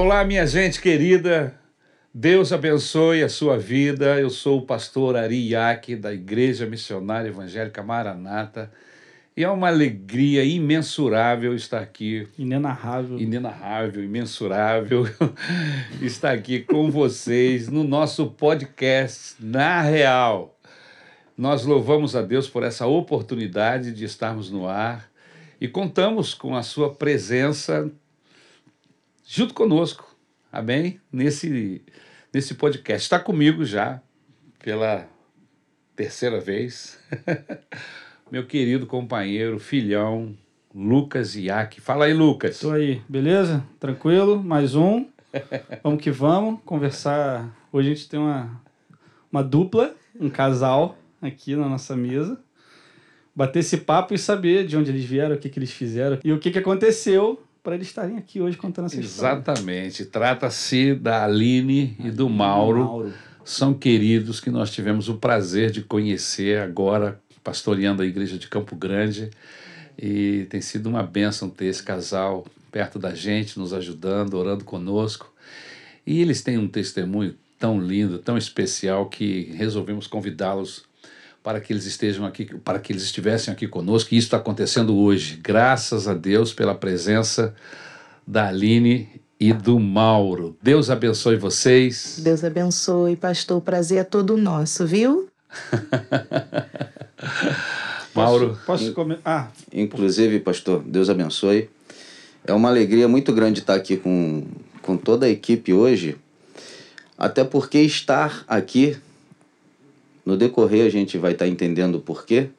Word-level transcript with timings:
Olá, 0.00 0.24
minha 0.24 0.46
gente 0.46 0.80
querida. 0.80 1.58
Deus 2.14 2.52
abençoe 2.52 3.20
a 3.24 3.28
sua 3.28 3.58
vida. 3.58 4.16
Eu 4.20 4.30
sou 4.30 4.58
o 4.58 4.62
pastor 4.64 5.16
Ari 5.16 5.48
Iac, 5.48 5.96
da 5.96 6.14
Igreja 6.14 6.66
Missionária 6.66 7.30
Evangélica 7.30 7.82
Maranata. 7.82 8.70
E 9.36 9.42
é 9.42 9.50
uma 9.50 9.66
alegria 9.66 10.44
imensurável 10.44 11.52
estar 11.52 11.80
aqui. 11.80 12.28
Inenarrável. 12.38 13.18
Inenarrável, 13.18 14.04
imensurável. 14.04 15.04
estar 16.00 16.30
aqui 16.30 16.60
com 16.60 16.92
vocês 16.92 17.68
no 17.68 17.82
nosso 17.82 18.30
podcast 18.30 19.34
Na 19.40 19.82
Real. 19.82 20.56
Nós 21.36 21.64
louvamos 21.64 22.14
a 22.14 22.22
Deus 22.22 22.48
por 22.48 22.62
essa 22.62 22.86
oportunidade 22.86 23.90
de 23.90 24.04
estarmos 24.04 24.48
no 24.48 24.68
ar 24.68 25.10
e 25.60 25.66
contamos 25.66 26.34
com 26.34 26.54
a 26.54 26.62
sua 26.62 26.94
presença 26.94 27.90
junto 29.30 29.52
conosco. 29.52 30.16
Amém? 30.50 30.98
Nesse, 31.12 31.82
nesse 32.32 32.54
podcast. 32.54 33.02
Está 33.02 33.20
comigo 33.20 33.62
já 33.62 34.00
pela 34.58 35.06
terceira 35.94 36.40
vez. 36.40 36.98
Meu 38.32 38.46
querido 38.46 38.86
companheiro, 38.86 39.58
filhão, 39.58 40.34
Lucas 40.74 41.36
Iac. 41.36 41.78
Fala 41.78 42.06
aí, 42.06 42.14
Lucas. 42.14 42.54
Estou 42.54 42.72
aí, 42.72 43.02
beleza? 43.06 43.62
Tranquilo? 43.78 44.42
Mais 44.42 44.74
um. 44.74 45.06
Vamos 45.84 46.02
que 46.02 46.10
vamos 46.10 46.60
conversar. 46.64 47.54
Hoje 47.70 47.90
a 47.90 47.94
gente 47.94 48.08
tem 48.08 48.18
uma, 48.18 48.58
uma 49.30 49.44
dupla, 49.44 49.94
um 50.18 50.30
casal 50.30 50.96
aqui 51.20 51.54
na 51.54 51.68
nossa 51.68 51.94
mesa. 51.94 52.40
Bater 53.36 53.58
esse 53.58 53.76
papo 53.76 54.14
e 54.14 54.18
saber 54.18 54.66
de 54.66 54.74
onde 54.74 54.90
eles 54.90 55.04
vieram, 55.04 55.36
o 55.36 55.38
que, 55.38 55.50
que 55.50 55.58
eles 55.58 55.70
fizeram 55.70 56.18
e 56.24 56.32
o 56.32 56.38
que, 56.38 56.50
que 56.50 56.58
aconteceu 56.58 57.46
para 57.68 57.74
eles 57.74 57.88
estarem 57.88 58.16
aqui 58.16 58.40
hoje 58.40 58.56
contando 58.56 58.86
essa 58.86 58.98
história. 58.98 59.36
Exatamente. 59.36 60.06
Trata-se 60.06 60.94
da 60.94 61.24
Aline 61.24 61.94
e 62.02 62.10
do 62.10 62.26
Mauro. 62.26 62.78
Mauro. 62.78 63.12
São 63.44 63.74
queridos 63.74 64.40
que 64.40 64.48
nós 64.48 64.70
tivemos 64.70 65.10
o 65.10 65.16
prazer 65.16 65.70
de 65.70 65.82
conhecer 65.82 66.60
agora, 66.60 67.20
pastoreando 67.44 68.00
a 68.00 68.06
igreja 68.06 68.38
de 68.38 68.48
Campo 68.48 68.74
Grande. 68.74 69.28
E 69.98 70.46
tem 70.48 70.62
sido 70.62 70.88
uma 70.88 71.02
bênção 71.02 71.50
ter 71.50 71.66
esse 71.66 71.82
casal 71.82 72.46
perto 72.72 72.98
da 72.98 73.14
gente, 73.14 73.58
nos 73.58 73.74
ajudando, 73.74 74.38
orando 74.38 74.64
conosco. 74.64 75.30
E 76.06 76.22
eles 76.22 76.40
têm 76.40 76.56
um 76.56 76.68
testemunho 76.68 77.34
tão 77.58 77.78
lindo, 77.78 78.18
tão 78.18 78.38
especial, 78.38 79.10
que 79.10 79.52
resolvemos 79.54 80.06
convidá-los 80.06 80.86
para 81.48 81.60
que 81.60 81.72
eles 81.72 81.86
estejam 81.86 82.26
aqui, 82.26 82.44
para 82.58 82.78
que 82.78 82.92
eles 82.92 83.04
estivessem 83.04 83.50
aqui 83.50 83.66
conosco. 83.66 84.12
E 84.12 84.18
isso 84.18 84.26
está 84.26 84.36
acontecendo 84.36 84.94
hoje, 84.94 85.40
graças 85.42 86.06
a 86.06 86.12
Deus 86.12 86.52
pela 86.52 86.74
presença 86.74 87.54
da 88.26 88.48
Aline 88.48 89.08
e 89.40 89.54
do 89.54 89.80
Mauro. 89.80 90.58
Deus 90.62 90.90
abençoe 90.90 91.36
vocês. 91.36 92.20
Deus 92.22 92.44
abençoe, 92.44 93.16
pastor. 93.16 93.56
O 93.56 93.60
prazer 93.62 93.96
é 93.96 94.04
todo 94.04 94.36
nosso, 94.36 94.86
viu? 94.86 95.30
Mauro. 98.14 98.58
Posso, 98.66 98.92
posso 98.92 99.18
Ah, 99.24 99.48
inclusive, 99.72 100.40
pastor, 100.40 100.82
Deus 100.82 101.08
abençoe. 101.08 101.70
É 102.46 102.52
uma 102.52 102.68
alegria 102.68 103.08
muito 103.08 103.32
grande 103.32 103.60
estar 103.60 103.74
aqui 103.74 103.96
com, 103.96 104.46
com 104.82 104.98
toda 104.98 105.24
a 105.24 105.30
equipe 105.30 105.72
hoje, 105.72 106.18
até 107.16 107.42
porque 107.42 107.78
estar 107.78 108.44
aqui 108.46 108.98
no 110.28 110.36
decorrer 110.36 110.84
a 110.84 110.90
gente 110.90 111.16
vai 111.16 111.32
estar 111.32 111.46
tá 111.46 111.50
entendendo 111.50 111.94
o 111.94 112.00
porquê. 112.00 112.50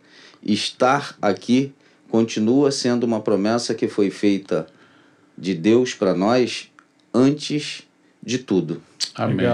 Estar 0.41 1.15
aqui 1.21 1.71
continua 2.09 2.71
sendo 2.71 3.03
uma 3.03 3.21
promessa 3.21 3.75
que 3.75 3.87
foi 3.87 4.09
feita 4.09 4.65
de 5.37 5.53
Deus 5.53 5.93
para 5.93 6.15
nós 6.15 6.71
antes 7.13 7.83
de 8.23 8.39
tudo. 8.39 8.81
Amém. 9.13 9.45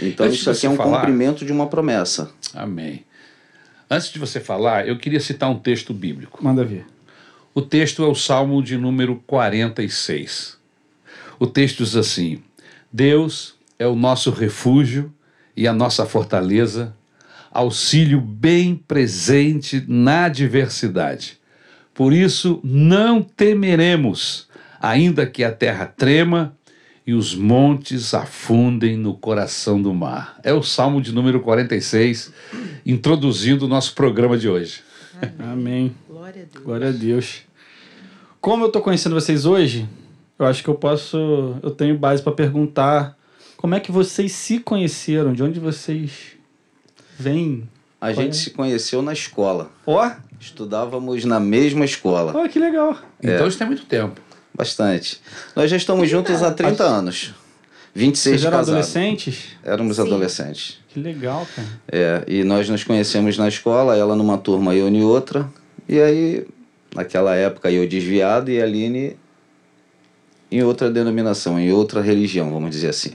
Então 0.00 0.26
Antes 0.26 0.38
isso 0.38 0.48
aqui 0.48 0.64
é 0.64 0.70
um 0.70 0.76
falar, 0.76 1.00
cumprimento 1.00 1.44
de 1.44 1.50
uma 1.50 1.66
promessa. 1.66 2.30
Amém. 2.54 3.04
Antes 3.90 4.12
de 4.12 4.20
você 4.20 4.38
falar, 4.38 4.86
eu 4.86 4.96
queria 4.96 5.18
citar 5.18 5.50
um 5.50 5.58
texto 5.58 5.92
bíblico. 5.92 6.44
Manda 6.44 6.62
ver. 6.62 6.86
O 7.52 7.60
texto 7.60 8.04
é 8.04 8.06
o 8.06 8.14
Salmo 8.14 8.62
de 8.62 8.76
número 8.76 9.20
46. 9.26 10.56
O 11.40 11.48
texto 11.48 11.82
diz 11.82 11.96
assim: 11.96 12.40
Deus 12.92 13.56
é 13.76 13.88
o 13.88 13.96
nosso 13.96 14.30
refúgio 14.30 15.12
e 15.56 15.66
a 15.66 15.72
nossa 15.72 16.06
fortaleza, 16.06 16.94
auxílio 17.56 18.20
bem 18.20 18.76
presente 18.76 19.82
na 19.88 20.28
diversidade. 20.28 21.38
Por 21.94 22.12
isso, 22.12 22.60
não 22.62 23.22
temeremos, 23.22 24.46
ainda 24.78 25.26
que 25.26 25.42
a 25.42 25.50
terra 25.50 25.86
trema 25.86 26.54
e 27.06 27.14
os 27.14 27.34
montes 27.34 28.12
afundem 28.12 28.96
no 28.96 29.14
coração 29.14 29.80
do 29.80 29.94
mar. 29.94 30.38
É 30.42 30.52
o 30.52 30.62
Salmo 30.62 31.00
de 31.00 31.12
número 31.12 31.40
46, 31.40 32.30
introduzindo 32.84 33.64
o 33.64 33.68
nosso 33.68 33.94
programa 33.94 34.36
de 34.36 34.48
hoje. 34.48 34.82
Amém. 35.38 35.94
Glória 36.06 36.42
a 36.42 36.52
Deus. 36.52 36.64
Glória 36.64 36.88
a 36.88 36.92
Deus. 36.92 37.42
Como 38.38 38.64
eu 38.64 38.66
estou 38.66 38.82
conhecendo 38.82 39.14
vocês 39.14 39.46
hoje, 39.46 39.88
eu 40.38 40.44
acho 40.44 40.62
que 40.62 40.68
eu 40.68 40.74
posso, 40.74 41.56
eu 41.62 41.70
tenho 41.70 41.96
base 41.96 42.22
para 42.22 42.32
perguntar 42.32 43.16
como 43.56 43.74
é 43.74 43.80
que 43.80 43.90
vocês 43.90 44.32
se 44.32 44.58
conheceram, 44.58 45.32
de 45.32 45.42
onde 45.42 45.58
vocês 45.58 46.35
Vem. 47.18 47.68
A 48.00 48.12
gente 48.12 48.30
é? 48.30 48.40
se 48.40 48.50
conheceu 48.50 49.02
na 49.02 49.12
escola. 49.12 49.70
Ó. 49.86 50.06
Oh. 50.06 50.26
Estudávamos 50.38 51.24
na 51.24 51.40
mesma 51.40 51.84
escola. 51.84 52.36
Olha 52.36 52.48
que 52.48 52.58
legal. 52.58 52.96
É. 53.22 53.34
Então 53.34 53.48
isso 53.48 53.56
tem 53.58 53.66
muito 53.66 53.86
tempo. 53.86 54.20
Bastante. 54.54 55.20
Nós 55.54 55.70
já 55.70 55.76
estamos 55.76 56.08
juntos 56.08 56.42
há 56.42 56.50
30 56.50 56.82
anos. 56.84 57.34
26 57.94 58.40
Vocês 58.40 58.44
eram 58.44 58.58
adolescentes? 58.58 59.44
Éramos 59.64 59.96
Sim. 59.96 60.02
adolescentes. 60.02 60.78
Que 60.88 61.00
legal, 61.00 61.46
cara. 61.56 61.68
É, 61.90 62.24
e 62.26 62.44
nós 62.44 62.68
nos 62.68 62.84
conhecemos 62.84 63.38
na 63.38 63.48
escola, 63.48 63.96
ela 63.96 64.14
numa 64.14 64.36
turma 64.36 64.74
e 64.74 64.78
eu 64.78 64.88
em 64.88 65.02
outra. 65.02 65.48
E 65.88 65.98
aí, 66.00 66.46
naquela 66.94 67.34
época, 67.34 67.70
eu 67.70 67.88
desviado 67.88 68.50
e 68.50 68.60
a 68.60 68.64
Aline 68.64 69.16
em 70.50 70.62
outra 70.62 70.90
denominação, 70.90 71.58
em 71.58 71.72
outra 71.72 72.00
religião, 72.00 72.50
vamos 72.52 72.70
dizer 72.70 72.88
assim. 72.88 73.12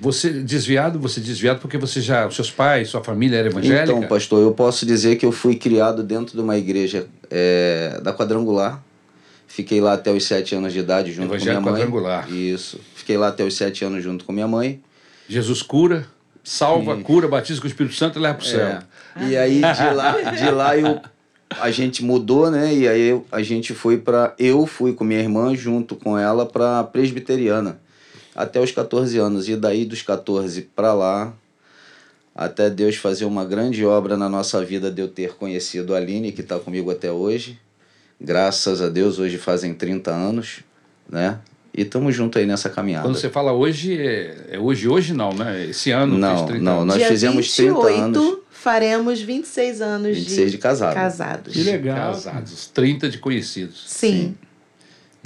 Você 0.00 0.30
desviado, 0.30 0.98
você 0.98 1.20
desviado 1.20 1.60
porque 1.60 1.78
você 1.78 2.00
já, 2.00 2.28
seus 2.30 2.50
pais, 2.50 2.88
sua 2.88 3.02
família 3.02 3.36
era 3.38 3.48
evangélica? 3.48 3.84
Então, 3.84 4.02
pastor, 4.08 4.42
eu 4.42 4.52
posso 4.52 4.84
dizer 4.84 5.16
que 5.16 5.24
eu 5.24 5.32
fui 5.32 5.54
criado 5.54 6.02
dentro 6.02 6.36
de 6.36 6.42
uma 6.42 6.58
igreja 6.58 7.06
é, 7.30 8.00
da 8.02 8.12
Quadrangular. 8.12 8.82
Fiquei 9.46 9.80
lá 9.80 9.92
até 9.92 10.10
os 10.10 10.24
sete 10.24 10.54
anos 10.54 10.72
de 10.72 10.80
idade 10.80 11.12
junto 11.12 11.28
Evangelho 11.28 11.56
com 11.56 11.62
minha 11.62 11.72
mãe. 11.72 11.80
Quadrangular. 11.82 12.32
Isso. 12.32 12.80
Fiquei 12.94 13.16
lá 13.16 13.28
até 13.28 13.44
os 13.44 13.54
sete 13.54 13.84
anos 13.84 14.02
junto 14.02 14.24
com 14.24 14.32
minha 14.32 14.48
mãe. 14.48 14.82
Jesus 15.28 15.62
cura, 15.62 16.06
salva, 16.42 16.96
cura, 16.96 17.28
batiza 17.28 17.60
com 17.60 17.66
o 17.66 17.70
Espírito 17.70 17.94
Santo 17.94 18.18
e 18.18 18.22
leva 18.22 18.34
para 18.34 18.44
o 18.44 18.48
céu. 18.48 18.66
É. 18.66 18.82
E 19.28 19.36
aí 19.36 19.60
de 19.60 19.94
lá, 19.94 20.20
de 20.32 20.50
lá 20.50 20.76
eu, 20.76 21.00
a 21.60 21.70
gente 21.70 22.04
mudou, 22.04 22.50
né? 22.50 22.74
E 22.74 22.88
aí 22.88 23.20
a 23.30 23.42
gente 23.42 23.72
foi 23.72 23.96
para 23.96 24.34
eu 24.38 24.66
fui 24.66 24.92
com 24.92 25.04
minha 25.04 25.20
irmã 25.20 25.54
junto 25.54 25.94
com 25.94 26.18
ela 26.18 26.44
para 26.44 26.82
presbiteriana 26.82 27.78
até 28.34 28.60
os 28.60 28.70
14 28.72 29.18
anos. 29.18 29.48
E 29.48 29.56
daí 29.56 29.84
dos 29.84 30.02
14 30.02 30.62
para 30.74 30.92
lá, 30.92 31.32
até 32.34 32.68
Deus 32.68 32.96
fazer 32.96 33.24
uma 33.24 33.44
grande 33.44 33.84
obra 33.84 34.16
na 34.16 34.28
nossa 34.28 34.64
vida 34.64 34.90
de 34.90 35.00
eu 35.00 35.08
ter 35.08 35.34
conhecido 35.34 35.94
a 35.94 35.98
Aline, 35.98 36.32
que 36.32 36.40
está 36.40 36.58
comigo 36.58 36.90
até 36.90 37.12
hoje. 37.12 37.58
Graças 38.20 38.80
a 38.80 38.88
Deus, 38.88 39.18
hoje 39.18 39.38
fazem 39.38 39.74
30 39.74 40.10
anos, 40.10 40.60
né? 41.08 41.38
E 41.76 41.82
estamos 41.82 42.14
juntos 42.14 42.40
aí 42.40 42.46
nessa 42.46 42.70
caminhada. 42.70 43.06
Quando 43.06 43.16
você 43.16 43.28
fala 43.28 43.52
hoje, 43.52 43.98
é, 44.00 44.46
é 44.52 44.58
hoje, 44.58 44.88
hoje 44.88 45.12
não, 45.12 45.32
né? 45.34 45.66
Esse 45.66 45.90
ano 45.90 46.16
não, 46.16 46.46
30 46.46 46.62
não, 46.62 46.84
nós 46.84 46.98
Dia 46.98 47.08
fizemos 47.08 47.46
28, 47.48 47.80
30 47.80 48.00
anos. 48.00 48.38
faremos 48.50 49.20
26 49.20 49.80
anos 49.80 50.16
26 50.16 50.50
de, 50.50 50.56
de 50.56 50.62
casado. 50.62 50.94
casados. 50.94 51.52
Que 51.52 51.62
legal. 51.64 52.12
Casados, 52.12 52.68
30 52.68 53.08
de 53.08 53.18
conhecidos. 53.18 53.84
Sim. 53.88 54.12
Sim. 54.12 54.36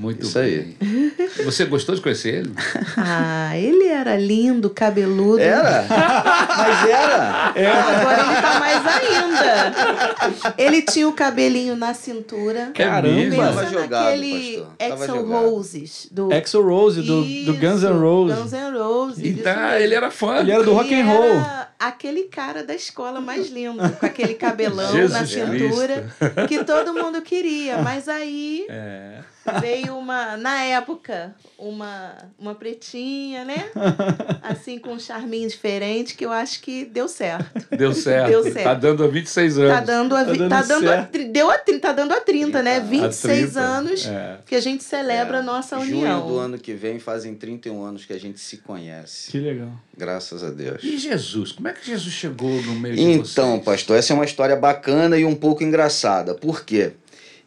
Muito 0.00 0.25
Isso 0.27 0.39
bem. 0.39 0.77
aí. 0.81 1.12
Você 1.45 1.65
gostou 1.65 1.95
de 1.95 2.00
conhecer 2.00 2.35
ele? 2.35 2.53
Ah, 2.97 3.56
ele 3.56 3.87
era 3.87 4.17
lindo, 4.17 4.69
cabeludo. 4.71 5.41
Era? 5.41 5.87
Mas 5.89 6.89
era? 6.89 7.53
era. 7.55 8.00
Agora 8.00 8.21
ele 8.21 8.43
tá 8.43 8.61
mais 8.61 8.87
ainda. 8.87 10.55
Ele 10.59 10.83
tinha 10.83 11.09
o 11.09 11.12
cabelinho 11.12 11.77
na 11.77 11.95
cintura. 11.95 12.71
Caramba! 12.75 13.37
Tava 13.37 13.67
jogado, 13.67 14.05
naquele 14.05 14.65
Axel 14.79 15.27
Roses. 15.27 16.09
Do... 16.11 16.33
Axel 16.33 16.62
Rose, 16.62 17.03
do, 17.03 17.23
do 17.23 17.55
Guns 17.55 17.83
N' 17.83 17.99
Roses. 17.99 18.39
Guns 18.39 18.53
N' 18.53 18.79
Roses. 18.79 19.25
Então, 19.25 19.71
ele 19.75 19.95
era 19.95 20.11
fã. 20.11 20.39
Ele 20.39 20.53
era 20.53 20.62
do 20.62 20.75
rock 20.75 20.93
and 20.95 21.05
roll. 21.06 21.43
aquele 21.79 22.25
cara 22.25 22.62
da 22.65 22.75
escola 22.75 23.21
mais 23.21 23.49
lindo, 23.50 23.89
com 23.99 24.06
aquele 24.06 24.35
cabelão 24.35 24.91
Jesus 24.93 25.12
na 25.12 25.27
cintura, 25.27 26.09
que 26.49 26.65
todo 26.65 26.93
mundo 26.93 27.23
queria. 27.23 27.79
Mas 27.79 28.09
aí 28.09 28.67
É. 28.69 29.21
veio 29.61 29.97
uma, 29.97 30.37
na 30.37 30.62
época, 30.65 31.35
uma, 31.59 32.15
uma 32.39 32.55
pretinha, 32.55 33.45
né? 33.45 33.71
Assim, 34.43 34.79
com 34.79 34.91
um 34.91 35.00
charminho 35.00 35.49
diferente, 35.49 36.15
que 36.15 36.25
eu 36.25 36.33
acho 36.33 36.61
que 36.61 36.85
deu 36.85 37.09
certo. 37.09 37.77
Deu 37.77 37.93
certo. 37.93 38.29
Deu 38.29 38.43
certo. 38.43 38.65
Tá 38.65 38.75
dando 38.75 39.05
há 39.05 39.09
26 39.09 39.59
anos. 39.59 39.73
Tá 39.73 39.81
dando 39.81 40.17
a, 40.17 40.25
Tá 40.25 40.33
dando 40.33 40.49
tá 40.49 40.62
dando 40.62 40.91
a, 40.91 41.09
deu 41.31 41.50
a, 41.50 41.59
tá 41.59 41.93
dando 41.93 42.12
a 42.12 42.21
30, 42.21 42.62
né? 42.62 42.77
A 42.77 42.81
26 42.81 43.39
30, 43.53 43.61
anos 43.61 44.06
é. 44.06 44.39
que 44.47 44.55
a 44.55 44.61
gente 44.61 44.85
celebra 44.85 45.39
a 45.39 45.43
nossa 45.43 45.79
Junho 45.81 45.99
união. 45.99 46.27
do 46.27 46.39
ano 46.39 46.59
que 46.59 46.75
vem 46.75 46.99
fazem 46.99 47.35
31 47.35 47.83
anos 47.83 48.05
que 48.05 48.12
a 48.12 48.19
gente 48.19 48.39
se 48.41 48.59
conhece. 48.59 49.31
Que 49.31 49.39
legal. 49.39 49.71
Graças 49.97 50.43
a 50.43 50.50
Deus. 50.50 50.83
E 50.83 50.99
Jesus? 50.99 51.53
Como 51.53 51.69
é 51.69 51.73
que 51.73 51.87
Jesus 51.87 52.12
chegou 52.15 52.62
no 52.62 52.75
meio 52.75 52.95
de 52.95 53.03
Então, 53.03 53.53
vocês? 53.53 53.65
pastor, 53.65 53.99
essa 53.99 54.12
é 54.12 54.15
uma 54.15 54.25
história 54.25 54.56
bacana 54.56 55.19
e 55.19 55.25
um 55.25 55.35
pouco 55.35 55.62
engraçada. 55.62 56.35
Por 56.35 56.65
quê? 56.65 56.93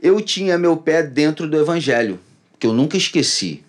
Eu 0.01 0.19
tinha 0.19 0.57
meu 0.57 0.75
pé 0.75 1.03
dentro 1.03 1.47
do 1.47 1.57
evangelho, 1.57 2.19
que 2.59 2.65
eu 2.65 2.73
nunca 2.73 2.97
esqueci. 2.97 3.63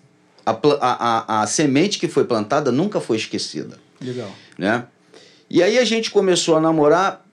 A, 0.45 0.51
a, 0.51 0.57
a, 0.81 1.41
a 1.43 1.47
semente 1.47 1.99
que 1.99 2.07
foi 2.07 2.25
plantada 2.25 2.71
nunca 2.71 2.99
foi 2.99 3.17
esquecida, 3.17 3.79
Legal. 4.01 4.29
né? 4.57 4.85
E 5.49 5.61
aí 5.61 5.77
a 5.77 5.85
gente 5.85 6.09
começou 6.09 6.57
a 6.57 6.59
namorar, 6.59 7.25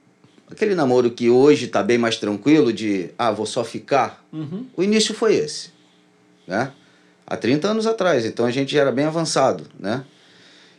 aquele 0.50 0.74
namoro 0.74 1.10
que 1.10 1.30
hoje 1.30 1.66
tá 1.66 1.82
bem 1.82 1.98
mais 1.98 2.18
tranquilo, 2.18 2.72
de, 2.72 3.10
ah, 3.18 3.30
vou 3.32 3.46
só 3.46 3.64
ficar. 3.64 4.24
Uhum. 4.32 4.66
O 4.76 4.82
início 4.82 5.14
foi 5.14 5.34
esse, 5.34 5.70
né? 6.46 6.72
Há 7.26 7.36
30 7.36 7.68
anos 7.68 7.86
atrás, 7.86 8.24
então 8.26 8.44
a 8.44 8.50
gente 8.50 8.72
já 8.72 8.82
era 8.82 8.92
bem 8.92 9.06
avançado, 9.06 9.64
né? 9.78 10.04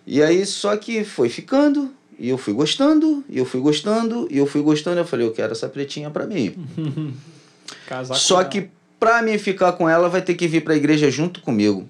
E 0.06 0.22
aí 0.22 0.46
só 0.46 0.78
que 0.78 1.04
foi 1.04 1.28
ficando, 1.28 1.92
e 2.20 2.30
eu 2.30 2.38
fui 2.38 2.54
gostando, 2.54 3.24
e 3.28 3.38
eu 3.40 3.46
fui 3.46 3.60
gostando, 3.60 4.28
e 4.30 4.38
eu 4.38 4.46
fui 4.46 4.62
gostando, 4.62 5.00
eu 5.00 5.06
falei, 5.06 5.26
eu 5.26 5.32
quero 5.32 5.52
essa 5.54 5.68
pretinha 5.68 6.10
pra 6.10 6.28
mim. 6.28 6.56
Casar 7.88 8.16
Só 8.16 8.44
que 8.44 8.70
pra 9.00 9.22
mim 9.22 9.38
ficar 9.38 9.74
com 9.74 9.90
ela 9.90 10.10
vai 10.10 10.22
ter 10.22 10.36
que 10.36 10.48
vir 10.48 10.64
pra 10.64 10.76
igreja 10.76 11.10
junto 11.10 11.42
comigo. 11.42 11.88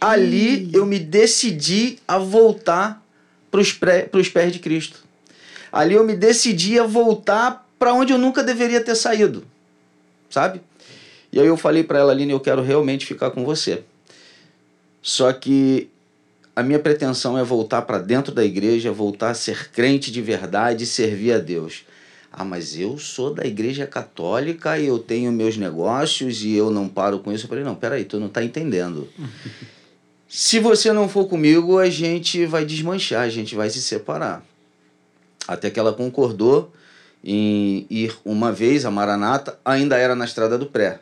Ali 0.00 0.70
eu 0.72 0.84
me 0.84 0.98
decidi 0.98 1.98
a 2.06 2.18
voltar 2.18 3.02
pros, 3.50 3.72
pré, 3.72 4.02
pros 4.02 4.28
pés 4.28 4.52
de 4.52 4.58
Cristo. 4.58 5.04
Ali 5.72 5.94
eu 5.94 6.04
me 6.04 6.14
decidi 6.14 6.78
a 6.78 6.84
voltar 6.84 7.66
pra 7.78 7.92
onde 7.92 8.12
eu 8.12 8.18
nunca 8.18 8.42
deveria 8.42 8.80
ter 8.80 8.94
saído. 8.94 9.44
Sabe? 10.30 10.60
E 11.32 11.40
aí 11.40 11.46
eu 11.46 11.56
falei 11.56 11.84
pra 11.84 11.98
ela, 11.98 12.12
Aline, 12.12 12.32
eu 12.32 12.40
quero 12.40 12.62
realmente 12.62 13.06
ficar 13.06 13.30
com 13.30 13.44
você. 13.44 13.82
Só 15.02 15.32
que 15.32 15.90
a 16.54 16.62
minha 16.62 16.78
pretensão 16.78 17.36
é 17.38 17.44
voltar 17.44 17.82
pra 17.82 17.98
dentro 17.98 18.34
da 18.34 18.44
igreja, 18.44 18.90
voltar 18.90 19.30
a 19.30 19.34
ser 19.34 19.70
crente 19.70 20.10
de 20.10 20.22
verdade 20.22 20.84
e 20.84 20.86
servir 20.86 21.32
a 21.32 21.38
Deus. 21.38 21.84
Ah, 22.38 22.44
mas 22.44 22.78
eu 22.78 22.98
sou 22.98 23.32
da 23.32 23.46
igreja 23.46 23.86
católica 23.86 24.78
e 24.78 24.86
eu 24.86 24.98
tenho 24.98 25.32
meus 25.32 25.56
negócios 25.56 26.42
e 26.44 26.54
eu 26.54 26.70
não 26.70 26.86
paro 26.86 27.18
com 27.20 27.32
isso. 27.32 27.46
Eu 27.46 27.48
falei, 27.48 27.64
não, 27.64 27.74
peraí, 27.74 28.04
tu 28.04 28.20
não 28.20 28.28
tá 28.28 28.44
entendendo. 28.44 29.08
Se 30.28 30.58
você 30.58 30.92
não 30.92 31.08
for 31.08 31.26
comigo, 31.28 31.78
a 31.78 31.88
gente 31.88 32.44
vai 32.44 32.64
desmanchar, 32.66 33.22
a 33.22 33.28
gente 33.30 33.54
vai 33.54 33.70
se 33.70 33.80
separar. 33.80 34.44
Até 35.48 35.70
que 35.70 35.80
ela 35.80 35.92
concordou 35.94 36.72
em 37.24 37.86
ir 37.88 38.14
uma 38.24 38.52
vez 38.52 38.84
a 38.84 38.90
Maranata, 38.90 39.58
ainda 39.64 39.96
era 39.96 40.14
na 40.14 40.24
Estrada 40.26 40.58
do 40.58 40.66
Pré. 40.66 41.00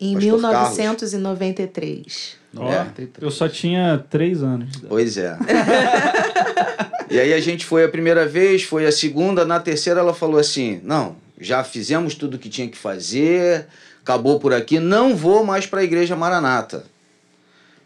Em 0.00 0.14
Pastor 0.14 0.38
1993. 0.40 2.36
Ó, 2.56 2.72
É. 2.72 2.86
eu 3.20 3.30
só 3.30 3.48
tinha 3.48 4.02
três 4.08 4.42
anos. 4.42 4.70
Pois 4.88 5.16
é. 5.18 5.36
e 7.10 7.18
aí 7.18 7.32
a 7.32 7.40
gente 7.40 7.64
foi 7.64 7.84
a 7.84 7.88
primeira 7.88 8.26
vez, 8.26 8.62
foi 8.62 8.86
a 8.86 8.92
segunda, 8.92 9.44
na 9.44 9.58
terceira 9.60 10.00
ela 10.00 10.14
falou 10.14 10.38
assim: 10.38 10.80
"Não, 10.82 11.16
já 11.38 11.64
fizemos 11.64 12.14
tudo 12.14 12.38
que 12.38 12.48
tinha 12.48 12.68
que 12.68 12.76
fazer, 12.76 13.66
acabou 14.00 14.38
por 14.38 14.52
aqui, 14.54 14.78
não 14.78 15.16
vou 15.16 15.44
mais 15.44 15.66
para 15.66 15.80
a 15.80 15.84
igreja 15.84 16.16
Maranata". 16.16 16.84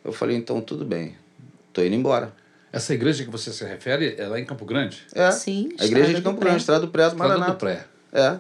Eu 0.05 0.13
falei: 0.13 0.37
"Então 0.37 0.61
tudo 0.61 0.85
bem. 0.85 1.17
Tô 1.73 1.83
indo 1.83 1.95
embora". 1.95 2.33
Essa 2.73 2.93
igreja 2.93 3.25
que 3.25 3.31
você 3.31 3.53
se 3.53 3.65
refere, 3.65 4.17
ela 4.19 4.37
é 4.37 4.41
em 4.41 4.45
Campo 4.45 4.65
Grande? 4.65 5.03
É. 5.15 5.31
Sim, 5.31 5.69
a 5.79 5.85
igreja 5.85 5.85
Estrada 5.85 6.07
de 6.09 6.15
do 6.15 6.23
Campo 6.23 6.41
Pré. 6.41 6.49
Grande, 6.49 6.61
Estrada 6.61 6.81
do 6.87 6.89
Pré 6.91 7.05
do 7.05 7.13
Estrada 7.13 7.35
do 7.35 7.39
Maranata. 7.39 7.59
Pré. 7.59 7.85
É. 8.13 8.39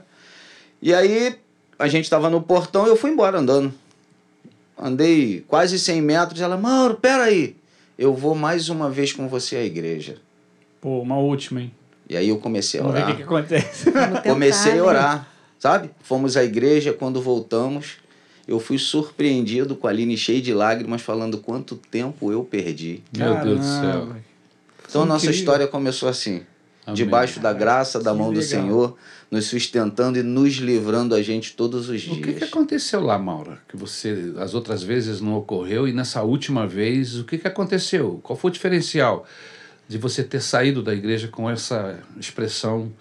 E 0.82 0.92
aí 0.92 1.36
a 1.78 1.88
gente 1.88 2.10
tava 2.10 2.28
no 2.28 2.42
portão 2.42 2.86
e 2.86 2.90
eu 2.90 2.96
fui 2.96 3.10
embora 3.10 3.38
andando. 3.38 3.72
Andei 4.76 5.44
quase 5.46 5.78
100 5.78 6.02
metros. 6.02 6.40
Ela, 6.40 6.56
Mauro, 6.56 6.96
peraí. 6.96 7.56
Eu 7.96 8.12
vou 8.12 8.34
mais 8.34 8.68
uma 8.68 8.90
vez 8.90 9.12
com 9.12 9.28
você 9.28 9.56
à 9.56 9.64
igreja. 9.64 10.16
Pô, 10.84 11.00
uma 11.00 11.16
última, 11.16 11.62
hein? 11.62 11.72
E 12.10 12.14
aí 12.14 12.28
eu 12.28 12.36
comecei 12.36 12.78
a 12.78 12.82
Vamos 12.82 12.98
ver 12.98 13.00
o 13.00 13.04
orar. 13.06 13.16
que, 13.16 13.22
que 13.22 13.26
acontece. 13.26 13.90
Comecei 14.22 14.72
a 14.72 14.74
né? 14.74 14.82
orar, 14.82 15.28
sabe? 15.58 15.90
Fomos 16.02 16.36
à 16.36 16.44
igreja, 16.44 16.92
quando 16.92 17.22
voltamos, 17.22 17.92
eu 18.46 18.60
fui 18.60 18.76
surpreendido 18.76 19.74
com 19.76 19.86
a 19.86 19.90
Aline 19.90 20.14
cheia 20.18 20.42
de 20.42 20.52
lágrimas, 20.52 21.00
falando 21.00 21.38
quanto 21.38 21.74
tempo 21.76 22.30
eu 22.30 22.44
perdi. 22.44 23.02
Meu 23.16 23.34
Deus 23.42 23.60
do 23.60 23.64
céu. 23.64 23.80
Caramba. 23.80 24.16
Então, 24.86 25.06
nossa 25.06 25.24
Incrível. 25.24 25.40
história 25.40 25.66
começou 25.66 26.06
assim. 26.06 26.42
Amém. 26.86 26.94
Debaixo 26.96 27.40
da 27.40 27.54
graça, 27.54 27.98
da 27.98 28.12
Que 28.12 28.18
mão 28.18 28.26
do 28.30 28.38
legal. 28.40 28.46
Senhor, 28.50 28.96
nos 29.30 29.46
sustentando 29.46 30.18
e 30.18 30.22
nos 30.22 30.56
livrando 30.56 31.14
a 31.14 31.22
gente 31.22 31.54
todos 31.56 31.88
os 31.88 32.06
O 32.06 32.10
que, 32.10 32.20
que 32.20 32.32
dias. 32.34 32.42
aconteceu 32.42 33.00
lá, 33.00 33.18
Maura? 33.18 33.58
Que 33.66 33.74
você, 33.74 34.34
as 34.36 34.52
outras 34.52 34.82
vezes 34.82 35.22
não 35.22 35.34
ocorreu 35.38 35.88
e 35.88 35.94
nessa 35.94 36.22
última 36.22 36.66
vez, 36.66 37.16
o 37.18 37.24
que, 37.24 37.38
que 37.38 37.48
aconteceu? 37.48 38.20
Qual 38.22 38.36
foi 38.38 38.50
o 38.50 38.52
diferencial 38.52 39.24
de 39.88 39.98
você 39.98 40.22
ter 40.22 40.40
saído 40.40 40.82
da 40.82 40.94
igreja 40.94 41.28
com 41.28 41.48
essa 41.50 41.98
expressão? 42.18 42.92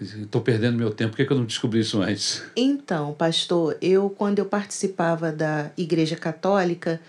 Estou 0.00 0.40
perdendo 0.40 0.76
meu 0.76 0.90
tempo, 0.90 1.10
por 1.10 1.16
que, 1.16 1.24
que 1.24 1.32
eu 1.32 1.38
não 1.38 1.44
descobri 1.44 1.80
isso 1.80 2.00
antes? 2.00 2.42
Então, 2.54 3.12
pastor, 3.14 3.76
eu 3.80 4.10
quando 4.10 4.38
eu 4.38 4.44
participava 4.44 5.32
da 5.32 5.70
Igreja 5.76 6.16
Católica, 6.16 7.00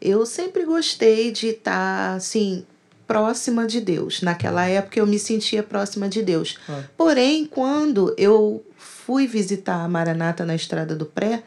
eu 0.00 0.26
sempre 0.26 0.64
gostei 0.64 1.32
de 1.32 1.48
estar 1.48 2.14
assim 2.14 2.64
próxima 3.06 3.66
de 3.66 3.80
Deus. 3.80 4.20
Naquela 4.20 4.66
época 4.66 5.00
eu 5.00 5.06
me 5.06 5.18
sentia 5.18 5.62
próxima 5.62 6.08
de 6.08 6.22
Deus. 6.22 6.58
Claro. 6.66 6.84
Porém, 6.96 7.46
quando 7.46 8.14
eu 8.18 8.62
fui 8.76 9.26
visitar 9.26 9.82
a 9.82 9.88
Maranata 9.88 10.44
na 10.44 10.54
Estrada 10.54 10.94
do 10.94 11.06
Pré, 11.06 11.42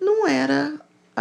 não 0.00 0.26
era 0.26 0.74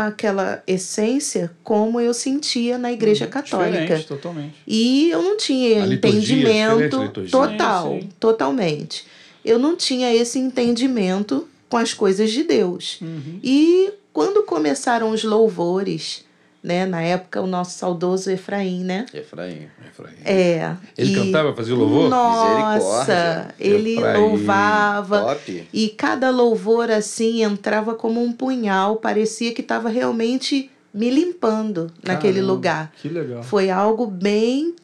aquela 0.05 0.61
essência 0.67 1.51
como 1.63 1.99
eu 1.99 2.13
sentia 2.13 2.77
na 2.77 2.91
Igreja 2.91 3.25
Católica. 3.25 3.79
Diferente, 3.81 4.07
totalmente. 4.07 4.55
E 4.67 5.09
eu 5.09 5.21
não 5.21 5.37
tinha 5.37 5.83
A 5.83 5.87
entendimento 5.87 7.01
liturgia. 7.03 7.31
total, 7.31 7.89
Sim, 7.93 8.01
sim. 8.01 8.09
totalmente. 8.19 9.05
Eu 9.43 9.57
não 9.57 9.75
tinha 9.75 10.13
esse 10.13 10.37
entendimento 10.37 11.47
com 11.69 11.77
as 11.77 11.93
coisas 11.93 12.31
de 12.31 12.43
Deus. 12.43 12.99
Uhum. 13.01 13.39
E 13.43 13.91
quando 14.13 14.43
começaram 14.43 15.09
os 15.11 15.23
louvores, 15.23 16.25
né, 16.67 16.85
na 16.85 17.01
época 17.01 17.41
o 17.41 17.47
nosso 17.47 17.77
saudoso 17.77 18.29
Efraim, 18.29 18.83
né? 18.83 19.05
Efraim. 19.13 19.67
Efraim. 19.89 20.15
É. 20.25 20.75
Ele 20.97 21.13
e- 21.13 21.15
cantava, 21.15 21.55
fazia 21.55 21.73
louvor? 21.73 22.09
Nossa, 22.09 23.47
ele 23.57 23.95
Efraim. 23.97 24.17
louvava. 24.21 25.21
Top. 25.35 25.67
E 25.71 25.89
cada 25.89 26.29
louvor 26.29 26.91
assim 26.91 27.41
entrava 27.43 27.95
como 27.95 28.21
um 28.21 28.33
punhal, 28.33 28.97
parecia 28.97 29.53
que 29.53 29.61
estava 29.61 29.87
realmente 29.89 30.69
me 30.93 31.09
limpando 31.09 31.91
naquele 32.03 32.33
Caramba, 32.35 32.53
lugar. 32.53 32.91
Que 33.01 33.07
legal. 33.07 33.43
Foi 33.43 33.69
algo 33.69 34.05
bem 34.05 34.75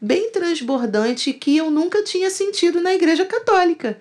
bem 0.00 0.30
transbordante 0.30 1.32
que 1.32 1.56
eu 1.56 1.70
nunca 1.70 2.02
tinha 2.04 2.28
sentido 2.28 2.80
na 2.80 2.94
igreja 2.94 3.24
católica. 3.24 3.96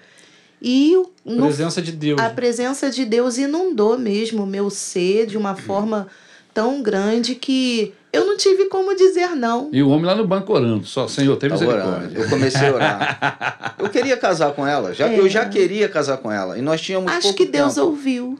E 0.61 0.93
no- 1.25 1.45
Presença 1.47 1.81
de 1.81 1.91
Deus. 1.93 2.19
a 2.19 2.29
presença 2.29 2.89
de 2.89 3.05
Deus 3.05 3.37
inundou 3.37 3.97
mesmo 3.97 4.43
o 4.43 4.47
meu 4.47 4.69
ser 4.69 5.25
de 5.25 5.37
uma 5.37 5.55
forma 5.55 6.07
tão 6.53 6.81
grande 6.81 7.36
que 7.36 7.93
eu 8.12 8.25
não 8.25 8.38
tive 8.38 8.65
como 8.65 8.95
dizer 8.95 9.29
não. 9.36 9.69
E 9.74 9.81
o 9.81 9.89
homem 9.89 10.05
lá 10.05 10.13
no 10.15 10.25
banco 10.27 10.53
orando, 10.53 10.86
só, 10.86 11.07
Senhor, 11.07 11.36
tem 11.38 11.51
orando. 11.51 11.65
misericórdia. 11.65 12.19
Eu 12.19 12.29
comecei 12.29 12.67
a 12.67 12.74
orar. 12.74 13.75
Eu 13.79 13.89
queria 13.89 14.15
casar 14.17 14.51
com 14.53 14.65
ela. 14.67 14.93
Já, 14.93 15.07
É. 15.10 15.19
Eu 15.19 15.27
já 15.27 15.45
queria 15.45 15.89
casar 15.89 16.17
com 16.17 16.31
ela. 16.31 16.57
E 16.57 16.62
nós 16.62 16.79
tínhamos 16.81 17.12
Acho 17.12 17.22
pouco 17.24 17.38
que 17.38 17.45
Deus 17.45 17.74
tempo. 17.75 17.88
ouviu. 17.88 18.39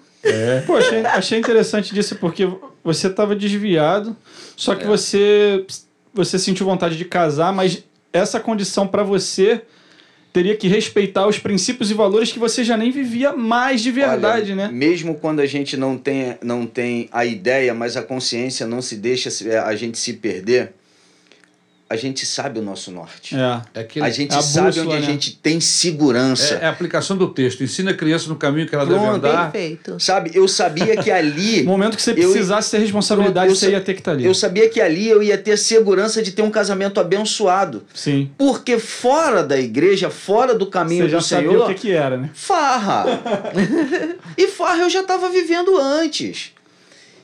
Pô, 0.66 0.78
achei, 0.78 1.06
achei 1.06 1.40
interessante 1.40 1.94
disso 1.94 2.16
porque 2.16 2.48
você 2.84 3.08
estava 3.08 3.36
desviado, 3.36 4.16
só 4.56 4.74
que 4.76 4.84
É. 4.84 4.88
você 4.88 5.66
você 6.14 6.38
sentiu 6.38 6.66
vontade 6.66 6.96
de 6.96 7.06
casar, 7.06 7.52
mas 7.52 7.84
essa 8.14 8.40
condição 8.40 8.88
para 8.88 9.02
você 9.04 9.64
teria 10.34 10.58
que 10.58 10.68
respeitar 10.68 11.28
os 11.28 11.38
princípios 11.38 11.92
e 11.92 11.94
valores 11.94 12.32
que 12.32 12.40
você 12.40 12.64
já 12.64 12.76
nem 12.76 12.90
vivia 12.90 13.32
mais 13.34 13.82
de 13.82 13.92
verdade, 13.92 14.52
Olha, 14.52 14.68
né? 14.68 14.70
Mesmo 14.74 15.14
quando 15.14 15.40
a 15.40 15.46
gente 15.46 15.78
não 15.78 15.96
tem, 15.96 16.36
não 16.42 16.66
tem 16.66 17.08
a 17.12 17.24
ideia, 17.24 17.72
mas 17.72 17.96
a 17.96 18.02
consciência 18.02 18.66
não 18.66 18.82
se 18.82 18.96
deixa 18.96 19.30
a 19.64 19.76
gente 19.76 19.98
se 20.00 20.14
perder, 20.14 20.74
a 21.94 21.96
gente 21.96 22.26
sabe 22.26 22.60
o 22.60 22.62
nosso 22.62 22.92
norte. 22.92 23.36
É. 23.36 23.62
É 23.76 23.80
aquele, 23.82 24.06
A 24.06 24.10
gente 24.10 24.34
É 24.34 24.38
a 24.38 24.42
sabe 24.42 24.68
bússola, 24.68 24.86
onde 24.88 24.96
a 24.98 25.00
né? 25.00 25.06
gente 25.06 25.36
tem 25.36 25.60
segurança. 25.60 26.56
é, 26.56 26.64
é 26.64 26.66
a 26.66 26.70
aplicação 26.70 27.16
do 27.16 27.28
texto. 27.30 27.64
Ensina 27.64 27.92
a 27.92 27.94
criança 27.94 28.28
no 28.30 28.36
caminho 28.36 28.68
que 28.68 28.74
ela 28.74 28.86
deve 28.86 29.00
Pronto. 29.00 29.16
andar. 29.16 29.52
Perfeito. 29.52 30.00
Sabe, 30.00 30.32
eu 30.34 30.48
sabia 30.48 30.98
que 30.98 31.12
ali. 31.12 31.62
No 31.64 31.70
momento 31.72 31.96
que 31.96 32.02
você 32.02 32.12
Eu- 32.12 32.16
precisasse 32.16 32.72
ter 32.72 32.80
responsabilidade, 32.80 33.50
eu 33.50 33.56
você 33.56 33.70
ia 33.72 33.80
ter 33.82 33.94
que 33.94 34.00
estar 34.02 34.12
ali. 34.12 34.26
Eu 34.26 34.34
sabia 34.34 34.68
que 34.70 34.82
ali 34.82 35.08
eu 35.08 35.22
ia 35.22 35.38
ter 35.38 35.58
segurança 35.58 36.22
de 36.24 36.32
ter 36.32 36.42
um 36.42 36.50
casamento 36.52 37.00
abençoado. 37.00 37.84
Sim. 37.94 38.32
Porque 38.38 38.80
fora 38.80 39.44
da 39.44 39.58
igreja, 39.60 40.10
fora 40.10 40.56
do 40.56 40.66
caminho 40.66 41.06
Você 41.06 41.10
já 41.12 41.18
do 41.20 41.24
sabia 41.24 41.50
Senhor, 41.50 41.64
o 41.66 41.68
que, 41.74 41.76
que 41.82 41.92
era, 41.92 42.18
né? 42.18 42.30
farra. 42.34 43.06
e 44.38 44.48
farra 44.48 44.82
eu 44.84 44.90
já 44.90 45.02
estava 45.02 45.30
vivendo 45.30 45.78
antes. 45.78 46.52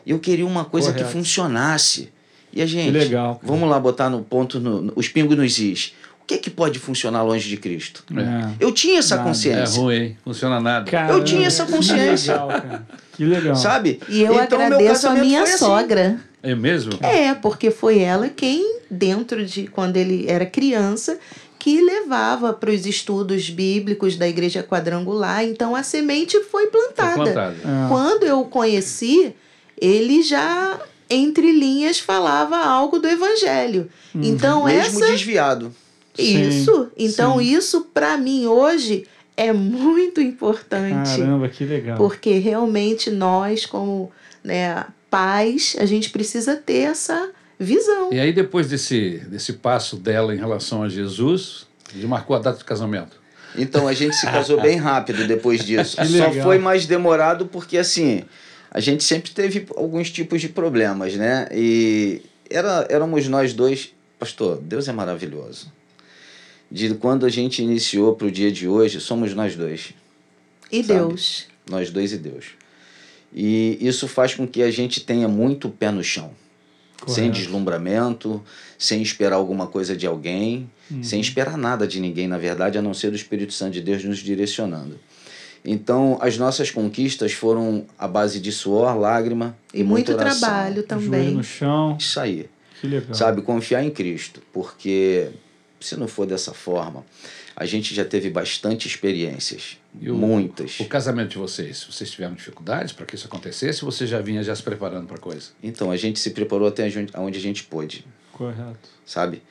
Eu 0.05 0.19
queria 0.19 0.45
uma 0.45 0.65
coisa 0.65 0.91
Correto. 0.91 1.07
que 1.07 1.11
funcionasse. 1.13 2.11
E 2.53 2.61
a 2.61 2.65
gente, 2.65 2.91
Que 2.91 2.97
legal, 2.97 3.39
vamos 3.43 3.69
lá 3.69 3.79
botar 3.79 4.09
no 4.09 4.21
ponto, 4.23 4.59
no, 4.59 4.81
no- 4.81 4.93
os 4.95 5.07
pingos 5.07 5.37
nos 5.37 5.59
is. 5.59 5.93
O 6.21 6.25
que 6.29 6.35
é 6.35 6.37
que 6.37 6.49
pode 6.49 6.77
funcionar 6.77 7.23
longe 7.23 7.49
de 7.49 7.57
Cristo? 7.57 8.03
É. 8.15 8.53
Eu 8.63 8.71
tinha 8.71 8.99
essa 8.99 9.15
Nada. 9.15 9.27
É 9.27 9.31
consciência. 9.31 9.81
ruim, 9.81 9.95
hein? 9.95 10.17
Funciona 10.23 10.59
nada. 10.59 10.89
Caramba, 10.89 11.23
tinha 11.23 11.47
essa 11.47 11.65
que 11.65 11.71
consciência. 11.71 12.33
legal, 12.33 12.47
cara. 12.49 12.87
Que 13.17 13.25
legal. 13.25 13.55
Sabe? 13.55 13.99
E 14.07 14.21
eu 14.21 14.33
Então, 14.33 14.59
agradeço 14.61 15.07
a 15.07 15.15
minha 15.15 15.41
assim. 15.43 15.57
sogra. 15.57 16.19
É 16.43 16.53
mesmo? 16.55 16.93
É, 17.01 17.33
porque 17.33 17.71
foi 17.71 17.99
ela 17.99 18.29
quem, 18.29 18.79
dentro 18.89 19.43
de 19.45 19.67
quando 19.67 19.97
ele 19.97 20.25
era 20.29 20.45
criança, 20.45 21.17
que 21.57 21.81
levava 21.81 22.53
para 22.53 22.71
os 22.71 22.85
estudos 22.85 23.49
bíblicos 23.49 24.15
da 24.15 24.27
igreja 24.27 24.63
quadrangular. 24.63 25.43
Então 25.43 25.75
a 25.75 25.81
semente 25.83 26.39
foi 26.43 26.67
Foi 26.69 26.71
plantada. 26.71 27.29
É. 27.65 27.87
Quando 27.89 28.23
eu 28.23 28.41
o 28.41 28.45
conheci, 28.45 29.33
ele 29.81 30.21
já 30.23 30.79
entre 31.09 31.51
linhas 31.51 31.99
falava 31.99 32.57
algo 32.57 32.99
do 32.99 33.07
evangelho. 33.07 33.89
Então 34.13 34.65
Mesmo 34.65 35.03
essa 35.03 35.11
desviado. 35.11 35.73
Sim, 36.13 36.47
isso, 36.49 36.91
então 36.97 37.37
sim. 37.37 37.45
isso 37.45 37.81
para 37.93 38.17
mim 38.17 38.45
hoje 38.45 39.07
é 39.37 39.53
muito 39.53 40.19
importante. 40.19 41.17
Caramba, 41.17 41.47
que 41.47 41.63
legal. 41.63 41.97
Porque 41.97 42.37
realmente 42.39 43.09
nós, 43.09 43.65
como 43.65 44.11
né, 44.43 44.85
pais, 45.09 45.77
a 45.79 45.85
gente 45.85 46.09
precisa 46.09 46.57
ter 46.57 46.81
essa 46.81 47.31
visão. 47.57 48.11
E 48.11 48.19
aí, 48.19 48.33
depois 48.33 48.67
desse, 48.67 49.19
desse 49.29 49.53
passo 49.53 49.95
dela 49.95 50.35
em 50.35 50.37
relação 50.37 50.83
a 50.83 50.89
Jesus, 50.89 51.67
ele 51.95 52.05
marcou 52.05 52.35
a 52.35 52.39
data 52.39 52.59
do 52.59 52.65
casamento. 52.65 53.17
Então 53.55 53.87
a 53.87 53.93
gente 53.93 54.15
se 54.15 54.25
casou 54.25 54.59
bem 54.61 54.77
rápido 54.77 55.25
depois 55.25 55.63
disso. 55.63 55.97
Que 55.97 56.05
Só 56.05 56.27
legal. 56.27 56.43
foi 56.43 56.59
mais 56.59 56.85
demorado 56.85 57.45
porque 57.47 57.77
assim, 57.77 58.23
a 58.71 58.79
gente 58.79 59.03
sempre 59.03 59.31
teve 59.31 59.65
alguns 59.75 60.09
tipos 60.11 60.41
de 60.41 60.49
problemas, 60.49 61.15
né? 61.15 61.47
E 61.51 62.21
era, 62.49 62.85
éramos 62.89 63.27
nós 63.27 63.53
dois, 63.53 63.93
pastor, 64.17 64.57
Deus 64.57 64.87
é 64.87 64.91
maravilhoso. 64.91 65.71
De 66.71 66.93
quando 66.95 67.25
a 67.25 67.29
gente 67.29 67.63
iniciou 67.63 68.15
para 68.15 68.27
o 68.27 68.31
dia 68.31 68.51
de 68.51 68.67
hoje, 68.67 68.99
somos 68.99 69.33
nós 69.33 69.55
dois. 69.55 69.93
E 70.71 70.83
Sabe? 70.83 70.99
Deus. 70.99 71.47
Nós 71.69 71.89
dois 71.89 72.11
e 72.13 72.17
Deus. 72.17 72.45
E 73.33 73.77
isso 73.81 74.07
faz 74.07 74.33
com 74.35 74.47
que 74.47 74.61
a 74.61 74.71
gente 74.71 75.01
tenha 75.01 75.27
muito 75.27 75.69
pé 75.69 75.91
no 75.91 76.03
chão. 76.03 76.31
Sem 77.07 77.25
Correto. 77.29 77.31
deslumbramento, 77.39 78.43
sem 78.77 79.01
esperar 79.01 79.35
alguma 79.37 79.67
coisa 79.67 79.95
de 79.95 80.05
alguém, 80.05 80.69
Uhum. 80.91 81.03
sem 81.03 81.21
esperar 81.21 81.55
nada 81.57 81.87
de 81.87 81.99
ninguém, 81.99 82.27
na 82.27 82.37
verdade, 82.37 82.77
a 82.77 82.81
não 82.81 82.93
ser 82.95 83.11
do 83.11 83.15
Espírito 83.15 83.53
Santo 83.53 83.73
de 83.73 83.81
Deus 83.81 84.03
nos 84.03 84.17
direcionando. 84.17 84.99
Então, 85.63 86.17
as 86.21 86.37
nossas 86.37 86.71
conquistas 86.71 87.33
foram 87.33 87.85
à 87.97 88.07
base 88.07 88.39
de 88.39 88.51
suor, 88.51 88.97
lágrima 88.97 89.57
e, 89.73 89.81
E 89.81 89.83
muito 89.83 90.11
oração. 90.13 90.39
trabalho 90.39 90.73
Joelho 90.75 90.87
também. 90.87 91.31
no 91.31 91.43
chão. 91.43 91.97
Isso 91.99 92.19
aí. 92.19 92.49
Que 92.79 92.87
legal. 92.87 93.13
Sabe, 93.13 93.41
confiar 93.41 93.83
em 93.83 93.89
Cristo, 93.91 94.41
porque 94.53 95.29
se 95.81 95.97
não 95.97 96.07
for 96.07 96.25
dessa 96.25 96.53
forma, 96.53 97.05
a 97.55 97.65
gente 97.65 97.93
já 97.93 98.05
teve 98.05 98.29
bastante 98.29 98.87
experiências, 98.87 99.77
E 99.99 100.09
o- 100.09 100.15
muitas. 100.15 100.79
O 100.79 100.85
casamento 100.85 101.31
de 101.31 101.37
vocês, 101.37 101.85
vocês 101.89 102.09
tiveram 102.09 102.35
dificuldades 102.35 102.93
para 102.93 103.05
que 103.05 103.15
isso 103.15 103.27
acontecesse 103.27 103.83
ou 103.83 103.91
você 103.91 104.07
já 104.07 104.21
vinha 104.21 104.41
já 104.43 104.55
se 104.55 104.63
preparando 104.63 105.07
para 105.07 105.17
a 105.17 105.19
coisa? 105.19 105.49
Então, 105.61 105.91
a 105.91 105.97
gente 105.97 106.19
se 106.19 106.29
preparou 106.31 106.67
até 106.69 106.85
onde- 106.85 107.07
aonde 107.13 107.37
a 107.37 107.41
gente 107.41 107.63
pôde, 107.65 108.05
Correto. 108.31 108.89
sabe? 109.05 109.41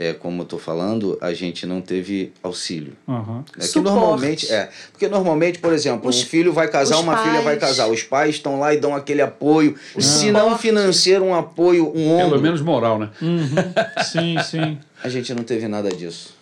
É, 0.00 0.12
como 0.12 0.42
eu 0.42 0.46
tô 0.46 0.58
falando, 0.58 1.18
a 1.20 1.34
gente 1.34 1.66
não 1.66 1.80
teve 1.80 2.32
auxílio. 2.40 2.92
Aham. 3.08 3.44
É 3.58 3.66
que 3.66 3.80
normalmente 3.80 4.48
é. 4.48 4.70
Porque 4.92 5.08
normalmente, 5.08 5.58
por 5.58 5.72
exemplo, 5.72 6.08
Os- 6.08 6.22
um 6.22 6.24
filho 6.24 6.52
vai 6.52 6.68
casar, 6.68 6.98
uma 6.98 7.16
filha 7.16 7.40
vai 7.42 7.56
pais. 7.56 7.60
casar. 7.76 7.88
Os 7.90 8.04
pais 8.04 8.36
estão 8.36 8.60
lá 8.60 8.72
e 8.72 8.78
dão 8.78 8.94
aquele 8.94 9.22
apoio. 9.22 9.74
Se 9.98 10.30
não 10.30 10.56
financeiro, 10.56 11.24
um 11.24 11.34
apoio, 11.34 11.92
um 11.92 12.12
ombro. 12.12 12.28
Pelo 12.30 12.42
menos 12.42 12.60
moral, 12.60 12.96
né? 13.00 13.10
Uhum. 13.20 13.48
Sim, 14.04 14.36
sim. 14.44 14.78
A 15.02 15.08
gente 15.08 15.34
não 15.34 15.42
teve 15.42 15.66
nada 15.66 15.88
disso. 15.90 16.32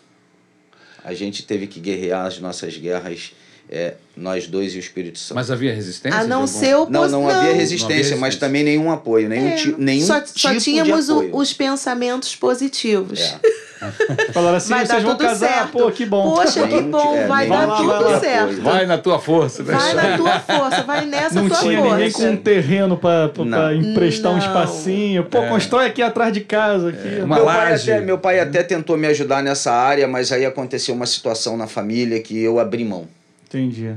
A 1.03 1.15
gente 1.15 1.43
teve 1.43 1.67
que 1.67 1.81
guerrear 1.81 2.27
as 2.27 2.39
nossas 2.39 2.77
guerras, 2.77 3.33
é, 3.71 3.95
nós 4.17 4.47
dois 4.47 4.73
e 4.75 4.77
o 4.77 4.81
Espírito 4.81 5.19
Santo. 5.19 5.35
Mas 5.35 5.51
havia 5.51 5.75
resistência? 5.75 6.19
A 6.21 6.25
não 6.25 6.43
algum- 6.43 6.47
ser 6.47 6.77
o 6.77 6.89
não, 6.89 7.03
pos- 7.03 7.13
não 7.13 7.29
havia 7.29 7.51
Não 7.51 7.57
resistência, 7.57 7.85
havia 7.87 7.97
mas 7.99 8.05
resistência. 8.35 8.41
também 8.41 8.63
nenhum 8.65 8.91
apoio, 8.93 9.29
nenhum, 9.29 9.49
É, 9.49 9.55
ti, 9.57 9.75
nenhum 9.79 10.07
só, 10.07 10.21
tipo 10.21 10.39
só 10.39 10.55
tínhamos 10.57 11.07
de 11.07 11.13
o- 11.13 11.37
os 11.37 11.53
pensamentos 11.53 12.35
positivos. 12.37 13.21
É. 13.21 13.67
Falaram 14.33 14.57
assim, 14.57 14.71
Vai 14.71 14.87
vocês 14.87 15.03
vão 15.03 15.19
casar, 15.19 15.49
certo. 15.49 15.73
pô, 15.73 15.91
que 15.91 16.07
bom. 16.07 16.35
Poxa, 16.35 16.67
que 16.67 16.81
bom, 16.81 17.15
é, 17.15 17.27
vai 17.27 17.47
dar 17.47 17.67
tipo 17.77 17.77
tudo 17.83 17.93
apoio. 17.95 18.21
certo. 18.21 18.63
Vai 18.63 18.87
na 18.87 18.97
tua 18.99 19.19
força, 19.19 19.63
né? 19.63 19.75
Vai 19.75 19.95
na 19.95 20.17
tua 20.17 20.41
força, 20.41 20.83
vai 20.83 21.05
nessa 21.05 21.35
Não 21.35 21.49
tua 21.49 21.59
tinha 21.59 21.79
força. 21.79 21.95
ninguém 21.97 22.11
com 22.13 22.23
um 22.31 22.37
terreno 22.39 22.97
pra, 22.97 23.29
pra, 23.29 23.45
pra 23.45 23.45
Não. 23.45 23.75
emprestar 23.75 24.33
um 24.33 24.37
Não. 24.39 24.41
espacinho. 24.47 25.25
Pô, 25.25 25.43
constrói 25.43 25.87
aqui 25.87 26.01
atrás 26.01 26.33
de 26.33 26.41
casa. 26.41 26.89
Aqui. 26.89 27.21
Uma 27.23 27.37
meu, 27.37 27.45
pai 27.45 27.71
laje. 27.71 27.93
até, 27.93 28.01
meu 28.01 28.19
pai 28.19 28.41
até 28.41 28.63
tentou 28.63 28.97
me 28.97 29.07
ajudar 29.09 29.43
nessa 29.43 29.71
área, 29.73 30.09
mas 30.09 30.33
aí 30.33 30.47
aconteceu 30.47 30.95
uma 30.95 31.07
situação 31.07 31.57
na 31.59 31.67
família 31.67 32.19
que 32.21 32.43
eu 32.43 32.59
abri 32.59 32.83
mão. 32.85 33.07
Entendi. 33.47 33.95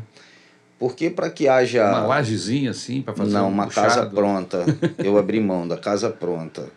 Porque 0.78 1.10
para 1.10 1.30
que 1.30 1.48
haja 1.48 1.86
Uma 1.90 2.06
lajezinha 2.08 2.72
assim 2.72 3.02
para 3.02 3.14
fazer 3.14 3.34
não 3.34 3.48
um 3.48 3.52
uma 3.52 3.66
puxado. 3.66 3.88
casa 3.88 4.06
pronta, 4.10 4.66
eu 5.04 5.18
abri 5.18 5.40
mão 5.40 5.68
da 5.68 5.78
casa 5.78 6.10
pronta. 6.10 6.68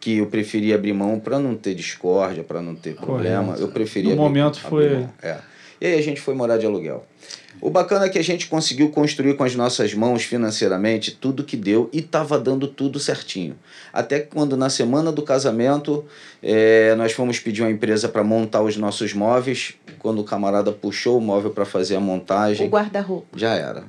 Que 0.00 0.18
eu 0.18 0.26
preferi 0.26 0.72
abrir 0.72 0.92
mão 0.92 1.18
para 1.18 1.38
não 1.40 1.56
ter 1.56 1.74
discórdia, 1.74 2.42
para 2.44 2.62
não 2.62 2.74
ter 2.74 2.94
problema. 2.94 3.56
Eu 3.58 3.68
preferi 3.68 4.06
No 4.06 4.12
abrir- 4.12 4.22
momento 4.22 4.58
abrir 4.64 4.68
foi- 4.70 4.94
mão. 5.00 5.10
É. 5.22 5.38
E 5.80 5.86
aí 5.86 5.98
a 5.98 6.02
gente 6.02 6.20
foi 6.20 6.34
morar 6.34 6.56
de 6.56 6.66
aluguel. 6.66 7.04
O 7.60 7.70
bacana 7.70 8.06
é 8.06 8.08
que 8.08 8.18
a 8.18 8.22
gente 8.22 8.46
conseguiu 8.46 8.90
construir 8.90 9.34
com 9.34 9.44
as 9.44 9.54
nossas 9.54 9.92
mãos 9.94 10.22
financeiramente 10.22 11.10
tudo 11.10 11.42
que 11.44 11.56
deu 11.56 11.88
e 11.92 11.98
estava 11.98 12.38
dando 12.38 12.68
tudo 12.68 12.98
certinho. 13.00 13.56
Até 13.92 14.20
que 14.20 14.28
quando 14.28 14.56
na 14.56 14.70
semana 14.70 15.10
do 15.10 15.22
casamento 15.22 16.04
eh, 16.42 16.94
nós 16.96 17.12
fomos 17.12 17.38
pedir 17.40 17.62
uma 17.62 17.70
empresa 17.70 18.08
para 18.08 18.22
montar 18.22 18.62
os 18.62 18.76
nossos 18.76 19.12
móveis, 19.12 19.74
quando 19.98 20.20
o 20.20 20.24
camarada 20.24 20.70
puxou 20.72 21.18
o 21.18 21.20
móvel 21.20 21.50
para 21.50 21.64
fazer 21.64 21.96
a 21.96 21.98
O 21.98 22.02
montagem, 22.02 22.68
guarda-roupa. 22.68 23.36
já 23.36 23.54
era. 23.54 23.84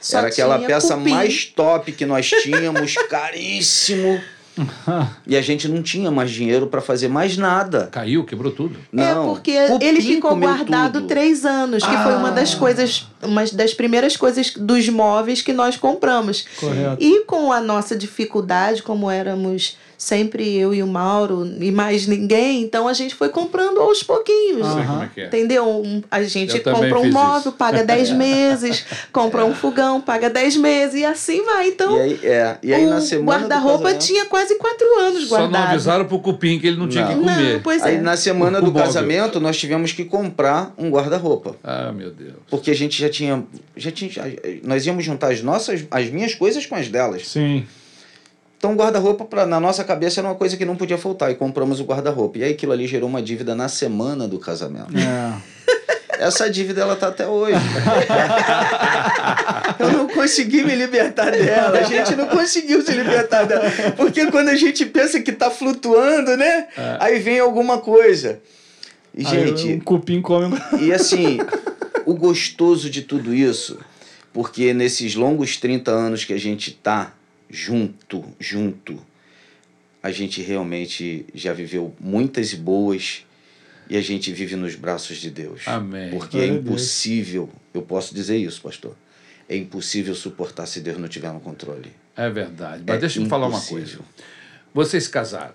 Só 0.00 0.18
era 0.18 0.26
aquela 0.26 0.58
peça 0.58 0.96
cupim. 0.96 1.10
mais 1.10 1.44
top 1.46 1.92
que 1.92 2.04
nós 2.04 2.28
tínhamos, 2.28 2.94
caríssimo. 3.08 4.20
E 5.26 5.36
a 5.36 5.40
gente 5.40 5.66
não 5.68 5.82
tinha 5.82 6.10
mais 6.10 6.30
dinheiro 6.30 6.66
para 6.66 6.80
fazer 6.80 7.08
mais 7.08 7.36
nada. 7.36 7.88
Caiu, 7.90 8.24
quebrou 8.24 8.52
tudo. 8.52 8.76
Não, 8.92 9.02
é 9.04 9.26
porque 9.26 9.50
ele 9.80 10.00
ficou 10.00 10.36
guardado 10.36 10.94
tudo. 11.00 11.06
três 11.08 11.44
anos, 11.44 11.82
que 11.84 11.96
foi 11.98 12.14
uma 12.14 12.30
das 12.30 12.54
Ah. 12.54 12.58
coisas, 12.58 13.06
uma 13.22 13.44
das 13.46 13.72
primeiras 13.74 14.16
coisas 14.16 14.52
dos 14.54 14.88
móveis 14.88 15.40
que 15.42 15.52
nós 15.52 15.76
compramos. 15.76 16.44
Correto. 16.58 16.96
E 17.02 17.24
com 17.24 17.50
a 17.52 17.60
nossa 17.60 17.96
dificuldade, 17.96 18.82
como 18.82 19.10
éramos 19.10 19.76
sempre 20.02 20.56
eu 20.56 20.74
e 20.74 20.82
o 20.82 20.86
Mauro 20.86 21.48
e 21.60 21.70
mais 21.70 22.06
ninguém, 22.06 22.62
então 22.62 22.88
a 22.88 22.92
gente 22.92 23.14
foi 23.14 23.28
comprando 23.28 23.78
aos 23.80 24.02
pouquinhos. 24.02 24.66
Como 24.66 25.02
é 25.02 25.10
que 25.14 25.20
é. 25.20 25.26
Entendeu? 25.26 25.68
Um- 25.68 26.02
a 26.10 26.22
gente 26.24 26.56
Eu 26.56 26.62
compra 26.62 26.98
um 26.98 27.10
móvel, 27.10 27.38
isso. 27.38 27.52
paga 27.52 27.84
10 27.84 28.10
meses, 28.12 28.84
compra 29.12 29.44
um 29.44 29.54
fogão, 29.54 30.00
paga 30.00 30.28
10 30.28 30.56
meses, 30.56 31.00
e 31.00 31.04
assim 31.04 31.44
vai. 31.44 31.68
Então, 31.68 31.96
E 31.96 32.00
aí, 32.00 32.20
é, 32.24 32.58
e 32.62 32.74
aí 32.74 32.84
o 32.86 32.90
na 32.90 33.00
semana 33.00 33.22
do 33.22 33.48
guarda-roupa 33.48 33.94
tinha 33.94 34.26
quase 34.26 34.56
4 34.56 34.86
anos 35.00 35.28
Só 35.28 35.38
não 35.38 35.48
guardado. 35.50 35.70
avisaram 35.70 36.04
pro 36.04 36.18
cupim 36.18 36.58
que 36.58 36.66
ele 36.66 36.76
não 36.76 36.88
tinha 36.88 37.06
que 37.06 37.14
Não. 37.14 37.20
comer. 37.22 37.54
Não, 37.54 37.60
pois 37.60 37.82
Aí 37.82 37.96
é. 37.96 38.00
na 38.00 38.16
semana 38.16 38.58
O 38.58 38.62
do 38.62 38.66
móvel. 38.72 38.82
casamento 38.86 39.38
nós 39.40 39.56
tivemos 39.56 39.92
que 39.92 40.04
comprar 40.04 40.74
um 40.76 40.90
guarda-roupa. 40.90 41.56
Ah, 41.62 41.92
meu 41.92 42.10
Deus. 42.10 42.32
Porque 42.50 42.70
a 42.70 42.74
gente 42.74 43.00
já 43.00 43.08
tinha, 43.08 43.44
já 43.76 43.90
tinha. 43.90 44.10
já- 44.10 44.24
Nós 44.64 44.84
íamos 44.86 45.04
juntar 45.04 45.32
as 45.32 45.42
nossas, 45.42 45.84
as 45.90 46.08
minhas 46.10 46.34
coisas 46.34 46.66
com 46.66 46.74
as 46.74 46.88
delas. 46.88 47.28
Sim. 47.28 47.64
Então 48.62 48.74
o 48.74 48.76
guarda-roupa 48.76 49.44
na 49.44 49.58
nossa 49.58 49.82
cabeça 49.82 50.20
era 50.20 50.28
uma 50.28 50.36
coisa 50.36 50.56
que 50.56 50.64
não 50.64 50.76
podia 50.76 50.96
faltar. 50.96 51.32
E 51.32 51.34
compramos 51.34 51.80
o 51.80 51.84
guarda-roupa. 51.84 52.38
E 52.38 52.44
aí 52.44 52.52
aquilo 52.52 52.70
ali 52.70 52.86
gerou 52.86 53.08
uma 53.08 53.20
dívida 53.20 53.56
na 53.56 53.68
semana 53.68 54.28
do 54.28 54.38
casamento. 54.38 54.96
É. 54.96 55.32
Essa 56.24 56.48
dívida 56.48 56.82
ela 56.82 56.94
tá 56.94 57.08
até 57.08 57.26
hoje. 57.26 57.58
Eu 59.80 59.90
não 59.90 60.06
consegui 60.06 60.62
me 60.62 60.76
libertar 60.76 61.32
dela. 61.32 61.76
A 61.76 61.82
gente 61.82 62.14
não 62.14 62.28
conseguiu 62.28 62.80
se 62.82 62.92
libertar 62.92 63.46
dela. 63.46 63.64
Porque 63.96 64.30
quando 64.30 64.50
a 64.50 64.54
gente 64.54 64.86
pensa 64.86 65.20
que 65.20 65.32
tá 65.32 65.50
flutuando, 65.50 66.36
né? 66.36 66.68
Aí 67.00 67.18
vem 67.18 67.40
alguma 67.40 67.78
coisa. 67.78 68.38
E, 69.12 69.26
Aí 69.26 69.48
gente, 69.48 69.72
um 69.72 69.80
cupim 69.80 70.22
come. 70.22 70.56
e 70.80 70.92
assim, 70.92 71.38
o 72.06 72.14
gostoso 72.14 72.88
de 72.88 73.02
tudo 73.02 73.34
isso, 73.34 73.80
porque 74.32 74.72
nesses 74.72 75.16
longos 75.16 75.56
30 75.56 75.90
anos 75.90 76.24
que 76.24 76.32
a 76.32 76.38
gente 76.38 76.70
tá 76.70 77.12
junto, 77.52 78.24
junto, 78.40 78.98
a 80.02 80.10
gente 80.10 80.42
realmente 80.42 81.26
já 81.34 81.52
viveu 81.52 81.94
muitas 82.00 82.54
boas 82.54 83.24
e 83.88 83.96
a 83.96 84.00
gente 84.00 84.32
vive 84.32 84.56
nos 84.56 84.74
braços 84.74 85.18
de 85.18 85.30
Deus. 85.30 85.62
Amém. 85.66 86.10
Porque 86.10 86.38
é 86.38 86.46
impossível, 86.46 87.50
eu 87.74 87.82
posso 87.82 88.14
dizer 88.14 88.38
isso, 88.38 88.62
pastor. 88.62 88.96
É 89.48 89.56
impossível 89.56 90.14
suportar 90.14 90.66
se 90.66 90.80
Deus 90.80 90.98
não 90.98 91.08
tiver 91.08 91.30
no 91.32 91.40
controle. 91.40 91.92
É 92.16 92.30
verdade. 92.30 92.82
Mas 92.86 92.96
é 92.96 93.00
deixa 93.00 93.20
eu 93.20 93.26
falar 93.26 93.48
uma 93.48 93.60
coisa. 93.60 93.98
Vocês 94.72 95.06
casaram. 95.06 95.54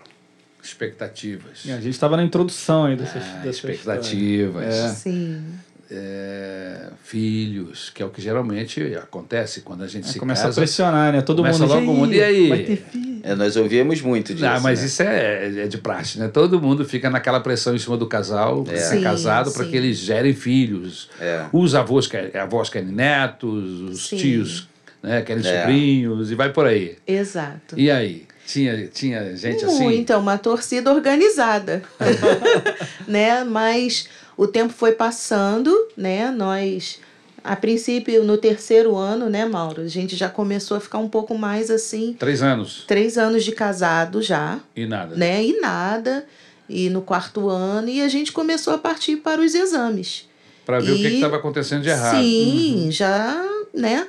Expectativas. 0.62 1.64
E 1.66 1.72
a 1.72 1.78
gente 1.78 1.94
estava 1.94 2.18
na 2.18 2.24
introdução 2.24 2.86
aí 2.86 2.96
dessas, 2.96 3.24
ah, 3.24 3.38
dessas 3.38 3.56
expectativas. 3.56 4.76
É. 4.76 4.90
Sim. 4.90 5.44
É, 5.90 6.90
filhos, 7.04 7.90
que 7.90 8.04
é 8.04 8.06
o 8.06 8.10
que 8.10 8.22
geralmente 8.22 8.94
acontece 8.96 9.62
quando 9.62 9.84
a 9.84 9.88
gente 9.88 10.10
é, 10.10 10.12
se 10.12 10.20
começa 10.20 10.44
casa. 10.44 10.60
a 10.60 10.62
pressionar, 10.62 11.14
né? 11.14 11.22
Todo 11.22 11.44
mundo 11.44 11.66
logo 11.66 11.82
mundo. 11.82 12.14
E 12.14 12.22
aí? 12.22 12.50
Vai 12.50 12.64
ter 12.64 12.76
filho. 12.76 13.22
É, 13.24 13.36
nós 13.36 13.56
ouvimos 13.56 14.02
muito 14.02 14.34
disso. 14.34 14.46
Não, 14.46 14.60
mas 14.60 14.82
né? 14.82 14.86
isso 14.86 15.04
é, 15.04 15.64
é 15.64 15.68
de 15.68 15.78
praxe, 15.78 16.20
né? 16.20 16.28
Todo 16.28 16.62
mundo 16.62 16.86
fica 16.86 17.10
naquela 17.10 17.40
pressão 17.40 17.76
em 17.76 17.80
cima 17.80 17.98
do 17.98 18.06
casal, 18.06 18.66
é. 18.70 18.78
Sim, 18.78 19.02
casado, 19.02 19.52
para 19.52 19.66
que 19.66 19.76
eles 19.76 19.98
gerem 19.98 20.34
filhos. 20.34 21.10
É. 21.20 21.46
Os 21.54 21.74
avós, 21.74 22.08
querem, 22.08 22.40
avós 22.40 22.70
querem 22.70 22.90
netos, 22.90 23.82
os 23.82 24.08
sim. 24.08 24.18
tios 24.18 24.68
né, 25.02 25.22
querem 25.22 25.46
é. 25.46 25.62
sobrinhos, 25.62 26.32
e 26.32 26.36
vai 26.36 26.52
por 26.52 26.66
aí. 26.66 26.98
Exato. 27.08 27.78
E 27.78 27.90
aí? 27.90 28.26
Tinha, 28.46 28.88
tinha 28.88 29.36
gente 29.36 29.66
Muito, 29.66 29.66
assim? 29.66 30.00
Então, 30.00 30.22
uma 30.22 30.38
torcida 30.38 30.90
organizada. 30.94 31.84
né? 33.06 33.44
Mas 33.44 34.08
o 34.38 34.48
tempo 34.48 34.72
foi 34.72 34.92
passando, 34.92 35.76
né? 35.98 36.30
Nós, 36.30 37.00
a 37.44 37.56
princípio, 37.56 38.24
no 38.24 38.38
terceiro 38.38 38.96
ano, 38.96 39.30
né, 39.30 39.44
Mauro? 39.46 39.82
A 39.82 39.88
gente 39.88 40.16
já 40.16 40.30
começou 40.30 40.78
a 40.78 40.80
ficar 40.80 41.00
um 41.00 41.10
pouco 41.10 41.36
mais 41.36 41.72
assim. 41.72 42.16
Três 42.18 42.44
anos. 42.44 42.86
Três 42.88 43.18
anos 43.18 43.44
de 43.44 43.52
casado 43.52 44.22
já. 44.22 44.60
E 44.76 44.86
nada. 44.86 45.16
Né? 45.16 45.44
E 45.44 45.60
nada. 45.60 46.26
E 46.70 46.90
no 46.90 47.02
quarto 47.02 47.50
ano, 47.50 47.90
e 47.90 48.02
a 48.02 48.08
gente 48.08 48.32
começou 48.32 48.74
a 48.74 48.78
partir 48.78 49.18
para 49.18 49.42
os 49.42 49.56
exames. 49.56 50.28
Para 50.66 50.82
ver 50.82 50.92
e, 50.92 50.94
o 50.94 50.98
que 50.98 51.16
estava 51.16 51.38
acontecendo 51.38 51.82
de 51.82 51.90
errado. 51.90 52.22
Sim, 52.22 52.84
uhum. 52.86 52.92
já, 52.92 53.44
né? 53.74 54.06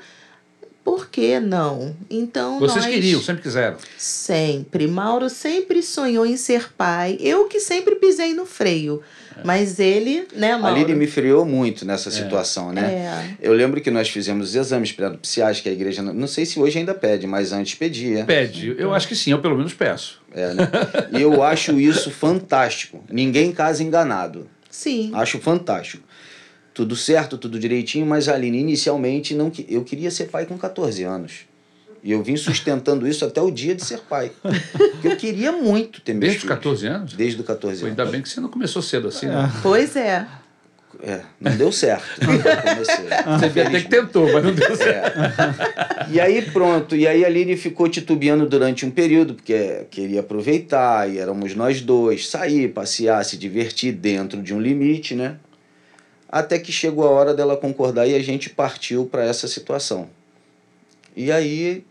Por 0.83 1.09
que 1.09 1.39
não? 1.39 1.95
Então 2.11 2.59
Vocês 2.59 2.85
nós... 2.85 2.95
queriam, 2.95 3.21
sempre 3.23 3.43
quiseram? 3.43 3.77
Sempre. 3.97 4.89
Mauro 4.89 5.29
sempre 5.31 5.83
sonhou 5.83 6.27
em 6.27 6.37
ser 6.37 6.73
pai. 6.73 7.17
Eu 7.21 7.45
que 7.45 7.61
sempre 7.61 7.95
pisei 7.95 8.35
no 8.35 8.45
freio. 8.45 9.03
Mas 9.45 9.79
ele, 9.79 10.27
né, 10.35 10.57
Mauro? 10.57 10.77
Ali 10.77 10.81
ele 10.85 10.95
me 10.95 11.07
freou 11.07 11.45
muito 11.45 11.85
nessa 11.85 12.09
é. 12.09 12.13
situação, 12.13 12.73
né? 12.73 13.37
É. 13.41 13.49
Eu 13.49 13.53
lembro 13.53 13.81
que 13.81 13.91
nós 13.91 14.09
fizemos 14.09 14.51
os 14.51 14.55
exames 14.55 14.93
psiquiátricos 14.93 15.61
que 15.61 15.69
a 15.69 15.73
igreja, 15.73 16.03
não 16.03 16.27
sei 16.27 16.45
se 16.45 16.59
hoje 16.59 16.79
ainda 16.79 16.95
pede, 16.95 17.27
mas 17.27 17.53
antes 17.53 17.75
pedia. 17.75 18.25
Pede. 18.25 18.75
Eu 18.79 18.95
acho 18.95 19.09
que 19.09 19.17
sim, 19.17 19.31
eu 19.33 19.41
pelo 19.41 19.57
menos 19.57 19.75
peço. 19.75 20.21
É, 20.33 20.55
né? 20.55 20.71
E 21.17 21.23
eu 21.23 21.43
acho 21.43 21.79
isso 21.81 22.11
fantástico. 22.11 23.05
Ninguém 23.11 23.53
casa 23.53 23.83
enganado. 23.83 24.49
Sim. 24.71 25.11
Acho 25.15 25.39
fantástico 25.39 26.03
tudo 26.79 26.95
certo, 26.95 27.37
tudo 27.37 27.59
direitinho, 27.59 28.07
mas 28.07 28.29
a 28.29 28.35
Aline 28.35 28.61
inicialmente 28.61 29.35
não 29.35 29.51
eu 29.69 29.83
queria 29.83 30.13
ser 30.13 30.27
pai 30.27 30.47
com 30.47 30.57
14 30.57 31.03
anos. 31.03 31.41
E 32.03 32.13
eu 32.13 32.23
vim 32.23 32.37
sustentando 32.37 33.07
isso 33.07 33.25
até 33.25 33.41
o 33.41 33.51
dia 33.51 33.75
de 33.75 33.85
ser 33.85 34.01
pai. 34.01 34.31
Porque 34.43 35.09
eu 35.09 35.17
queria 35.17 35.53
muito 35.53 36.01
ter 36.01 36.15
Desde 36.15 36.39
os 36.39 36.45
14 36.45 36.87
anos? 36.87 37.13
Desde 37.15 37.41
os 37.41 37.47
14 37.47 37.83
anos. 37.83 37.99
Ainda 37.99 38.11
bem 38.11 38.23
que 38.23 38.29
você 38.29 38.41
não 38.41 38.49
começou 38.49 38.83
cedo 38.83 39.09
assim, 39.09 39.27
né? 39.27 39.51
Pois 39.63 39.97
é. 39.97 40.27
É, 41.03 41.21
não 41.41 41.55
deu 41.57 41.71
certo. 41.71 42.05
Você 43.39 43.61
até 43.61 43.81
que 43.81 43.89
tentou, 43.89 44.33
mas 44.33 44.43
não 44.43 44.53
deu 44.53 44.75
certo. 44.75 45.21
É. 45.21 46.07
E 46.11 46.19
aí 46.19 46.43
pronto, 46.43 46.97
e 46.97 47.07
aí 47.07 47.25
a 47.25 47.29
Aline 47.29 47.57
ficou 47.57 47.89
titubeando 47.89 48.49
durante 48.49 48.85
um 48.85 48.91
período, 48.91 49.35
porque 49.35 49.87
queria 49.91 50.21
aproveitar, 50.21 51.09
e 51.09 51.19
éramos 51.19 51.55
nós 51.55 51.83
dois, 51.83 52.27
sair, 52.27 52.69
passear, 52.73 53.25
se 53.25 53.37
divertir 53.37 53.93
dentro 53.93 54.43
de 54.43 54.53
um 54.53 54.61
limite, 54.61 55.15
né? 55.15 55.37
até 56.29 56.59
que 56.59 56.71
chegou 56.71 57.07
a 57.07 57.11
hora 57.11 57.35
dela 57.35 57.57
concordar 57.57 58.07
e 58.07 58.15
a 58.15 58.23
gente 58.23 58.51
partiu 58.51 59.07
para 59.07 59.25
essa 59.25 59.49
situação. 59.49 60.11
E 61.19 61.33
aí, 61.33 61.85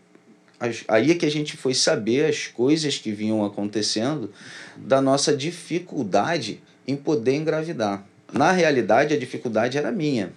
aí 0.88 1.10
é 1.10 1.14
que 1.14 1.26
a 1.26 1.30
gente 1.30 1.54
foi 1.54 1.74
saber 1.74 2.24
as 2.24 2.46
coisas 2.46 2.96
que 2.96 3.12
vinham 3.12 3.44
acontecendo 3.44 4.32
da 4.74 5.02
nossa 5.02 5.36
dificuldade 5.36 6.62
em 6.86 6.96
poder 6.96 7.34
engravidar. 7.34 8.06
Na 8.32 8.52
realidade, 8.52 9.12
a 9.12 9.18
dificuldade 9.18 9.76
era 9.76 9.92
minha. 9.92 10.32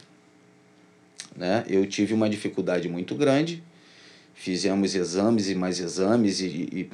Né? 1.33 1.63
Eu 1.69 1.86
tive 1.86 2.13
uma 2.13 2.29
dificuldade 2.29 2.89
muito 2.89 3.15
grande, 3.15 3.63
fizemos 4.33 4.93
exames 4.93 5.50
e 5.50 5.55
mais 5.55 5.79
exames 5.79 6.41
e, 6.41 6.45
e 6.45 6.89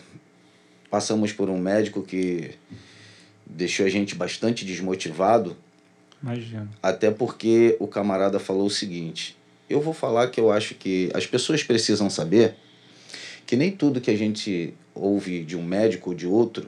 passamos 0.92 1.34
por 1.34 1.50
um 1.50 1.58
médico 1.58 2.04
que 2.04 2.52
deixou 3.44 3.88
a 3.88 3.90
gente 3.90 4.14
bastante 4.14 4.64
desmotivado 4.64 5.58
Imagina. 6.22 6.68
Até 6.82 7.12
porque 7.12 7.78
o 7.80 7.88
camarada 7.88 8.40
falou 8.40 8.66
o 8.66 8.72
seguinte: 8.72 9.37
eu 9.70 9.82
vou 9.82 9.94
falar 9.94 10.28
que 10.28 10.40
eu 10.40 10.52
acho 10.52 10.76
que 10.76 11.10
as 11.14 11.26
pessoas 11.26 11.64
precisam 11.64 12.10
saber 12.10 12.56
que 13.46 13.56
nem 13.56 13.72
tudo 13.72 14.02
que 14.02 14.12
a 14.12 14.18
gente 14.18 14.74
ouve 14.94 15.44
de 15.44 15.56
um 15.56 15.64
médico 15.64 16.10
ou 16.12 16.16
de 16.16 16.28
outro 16.28 16.68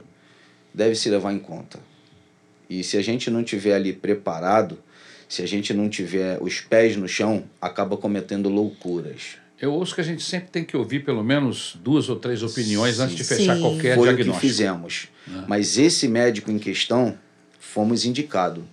deve 0.74 0.96
se 0.96 1.10
levar 1.10 1.34
em 1.34 1.40
conta. 1.40 1.80
E 2.70 2.84
se 2.84 2.98
a 2.98 3.02
gente 3.02 3.30
não 3.30 3.44
tiver 3.44 3.74
ali 3.74 3.92
preparado, 3.92 4.78
se 5.28 5.42
a 5.42 5.48
gente 5.48 5.74
não 5.74 5.90
tiver 5.90 6.38
os 6.42 6.62
pés 6.62 6.96
no 6.96 7.08
chão, 7.08 7.44
acaba 7.60 7.98
cometendo 7.98 8.48
loucuras. 8.48 9.38
Eu 9.60 9.74
ouço 9.74 9.94
que 9.94 10.02
a 10.02 10.04
gente 10.04 10.24
sempre 10.24 10.50
tem 10.50 10.64
que 10.64 10.78
ouvir 10.78 11.04
pelo 11.04 11.24
menos 11.24 11.78
duas 11.84 12.08
ou 12.08 12.16
três 12.16 12.42
opiniões 12.44 12.96
sim, 12.96 13.02
antes 13.02 13.16
de 13.16 13.24
fechar 13.24 13.56
sim. 13.56 13.62
qualquer 13.62 13.96
Foi 13.96 14.08
diagnóstico. 14.08 14.24
Foi 14.26 14.32
o 14.32 14.34
que 14.34 14.48
fizemos. 14.48 15.10
É. 15.28 15.46
Mas 15.48 15.78
esse 15.78 16.08
médico 16.08 16.50
em 16.50 16.58
questão, 16.58 17.18
fomos 17.60 18.06
indicados 18.06 18.64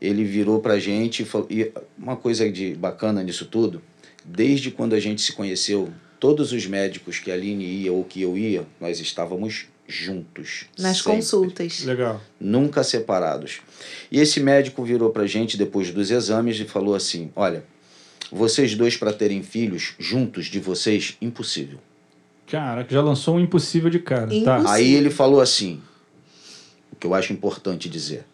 ele 0.00 0.24
virou 0.24 0.60
pra 0.60 0.78
gente 0.78 1.22
e 1.22 1.24
falou. 1.24 1.46
E 1.50 1.72
uma 1.98 2.16
coisa 2.16 2.50
de 2.50 2.74
bacana 2.74 3.22
nisso 3.22 3.46
tudo, 3.46 3.82
desde 4.24 4.70
quando 4.70 4.94
a 4.94 5.00
gente 5.00 5.20
se 5.20 5.32
conheceu, 5.32 5.92
todos 6.20 6.52
os 6.52 6.66
médicos 6.66 7.18
que 7.18 7.30
a 7.30 7.34
Aline 7.34 7.64
ia 7.64 7.92
ou 7.92 8.04
que 8.04 8.22
eu 8.22 8.36
ia, 8.36 8.66
nós 8.80 9.00
estávamos 9.00 9.66
juntos. 9.86 10.66
Nas 10.78 10.98
sempre. 10.98 11.12
consultas. 11.12 11.84
Legal. 11.84 12.20
Nunca 12.38 12.84
separados. 12.84 13.60
E 14.12 14.20
esse 14.20 14.38
médico 14.38 14.84
virou 14.84 15.10
pra 15.10 15.26
gente 15.26 15.56
depois 15.56 15.90
dos 15.90 16.10
exames 16.10 16.58
e 16.60 16.64
falou 16.64 16.94
assim: 16.94 17.30
olha, 17.34 17.64
vocês 18.30 18.74
dois 18.74 18.96
para 18.96 19.12
terem 19.12 19.42
filhos 19.42 19.94
juntos 19.98 20.46
de 20.46 20.60
vocês, 20.60 21.16
impossível. 21.20 21.78
Cara, 22.46 22.84
que 22.84 22.94
já 22.94 23.02
lançou 23.02 23.36
um 23.36 23.40
impossível 23.40 23.90
de 23.90 23.98
cara. 23.98 24.24
Impossível. 24.24 24.44
Tá. 24.44 24.72
Aí 24.72 24.94
ele 24.94 25.10
falou 25.10 25.40
assim, 25.40 25.82
o 26.90 26.96
que 26.96 27.06
eu 27.06 27.14
acho 27.14 27.32
importante 27.32 27.88
dizer. 27.88 28.24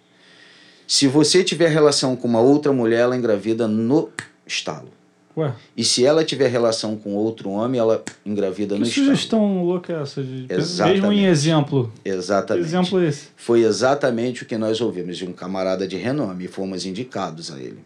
Se 0.86 1.06
você 1.06 1.42
tiver 1.42 1.68
relação 1.68 2.14
com 2.14 2.28
uma 2.28 2.40
outra 2.40 2.72
mulher, 2.72 3.00
ela 3.00 3.16
engravida 3.16 3.66
no 3.66 4.10
estalo. 4.46 4.88
Ué. 5.36 5.52
E 5.76 5.84
se 5.84 6.04
ela 6.04 6.24
tiver 6.24 6.48
relação 6.48 6.96
com 6.96 7.14
outro 7.14 7.50
homem, 7.50 7.80
ela 7.80 8.04
engravida 8.24 8.74
que 8.74 8.80
no 8.80 8.86
estalo. 8.86 9.06
Que 9.06 9.14
sugestão 9.16 9.64
louca 9.64 9.92
é 9.92 10.02
essa? 10.02 10.22
De... 10.22 10.46
Exatamente. 10.48 11.00
Mesmo 11.00 11.12
em 11.12 11.26
exemplo. 11.26 11.92
Exatamente. 12.04 12.62
Que 12.62 12.68
exemplo 12.68 13.00
é 13.00 13.08
esse? 13.08 13.28
Foi 13.36 13.62
exatamente 13.62 14.44
o 14.44 14.46
que 14.46 14.56
nós 14.56 14.80
ouvimos 14.80 15.16
de 15.16 15.26
um 15.26 15.32
camarada 15.32 15.88
de 15.88 15.96
renome 15.96 16.44
e 16.44 16.48
fomos 16.48 16.86
indicados 16.86 17.50
a 17.50 17.58
ele. 17.58 17.80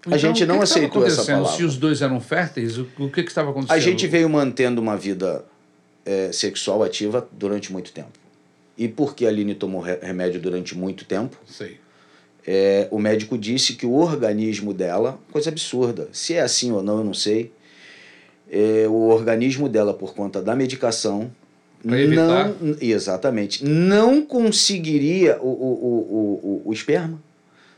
Então, 0.00 0.14
a 0.14 0.16
gente 0.16 0.44
não 0.46 0.58
que 0.58 0.64
aceitou 0.64 1.02
que 1.02 1.08
essa 1.08 1.24
palavra. 1.24 1.56
Se 1.56 1.62
os 1.62 1.76
dois 1.76 2.02
eram 2.02 2.20
férteis, 2.20 2.78
o, 2.78 2.88
o 2.98 3.10
que 3.10 3.20
estava 3.20 3.50
acontecendo? 3.50 3.76
A 3.76 3.80
gente 3.80 4.06
veio 4.06 4.28
mantendo 4.28 4.80
uma 4.80 4.96
vida 4.96 5.44
é, 6.04 6.32
sexual 6.32 6.82
ativa 6.82 7.28
durante 7.30 7.70
muito 7.70 7.92
tempo. 7.92 8.19
E 8.80 8.88
porque 8.88 9.26
a 9.26 9.28
Aline 9.28 9.54
tomou 9.54 9.82
remédio 9.82 10.40
durante 10.40 10.74
muito 10.74 11.04
tempo, 11.04 11.36
Sei. 11.46 11.78
É, 12.46 12.88
o 12.90 12.98
médico 12.98 13.36
disse 13.36 13.74
que 13.74 13.84
o 13.84 13.92
organismo 13.92 14.72
dela, 14.72 15.20
coisa 15.30 15.50
absurda, 15.50 16.08
se 16.12 16.32
é 16.32 16.40
assim 16.40 16.72
ou 16.72 16.82
não, 16.82 16.96
eu 16.96 17.04
não 17.04 17.12
sei. 17.12 17.52
É, 18.50 18.86
o 18.88 19.08
organismo 19.08 19.68
dela, 19.68 19.92
por 19.92 20.14
conta 20.14 20.40
da 20.40 20.56
medicação, 20.56 21.30
não 21.84 21.96
exatamente 22.80 23.64
não 23.64 24.22
conseguiria 24.22 25.38
o, 25.40 25.46
o, 25.46 25.50
o, 25.50 26.62
o, 26.64 26.68
o 26.68 26.72
esperma 26.72 27.22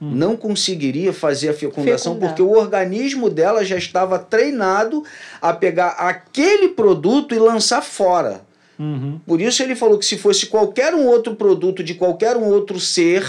hum. 0.01 0.11
não 0.11 0.37
conseguiria 0.37 1.12
fazer 1.12 1.51
a 1.51 1.55
fecundação 1.55 2.15
Fecundar. 2.15 2.31
porque 2.31 2.43
o 2.43 2.51
organismo 2.51 3.31
dela 3.31 3.65
já 3.65 3.77
estava 3.77 4.19
treinado 4.19 5.05
a 5.41 5.53
pegar 5.53 5.91
aquele 5.91 6.71
produto 6.71 7.35
e 7.35 7.38
lançar 7.38 7.83
fora 7.83 8.41
Uhum. 8.79 9.21
Por 9.27 9.41
isso 9.41 9.63
ele 9.63 9.77
falou 9.77 9.99
que 9.99 10.07
se 10.07 10.17
fosse 10.17 10.47
qualquer 10.47 10.95
um 10.95 11.07
outro 11.07 11.35
produto 11.35 11.83
de 11.83 11.95
qualquer 11.95 12.37
um 12.37 12.45
outro 12.45 12.81
ser, 12.81 13.25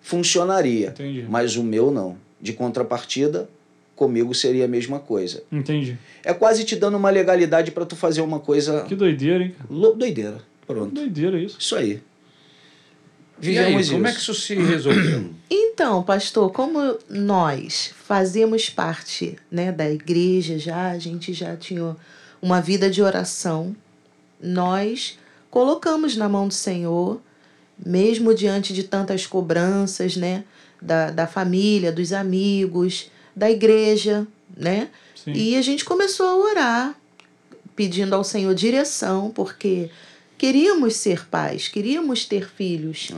funcionaria. 0.00 0.88
Entendi. 0.88 1.26
Mas 1.28 1.56
o 1.56 1.62
meu 1.62 1.90
não. 1.90 2.16
De 2.40 2.52
contrapartida, 2.52 3.48
comigo 3.96 4.34
seria 4.34 4.66
a 4.66 4.68
mesma 4.68 5.00
coisa. 5.00 5.42
Entendi. 5.50 5.98
É 6.22 6.32
quase 6.32 6.64
te 6.64 6.76
dando 6.76 6.96
uma 6.96 7.10
legalidade 7.10 7.70
para 7.72 7.86
tu 7.86 7.96
fazer 7.96 8.20
uma 8.20 8.38
coisa. 8.38 8.82
Que 8.82 8.94
doideira, 8.94 9.42
hein? 9.42 9.54
Lo... 9.68 9.94
Doideira. 9.94 10.38
Pronto. 10.66 10.94
Doideira 10.94 11.40
isso. 11.40 11.56
Isso 11.58 11.74
aí. 11.74 12.00
Vivemos 13.38 13.74
aí, 13.74 13.80
isso. 13.80 13.92
Como 13.92 14.06
é 14.06 14.12
que 14.12 14.18
isso 14.18 14.34
se 14.34 14.54
resolveu? 14.54 15.30
Então, 15.78 16.02
pastor, 16.02 16.50
como 16.52 16.96
nós 17.06 17.92
fazemos 18.02 18.70
parte 18.70 19.36
né, 19.50 19.70
da 19.70 19.88
igreja 19.88 20.58
já, 20.58 20.90
a 20.90 20.98
gente 20.98 21.34
já 21.34 21.54
tinha 21.54 21.94
uma 22.40 22.62
vida 22.62 22.88
de 22.88 23.02
oração 23.02 23.76
nós 24.40 25.18
colocamos 25.50 26.16
na 26.16 26.28
mão 26.28 26.48
do 26.48 26.54
Senhor, 26.54 27.20
mesmo 27.84 28.34
diante 28.34 28.72
de 28.72 28.84
tantas 28.84 29.26
cobranças, 29.26 30.16
né? 30.16 30.44
Da, 30.80 31.10
da 31.10 31.26
família, 31.26 31.90
dos 31.90 32.12
amigos, 32.12 33.10
da 33.34 33.50
igreja, 33.50 34.26
né? 34.56 34.88
Sim. 35.14 35.32
E 35.32 35.56
a 35.56 35.62
gente 35.62 35.84
começou 35.84 36.26
a 36.26 36.36
orar, 36.36 37.00
pedindo 37.74 38.14
ao 38.14 38.22
Senhor 38.24 38.54
direção, 38.54 39.30
porque 39.30 39.90
queríamos 40.38 40.94
ser 40.96 41.26
pais, 41.26 41.68
queríamos 41.68 42.24
ter 42.24 42.48
filhos. 42.48 43.10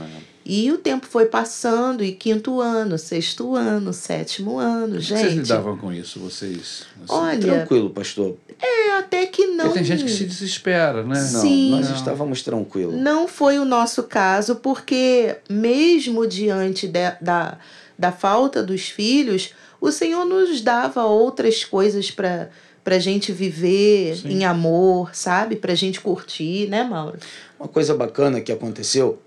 E 0.45 0.71
o 0.71 0.77
tempo 0.77 1.05
foi 1.05 1.27
passando, 1.27 2.03
e 2.03 2.11
quinto 2.11 2.59
ano, 2.59 2.97
sexto 2.97 3.55
ano, 3.55 3.93
sétimo 3.93 4.57
ano, 4.57 4.99
gente. 4.99 5.19
Vocês 5.19 5.33
lidavam 5.35 5.77
com 5.77 5.93
isso, 5.93 6.19
vocês? 6.19 6.85
assim? 6.95 7.05
Olha, 7.07 7.39
Tranquilo, 7.39 7.91
pastor. 7.91 8.35
É 8.61 8.97
até 8.97 9.25
que 9.25 9.47
não. 9.47 9.65
Porque 9.65 9.79
tem 9.79 9.83
gente 9.85 10.03
que 10.03 10.11
se 10.11 10.25
desespera, 10.25 11.03
né? 11.03 11.19
Não, 11.31 11.41
Sim. 11.41 11.71
nós 11.71 11.89
Não. 11.89 11.95
estávamos 11.95 12.41
tranquilos. 12.43 12.95
Não 12.95 13.27
foi 13.27 13.57
o 13.59 13.65
nosso 13.65 14.03
caso, 14.03 14.55
porque 14.57 15.37
mesmo 15.49 16.27
diante 16.27 16.87
de- 16.87 17.11
da, 17.21 17.57
da 17.97 18.11
falta 18.11 18.61
dos 18.61 18.89
filhos, 18.89 19.53
o 19.79 19.91
Senhor 19.91 20.25
nos 20.25 20.61
dava 20.61 21.03
outras 21.05 21.63
coisas 21.63 22.11
para 22.11 22.49
para 22.81 22.97
gente 22.97 23.31
viver 23.31 24.15
Sim. 24.15 24.29
em 24.29 24.45
amor, 24.45 25.13
sabe? 25.13 25.55
Para 25.57 25.75
gente 25.75 26.01
curtir, 26.01 26.67
né, 26.69 26.83
Mauro? 26.83 27.19
Uma 27.59 27.67
coisa 27.67 27.93
bacana 27.93 28.41
que 28.41 28.51
aconteceu, 28.51 29.21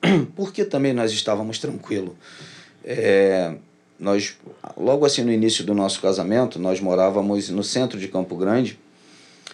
porque 0.36 0.64
também 0.64 0.92
nós 0.92 1.10
estávamos 1.10 1.58
tranquilos. 1.58 2.12
É, 2.84 3.54
nós, 4.00 4.36
logo 4.78 5.04
assim 5.04 5.22
no 5.22 5.30
início 5.30 5.62
do 5.62 5.74
nosso 5.74 6.00
casamento, 6.00 6.58
nós 6.58 6.80
morávamos 6.80 7.50
no 7.50 7.62
centro 7.62 8.00
de 8.00 8.08
Campo 8.08 8.34
Grande. 8.34 8.78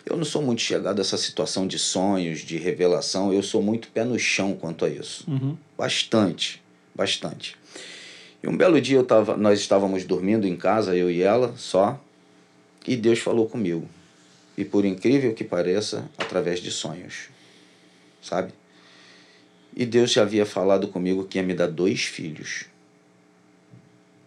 Eu 0.06 0.16
não 0.16 0.24
sou 0.24 0.40
muito 0.40 0.62
chegado 0.62 0.98
a 0.98 1.02
essa 1.02 1.16
situação 1.16 1.66
de 1.66 1.80
sonhos, 1.80 2.40
de 2.40 2.56
revelação. 2.56 3.32
Eu 3.32 3.42
sou 3.42 3.60
muito 3.60 3.88
pé 3.88 4.04
no 4.04 4.16
chão 4.16 4.54
quanto 4.54 4.84
a 4.84 4.88
isso. 4.88 5.28
Uhum. 5.28 5.56
Bastante, 5.76 6.62
bastante. 6.94 7.56
E 8.40 8.46
um 8.46 8.56
belo 8.56 8.80
dia 8.80 8.96
eu 8.96 9.04
tava, 9.04 9.36
nós 9.36 9.58
estávamos 9.58 10.04
dormindo 10.04 10.46
em 10.46 10.56
casa, 10.56 10.94
eu 10.94 11.10
e 11.10 11.22
ela, 11.22 11.52
só, 11.56 12.00
e 12.86 12.94
Deus 12.94 13.18
falou 13.18 13.48
comigo. 13.48 13.88
E 14.56 14.64
por 14.64 14.84
incrível 14.84 15.34
que 15.34 15.42
pareça, 15.42 16.08
através 16.16 16.60
de 16.60 16.70
sonhos. 16.70 17.30
Sabe? 18.22 18.52
E 19.74 19.84
Deus 19.84 20.12
já 20.12 20.22
havia 20.22 20.46
falado 20.46 20.86
comigo 20.86 21.24
que 21.24 21.36
ia 21.36 21.42
me 21.42 21.52
dar 21.52 21.66
dois 21.66 22.04
filhos. 22.04 22.66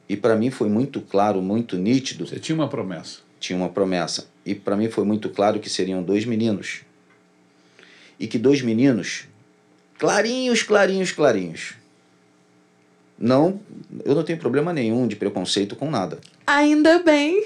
E 0.09 0.17
para 0.17 0.35
mim 0.35 0.49
foi 0.49 0.67
muito 0.67 0.99
claro, 0.99 1.39
muito 1.41 1.77
nítido, 1.77 2.25
Você 2.25 2.39
tinha 2.39 2.55
uma 2.55 2.67
promessa. 2.67 3.19
tinha 3.39 3.55
uma 3.55 3.69
promessa. 3.69 4.27
E 4.43 4.55
para 4.55 4.75
mim 4.75 4.89
foi 4.89 5.05
muito 5.05 5.29
claro 5.29 5.59
que 5.59 5.69
seriam 5.69 6.01
dois 6.01 6.25
meninos. 6.25 6.81
E 8.19 8.27
que 8.27 8.37
dois 8.39 8.61
meninos, 8.61 9.25
clarinhos, 9.99 10.63
clarinhos, 10.63 11.11
clarinhos. 11.11 11.75
Não, 13.17 13.59
eu 14.03 14.15
não 14.15 14.23
tenho 14.23 14.39
problema 14.39 14.73
nenhum 14.73 15.07
de 15.07 15.15
preconceito 15.15 15.75
com 15.75 15.91
nada. 15.91 16.19
Ainda 16.47 16.99
bem. 16.99 17.45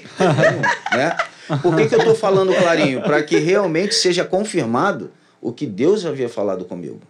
Né? 0.92 1.16
Por 1.60 1.76
que, 1.76 1.88
que 1.88 1.94
eu 1.94 1.98
estou 1.98 2.14
falando 2.14 2.54
clarinho? 2.54 3.02
Para 3.02 3.22
que 3.22 3.36
realmente 3.38 3.94
seja 3.94 4.24
confirmado 4.24 5.10
o 5.40 5.52
que 5.52 5.66
Deus 5.66 6.06
havia 6.06 6.28
falado 6.28 6.64
comigo. 6.64 7.02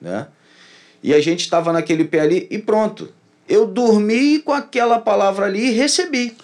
Né? 0.00 0.26
E 1.02 1.14
a 1.14 1.20
gente 1.20 1.40
estava 1.40 1.72
naquele 1.72 2.04
pé 2.04 2.20
ali 2.20 2.46
e 2.50 2.58
pronto. 2.58 3.13
Eu 3.48 3.66
dormi 3.66 4.38
com 4.38 4.52
aquela 4.52 4.98
palavra 4.98 5.46
ali 5.46 5.68
e 5.68 5.70
recebi. 5.72 6.36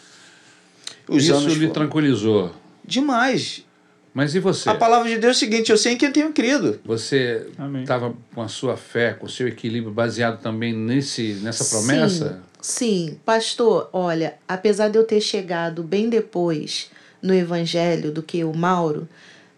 Os 1.08 1.24
Isso 1.24 1.34
anos 1.34 1.52
lhe 1.54 1.60
foram- 1.60 1.72
tranquilizou. 1.72 2.52
Demais. 2.84 3.64
Mas 4.12 4.34
e 4.34 4.40
você? 4.40 4.68
A 4.68 4.74
palavra 4.74 5.08
de 5.08 5.16
Deus 5.18 5.36
é 5.36 5.36
o 5.36 5.38
seguinte: 5.38 5.70
eu 5.70 5.78
sei 5.78 5.92
em 5.92 5.96
quem 5.96 6.10
tenho 6.10 6.32
crido. 6.32 6.80
Você 6.84 7.46
estava 7.80 8.14
com 8.34 8.42
a 8.42 8.48
sua 8.48 8.76
fé, 8.76 9.12
com 9.14 9.26
o 9.26 9.28
seu 9.28 9.46
equilíbrio 9.46 9.92
baseado 9.92 10.40
também 10.42 10.72
nesse, 10.72 11.34
nessa 11.42 11.64
promessa? 11.64 12.42
Sim, 12.60 13.06
sim, 13.08 13.20
pastor, 13.24 13.88
olha, 13.92 14.34
apesar 14.48 14.88
de 14.88 14.98
eu 14.98 15.04
ter 15.04 15.20
chegado 15.20 15.82
bem 15.84 16.08
depois 16.08 16.90
no 17.22 17.32
evangelho 17.32 18.10
do 18.10 18.22
que 18.22 18.42
o 18.42 18.52
Mauro, 18.52 19.08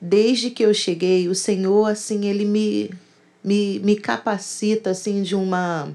desde 0.00 0.50
que 0.50 0.62
eu 0.64 0.74
cheguei, 0.74 1.28
o 1.28 1.34
Senhor 1.34 1.86
assim, 1.86 2.26
ele 2.26 2.44
me 2.44 2.90
me, 3.42 3.80
me 3.80 3.96
capacita 3.96 4.90
assim 4.90 5.22
de 5.22 5.34
uma 5.34 5.88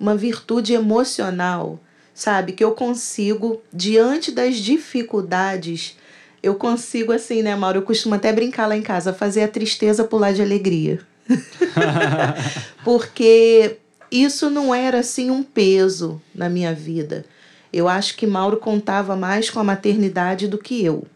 uma 0.00 0.16
virtude 0.16 0.72
emocional, 0.72 1.78
sabe, 2.14 2.52
que 2.52 2.64
eu 2.64 2.72
consigo 2.72 3.60
diante 3.70 4.32
das 4.32 4.56
dificuldades, 4.56 5.96
eu 6.42 6.54
consigo 6.54 7.12
assim, 7.12 7.42
né, 7.42 7.54
Mauro, 7.54 7.78
eu 7.78 7.82
costumo 7.82 8.14
até 8.14 8.32
brincar 8.32 8.66
lá 8.66 8.76
em 8.76 8.82
casa, 8.82 9.12
fazer 9.12 9.42
a 9.42 9.48
tristeza 9.48 10.02
pular 10.02 10.32
de 10.32 10.40
alegria. 10.40 11.00
porque 12.82 13.76
isso 14.10 14.48
não 14.48 14.74
era 14.74 15.00
assim 15.00 15.30
um 15.30 15.42
peso 15.42 16.20
na 16.34 16.48
minha 16.48 16.74
vida. 16.74 17.24
Eu 17.72 17.88
acho 17.88 18.16
que 18.16 18.26
Mauro 18.26 18.56
contava 18.56 19.14
mais 19.14 19.48
com 19.48 19.60
a 19.60 19.64
maternidade 19.64 20.48
do 20.48 20.58
que 20.58 20.84
eu. 20.84 21.06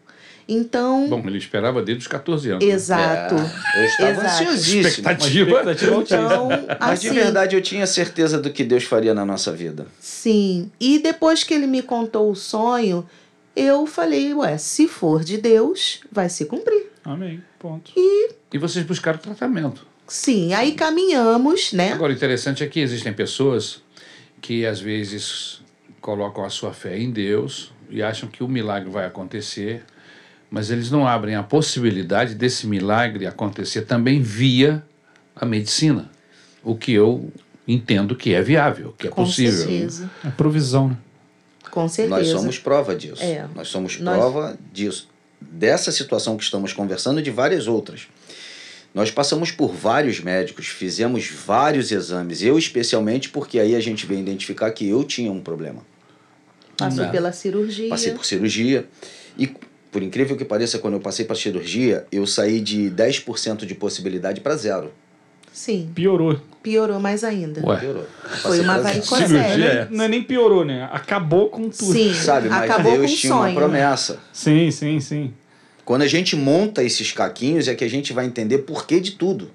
Então, 0.47 1.07
Bom, 1.09 1.23
ele 1.25 1.37
esperava 1.39 1.81
desde 1.81 2.03
os 2.03 2.07
14 2.07 2.51
anos. 2.51 2.63
né? 2.63 2.71
exato. 2.71 3.35
É, 3.35 3.79
eu 3.81 3.85
estava 3.85 4.11
Exato. 4.11 4.27
ansiosíssimo. 4.27 4.87
Expectativa. 4.87 5.49
Expectativa. 5.51 6.01
Então, 6.01 6.49
Mas 6.79 7.01
de 7.01 7.07
assim, 7.07 7.15
verdade 7.17 7.55
eu 7.55 7.61
tinha 7.61 7.87
certeza 7.87 8.39
do 8.39 8.51
que 8.51 8.63
Deus 8.63 8.83
faria 8.83 9.13
na 9.13 9.25
nossa 9.25 9.51
vida. 9.51 9.87
sim. 9.99 10.71
E 10.79 10.99
depois 10.99 11.43
que 11.43 11.53
ele 11.53 11.65
me 11.67 11.81
contou 11.81 12.29
o 12.29 12.35
sonho, 12.35 13.07
eu 13.55 13.87
falei, 13.87 14.33
ué, 14.35 14.57
se 14.57 14.87
for 14.87 15.23
de 15.23 15.37
Deus, 15.37 16.01
vai 16.11 16.29
se 16.29 16.45
cumprir. 16.45 16.91
Amém. 17.03 17.41
Ponto. 17.57 17.91
E 17.95 18.57
vocês 18.57 18.85
buscaram 18.85 19.17
tratamento. 19.17 19.85
Sim, 20.07 20.53
aí 20.53 20.73
caminhamos, 20.73 21.73
né? 21.73 21.91
Agora, 21.93 22.11
o 22.13 22.15
interessante 22.15 22.63
é 22.63 22.67
que 22.67 22.79
existem 22.79 23.11
pessoas 23.11 23.81
que 24.41 24.63
às 24.65 24.79
vezes 24.79 25.61
colocam 25.99 26.45
a 26.45 26.49
sua 26.51 26.71
fé 26.73 26.99
em 26.99 27.09
Deus 27.09 27.71
e 27.89 28.03
acham 28.03 28.29
que 28.29 28.43
o 28.43 28.47
milagre 28.47 28.89
vai 28.91 29.05
acontecer, 29.07 29.83
mas 30.55 30.71
eles 30.71 30.89
não 30.89 31.05
abrem 31.05 31.35
a 31.35 31.43
possibilidade 31.43 32.33
desse 32.33 32.65
milagre 32.65 33.27
acontecer 33.27 33.81
também 33.81 34.21
via 34.21 34.81
a 35.35 35.45
medicina, 35.45 36.09
o 36.63 36.73
que 36.77 36.93
eu 36.93 37.29
entendo 37.67 38.15
que 38.15 38.33
é 38.33 38.41
viável, 38.41 38.95
que 38.97 39.07
é 39.07 39.09
Com 39.09 39.25
possível. 39.25 39.51
certeza. 39.51 40.09
É 40.23 40.29
provisão, 40.29 40.87
né? 40.87 40.97
Com 41.69 41.89
certeza. 41.89 42.15
Nós 42.17 42.27
somos 42.29 42.57
prova 42.57 42.95
disso. 42.95 43.21
É. 43.21 43.45
Nós 43.53 43.67
somos 43.67 43.99
Nós- 43.99 44.15
prova 44.17 44.57
disso. 44.71 45.09
Dessa 45.41 45.91
situação 45.91 46.37
que 46.37 46.43
estamos 46.45 46.71
conversando 46.71 47.19
e 47.19 47.23
de 47.23 47.31
várias 47.31 47.67
outras. 47.67 48.07
Nós 48.93 49.11
passamos 49.11 49.51
por 49.51 49.73
vários 49.73 50.21
médicos, 50.21 50.67
fizemos 50.67 51.27
vários 51.29 51.91
exames. 51.91 52.41
Eu, 52.41 52.57
especialmente, 52.57 53.27
porque 53.27 53.59
aí 53.59 53.75
a 53.75 53.81
gente 53.81 54.05
veio 54.05 54.21
identificar 54.21 54.71
que 54.71 54.87
eu 54.87 55.03
tinha 55.03 55.29
um 55.29 55.41
problema. 55.41 55.81
Passou 56.77 57.09
pela 57.09 57.33
cirurgia. 57.33 57.89
Passei 57.89 58.13
por 58.13 58.25
cirurgia. 58.25 58.87
E, 59.37 59.53
por 59.95 60.03
incrível 60.03 60.35
que 60.35 60.43
pareça, 60.43 60.77
quando 60.77 60.95
eu 60.95 60.99
passei 60.99 61.23
para 61.23 61.37
cirurgia, 61.37 62.05
eu 62.11 62.27
saí 62.27 62.59
de 62.59 62.91
10% 62.91 63.65
de 63.65 63.73
possibilidade 63.73 64.41
para 64.41 64.53
zero. 64.57 64.91
Sim, 65.53 65.89
Piorou. 65.95 66.37
piorou 66.61 66.99
mais 66.99 67.23
ainda. 67.23 67.65
Ué, 67.65 67.79
Piorou. 67.79 68.05
Foi 68.41 68.59
uma 68.59 68.77
varicocele. 68.77 69.27
Cirurgia 69.29 69.65
é. 69.65 69.87
Não 69.89 70.03
é 70.03 70.07
nem 70.09 70.21
piorou, 70.21 70.65
né? 70.65 70.89
Acabou 70.91 71.47
com 71.47 71.69
tudo. 71.69 71.93
Sim, 71.93 72.13
Sabe, 72.13 72.49
mas 72.49 72.69
acabou 72.69 72.91
Deus 72.91 73.09
com 73.09 73.17
tinha 73.17 73.33
sonho. 73.33 73.51
uma 73.51 73.53
promessa. 73.53 74.19
Sim, 74.33 74.69
sim, 74.69 74.99
sim. 74.99 75.33
Quando 75.85 76.01
a 76.01 76.07
gente 76.07 76.35
monta 76.35 76.83
esses 76.83 77.13
caquinhos, 77.13 77.69
é 77.69 77.73
que 77.73 77.85
a 77.85 77.89
gente 77.89 78.11
vai 78.11 78.25
entender 78.25 78.57
porquê 78.57 78.99
de 78.99 79.11
tudo. 79.11 79.49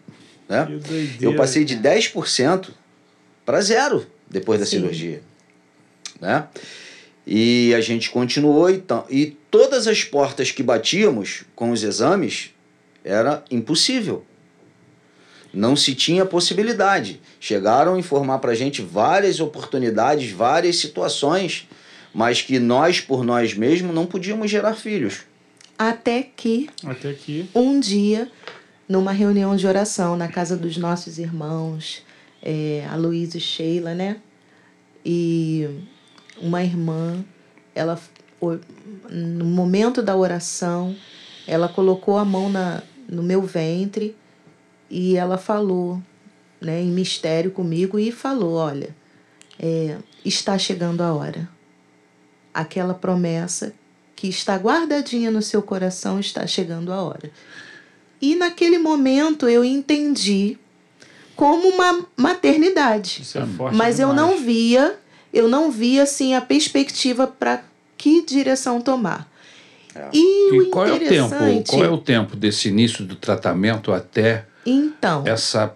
Né? 0.48 0.66
Eu 1.20 1.37
passei 1.37 1.66
de 1.66 1.76
10% 1.76 2.70
para 3.44 3.61
zero 3.61 4.07
depois 4.26 4.59
da 4.59 4.64
Sim. 4.64 4.79
cirurgia. 4.79 5.20
Né? 6.18 6.44
E 7.33 7.73
a 7.77 7.81
gente 7.81 8.11
continuou 8.11 8.69
então. 8.69 9.05
E 9.09 9.37
todas 9.49 9.87
as 9.87 10.03
portas 10.03 10.51
que 10.51 10.64
batíamos 10.64 11.45
com 11.55 11.71
os 11.71 11.85
exames 11.85 12.51
era 13.05 13.45
impossível. 13.49 14.25
Não 15.55 15.77
se 15.77 15.95
tinha 15.95 16.27
possibilidade. 16.27 17.21
Chegaram 17.38 17.95
a 17.95 17.99
informar 18.01 18.40
para 18.40 18.51
a 18.51 18.55
gente 18.57 18.83
várias 18.83 19.38
oportunidades, 19.38 20.33
várias 20.33 20.77
situações, 20.77 21.69
mas 22.12 22.43
que 22.43 22.59
nós, 22.59 23.01
por 23.01 23.23
nós 23.25 23.55
mesmos, 23.55 23.95
não 23.95 24.07
podíamos 24.07 24.51
gerar 24.51 24.75
filhos. 24.75 25.21
Até 25.79 26.25
que 26.25 26.69
Até 26.85 27.11
aqui. 27.11 27.49
um 27.55 27.79
dia, 27.79 28.29
numa 28.88 29.12
reunião 29.12 29.55
de 29.55 29.69
oração 29.69 30.16
na 30.16 30.27
casa 30.27 30.57
dos 30.57 30.77
nossos 30.77 31.16
irmãos, 31.16 32.05
é, 32.43 32.85
a 32.90 32.97
Luísa 32.97 33.38
e 33.38 33.40
Sheila, 33.40 33.95
né? 33.95 34.16
E 35.05 35.69
uma 36.40 36.62
irmã, 36.62 37.24
ela, 37.74 38.00
no 39.11 39.44
momento 39.44 40.03
da 40.03 40.16
oração, 40.16 40.96
ela 41.46 41.68
colocou 41.68 42.16
a 42.18 42.24
mão 42.24 42.48
na, 42.48 42.83
no 43.09 43.22
meu 43.22 43.42
ventre 43.42 44.16
e 44.88 45.16
ela 45.16 45.38
falou, 45.38 46.00
né, 46.61 46.81
em 46.81 46.90
mistério 46.90 47.50
comigo 47.50 47.98
e 47.98 48.11
falou: 48.11 48.55
Olha, 48.55 48.94
é, 49.59 49.96
está 50.24 50.59
chegando 50.59 51.03
a 51.03 51.12
hora. 51.12 51.48
Aquela 52.53 52.94
promessa 52.94 53.72
que 54.16 54.29
está 54.29 54.57
guardadinha 54.57 55.31
no 55.31 55.40
seu 55.40 55.62
coração 55.62 56.20
está 56.20 56.46
chegando 56.46 56.92
a 56.92 57.03
hora. 57.03 57.31
E 58.20 58.35
naquele 58.35 58.79
momento 58.79 59.48
eu 59.48 59.64
entendi 59.64 60.59
como 61.35 61.68
uma 61.68 62.07
maternidade. 62.16 63.22
Isso 63.22 63.38
é 63.38 63.46
forte 63.46 63.74
Mas 63.74 63.98
eu 63.98 64.11
demais. 64.11 64.31
não 64.31 64.38
via, 64.44 65.00
eu 65.33 65.49
não 65.49 65.71
via 65.71 66.03
assim 66.03 66.35
a 66.35 66.40
perspectiva 66.40 67.27
para 67.27 67.62
que 67.97 68.25
direção 68.25 68.81
tomar. 68.81 69.29
E, 70.12 70.51
o 70.53 70.62
E 70.62 70.66
qual 70.71 70.87
é 70.87 70.93
o 70.93 70.99
tempo? 70.99 71.35
Qual 71.69 71.85
é 71.85 71.88
o 71.90 71.99
tempo 71.99 72.37
desse 72.37 72.69
início 72.69 73.05
do 73.05 73.16
tratamento 73.16 73.93
até 73.93 74.47
então, 74.64 75.25
essa 75.27 75.75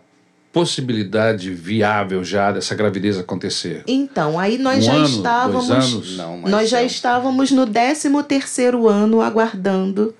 possibilidade 0.53 1.51
viável 1.53 2.23
já 2.23 2.53
dessa 2.53 2.75
gravidez 2.77 3.19
acontecer? 3.19 3.83
então, 3.87 4.38
aí 4.38 4.57
nós 4.57 4.79
um 4.79 4.83
já 4.83 4.93
ano, 4.95 5.05
estávamos 5.05 5.67
dois 5.67 5.85
anos? 5.85 6.17
Não, 6.17 6.38
mas 6.38 6.51
Nós 6.51 6.71
já 6.71 6.81
é- 6.81 6.87
estávamos 6.87 7.51
no 7.51 7.67
13 7.67 8.09
terceiro 8.23 8.88
ano 8.88 9.21
aguardando 9.21 10.14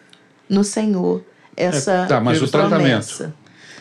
no 0.49 0.65
Senhor 0.65 1.25
essa 1.57 2.07
Tá, 2.07 2.21
mas 2.21 2.43
o 2.43 2.49
promessa. 2.49 2.69
tratamento? 3.29 3.35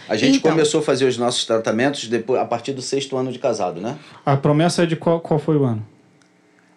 A 0.10 0.16
gente 0.16 0.38
Então. 0.38 0.52
começou 0.52 0.80
a 0.82 0.84
fazer 0.84 1.06
os 1.06 1.18
nossos 1.18 1.46
tratamentos 1.46 2.08
depois, 2.08 2.40
a 2.42 2.46
partir 2.46 2.74
do 2.74 2.82
sexto 2.82 3.16
ano 3.18 3.32
de 3.32 3.40
casado, 3.40 3.80
né? 3.80 3.98
A 4.26 4.36
promessa 4.36 4.84
é 4.84 4.86
de 4.86 4.96
qual, 4.96 5.20
qual 5.22 5.40
foi 5.40 5.58
o 5.58 5.64
ano? 5.64 5.86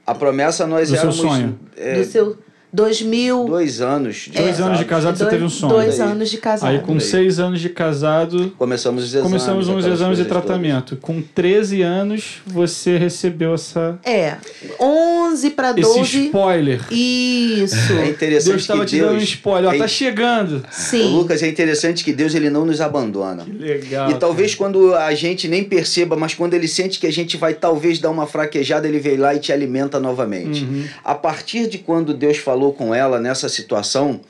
A 0.07 0.15
promessa 0.15 0.67
nós 0.67 0.89
Do 0.89 0.93
seu 0.95 0.99
éramos 1.01 1.17
sonho. 1.17 1.59
é, 1.77 1.95
Do 1.99 2.05
seu 2.05 2.39
2000, 2.77 3.47
dois 3.47 3.81
anos 3.81 4.17
de 4.31 4.31
Dois 4.39 4.61
anos 4.61 4.79
de 4.79 4.85
casado 4.85 5.17
você 5.17 5.27
teve 5.27 5.43
um 5.45 5.49
sonho. 5.49 5.73
dois 5.73 5.99
anos 5.99 6.31
de 6.31 6.37
casado. 6.37 6.69
Aí 6.71 6.79
com 6.81 7.01
seis 7.01 7.39
anos 7.41 7.59
de 7.61 7.71
casado, 7.71 8.53
Começamos 8.59 9.03
os 9.03 9.09
exames. 9.11 9.27
começamos 9.27 9.69
uns 9.69 9.85
exames 9.87 10.19
de 10.19 10.27
tratamento. 10.27 10.97
Com 10.97 11.23
13 11.23 11.81
anos, 11.81 12.43
você 12.47 12.99
recebeu 12.99 13.55
essa, 13.55 13.99
É, 14.05 14.37
11 14.79 15.51
para 15.51 15.71
esse 15.71 15.81
12. 15.81 16.25
spoiler. 16.27 16.81
Isso. 16.93 17.75
todas. 17.89 18.03
É 18.03 18.09
interessante 18.11 18.51
Deus 18.51 18.61
estava 18.63 18.81
que 18.85 18.91
te 18.91 19.01
dando 19.01 19.13
um 19.15 19.17
Deus... 19.17 19.23
spoiler. 19.31 19.71
Ó, 19.71 19.75
é- 19.75 19.79
tá 19.79 19.89
chegando. 19.89 20.63
Sim. 20.71 21.15
Lucas, 21.15 21.43
é 21.43 21.49
interessante 21.49 22.05
que 22.05 22.13
Deus 22.13 22.35
ele 22.35 22.51
não 22.51 22.67
nos 22.67 22.81
abandona. 22.83 23.45
Que 23.45 23.53
legal. 23.53 24.11
E 24.11 24.15
talvez 24.15 24.55
quando 24.55 24.95
a 24.95 25.15
gente 25.15 25.49
nem 25.49 25.65
perceba, 25.65 26.15
mas 26.17 26.35
quando 26.35 26.53
ele 26.55 26.69
sente 26.69 26.99
que 27.01 27.07
a 27.07 27.13
gente 27.13 27.37
vai 27.39 27.55
talvez 27.55 27.99
dar 27.99 28.11
uma 28.11 28.27
fraquejada, 28.27 28.87
ele 28.87 28.99
vem 28.99 29.17
lá 29.17 29.35
e 29.35 29.39
te 29.39 29.53
alimenta 29.53 29.99
novamente. 29.99 30.63
Uhum. 30.65 30.85
A 31.03 31.15
partir 31.15 31.69
de 31.69 31.79
quando 31.79 32.13
Deus 32.13 32.37
falou 32.37 32.66
com 32.73 32.95
ela 32.95 33.21
nessa 33.21 33.49
situação, 33.49 34.21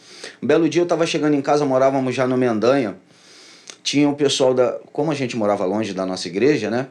um 0.42 0.46
belo 0.46 0.68
dia 0.68 0.80
eu 0.80 0.84
estava 0.84 1.06
chegando 1.06 1.34
em 1.34 1.42
casa, 1.42 1.64
morávamos 1.64 2.14
já 2.14 2.26
no 2.26 2.36
Mendanha. 2.36 2.96
Tinha 3.82 4.08
o 4.08 4.16
pessoal 4.16 4.52
da. 4.52 4.72
Como 4.92 5.10
a 5.10 5.14
gente 5.14 5.36
morava 5.36 5.64
longe 5.64 5.94
da 5.94 6.04
nossa 6.04 6.26
igreja, 6.26 6.70
né? 6.70 6.88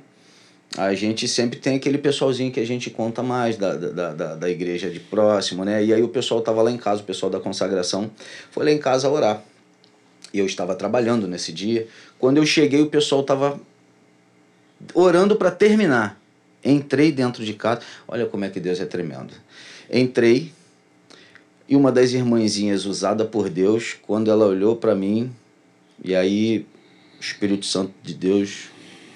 A 0.78 0.94
gente 0.94 1.28
sempre 1.28 1.60
tem 1.60 1.76
aquele 1.76 1.98
pessoalzinho 1.98 2.52
que 2.52 2.60
a 2.60 2.66
gente 2.66 2.90
conta 2.90 3.24
mais 3.24 3.56
da, 3.58 3.76
da, 3.76 4.14
da, 4.14 4.36
da 4.36 4.50
igreja 4.50 4.90
de 4.90 5.00
próximo, 5.00 5.64
né? 5.64 5.84
E 5.84 5.94
aí 5.94 6.02
o 6.04 6.10
pessoal 6.10 6.40
estava 6.40 6.62
lá 6.62 6.72
em 6.72 6.78
casa, 6.78 7.02
o 7.02 7.06
pessoal 7.06 7.30
da 7.30 7.40
consagração 7.40 8.12
foi 8.52 8.66
lá 8.66 8.72
em 8.72 8.78
casa 8.78 9.10
orar. 9.10 9.42
E 10.34 10.40
eu 10.40 10.46
estava 10.46 10.76
trabalhando 10.76 11.28
nesse 11.28 11.54
dia. 11.54 11.88
Quando 12.20 12.38
eu 12.38 12.46
cheguei, 12.46 12.82
o 12.82 12.88
pessoal 12.88 13.22
estava 13.22 13.60
orando 14.94 15.38
para 15.38 15.50
terminar. 15.50 16.20
Entrei 16.64 17.12
dentro 17.12 17.46
de 17.46 17.54
casa. 17.54 17.82
Olha 18.08 18.26
como 18.26 18.44
é 18.44 18.50
que 18.50 18.60
Deus 18.60 18.82
é 18.82 18.86
tremendo. 18.86 19.34
Entrei 19.90 20.52
e 21.68 21.76
uma 21.76 21.92
das 21.92 22.14
irmãzinhas 22.14 22.86
usada 22.86 23.26
por 23.26 23.50
Deus, 23.50 23.96
quando 24.02 24.30
ela 24.30 24.46
olhou 24.46 24.76
para 24.76 24.94
mim, 24.94 25.32
e 26.04 26.16
aí 26.16 26.66
o 27.18 27.22
Espírito 27.22 27.66
Santo 27.66 27.94
de 28.04 28.14
Deus 28.14 28.70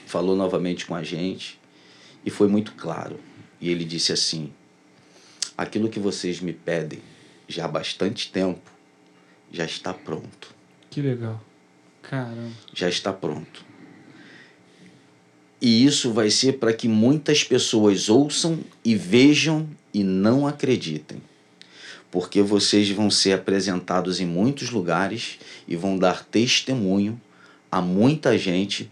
falou 0.07 0.35
novamente 0.35 0.85
com 0.85 0.95
a 0.95 1.03
gente 1.03 1.59
e 2.25 2.29
foi 2.29 2.47
muito 2.47 2.73
claro. 2.73 3.19
E 3.61 3.69
ele 3.69 3.85
disse 3.85 4.11
assim: 4.11 4.51
Aquilo 5.57 5.89
que 5.89 5.99
vocês 5.99 6.39
me 6.39 6.53
pedem 6.53 6.99
já 7.47 7.65
há 7.65 7.67
bastante 7.67 8.31
tempo 8.31 8.71
já 9.51 9.65
está 9.65 9.93
pronto. 9.93 10.53
Que 10.89 11.01
legal. 11.01 11.43
Caramba. 12.01 12.49
já 12.73 12.89
está 12.89 13.13
pronto. 13.13 13.63
E 15.61 15.85
isso 15.85 16.11
vai 16.11 16.31
ser 16.31 16.53
para 16.53 16.73
que 16.73 16.87
muitas 16.87 17.43
pessoas 17.43 18.09
ouçam 18.09 18.59
e 18.83 18.95
vejam 18.95 19.69
e 19.93 20.03
não 20.03 20.47
acreditem. 20.47 21.21
Porque 22.11 22.41
vocês 22.41 22.89
vão 22.89 23.09
ser 23.11 23.33
apresentados 23.33 24.19
em 24.19 24.25
muitos 24.25 24.71
lugares 24.71 25.37
e 25.67 25.75
vão 25.75 25.97
dar 25.97 26.25
testemunho 26.25 27.19
a 27.71 27.81
muita 27.81 28.37
gente. 28.37 28.89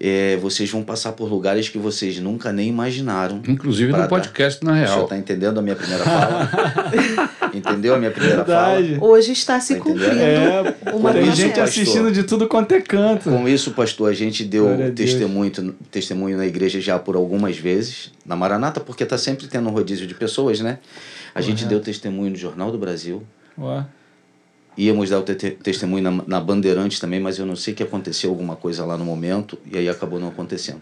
É, 0.00 0.36
vocês 0.38 0.68
vão 0.70 0.82
passar 0.82 1.12
por 1.12 1.28
lugares 1.28 1.68
que 1.68 1.78
vocês 1.78 2.18
nunca 2.18 2.50
nem 2.52 2.68
imaginaram. 2.68 3.40
Inclusive 3.46 3.92
no 3.92 4.08
podcast 4.08 4.64
na 4.64 4.72
Você 4.72 4.80
real. 4.86 5.02
está 5.04 5.16
entendendo 5.16 5.58
a 5.58 5.62
minha 5.62 5.76
primeira 5.76 6.02
fala? 6.02 6.50
Entendeu 7.54 7.94
a 7.94 7.98
minha 7.98 8.10
primeira 8.10 8.36
Verdade. 8.42 8.96
Hoje 9.00 9.32
está 9.32 9.60
se 9.60 9.74
Tá 9.74 9.80
cumprindo 9.80 10.10
É, 10.18 10.74
uma 10.94 11.12
tem 11.12 11.26
gente 11.26 11.48
pastor. 11.50 11.64
assistindo 11.64 12.10
de 12.10 12.22
tudo 12.24 12.48
quanto 12.48 12.72
é 12.72 12.80
canto. 12.80 13.24
Com 13.30 13.46
isso, 13.46 13.72
pastor, 13.72 14.10
a 14.10 14.14
gente 14.14 14.42
deu 14.44 14.64
Glória 14.64 14.90
testemunho, 14.90 15.52
testemunho 15.90 16.36
na 16.38 16.46
igreja 16.46 16.80
já 16.80 16.98
por 16.98 17.14
algumas 17.14 17.56
vezes, 17.58 18.10
na 18.24 18.34
Maranata, 18.34 18.80
porque 18.80 19.04
tá 19.04 19.18
sempre 19.18 19.46
tendo 19.46 19.68
um 19.68 19.72
rodízio 19.72 20.06
de 20.06 20.14
pessoas, 20.14 20.60
né? 20.60 20.78
A 21.34 21.40
gente 21.40 21.58
Correto. 21.64 21.68
deu 21.68 21.80
testemunho 21.80 22.30
no 22.30 22.36
Jornal 22.36 22.70
do 22.70 22.78
Brasil, 22.78 23.22
Ó, 23.58 23.82
íamos 24.76 25.10
dar 25.10 25.18
o 25.20 25.22
te- 25.22 25.34
te- 25.34 25.50
testemunho 25.52 26.02
na, 26.02 26.10
na 26.26 26.40
Bandeirantes 26.40 26.98
também, 26.98 27.20
mas 27.20 27.38
eu 27.38 27.46
não 27.46 27.56
sei 27.56 27.74
que 27.74 27.82
aconteceu 27.82 28.30
alguma 28.30 28.56
coisa 28.56 28.84
lá 28.84 28.96
no 28.96 29.04
momento, 29.04 29.58
e 29.70 29.76
aí 29.78 29.88
acabou 29.88 30.18
não 30.18 30.28
acontecendo. 30.28 30.80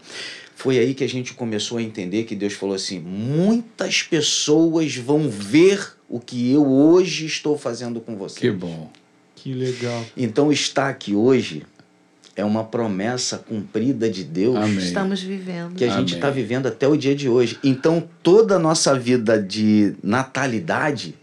Foi 0.55 0.77
aí 0.77 0.93
que 0.93 1.03
a 1.03 1.09
gente 1.09 1.33
começou 1.33 1.77
a 1.77 1.81
entender 1.81 2.23
que 2.23 2.35
Deus 2.35 2.53
falou 2.53 2.75
assim: 2.75 2.99
muitas 2.99 4.03
pessoas 4.03 4.95
vão 4.95 5.29
ver 5.29 5.93
o 6.07 6.19
que 6.19 6.51
eu 6.51 6.65
hoje 6.67 7.25
estou 7.25 7.57
fazendo 7.57 7.99
com 7.99 8.15
você. 8.15 8.39
Que 8.39 8.51
bom. 8.51 8.89
que 9.35 9.53
legal. 9.53 10.05
Então, 10.15 10.51
estar 10.51 10.89
aqui 10.89 11.15
hoje 11.15 11.63
é 12.35 12.45
uma 12.45 12.63
promessa 12.63 13.37
cumprida 13.37 14.09
de 14.09 14.23
Deus. 14.23 14.55
Amém. 14.55 14.77
Estamos 14.77 15.21
vivendo. 15.21 15.75
que 15.75 15.83
a 15.85 15.89
gente 15.89 16.15
está 16.15 16.29
vivendo 16.29 16.67
até 16.67 16.87
o 16.87 16.95
dia 16.95 17.15
de 17.15 17.27
hoje. 17.29 17.59
Então, 17.63 18.07
toda 18.23 18.55
a 18.55 18.59
nossa 18.59 18.97
vida 18.97 19.41
de 19.41 19.93
natalidade, 20.01 21.13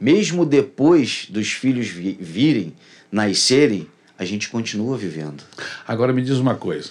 mesmo 0.00 0.44
depois 0.44 1.26
dos 1.30 1.50
filhos 1.52 1.88
vi- 1.88 2.16
virem, 2.20 2.72
nascerem, 3.10 3.86
a 4.18 4.24
gente 4.24 4.48
continua 4.48 4.96
vivendo. 4.98 5.42
Agora 5.86 6.12
me 6.12 6.22
diz 6.22 6.36
uma 6.38 6.54
coisa. 6.54 6.90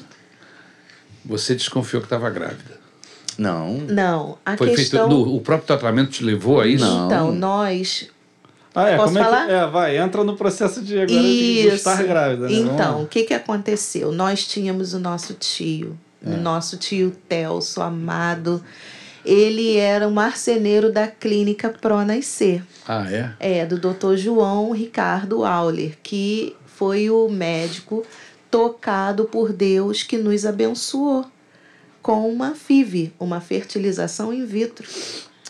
Você 1.25 1.53
desconfiou 1.55 2.01
que 2.01 2.05
estava 2.05 2.29
grávida. 2.29 2.77
Não. 3.37 3.77
Não, 3.81 4.37
a 4.45 4.57
Foi 4.57 4.69
questão. 4.73 5.07
feito. 5.07 5.25
no- 5.25 5.35
o 5.35 5.41
próprio 5.41 5.67
tratamento 5.67 6.09
te 6.09 6.23
levou 6.23 6.59
a 6.59 6.65
isso? 6.67 6.83
Não. 6.83 7.05
Então, 7.05 7.31
nós. 7.35 8.07
Ah, 8.79 8.89
é, 8.89 8.95
Posso 8.95 9.07
como 9.07 9.17
é 9.19 9.23
falar? 9.23 9.45
que. 9.47 9.51
É, 9.53 9.65
vai, 9.67 9.97
entra 9.97 10.23
no 10.23 10.35
processo 10.35 10.83
de 10.83 10.93
agora 10.99 11.07
de, 11.07 11.61
de 11.61 11.67
Isso. 11.67 11.75
estar 11.77 12.03
grávida. 12.03 12.47
Né? 12.47 12.53
Então, 12.53 13.01
o 13.01 13.07
que, 13.07 13.23
que 13.23 13.33
aconteceu? 13.33 14.11
Nós 14.11 14.45
tínhamos 14.45 14.93
o 14.93 14.99
nosso 14.99 15.33
tio, 15.33 15.97
É. 16.23 16.29
o 16.29 16.37
nosso 16.37 16.77
tio 16.77 17.11
Telso, 17.27 17.81
amado. 17.81 18.63
Ele 19.25 19.75
era 19.77 20.07
um 20.07 20.11
marceneiro 20.11 20.91
da 20.91 21.07
clínica 21.07 21.69
Pro 21.69 22.05
Nascer. 22.05 22.63
Ah, 22.87 23.05
é? 23.11 23.31
É, 23.39 23.65
do 23.65 23.77
Dr. 23.79 24.15
João 24.15 24.71
Ricardo 24.71 25.43
Auler, 25.43 25.97
que 26.03 26.55
foi 26.67 27.09
o 27.09 27.27
médico 27.27 28.05
tocado 28.51 29.25
por 29.25 29.51
Deus 29.51 30.03
que 30.03 30.17
nos 30.17 30.45
abençoou 30.45 31.25
com 32.01 32.29
uma 32.29 32.53
FIV, 32.55 33.11
uma 33.19 33.41
fertilização 33.41 34.31
in 34.31 34.45
vitro, 34.45 34.87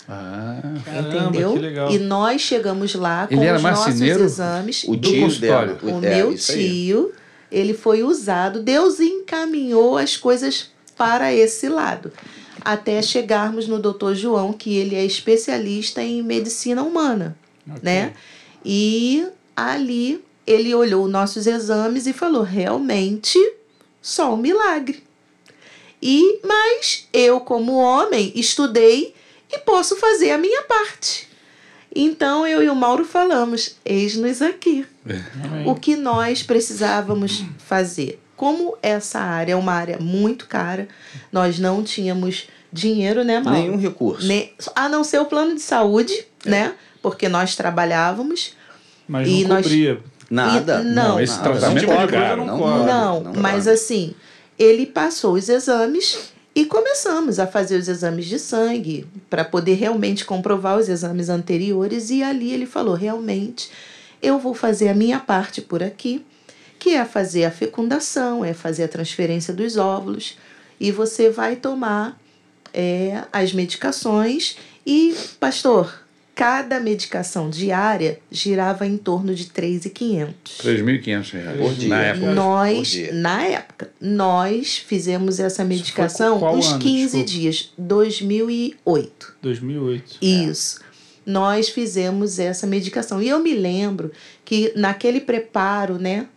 Ah, 0.09 0.61
Caramba, 0.85 1.27
entendeu? 1.27 1.53
que 1.53 1.59
legal. 1.59 1.91
E 1.91 1.99
nós 1.99 2.41
chegamos 2.41 2.95
lá 2.95 3.27
com 3.27 3.33
Ele 3.35 3.45
era 3.45 3.57
os 3.57 3.63
marceneiro? 3.63 4.19
nossos 4.19 4.33
exames. 4.39 4.83
O 4.85 4.95
tio 4.95 5.39
dela. 5.39 5.77
O 5.83 5.89
é, 5.89 6.15
meu 6.15 6.35
tio, 6.35 7.11
ele 7.51 7.73
foi 7.73 8.03
usado. 8.03 8.61
Deus 8.63 8.99
encaminhou 8.99 9.97
as 9.97 10.15
coisas 10.15 10.71
para 10.95 11.33
esse 11.33 11.67
lado. 11.67 12.11
Até 12.63 13.01
chegarmos 13.01 13.67
no 13.67 13.79
Dr. 13.79 14.13
João, 14.13 14.53
que 14.53 14.75
ele 14.77 14.95
é 14.95 15.05
especialista 15.05 16.01
em 16.01 16.21
medicina 16.23 16.83
humana, 16.83 17.37
Ok. 17.69 17.79
né? 17.83 18.13
E 18.65 19.25
ali 19.55 20.23
ele 20.45 20.73
olhou 20.73 21.07
nossos 21.07 21.47
exames 21.47 22.07
e 22.07 22.13
falou: 22.13 22.43
realmente, 22.43 23.37
só 24.01 24.33
um 24.33 24.37
milagre. 24.37 25.03
E 26.01 26.39
mas 26.45 27.07
eu, 27.11 27.39
como 27.41 27.73
homem, 27.75 28.31
estudei 28.35 29.13
e 29.51 29.57
posso 29.59 29.95
fazer 29.97 30.31
a 30.31 30.37
minha 30.37 30.63
parte. 30.63 31.27
Então 31.95 32.45
eu 32.45 32.61
e 32.61 32.69
o 32.69 32.75
Mauro 32.75 33.05
falamos: 33.05 33.75
eis-nos 33.85 34.41
aqui 34.41 34.85
Amém. 35.43 35.67
o 35.67 35.73
que 35.75 35.95
nós 35.95 36.43
precisávamos 36.43 37.43
fazer. 37.57 38.21
Como 38.35 38.77
essa 38.83 39.19
área 39.19 39.53
é 39.53 39.55
uma 39.55 39.73
área 39.73 39.97
muito 39.99 40.45
cara, 40.47 40.87
nós 41.31 41.57
não 41.57 41.83
tínhamos 41.83 42.47
dinheiro, 42.71 43.23
né, 43.23 43.39
Mauro? 43.39 43.59
Nenhum 43.59 43.77
recurso. 43.77 44.27
Ne- 44.27 44.51
A 44.75 44.87
não 44.87 45.03
ser 45.03 45.19
o 45.19 45.25
plano 45.25 45.55
de 45.55 45.61
saúde, 45.61 46.13
né? 46.45 46.75
Porque 47.01 47.27
nós 47.27 47.55
trabalhávamos. 47.55 48.53
Mas 49.07 49.27
E 49.27 49.41
não 49.43 49.49
nós- 49.55 49.63
cobria. 49.65 49.99
Nada. 50.29 50.81
E- 50.81 50.83
não. 50.83 50.93
Não, 51.13 51.19
esse 51.21 51.37
nada. 51.37 51.49
tratamento 51.51 51.87
Não 51.87 51.93
é 51.93 52.35
não 52.35 52.45
Não 52.45 52.85
não, 52.85 53.19
não 53.23 53.41
mas 53.41 53.65
assim, 53.67 54.13
ele 54.59 54.85
passou 54.85 55.33
os 55.35 55.47
exames 55.49 56.31
e 56.57 56.65
começamos 56.65 57.37
a 57.37 57.45
fazer 57.45 57.77
os 57.77 57.87
exames 57.87 58.25
de 58.25 58.39
sangue 58.39 59.05
para 59.29 59.45
poder 59.45 59.75
realmente 59.75 60.25
comprovar 60.25 60.79
os 60.79 60.89
exames 60.89 61.29
anteriores. 61.29 62.09
E 62.09 62.23
ali 62.23 62.51
ele 62.51 62.65
falou: 62.65 62.95
realmente 62.95 63.69
eu 64.23 64.39
vou 64.39 64.55
fazer 64.55 64.89
a 64.89 64.93
minha 64.95 65.19
parte 65.19 65.61
por 65.61 65.83
aqui, 65.83 66.25
que 66.79 66.95
é 66.95 67.05
fazer 67.05 67.45
a 67.45 67.51
fecundação, 67.51 68.43
é 68.43 68.55
fazer 68.55 68.85
a 68.85 68.87
transferência 68.87 69.53
dos 69.53 69.77
óvulos, 69.77 70.35
e 70.79 70.91
você 70.91 71.29
vai 71.29 71.55
tomar 71.57 72.19
é, 72.73 73.23
as 73.31 73.53
medicações. 73.53 74.57
E, 74.83 75.15
pastor, 75.39 76.06
cada 76.37 76.79
medicação 76.79 77.49
diária 77.49 78.19
girava 78.29 78.85
em 78.85 78.95
torno 78.95 79.33
de 79.33 79.45
R$ 79.45 79.49
3.500. 79.49 80.27
R$ 80.63 80.77
3.500 81.01 81.57
Por 81.57 81.73
dia. 81.73 81.89
na 81.89 82.01
época. 82.03 82.31
Nós, 82.31 82.77
Por 82.77 82.85
dia. 82.85 83.13
na 83.13 83.43
época, 83.43 83.89
nós 83.99 84.77
fizemos 84.77 85.39
essa 85.39 85.65
medicação 85.65 86.37
qual 86.37 86.55
uns 86.55 86.67
ano? 86.67 86.79
15 86.79 87.01
Desculpa. 87.01 87.25
dias, 87.25 87.73
2008. 87.75 89.35
2008. 89.41 90.17
Isso. 90.21 90.79
Nós 91.25 91.69
fizemos 91.69 92.37
essa 92.37 92.67
medicação. 92.67 93.19
E 93.19 93.27
eu 93.27 93.39
me 93.39 93.55
lembro 93.55 94.11
que 94.45 94.71
naquele 94.75 95.19
preparo, 95.19 95.97
né, 95.97 96.27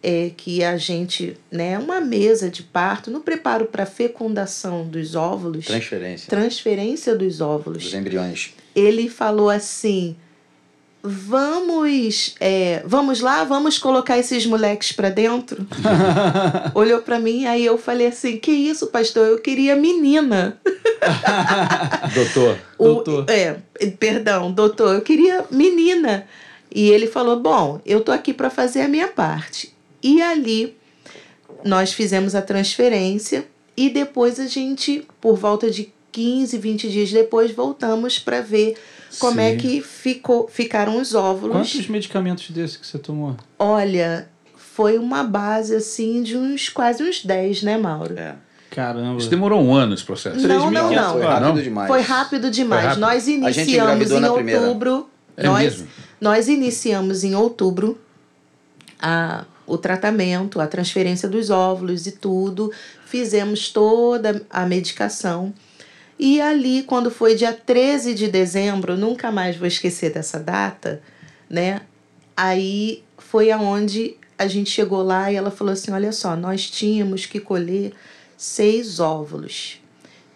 é, 0.00 0.30
que 0.36 0.62
a 0.62 0.76
gente, 0.76 1.36
né, 1.50 1.76
uma 1.80 2.00
mesa 2.00 2.48
de 2.48 2.62
parto, 2.62 3.10
no 3.10 3.18
preparo 3.20 3.66
para 3.66 3.84
fecundação 3.84 4.86
dos 4.86 5.16
óvulos, 5.16 5.66
Transferência 5.66 6.30
transferência 6.30 7.16
dos 7.16 7.40
óvulos, 7.40 7.82
dos 7.82 7.94
embriões. 7.94 8.54
Ele 8.78 9.08
falou 9.08 9.50
assim: 9.50 10.16
vamos, 11.02 12.34
é, 12.40 12.82
vamos 12.84 13.20
lá, 13.20 13.44
vamos 13.44 13.78
colocar 13.78 14.18
esses 14.18 14.44
moleques 14.46 14.92
para 14.92 15.10
dentro. 15.10 15.66
Olhou 16.74 17.00
para 17.02 17.18
mim, 17.18 17.46
aí 17.46 17.64
eu 17.64 17.78
falei 17.78 18.08
assim: 18.08 18.36
que 18.38 18.50
isso, 18.50 18.88
pastor? 18.88 19.26
Eu 19.26 19.38
queria 19.38 19.74
menina. 19.76 20.60
Doutor, 22.14 22.58
O- 22.78 22.84
Doutor. 22.84 23.24
é, 23.30 23.56
perdão, 23.98 24.50
doutor, 24.52 24.94
eu 24.94 25.00
queria 25.00 25.44
menina. 25.50 26.26
E 26.74 26.88
ele 26.90 27.06
falou: 27.06 27.36
bom, 27.40 27.80
eu 27.86 28.00
tô 28.02 28.12
aqui 28.12 28.32
para 28.32 28.50
fazer 28.50 28.82
a 28.82 28.88
minha 28.88 29.08
parte. 29.08 29.74
E 30.02 30.20
ali 30.22 30.76
nós 31.64 31.92
fizemos 31.92 32.34
a 32.34 32.42
transferência 32.42 33.46
e 33.76 33.88
depois 33.90 34.38
a 34.38 34.46
gente, 34.46 35.06
por 35.20 35.36
volta 35.36 35.70
de 35.70 35.92
15, 36.18 36.58
20 36.58 36.90
dias 36.90 37.12
depois, 37.12 37.52
voltamos 37.52 38.18
para 38.18 38.40
ver 38.40 38.76
como 39.20 39.40
é 39.40 39.52
Sim. 39.52 39.56
que 39.58 39.80
ficou, 39.80 40.48
ficaram 40.48 41.00
os 41.00 41.14
óvulos. 41.14 41.56
Quantos 41.56 41.86
medicamentos 41.86 42.50
desse 42.50 42.76
que 42.76 42.84
você 42.84 42.98
tomou? 42.98 43.36
Olha, 43.56 44.28
foi 44.56 44.98
uma 44.98 45.22
base 45.22 45.76
assim 45.76 46.20
de 46.24 46.36
uns 46.36 46.68
quase 46.68 47.04
uns 47.04 47.24
10, 47.24 47.62
né, 47.62 47.78
Mauro? 47.78 48.18
É. 48.18 48.34
Caramba. 48.68 49.20
isso 49.20 49.30
demorou 49.30 49.62
um 49.62 49.72
ano 49.72 49.94
esse 49.94 50.04
processo. 50.04 50.46
Não, 50.46 50.72
não, 50.72 50.90
3.500 50.90 50.96
não. 50.96 51.12
Foi 51.12 51.22
rápido 51.22 51.46
não? 51.46 51.62
demais. 51.62 51.88
Foi 51.88 52.00
rápido 52.00 52.50
demais. 52.50 52.84
rápido. 52.84 53.00
Nós 53.00 53.28
iniciamos 53.28 54.10
em 54.10 54.24
outubro. 54.24 55.08
É 55.36 55.42
nós, 55.44 55.62
mesmo? 55.62 55.88
nós 56.20 56.48
iniciamos 56.48 57.22
em 57.22 57.36
outubro 57.36 57.96
a, 59.00 59.44
o 59.68 59.78
tratamento, 59.78 60.60
a 60.60 60.66
transferência 60.66 61.28
dos 61.28 61.48
óvulos 61.48 62.08
e 62.08 62.12
tudo. 62.12 62.72
Fizemos 63.06 63.70
toda 63.70 64.44
a 64.50 64.66
medicação. 64.66 65.54
E 66.18 66.40
ali, 66.40 66.82
quando 66.82 67.10
foi 67.10 67.34
dia 67.34 67.52
13 67.52 68.14
de 68.14 68.28
dezembro, 68.28 68.96
nunca 68.96 69.30
mais 69.30 69.56
vou 69.56 69.68
esquecer 69.68 70.12
dessa 70.12 70.38
data, 70.40 71.00
né? 71.48 71.82
Aí 72.36 73.04
foi 73.18 73.50
aonde 73.50 74.16
a 74.36 74.46
gente 74.46 74.70
chegou 74.70 75.02
lá 75.02 75.30
e 75.30 75.36
ela 75.36 75.50
falou 75.50 75.72
assim: 75.72 75.90
olha 75.92 76.12
só, 76.12 76.36
nós 76.36 76.68
tínhamos 76.68 77.26
que 77.26 77.38
colher 77.40 77.92
seis 78.36 79.00
óvulos. 79.00 79.80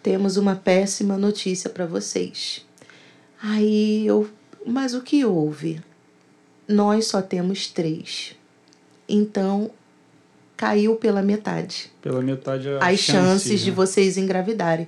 Temos 0.01 0.35
uma 0.35 0.55
péssima 0.55 1.17
notícia 1.17 1.69
para 1.69 1.85
vocês. 1.85 2.65
Aí 3.41 4.05
eu, 4.05 4.29
mas 4.65 4.93
o 4.93 5.01
que 5.01 5.25
houve? 5.25 5.81
Nós 6.67 7.07
só 7.07 7.21
temos 7.21 7.67
três. 7.67 8.35
Então 9.07 9.71
caiu 10.55 10.95
pela 10.95 11.21
metade 11.21 11.91
Pela 12.01 12.21
metade 12.21 12.69
as 12.79 12.99
chances 12.99 13.59
de 13.59 13.71
né? 13.71 13.75
vocês 13.75 14.17
engravidarem. 14.17 14.87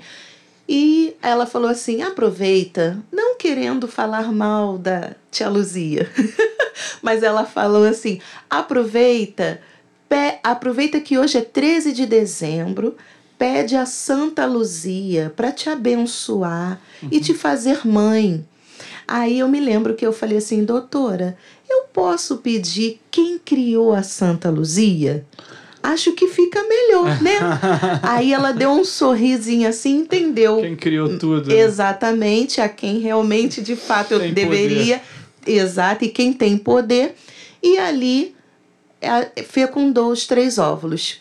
E 0.67 1.15
ela 1.21 1.45
falou 1.45 1.69
assim: 1.69 2.01
aproveita, 2.01 2.97
não 3.11 3.35
querendo 3.37 3.87
falar 3.87 4.31
mal 4.31 4.77
da 4.77 5.11
tia 5.29 5.47
Luzia, 5.49 6.09
mas 7.01 7.21
ela 7.21 7.45
falou 7.45 7.83
assim: 7.83 8.19
aproveita, 8.49 9.61
pe- 10.09 10.39
aproveita 10.43 10.99
que 10.99 11.17
hoje 11.17 11.37
é 11.37 11.41
13 11.41 11.93
de 11.93 12.05
dezembro, 12.05 12.95
pede 13.37 13.75
a 13.75 13.85
Santa 13.85 14.45
Luzia 14.45 15.31
para 15.35 15.51
te 15.51 15.69
abençoar 15.69 16.79
e 17.11 17.19
te 17.19 17.33
fazer 17.33 17.85
mãe. 17.87 18.43
Aí 19.07 19.37
eu 19.39 19.47
me 19.47 19.59
lembro 19.59 19.93
que 19.93 20.05
eu 20.05 20.11
falei 20.11 20.37
assim, 20.37 20.63
doutora, 20.63 21.37
eu 21.69 21.83
posso 21.93 22.37
pedir 22.37 22.99
quem 23.11 23.37
criou 23.37 23.93
a 23.93 24.01
Santa 24.01 24.49
Luzia? 24.49 25.23
Acho 25.91 26.13
que 26.13 26.27
fica 26.27 26.63
melhor, 26.63 27.21
né? 27.21 27.37
Aí 28.01 28.33
ela 28.33 28.51
deu 28.51 28.71
um 28.71 28.83
sorrisinho 28.83 29.69
assim, 29.69 29.97
entendeu? 29.97 30.61
Quem 30.61 30.75
criou 30.75 31.17
tudo? 31.17 31.49
né? 31.49 31.59
Exatamente, 31.59 32.59
a 32.59 32.67
quem 32.67 32.99
realmente 32.99 33.61
de 33.61 33.75
fato 33.75 34.13
eu 34.13 34.19
Tem 34.19 34.33
deveria. 34.33 35.01
Exato, 35.45 36.03
e 36.03 36.09
quem 36.09 36.33
tem 36.33 36.57
poder. 36.57 37.15
E 37.61 37.77
ali 37.77 38.35
é, 38.99 39.43
fecundou 39.43 40.11
os 40.11 40.25
três 40.25 40.57
óvulos. 40.57 41.19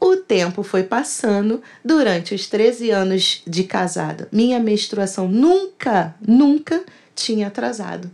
O 0.00 0.16
tempo 0.16 0.62
foi 0.62 0.82
passando, 0.82 1.62
durante 1.84 2.34
os 2.34 2.46
13 2.46 2.90
anos 2.90 3.42
de 3.46 3.64
casada, 3.64 4.28
minha 4.30 4.58
menstruação 4.58 5.28
nunca, 5.28 6.14
nunca 6.26 6.82
tinha 7.14 7.48
atrasado. 7.48 8.10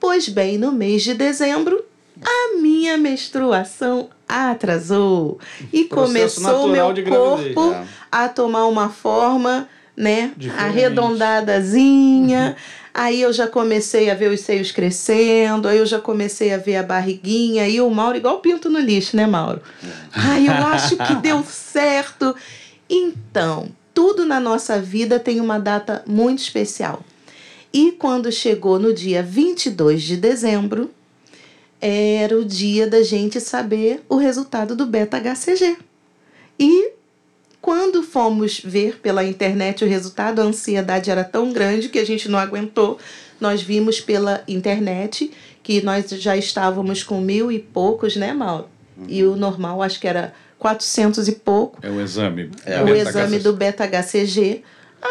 Pois 0.00 0.28
bem, 0.28 0.58
no 0.58 0.70
mês 0.70 1.02
de 1.02 1.14
dezembro, 1.14 1.84
a 2.24 2.56
minha 2.60 2.96
menstruação 2.98 4.08
atrasou 4.28 5.38
e 5.72 5.84
Processo 5.84 6.40
começou 6.42 6.68
meu 6.68 6.86
corpo 7.04 7.72
É. 7.72 7.84
a 8.10 8.28
tomar 8.28 8.66
uma 8.66 8.88
forma, 8.88 9.68
né, 9.96 10.32
Diferente. 10.36 10.64
arredondadazinha. 10.64 12.56
Aí 12.94 13.20
eu 13.22 13.32
já 13.32 13.46
comecei 13.46 14.10
a 14.10 14.14
ver 14.14 14.28
os 14.32 14.40
seios 14.40 14.72
crescendo, 14.72 15.68
aí 15.68 15.78
eu 15.78 15.86
já 15.86 16.00
comecei 16.00 16.52
a 16.52 16.56
ver 16.56 16.76
a 16.78 16.82
barriguinha 16.82 17.68
e 17.68 17.80
o 17.80 17.88
Mauro 17.88 18.16
igual 18.16 18.40
pinto 18.40 18.68
no 18.68 18.80
lixo, 18.80 19.16
né, 19.16 19.24
Mauro? 19.24 19.60
Ai, 20.12 20.48
eu 20.48 20.52
acho 20.66 20.96
que 20.96 21.14
deu 21.16 21.44
certo. 21.44 22.34
Então, 22.90 23.68
tudo 23.94 24.24
na 24.24 24.40
nossa 24.40 24.80
vida 24.80 25.20
tem 25.20 25.40
uma 25.40 25.60
data 25.60 26.02
muito 26.08 26.40
especial. 26.40 27.04
E 27.72 27.92
quando 27.92 28.32
chegou 28.32 28.80
no 28.80 28.92
dia 28.92 29.22
22 29.22 30.02
de 30.02 30.16
dezembro, 30.16 30.90
era 31.80 32.36
o 32.36 32.44
dia 32.44 32.86
da 32.86 33.02
gente 33.02 33.40
saber 33.40 34.02
o 34.08 34.16
resultado 34.16 34.74
do 34.74 34.86
beta-HCG. 34.86 35.76
E 36.58 36.90
quando 37.60 38.02
fomos 38.02 38.60
ver 38.64 38.98
pela 39.00 39.24
internet 39.24 39.84
o 39.84 39.88
resultado, 39.88 40.40
a 40.40 40.44
ansiedade 40.44 41.10
era 41.10 41.24
tão 41.24 41.52
grande 41.52 41.88
que 41.88 41.98
a 41.98 42.06
gente 42.06 42.28
não 42.28 42.38
aguentou. 42.38 42.98
Nós 43.40 43.62
vimos 43.62 44.00
pela 44.00 44.42
internet 44.48 45.30
que 45.62 45.80
nós 45.82 46.08
já 46.10 46.36
estávamos 46.36 47.02
com 47.02 47.20
mil 47.20 47.52
e 47.52 47.58
poucos, 47.58 48.16
né, 48.16 48.32
Mauro? 48.32 48.66
E 49.06 49.22
o 49.22 49.36
normal 49.36 49.82
acho 49.82 50.00
que 50.00 50.08
era 50.08 50.32
400 50.58 51.28
e 51.28 51.32
pouco. 51.32 51.78
É 51.82 51.88
o 51.90 52.00
exame. 52.00 52.50
É, 52.66 52.82
o 52.82 52.86
Beta 52.86 53.10
exame 53.10 53.36
HCG. 53.36 53.42
do 53.44 53.52
beta-HCG. 53.52 54.62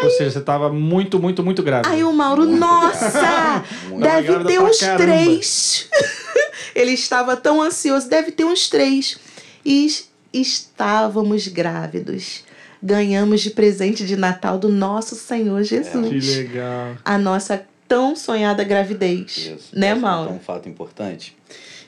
Ou 0.03 0.09
seja, 0.09 0.31
você 0.31 0.41
tava 0.41 0.69
muito, 0.69 1.17
muito, 1.17 1.41
muito 1.41 1.63
grávida. 1.63 1.89
Aí 1.89 2.03
o 2.03 2.11
Mauro, 2.11 2.45
Muito 2.45 2.59
nossa, 2.59 3.63
deve 3.97 4.43
ter 4.43 4.59
uns 4.59 4.79
caramba. 4.79 4.97
três. 5.03 5.87
Ele 6.75 6.91
estava 6.91 7.35
tão 7.37 7.61
ansioso, 7.61 8.09
deve 8.09 8.31
ter 8.31 8.45
uns 8.45 8.69
três. 8.69 9.17
E 9.65 9.85
es- 9.85 10.09
estávamos 10.33 11.47
grávidos. 11.47 12.43
Ganhamos 12.81 13.41
de 13.41 13.49
presente 13.51 14.05
de 14.05 14.15
Natal 14.15 14.57
do 14.59 14.69
nosso 14.69 15.15
Senhor 15.15 15.61
Que 15.63 15.67
Jesus. 15.69 16.35
legal. 16.37 16.95
A 17.03 17.17
nossa 17.17 17.65
tão 17.87 18.15
sonhada 18.15 18.63
gravidez. 18.63 19.37
Isso. 19.37 19.69
Né, 19.73 19.89
Posso 19.91 20.01
Mauro? 20.01 20.27
contar 20.29 20.39
um 20.41 20.43
fato 20.43 20.69
importante. 20.69 21.35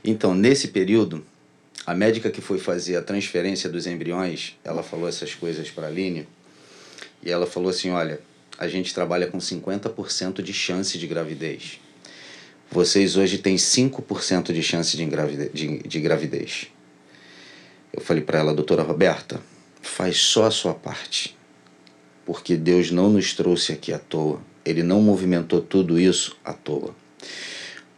Então, 0.03 0.33
nesse 0.33 0.69
período, 0.69 1.23
a 1.85 1.93
médica 1.93 2.31
que 2.31 2.41
foi 2.41 2.57
fazer 2.57 2.95
a 2.95 3.01
transferência 3.01 3.69
dos 3.69 3.85
embriões, 3.85 4.55
ela 4.63 4.81
falou 4.81 5.07
essas 5.07 5.35
coisas 5.35 5.69
para 5.69 5.85
a 5.85 5.89
Aline, 5.89 6.27
e 7.21 7.29
ela 7.29 7.45
falou 7.45 7.69
assim, 7.69 7.89
olha, 7.91 8.19
a 8.57 8.67
gente 8.67 8.93
trabalha 8.93 9.27
com 9.27 9.37
50% 9.39 10.41
de 10.41 10.53
chance 10.53 10.97
de 10.97 11.05
gravidez. 11.05 11.79
Vocês 12.71 13.17
hoje 13.17 13.37
têm 13.39 13.55
5% 13.55 14.53
de 14.53 14.61
chance 14.61 14.95
de, 14.95 15.03
engravide- 15.03 15.49
de, 15.53 15.79
de 15.79 15.99
gravidez. 15.99 16.67
Eu 17.91 18.01
falei 18.01 18.21
para 18.21 18.39
ela, 18.39 18.53
doutora 18.53 18.83
Roberta, 18.83 19.41
faz 19.81 20.17
só 20.17 20.45
a 20.45 20.51
sua 20.51 20.73
parte. 20.73 21.35
Porque 22.25 22.55
Deus 22.55 22.91
não 22.91 23.09
nos 23.09 23.33
trouxe 23.33 23.71
aqui 23.73 23.91
à 23.91 23.97
toa. 23.97 24.39
Ele 24.63 24.83
não 24.83 25.01
movimentou 25.01 25.61
tudo 25.61 25.99
isso 25.99 26.37
à 26.45 26.53
toa. 26.53 26.95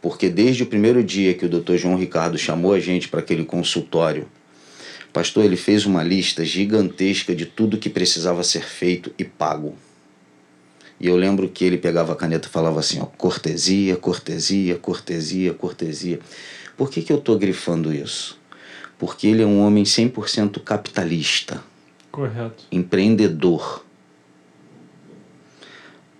Porque 0.00 0.30
desde 0.30 0.62
o 0.62 0.66
primeiro 0.66 1.04
dia 1.04 1.34
que 1.34 1.44
o 1.44 1.48
Dr. 1.48 1.76
João 1.76 1.96
Ricardo 1.96 2.38
chamou 2.38 2.72
a 2.72 2.80
gente 2.80 3.08
para 3.08 3.20
aquele 3.20 3.44
consultório, 3.44 4.26
pastor, 5.12 5.44
ele 5.44 5.56
fez 5.56 5.84
uma 5.84 6.02
lista 6.02 6.44
gigantesca 6.46 7.34
de 7.36 7.44
tudo 7.44 7.76
que 7.78 7.90
precisava 7.90 8.42
ser 8.42 8.64
feito 8.64 9.12
e 9.18 9.24
pago. 9.24 9.76
E 11.02 11.08
eu 11.08 11.16
lembro 11.16 11.48
que 11.48 11.64
ele 11.64 11.76
pegava 11.76 12.12
a 12.12 12.16
caneta 12.16 12.46
e 12.46 12.50
falava 12.50 12.78
assim, 12.78 13.00
ó, 13.00 13.06
cortesia, 13.06 13.96
cortesia, 13.96 14.76
cortesia, 14.78 15.52
cortesia. 15.52 16.20
Por 16.76 16.88
que, 16.88 17.02
que 17.02 17.12
eu 17.12 17.18
estou 17.18 17.36
grifando 17.36 17.92
isso? 17.92 18.38
Porque 18.96 19.26
ele 19.26 19.42
é 19.42 19.46
um 19.46 19.58
homem 19.58 19.82
100% 19.82 20.62
capitalista, 20.62 21.60
Correto. 22.12 22.62
empreendedor. 22.70 23.84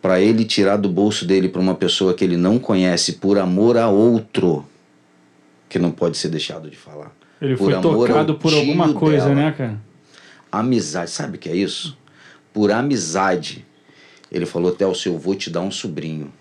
Para 0.01 0.21
ele 0.21 0.45
tirar 0.45 0.79
do 0.79 0.89
bolso 0.89 1.25
dele 1.25 1.49
para 1.49 1.61
uma 1.61 1.77
pessoa 1.77 2.13
que 2.13 2.25
ele 2.25 2.37
não 2.37 2.59
conhece 2.59 3.13
por 3.13 3.39
amor 3.39 3.79
a 3.79 3.89
outro, 3.89 4.67
que 5.69 5.79
não 5.79 5.93
pode 5.93 6.17
ser 6.17 6.29
deixado 6.29 6.69
de 6.69 6.77
falar. 6.77 7.13
Ele 7.41 7.57
Por 7.57 7.67
foi 7.67 7.75
amor 7.75 8.09
tocado 8.09 8.35
por 8.35 8.53
alguma 8.53 8.93
coisa, 8.95 9.27
dela. 9.29 9.35
né, 9.37 9.53
cara? 9.57 9.81
Amizade, 10.51 11.09
sabe 11.13 11.37
o 11.37 11.41
que 11.41 11.49
é 11.49 11.55
isso? 11.55 11.97
Por 12.53 12.73
amizade. 12.73 13.65
Ele 14.33 14.47
falou, 14.47 14.73
Telso, 14.73 15.09
eu 15.09 15.19
vou 15.19 15.35
te 15.35 15.51
dar 15.51 15.61
um 15.61 15.71
sobrinho. 15.71 16.33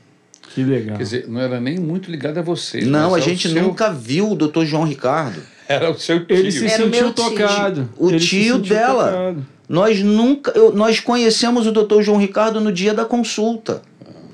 Que 0.53 0.63
legal. 0.63 0.97
Quer 0.97 1.03
dizer, 1.03 1.27
não 1.27 1.39
era 1.39 1.59
nem 1.59 1.77
muito 1.77 2.09
ligado 2.09 2.37
a 2.37 2.41
vocês. 2.41 2.85
Não, 2.87 3.13
a 3.13 3.17
o 3.17 3.21
gente 3.21 3.49
seu- 3.49 3.61
nunca 3.61 3.91
viu 3.91 4.31
o 4.31 4.35
doutor 4.35 4.65
João 4.65 4.83
Ricardo. 4.83 5.41
Era 5.67 5.89
o 5.89 5.97
seu 5.97 6.25
tio. 6.25 6.35
Ele 6.35 6.51
se 6.51 6.65
Era 6.65 6.83
o 6.85 6.91
sentiu 6.91 7.13
tocado. 7.13 7.89
O 7.97 8.09
Ele 8.09 8.19
tio 8.19 8.57
dela. 8.59 9.05
tocado. 9.05 9.45
Nós 9.69 10.01
nunca, 10.01 10.51
eu- 10.51 10.73
nós 10.73 10.99
conhecemos 10.99 11.65
o 11.67 11.71
doutor 11.71 12.03
João 12.03 12.17
Ricardo 12.17 12.59
no 12.59 12.71
dia 12.73 12.93
da 12.93 13.05
consulta. 13.05 13.81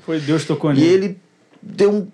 Foi 0.04 0.18
Deus 0.18 0.44
tocou 0.44 0.72
E 0.72 0.74
nele. 0.74 0.88
ele 0.94 1.16
deu 1.62 1.92
um- 1.92 2.08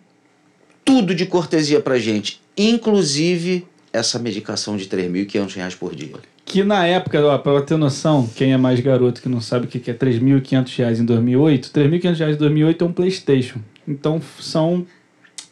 tudo 0.85 1.15
de 1.15 1.25
cortesia 1.25 1.81
pra 1.81 1.99
gente, 1.99 2.39
inclusive 2.57 3.67
essa 3.93 4.19
medicação 4.19 4.77
de 4.77 4.87
3.500 4.87 5.55
reais 5.55 5.75
por 5.75 5.95
dia. 5.95 6.17
Que 6.45 6.63
na 6.63 6.87
época, 6.87 7.25
ó, 7.25 7.39
pra 7.39 7.63
ter 7.63 7.77
noção, 7.77 8.29
quem 8.37 8.53
é 8.53 8.57
mais 8.57 8.79
garoto 8.81 9.23
que 9.23 9.29
não 9.29 9.41
sabe 9.41 9.67
o 9.67 9.69
que 9.69 9.91
é 9.91 9.95
3.500 9.95 10.77
reais 10.77 11.01
em 11.01 11.05
2008, 11.05 11.71
3.500 11.71 12.19
reais 12.19 12.37
em 12.37 12.39
2008 12.39 12.85
é 12.85 12.87
um 12.87 12.93
Playstation. 12.93 13.61
Então 13.89 14.21
são 14.39 14.87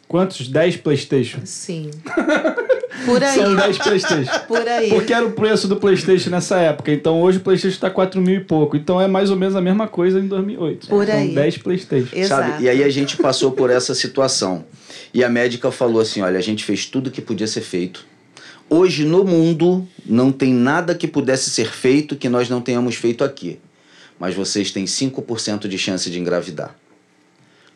quantos? 0.07 0.47
10 0.47 0.77
Playstation. 0.77 1.39
Sim. 1.45 1.89
Por 3.05 3.23
aí. 3.23 3.35
São 3.35 3.55
10 3.55 3.77
Playstation. 3.79 4.39
Por 4.47 4.67
aí. 4.67 4.89
Porque 4.89 5.13
era 5.13 5.25
o 5.25 5.31
preço 5.31 5.67
do 5.67 5.75
PlayStation 5.77 6.29
nessa 6.29 6.59
época. 6.59 6.91
Então 6.91 7.21
hoje 7.21 7.39
o 7.39 7.41
PlayStation 7.41 7.75
está 7.75 7.89
4 7.89 8.21
mil 8.21 8.35
e 8.35 8.39
pouco. 8.43 8.77
Então 8.77 9.01
é 9.01 9.07
mais 9.07 9.29
ou 9.29 9.35
menos 9.35 9.55
a 9.55 9.61
mesma 9.61 9.87
coisa 9.87 10.19
em 10.19 10.27
2008. 10.27 10.87
Por 10.87 11.05
São 11.05 11.15
aí. 11.15 11.33
10 11.33 11.57
PlayStation. 11.57 12.15
Exato. 12.15 12.51
Sabe? 12.51 12.63
E 12.63 12.69
aí 12.69 12.83
a 12.83 12.89
gente 12.89 13.17
passou 13.17 13.51
por 13.51 13.69
essa 13.69 13.93
situação. 13.95 14.63
E 15.13 15.23
a 15.23 15.29
médica 15.29 15.71
falou 15.71 16.01
assim: 16.01 16.21
olha, 16.21 16.37
a 16.37 16.41
gente 16.41 16.63
fez 16.63 16.85
tudo 16.85 17.11
que 17.11 17.21
podia 17.21 17.47
ser 17.47 17.61
feito. 17.61 18.05
Hoje 18.75 19.05
no 19.05 19.23
mundo 19.23 19.87
não 20.03 20.31
tem 20.31 20.51
nada 20.51 20.95
que 20.95 21.07
pudesse 21.07 21.51
ser 21.51 21.71
feito 21.71 22.15
que 22.15 22.27
nós 22.27 22.49
não 22.49 22.59
tenhamos 22.59 22.95
feito 22.95 23.23
aqui. 23.23 23.59
Mas 24.17 24.33
vocês 24.33 24.71
têm 24.71 24.85
5% 24.85 25.67
de 25.67 25.77
chance 25.77 26.09
de 26.09 26.19
engravidar. 26.19 26.75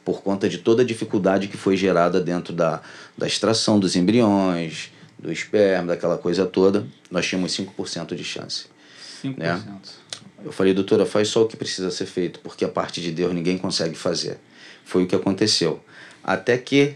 Por 0.03 0.23
conta 0.23 0.49
de 0.49 0.57
toda 0.57 0.81
a 0.81 0.85
dificuldade 0.85 1.49
que 1.49 1.55
foi 1.55 1.77
gerada 1.77 2.19
dentro 2.19 2.51
da, 2.51 2.81
da 3.15 3.27
extração 3.27 3.79
dos 3.79 3.95
embriões, 3.95 4.91
do 5.19 5.31
esperma, 5.31 5.89
daquela 5.89 6.17
coisa 6.17 6.47
toda, 6.47 6.87
nós 7.11 7.27
tínhamos 7.27 7.55
5% 7.55 8.15
de 8.15 8.23
chance. 8.23 8.65
5%. 9.23 9.37
Né? 9.37 9.63
Eu 10.43 10.51
falei, 10.51 10.73
doutora, 10.73 11.05
faz 11.05 11.27
só 11.27 11.43
o 11.43 11.47
que 11.47 11.55
precisa 11.55 11.91
ser 11.91 12.07
feito, 12.07 12.39
porque 12.39 12.65
a 12.65 12.69
parte 12.69 13.01
de 13.01 13.11
Deus 13.11 13.35
ninguém 13.35 13.59
consegue 13.59 13.93
fazer. 13.93 14.39
Foi 14.83 15.03
o 15.03 15.07
que 15.07 15.15
aconteceu. 15.15 15.79
Até 16.23 16.57
que 16.57 16.95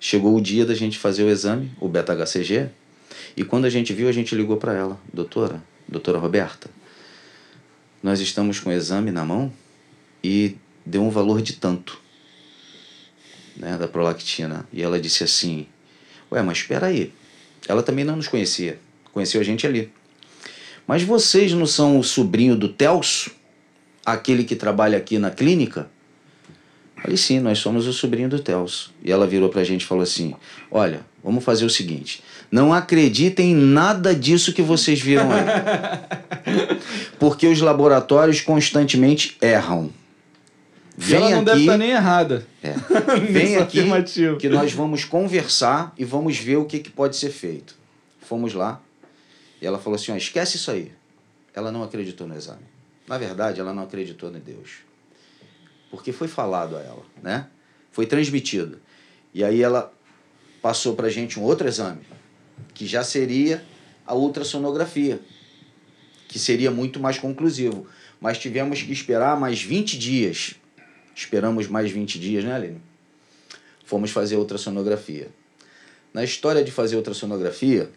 chegou 0.00 0.36
o 0.36 0.40
dia 0.40 0.66
da 0.66 0.74
gente 0.74 0.98
fazer 0.98 1.22
o 1.22 1.30
exame, 1.30 1.70
o 1.80 1.86
beta-HCG, 1.86 2.70
e 3.36 3.44
quando 3.44 3.64
a 3.64 3.70
gente 3.70 3.92
viu, 3.92 4.08
a 4.08 4.12
gente 4.12 4.34
ligou 4.34 4.56
para 4.56 4.74
ela, 4.74 5.00
doutora, 5.12 5.62
doutora 5.88 6.18
Roberta, 6.18 6.70
nós 8.02 8.20
estamos 8.20 8.60
com 8.60 8.70
o 8.70 8.72
exame 8.72 9.10
na 9.10 9.24
mão 9.24 9.52
e 10.22 10.56
deu 10.84 11.02
um 11.02 11.10
valor 11.10 11.42
de 11.42 11.54
tanto, 11.54 12.00
né, 13.56 13.76
da 13.76 13.88
prolactina. 13.88 14.66
E 14.72 14.82
ela 14.82 15.00
disse 15.00 15.24
assim, 15.24 15.66
ué, 16.30 16.42
mas 16.42 16.58
espera 16.58 16.86
aí, 16.86 17.12
ela 17.66 17.82
também 17.82 18.04
não 18.04 18.16
nos 18.16 18.28
conhecia, 18.28 18.78
conheceu 19.12 19.40
a 19.40 19.44
gente 19.44 19.66
ali. 19.66 19.92
Mas 20.86 21.02
vocês 21.02 21.52
não 21.52 21.66
são 21.66 21.98
o 21.98 22.04
sobrinho 22.04 22.56
do 22.56 22.68
Telso? 22.68 23.30
Aquele 24.06 24.44
que 24.44 24.56
trabalha 24.56 24.96
aqui 24.96 25.18
na 25.18 25.30
clínica? 25.30 25.90
Falei, 27.02 27.16
sim, 27.16 27.40
nós 27.40 27.58
somos 27.58 27.86
o 27.86 27.92
sobrinho 27.92 28.28
do 28.28 28.38
Telso. 28.38 28.92
E 29.02 29.12
ela 29.12 29.26
virou 29.26 29.48
pra 29.50 29.62
gente 29.62 29.82
e 29.82 29.86
falou 29.86 30.02
assim: 30.02 30.34
Olha, 30.70 31.04
vamos 31.22 31.44
fazer 31.44 31.64
o 31.64 31.70
seguinte: 31.70 32.22
não 32.50 32.72
acreditem 32.72 33.52
em 33.52 33.54
nada 33.54 34.14
disso 34.14 34.52
que 34.52 34.62
vocês 34.62 35.00
viram 35.00 35.28
aí. 35.30 35.44
Porque 37.18 37.46
os 37.46 37.60
laboratórios 37.60 38.40
constantemente 38.40 39.36
erram. 39.40 39.90
E 40.98 41.14
ela 41.14 41.26
Vem 41.26 41.34
não 41.36 41.44
deve 41.44 41.56
aqui, 41.58 41.66
estar 41.66 41.78
nem 41.78 41.90
errada. 41.90 42.46
é, 42.62 42.72
vem 43.30 43.52
Nessa 43.56 43.62
aqui 43.62 44.36
que 44.40 44.48
nós 44.48 44.72
vamos 44.72 45.04
conversar 45.04 45.92
e 45.96 46.04
vamos 46.04 46.36
ver 46.38 46.56
o 46.56 46.64
que, 46.64 46.80
que 46.80 46.90
pode 46.90 47.16
ser 47.16 47.30
feito. 47.30 47.76
Fomos 48.20 48.52
lá 48.52 48.80
e 49.62 49.66
ela 49.66 49.78
falou 49.78 49.96
assim: 49.96 50.10
ó, 50.10 50.16
esquece 50.16 50.56
isso 50.56 50.70
aí. 50.70 50.92
Ela 51.54 51.70
não 51.70 51.82
acreditou 51.82 52.26
no 52.26 52.36
exame. 52.36 52.62
Na 53.06 53.16
verdade, 53.16 53.60
ela 53.60 53.72
não 53.72 53.84
acreditou 53.84 54.28
em 54.30 54.40
Deus. 54.40 54.78
Porque 55.90 56.12
foi 56.12 56.28
falado 56.28 56.76
a 56.76 56.80
ela, 56.80 57.02
né? 57.22 57.46
Foi 57.92 58.04
transmitido. 58.04 58.78
E 59.32 59.42
aí 59.42 59.62
ela 59.62 59.92
passou 60.60 60.94
pra 60.94 61.08
gente 61.08 61.38
um 61.38 61.42
outro 61.42 61.66
exame, 61.66 62.00
que 62.74 62.86
já 62.86 63.02
seria 63.04 63.62
a 64.06 64.14
ultrassonografia, 64.14 65.20
que 66.28 66.38
seria 66.38 66.70
muito 66.70 66.98
mais 67.00 67.18
conclusivo. 67.18 67.86
Mas 68.20 68.38
tivemos 68.38 68.82
que 68.82 68.92
esperar 68.92 69.38
mais 69.38 69.62
20 69.62 69.98
dias. 69.98 70.54
Esperamos 71.14 71.66
mais 71.68 71.90
20 71.90 72.18
dias, 72.18 72.44
né, 72.44 72.54
Aline? 72.54 72.80
Fomos 73.84 74.10
fazer 74.10 74.36
ultrassonografia. 74.36 75.28
Na 76.12 76.22
história 76.24 76.62
de 76.64 76.70
fazer 76.70 76.96
ultrassonografia, 76.96 77.90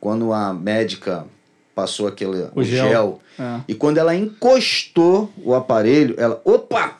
quando 0.00 0.32
a 0.32 0.52
médica 0.52 1.26
passou 1.74 2.06
aquele 2.06 2.48
O 2.54 2.62
gel. 2.62 2.88
gel, 2.88 3.22
É. 3.38 3.60
e 3.68 3.74
quando 3.74 3.98
ela 3.98 4.14
encostou 4.14 5.32
o 5.38 5.54
aparelho, 5.54 6.14
ela, 6.18 6.40
opa! 6.44 6.98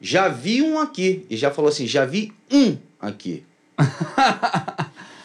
Já 0.00 0.28
vi 0.28 0.62
um 0.62 0.78
aqui. 0.78 1.26
E 1.28 1.36
já 1.36 1.50
falou 1.50 1.68
assim: 1.68 1.86
já 1.86 2.04
vi 2.06 2.32
um 2.50 2.76
aqui. 3.00 3.44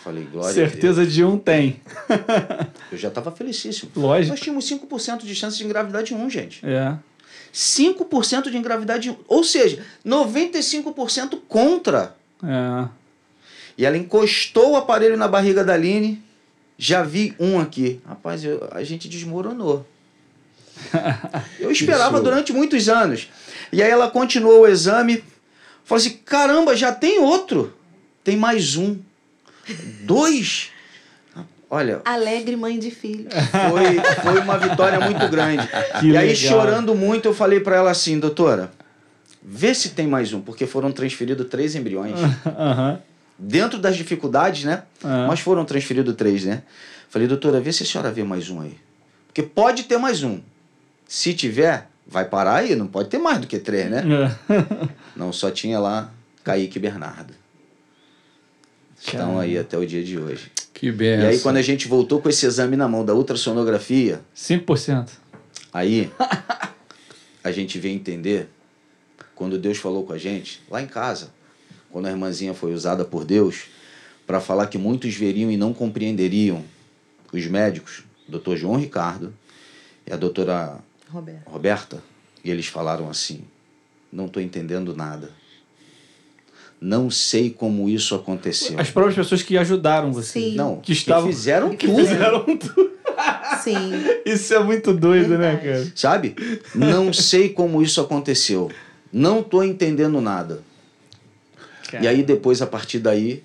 Falei, 0.05 0.23
glória. 0.31 0.53
Certeza 0.53 1.03
de 1.05 1.23
um 1.25 1.35
tem. 1.37 1.81
Eu 2.91 2.97
já 2.97 3.07
estava 3.07 3.31
felicíssimo. 3.31 3.91
Lógico. 3.95 4.29
Nós 4.29 4.39
tínhamos 4.39 4.69
5% 4.69 5.23
de 5.25 5.33
chance 5.33 5.57
de 5.57 5.65
engravidar 5.65 6.03
de 6.03 6.13
um, 6.13 6.29
gente. 6.29 6.63
É. 6.63 6.95
5% 7.51 8.51
de 8.51 8.55
engravidar 8.57 8.99
de 8.99 9.09
um. 9.09 9.15
Ou 9.27 9.43
seja, 9.43 9.83
95% 10.05 11.39
contra. 11.47 12.15
É. 12.43 12.87
E 13.77 13.83
ela 13.85 13.97
encostou 13.97 14.73
o 14.73 14.75
aparelho 14.75 15.17
na 15.17 15.27
barriga 15.27 15.63
da 15.63 15.73
Aline. 15.73 16.23
Já 16.77 17.01
vi 17.01 17.33
um 17.39 17.59
aqui. 17.59 17.99
Rapaz, 18.05 18.43
eu- 18.45 18.67
a 18.71 18.83
gente 18.83 19.09
desmoronou. 19.09 19.85
Eu 21.59 21.71
esperava 21.71 22.19
durante 22.21 22.51
muitos 22.53 22.89
anos. 22.89 23.29
E 23.71 23.81
aí 23.81 23.89
ela 23.89 24.11
continuou 24.11 24.61
o 24.61 24.67
exame. 24.67 25.23
Falou 25.83 25.99
assim: 26.01 26.19
caramba, 26.25 26.75
já 26.75 26.91
tem 26.91 27.19
outro. 27.19 27.73
Tem 28.23 28.35
mais 28.35 28.75
um. 28.75 28.99
Dois. 30.01 30.71
Olha, 31.69 32.01
Alegre 32.05 32.55
mãe 32.55 32.77
de 32.77 32.91
filho. 32.91 33.27
foi, 33.31 34.23
foi 34.23 34.39
uma 34.39 34.57
vitória 34.57 34.99
muito 34.99 35.27
grande. 35.27 35.67
Que 35.99 36.07
e 36.07 36.17
aí, 36.17 36.27
legal. 36.27 36.35
chorando 36.35 36.95
muito, 36.95 37.27
eu 37.27 37.33
falei 37.33 37.59
pra 37.59 37.75
ela 37.75 37.91
assim, 37.91 38.19
doutora, 38.19 38.71
vê 39.43 39.73
se 39.73 39.89
tem 39.89 40.07
mais 40.07 40.31
um, 40.31 40.41
porque 40.41 40.65
foram 40.65 40.91
transferidos 40.91 41.47
três 41.47 41.75
embriões. 41.75 42.15
Dentro 43.37 43.79
das 43.79 43.97
dificuldades, 43.97 44.63
né? 44.63 44.83
É. 45.03 45.27
Mas 45.27 45.41
foram 45.41 45.65
transferidos 45.65 46.15
três, 46.15 46.45
né? 46.45 46.63
Falei, 47.09 47.27
doutora, 47.27 47.59
vê 47.59 47.73
se 47.73 47.83
a 47.83 47.85
senhora 47.85 48.11
vê 48.11 48.23
mais 48.23 48.49
um 48.49 48.61
aí. 48.61 48.77
Porque 49.27 49.43
pode 49.43 49.83
ter 49.83 49.97
mais 49.97 50.23
um. 50.23 50.39
Se 51.07 51.33
tiver, 51.33 51.89
vai 52.07 52.25
parar 52.25 52.55
aí, 52.57 52.75
não 52.75 52.87
pode 52.87 53.09
ter 53.09 53.17
mais 53.17 53.39
do 53.39 53.47
que 53.47 53.59
três, 53.59 53.89
né? 53.89 54.03
É. 54.49 54.87
Não, 55.15 55.31
só 55.31 55.49
tinha 55.49 55.79
lá 55.79 56.11
Kaique 56.43 56.79
Bernardo. 56.79 57.33
Estão 59.05 59.19
Caramba. 59.19 59.41
aí 59.41 59.57
até 59.57 59.77
o 59.77 59.85
dia 59.85 60.03
de 60.03 60.17
hoje. 60.17 60.51
Que 60.73 60.91
benção. 60.91 61.25
E 61.25 61.27
aí, 61.27 61.39
quando 61.39 61.57
a 61.57 61.61
gente 61.61 61.87
voltou 61.87 62.21
com 62.21 62.27
esse 62.27 62.45
exame 62.45 62.75
na 62.75 62.87
mão 62.87 63.05
da 63.05 63.13
ultrassonografia, 63.13 64.21
5%. 64.35 65.09
Aí 65.71 66.11
a 67.43 67.51
gente 67.51 67.79
veio 67.79 67.95
entender 67.95 68.49
quando 69.33 69.57
Deus 69.57 69.77
falou 69.77 70.03
com 70.05 70.13
a 70.13 70.17
gente 70.17 70.61
lá 70.69 70.81
em 70.81 70.87
casa, 70.87 71.31
quando 71.91 72.07
a 72.07 72.09
irmãzinha 72.09 72.53
foi 72.53 72.73
usada 72.73 73.05
por 73.05 73.23
Deus 73.23 73.65
para 74.25 74.41
falar 74.41 74.67
que 74.67 74.77
muitos 74.77 75.13
veriam 75.15 75.51
e 75.51 75.57
não 75.57 75.73
compreenderiam 75.73 76.63
os 77.31 77.45
médicos, 77.47 78.03
o 78.27 78.31
doutor 78.31 78.57
João 78.57 78.77
Ricardo 78.77 79.33
e 80.07 80.11
a 80.11 80.17
doutora 80.17 80.79
Roberto. 81.09 81.47
Roberta, 81.47 82.03
e 82.43 82.49
eles 82.49 82.67
falaram 82.67 83.09
assim: 83.09 83.43
não 84.11 84.25
estou 84.25 84.41
entendendo 84.41 84.95
nada. 84.95 85.31
Não 86.79 87.09
sei 87.09 87.49
como 87.49 87.89
isso 87.89 88.13
aconteceu. 88.15 88.79
As 88.79 88.91
próprias 88.91 89.15
pessoas 89.15 89.41
que 89.41 89.57
ajudaram 89.57 90.11
você. 90.13 90.39
Sim. 90.39 90.55
Não, 90.55 90.77
Que 90.77 90.91
estavam- 90.93 91.27
fizeram 91.27 91.75
Que 91.75 91.87
tudo. 91.87 91.97
fizeram 92.05 92.57
tudo. 92.57 92.91
Sim. 93.63 93.91
Isso 94.25 94.53
é 94.53 94.59
muito 94.63 94.93
doido, 94.93 95.37
né, 95.37 95.55
Verdade. 95.55 95.85
cara? 95.85 95.93
Sabe? 95.95 96.35
Não 96.75 97.13
sei 97.13 97.49
como 97.49 97.81
isso 97.81 98.01
aconteceu. 98.01 98.69
Não 99.11 99.41
tô 99.41 99.63
entendendo 99.63 100.19
nada. 100.19 100.61
E 102.01 102.07
aí 102.07 102.23
depois, 102.23 102.61
a 102.61 102.67
partir 102.67 102.99
daí, 102.99 103.41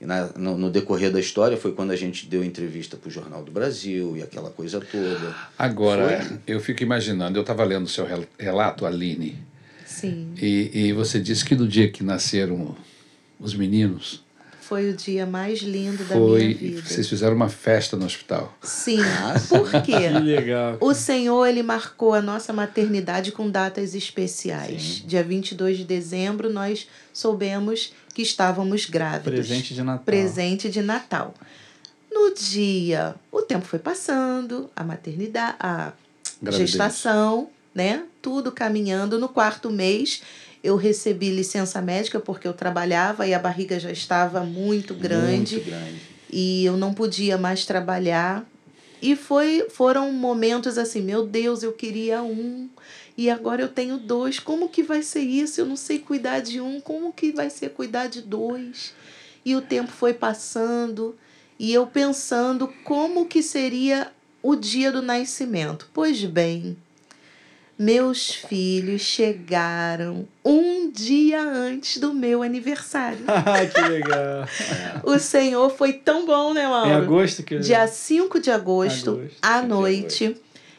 na, 0.00 0.30
no, 0.36 0.56
no, 0.56 0.70
decorrer 0.70 1.10
da 1.12 1.20
história 1.20 1.56
foi 1.56 1.72
quando 1.72 1.90
a 1.90 1.96
gente 1.96 2.26
deu 2.26 2.42
entrevista 2.42 2.96
para 2.96 3.08
o 3.08 3.10
Jornal 3.10 3.42
do 3.42 3.52
Brasil 3.52 4.16
e 4.16 4.22
aquela 4.22 4.48
coisa 4.50 4.80
toda. 4.80 5.34
Agora, 5.58 6.20
foi? 6.22 6.38
eu 6.46 6.60
fico 6.60 6.82
imaginando, 6.82 7.36
eu 7.38 7.42
estava 7.42 7.62
lendo 7.64 7.84
o 7.84 7.88
seu 7.88 8.06
relato, 8.38 8.86
Aline. 8.86 9.36
Sim. 9.94 10.32
E, 10.40 10.70
e 10.72 10.92
você 10.92 11.20
disse 11.20 11.44
que 11.44 11.54
no 11.54 11.68
dia 11.68 11.88
que 11.88 12.02
nasceram 12.02 12.76
os 13.38 13.54
meninos, 13.54 14.24
foi 14.60 14.88
o 14.88 14.96
dia 14.96 15.26
mais 15.26 15.60
lindo 15.60 16.02
da 16.04 16.14
Foi, 16.14 16.38
minha 16.42 16.54
vida. 16.54 16.82
Vocês 16.88 17.06
fizeram 17.06 17.36
uma 17.36 17.50
festa 17.50 17.98
no 17.98 18.06
hospital. 18.06 18.56
Sim. 18.62 18.96
Por 19.48 19.70
quê? 19.82 19.92
que 19.92 20.08
legal. 20.20 20.78
O 20.80 20.94
Senhor, 20.94 21.44
ele 21.46 21.62
marcou 21.62 22.14
a 22.14 22.22
nossa 22.22 22.50
maternidade 22.50 23.30
com 23.30 23.50
datas 23.50 23.94
especiais. 23.94 24.82
Sim. 24.82 25.06
Dia 25.06 25.22
22 25.22 25.78
de 25.78 25.84
dezembro, 25.84 26.50
nós 26.50 26.88
soubemos 27.12 27.92
que 28.14 28.22
estávamos 28.22 28.86
grávidos. 28.86 29.34
Presente 29.34 29.74
de 29.74 29.82
Natal. 29.82 30.04
Presente 30.04 30.70
de 30.70 30.82
Natal. 30.82 31.34
No 32.10 32.32
dia, 32.34 33.14
o 33.30 33.42
tempo 33.42 33.66
foi 33.66 33.78
passando, 33.78 34.70
a 34.74 34.82
maternidade, 34.82 35.56
a 35.60 35.92
Gravidez. 36.40 36.70
gestação, 36.70 37.50
né? 37.74 38.04
Tudo 38.24 38.50
caminhando. 38.50 39.18
No 39.18 39.28
quarto 39.28 39.70
mês, 39.70 40.22
eu 40.62 40.76
recebi 40.76 41.28
licença 41.28 41.82
médica 41.82 42.18
porque 42.18 42.48
eu 42.48 42.54
trabalhava 42.54 43.26
e 43.26 43.34
a 43.34 43.38
barriga 43.38 43.78
já 43.78 43.92
estava 43.92 44.40
muito 44.40 44.94
grande. 44.94 45.56
Muito 45.56 45.66
grande. 45.66 46.00
E 46.32 46.64
eu 46.64 46.74
não 46.74 46.94
podia 46.94 47.36
mais 47.36 47.66
trabalhar. 47.66 48.42
E 49.02 49.14
foi, 49.14 49.66
foram 49.68 50.10
momentos 50.10 50.78
assim, 50.78 51.02
meu 51.02 51.26
Deus, 51.26 51.62
eu 51.62 51.74
queria 51.74 52.22
um 52.22 52.66
e 53.14 53.28
agora 53.28 53.60
eu 53.60 53.68
tenho 53.68 53.98
dois. 53.98 54.38
Como 54.38 54.70
que 54.70 54.82
vai 54.82 55.02
ser 55.02 55.20
isso? 55.20 55.60
Eu 55.60 55.66
não 55.66 55.76
sei 55.76 55.98
cuidar 55.98 56.40
de 56.40 56.62
um, 56.62 56.80
como 56.80 57.12
que 57.12 57.30
vai 57.30 57.50
ser 57.50 57.72
cuidar 57.72 58.06
de 58.06 58.22
dois? 58.22 58.94
E 59.44 59.54
o 59.54 59.60
tempo 59.60 59.92
foi 59.92 60.14
passando 60.14 61.14
e 61.58 61.74
eu 61.74 61.86
pensando 61.86 62.72
como 62.84 63.26
que 63.26 63.42
seria 63.42 64.10
o 64.42 64.56
dia 64.56 64.90
do 64.90 65.02
nascimento. 65.02 65.90
Pois 65.92 66.24
bem, 66.24 66.74
meus 67.78 68.32
filhos 68.32 69.02
chegaram 69.02 70.26
um 70.44 70.90
dia 70.90 71.42
antes 71.42 71.98
do 71.98 72.14
meu 72.14 72.42
aniversário. 72.42 73.18
que 73.74 73.80
legal. 73.80 74.46
o 75.02 75.18
Senhor 75.18 75.70
foi 75.70 75.94
tão 75.94 76.24
bom, 76.24 76.54
né, 76.54 76.66
Mauro? 76.66 76.90
Em 76.90 76.94
agosto? 76.94 77.42
Que... 77.42 77.58
Dia 77.58 77.86
5 77.86 78.40
de 78.40 78.50
agosto, 78.50 79.10
agosto. 79.10 79.38
à 79.42 79.62
noite. 79.62 80.36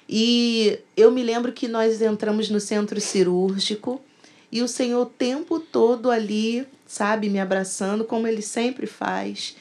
E 0.08 0.80
eu 0.96 1.12
me 1.12 1.24
lembro 1.24 1.52
que 1.52 1.68
nós 1.68 2.02
entramos 2.02 2.50
no 2.50 2.60
centro 2.60 3.02
cirúrgico 3.02 4.02
e 4.52 4.62
o 4.62 4.68
Senhor 4.68 5.02
o 5.02 5.06
tempo 5.06 5.60
todo 5.60 6.10
ali, 6.10 6.66
sabe, 6.86 7.30
me 7.30 7.40
abraçando, 7.40 8.06
como 8.06 8.28
ele 8.28 8.42
sempre 8.42 8.86
faz. 8.86 9.56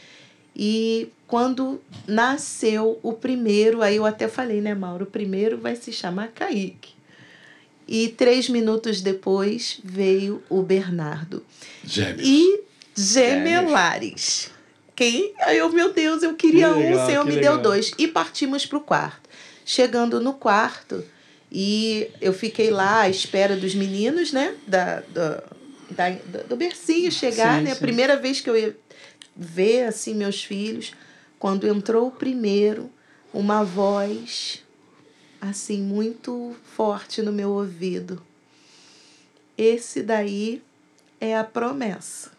E 0.55 1.09
quando 1.27 1.81
nasceu 2.07 2.99
o 3.03 3.13
primeiro, 3.13 3.83
aí 3.83 3.97
eu 3.97 4.07
até 4.07 4.29
falei, 4.29 4.61
né, 4.61 4.75
Mauro? 4.75 5.05
O 5.05 5.11
primeiro 5.11 5.59
vai 5.59 5.75
se 5.75 5.91
chamar 5.91 6.29
Kaique. 6.29 6.95
E 7.87 8.09
três 8.09 8.49
minutos 8.49 9.01
depois 9.01 9.81
veio 9.85 10.43
o 10.49 10.63
Bernardo. 10.63 11.45
Gêmeos. 11.85 12.27
E 12.27 12.61
gemelares. 12.97 14.51
Quem? 14.97 15.35
Aí 15.41 15.59
eu, 15.59 15.71
meu 15.71 15.93
Deus, 15.93 16.23
eu 16.23 16.35
queria 16.35 16.69
que 16.69 16.75
um, 16.75 16.79
legal, 16.79 17.03
o 17.03 17.07
Senhor 17.07 17.25
me 17.25 17.33
legal. 17.33 17.55
deu 17.55 17.63
dois. 17.63 17.91
E 17.99 18.09
partimos 18.09 18.65
para 18.65 18.79
o 18.79 18.81
quarto. 18.81 19.29
Chegando 19.67 20.21
no 20.21 20.35
quarto, 20.35 21.05
e 21.51 22.11
eu 22.21 22.33
fiquei 22.33 22.71
lá 22.71 23.03
à 23.03 23.09
espera 23.09 23.57
dos 23.57 23.75
meninos, 23.75 24.33
né? 24.33 24.55
Da, 24.67 25.03
da, 25.09 25.43
da 25.91 26.11
do 26.49 26.57
bercinho 26.57 27.11
chegar, 27.13 27.59
sim, 27.59 27.65
né? 27.65 27.71
Sim. 27.71 27.77
A 27.77 27.81
primeira 27.81 28.17
vez 28.17 28.41
que 28.41 28.51
eu 28.51 28.57
ia 28.57 28.77
ver, 29.37 29.85
assim, 29.85 30.15
meus 30.15 30.43
filhos. 30.43 30.93
Quando 31.39 31.69
entrou 31.69 32.09
o 32.09 32.11
primeiro, 32.11 32.91
uma 33.33 33.63
voz 33.63 34.64
assim 35.49 35.83
muito 35.83 36.57
forte 36.75 37.21
no 37.21 37.33
meu 37.33 37.51
ouvido. 37.51 38.23
Esse 39.57 40.03
daí 40.03 40.63
é 41.21 41.37
a 41.37 41.45
promessa. 41.45 42.33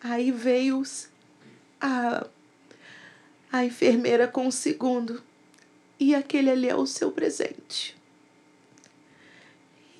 Aí 0.00 0.30
veio 0.30 0.82
a, 1.80 2.26
a 3.52 3.64
enfermeira 3.64 4.28
com 4.28 4.46
o 4.46 4.52
segundo. 4.52 5.22
E 5.98 6.14
aquele 6.14 6.50
ali 6.50 6.68
é 6.68 6.74
o 6.74 6.86
seu 6.86 7.12
presente. 7.12 7.96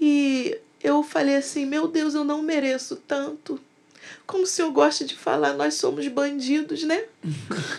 E 0.00 0.58
eu 0.82 1.02
falei 1.02 1.36
assim: 1.36 1.66
meu 1.66 1.88
Deus, 1.88 2.14
eu 2.14 2.24
não 2.24 2.42
mereço 2.42 2.96
tanto. 2.96 3.60
Como 4.26 4.44
o 4.44 4.46
senhor 4.46 4.70
gosta 4.70 5.04
de 5.04 5.16
falar, 5.16 5.54
nós 5.54 5.74
somos 5.74 6.06
bandidos, 6.08 6.82
né? 6.84 7.04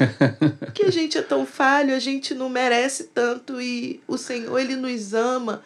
que 0.74 0.84
a 0.84 0.92
gente 0.92 1.18
é 1.18 1.22
tão 1.22 1.46
falho, 1.46 1.96
a 1.96 2.00
gente 2.00 2.34
não 2.34 2.50
merece 2.50 3.06
tanto 3.06 3.62
e 3.62 4.02
o 4.08 4.18
Senhor, 4.18 4.58
ele 4.60 4.76
nos 4.76 5.14
ama 5.14 5.64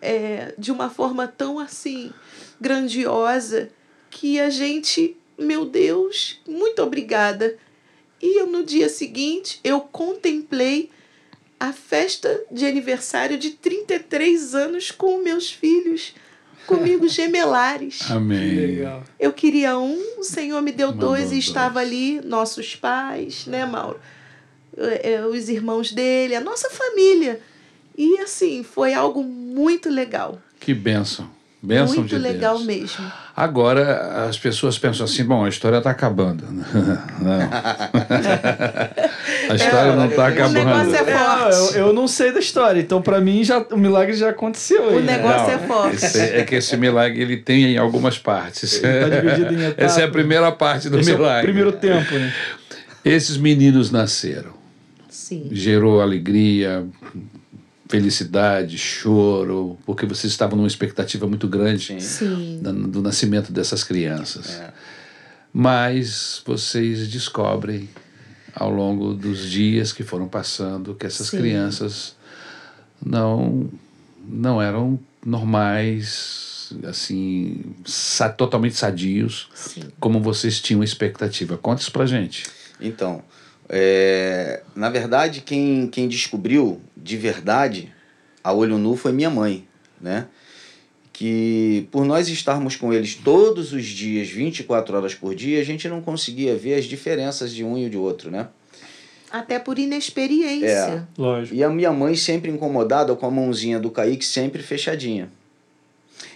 é, 0.00 0.54
de 0.58 0.70
uma 0.70 0.90
forma 0.90 1.26
tão 1.26 1.58
assim 1.58 2.12
grandiosa 2.60 3.70
que 4.10 4.38
a 4.40 4.50
gente, 4.50 5.16
meu 5.38 5.64
Deus, 5.64 6.40
muito 6.46 6.82
obrigada. 6.82 7.56
E 8.20 8.40
eu, 8.40 8.46
no 8.46 8.64
dia 8.64 8.88
seguinte, 8.88 9.60
eu 9.62 9.80
contemplei 9.80 10.90
a 11.58 11.72
festa 11.72 12.44
de 12.50 12.66
aniversário 12.66 13.38
de 13.38 13.50
33 13.50 14.54
anos 14.54 14.90
com 14.90 15.22
meus 15.22 15.50
filhos 15.50 16.14
comigo 16.66 17.08
gemelares. 17.08 18.10
Amém. 18.10 18.54
Legal. 18.54 19.04
Eu 19.18 19.32
queria 19.32 19.78
um, 19.78 20.00
o 20.18 20.24
Senhor 20.24 20.60
me 20.62 20.72
deu 20.72 20.88
Mandou 20.88 21.10
dois 21.10 21.32
e 21.32 21.38
estava 21.38 21.80
ali 21.80 22.20
nossos 22.22 22.74
pais, 22.74 23.46
né, 23.46 23.64
Mauro? 23.64 23.98
É, 24.76 25.12
é, 25.12 25.26
os 25.26 25.48
irmãos 25.48 25.92
dele, 25.92 26.34
a 26.34 26.40
nossa 26.40 26.68
família. 26.68 27.40
E 27.96 28.18
assim, 28.18 28.62
foi 28.62 28.92
algo 28.92 29.22
muito 29.22 29.88
legal. 29.88 30.40
Que 30.60 30.74
bênção. 30.74 31.30
Bênção 31.66 31.96
Muito 31.96 32.10
de 32.10 32.18
legal 32.18 32.54
Deus. 32.58 32.66
mesmo. 32.66 33.12
Agora 33.36 34.24
as 34.28 34.38
pessoas 34.38 34.78
pensam 34.78 35.04
assim, 35.04 35.24
bom, 35.24 35.44
a 35.44 35.48
história 35.48 35.78
está 35.78 35.90
acabando. 35.90 36.44
Não. 36.48 37.40
a 39.50 39.54
história 39.56 39.90
é, 39.90 39.96
não 39.96 40.06
está 40.06 40.28
acabando. 40.28 40.60
O 40.60 40.64
negócio 40.64 40.94
é 40.94 41.04
forte. 41.04 41.74
É, 41.74 41.80
eu, 41.80 41.86
eu, 41.88 41.92
não 41.92 42.06
sei 42.06 42.30
da 42.30 42.38
história, 42.38 42.80
então 42.80 43.02
para 43.02 43.20
mim 43.20 43.42
já, 43.42 43.58
o 43.72 43.76
milagre 43.76 44.14
já 44.14 44.30
aconteceu. 44.30 44.80
O 44.80 44.90
aí, 44.90 45.02
né? 45.02 45.16
negócio 45.16 45.54
é 45.54 45.58
forte. 45.58 45.96
Esse, 45.96 46.20
é 46.20 46.44
que 46.44 46.54
esse 46.54 46.76
milagre 46.76 47.20
ele 47.20 47.36
tem 47.38 47.74
em 47.74 47.78
algumas 47.78 48.16
partes. 48.16 48.74
Está 48.74 49.08
dividido 49.08 49.52
em 49.52 49.64
etapas. 49.64 49.74
Essa 49.90 50.02
é 50.02 50.04
a 50.04 50.10
primeira 50.10 50.52
parte 50.52 50.88
do 50.88 51.00
esse 51.00 51.10
milagre. 51.10 51.38
É 51.38 51.40
o 51.40 51.44
primeiro 51.46 51.72
tempo, 51.72 52.14
né? 52.14 52.32
Esses 53.04 53.36
meninos 53.36 53.90
nasceram. 53.90 54.54
Sim. 55.08 55.48
Gerou 55.50 56.00
alegria, 56.00 56.86
felicidade, 57.88 58.78
choro, 58.78 59.78
porque 59.86 60.06
vocês 60.06 60.32
estavam 60.32 60.56
numa 60.56 60.68
expectativa 60.68 61.26
muito 61.26 61.46
grande 61.48 61.96
do, 62.60 62.88
do, 62.88 63.02
nascimento 63.02 63.52
dessas 63.52 63.84
crianças. 63.84 64.50
É. 64.50 64.72
Mas 65.52 66.42
vocês 66.44 67.08
descobrem 67.08 67.88
ao 68.54 68.70
longo 68.70 69.14
dos 69.14 69.48
dias 69.48 69.92
que 69.92 70.02
foram 70.02 70.28
passando 70.28 70.94
que 70.94 71.06
essas 71.06 71.28
Sim. 71.28 71.38
crianças 71.38 72.16
não 73.04 73.70
não 74.28 74.60
eram 74.60 74.98
normais, 75.24 76.72
assim, 76.84 77.62
sa 77.84 78.28
totalmente 78.28 78.74
sadios, 78.74 79.48
Sim. 79.54 79.84
como 80.00 80.20
vocês 80.20 80.60
tinham 80.60 80.82
expectativa. 80.82 81.56
Conta 81.56 81.82
isso 81.82 81.92
pra 81.92 82.06
gente. 82.06 82.44
Então, 82.80 83.22
é, 83.68 84.62
na 84.74 84.88
verdade, 84.88 85.40
quem, 85.40 85.88
quem 85.88 86.08
descobriu 86.08 86.80
de 86.96 87.16
verdade 87.16 87.92
a 88.42 88.52
olho 88.52 88.78
nu 88.78 88.96
foi 88.96 89.12
minha 89.12 89.30
mãe, 89.30 89.66
né? 90.00 90.28
Que 91.12 91.88
por 91.90 92.04
nós 92.04 92.28
estarmos 92.28 92.76
com 92.76 92.92
eles 92.92 93.14
todos 93.14 93.72
os 93.72 93.84
dias, 93.84 94.28
24 94.28 94.96
horas 94.96 95.14
por 95.14 95.34
dia, 95.34 95.60
a 95.60 95.64
gente 95.64 95.88
não 95.88 96.00
conseguia 96.00 96.54
ver 96.56 96.74
as 96.74 96.84
diferenças 96.84 97.52
de 97.52 97.64
um 97.64 97.76
e 97.76 97.88
de 97.88 97.96
outro, 97.96 98.30
né? 98.30 98.48
Até 99.30 99.58
por 99.58 99.78
inexperiência. 99.78 101.08
É. 101.16 101.20
Lógico. 101.20 101.56
E 101.56 101.64
a 101.64 101.68
minha 101.68 101.92
mãe 101.92 102.14
sempre 102.14 102.50
incomodada 102.50 103.16
com 103.16 103.26
a 103.26 103.30
mãozinha 103.30 103.80
do 103.80 103.90
Kaique 103.90 104.24
sempre 104.24 104.62
fechadinha. 104.62 105.28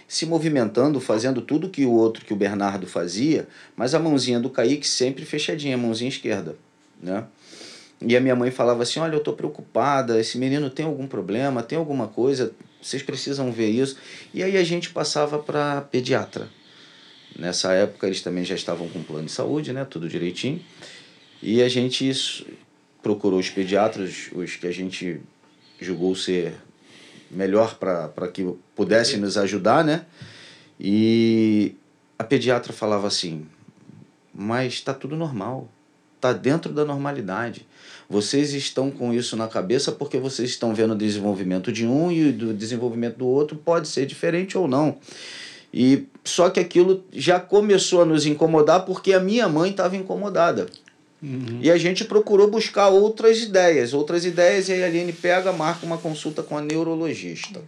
Se 0.05 0.25
movimentando, 0.25 0.99
fazendo 0.99 1.41
tudo 1.41 1.69
que 1.69 1.85
o 1.85 1.91
outro, 1.91 2.25
que 2.25 2.33
o 2.33 2.35
Bernardo 2.35 2.85
fazia, 2.85 3.47
mas 3.77 3.95
a 3.95 3.99
mãozinha 3.99 4.39
do 4.41 4.49
Kaique 4.49 4.85
sempre 4.85 5.23
fechadinha, 5.23 5.75
a 5.75 5.77
mãozinha 5.77 6.09
esquerda 6.09 6.57
né? 7.01 7.25
E 8.01 8.17
a 8.17 8.19
minha 8.19 8.35
mãe 8.35 8.49
falava 8.49 8.83
assim: 8.83 8.99
Olha, 8.99 9.13
eu 9.13 9.19
estou 9.19 9.33
preocupada, 9.33 10.19
esse 10.19 10.37
menino 10.37 10.69
tem 10.69 10.85
algum 10.85 11.07
problema, 11.07 11.61
tem 11.61 11.77
alguma 11.77 12.07
coisa, 12.07 12.51
vocês 12.81 13.03
precisam 13.03 13.51
ver 13.51 13.69
isso. 13.69 13.97
E 14.33 14.43
aí 14.43 14.57
a 14.57 14.63
gente 14.63 14.89
passava 14.89 15.37
para 15.37 15.81
pediatra. 15.81 16.49
Nessa 17.37 17.73
época 17.73 18.07
eles 18.07 18.21
também 18.21 18.43
já 18.43 18.55
estavam 18.55 18.89
com 18.89 19.03
plano 19.03 19.25
de 19.25 19.31
saúde, 19.31 19.71
né? 19.71 19.85
Tudo 19.85 20.09
direitinho. 20.09 20.61
E 21.41 21.61
a 21.61 21.69
gente 21.69 22.45
procurou 23.01 23.39
os 23.39 23.49
pediatras, 23.49 24.29
os 24.33 24.55
que 24.55 24.67
a 24.67 24.71
gente 24.71 25.21
julgou 25.79 26.15
ser 26.15 26.55
melhor 27.29 27.75
para 27.75 28.27
que 28.27 28.45
pudessem 28.75 29.19
nos 29.19 29.37
ajudar, 29.37 29.83
né? 29.83 30.05
E 30.79 31.75
a 32.17 32.23
pediatra 32.23 32.73
falava 32.73 33.07
assim: 33.07 33.45
Mas 34.33 34.73
está 34.73 34.93
tudo 34.93 35.15
normal 35.15 35.69
Está 36.21 36.33
dentro 36.33 36.71
da 36.71 36.85
normalidade. 36.85 37.65
Vocês 38.07 38.53
estão 38.53 38.91
com 38.91 39.11
isso 39.11 39.35
na 39.35 39.47
cabeça 39.47 39.91
porque 39.91 40.19
vocês 40.19 40.51
estão 40.51 40.71
vendo 40.71 40.91
o 40.91 40.95
desenvolvimento 40.95 41.71
de 41.71 41.87
um 41.87 42.11
e 42.11 42.31
do 42.31 42.53
desenvolvimento 42.53 43.17
do 43.17 43.25
outro 43.25 43.57
pode 43.57 43.87
ser 43.87 44.05
diferente 44.05 44.55
ou 44.55 44.67
não. 44.67 44.99
E 45.73 46.05
só 46.23 46.51
que 46.51 46.59
aquilo 46.59 47.03
já 47.11 47.39
começou 47.39 48.03
a 48.03 48.05
nos 48.05 48.27
incomodar 48.27 48.85
porque 48.85 49.13
a 49.13 49.19
minha 49.19 49.49
mãe 49.49 49.71
estava 49.71 49.97
incomodada. 49.97 50.67
Uhum. 51.23 51.57
E 51.59 51.71
a 51.71 51.77
gente 51.77 52.05
procurou 52.05 52.47
buscar 52.47 52.89
outras 52.89 53.41
ideias, 53.41 53.91
outras 53.91 54.23
ideias, 54.23 54.69
e 54.69 54.73
aí 54.73 54.83
a 54.83 54.85
Aline 54.85 55.13
pega, 55.13 55.51
marca 55.51 55.83
uma 55.85 55.97
consulta 55.97 56.43
com 56.43 56.55
a 56.55 56.61
neurologista. 56.61 57.61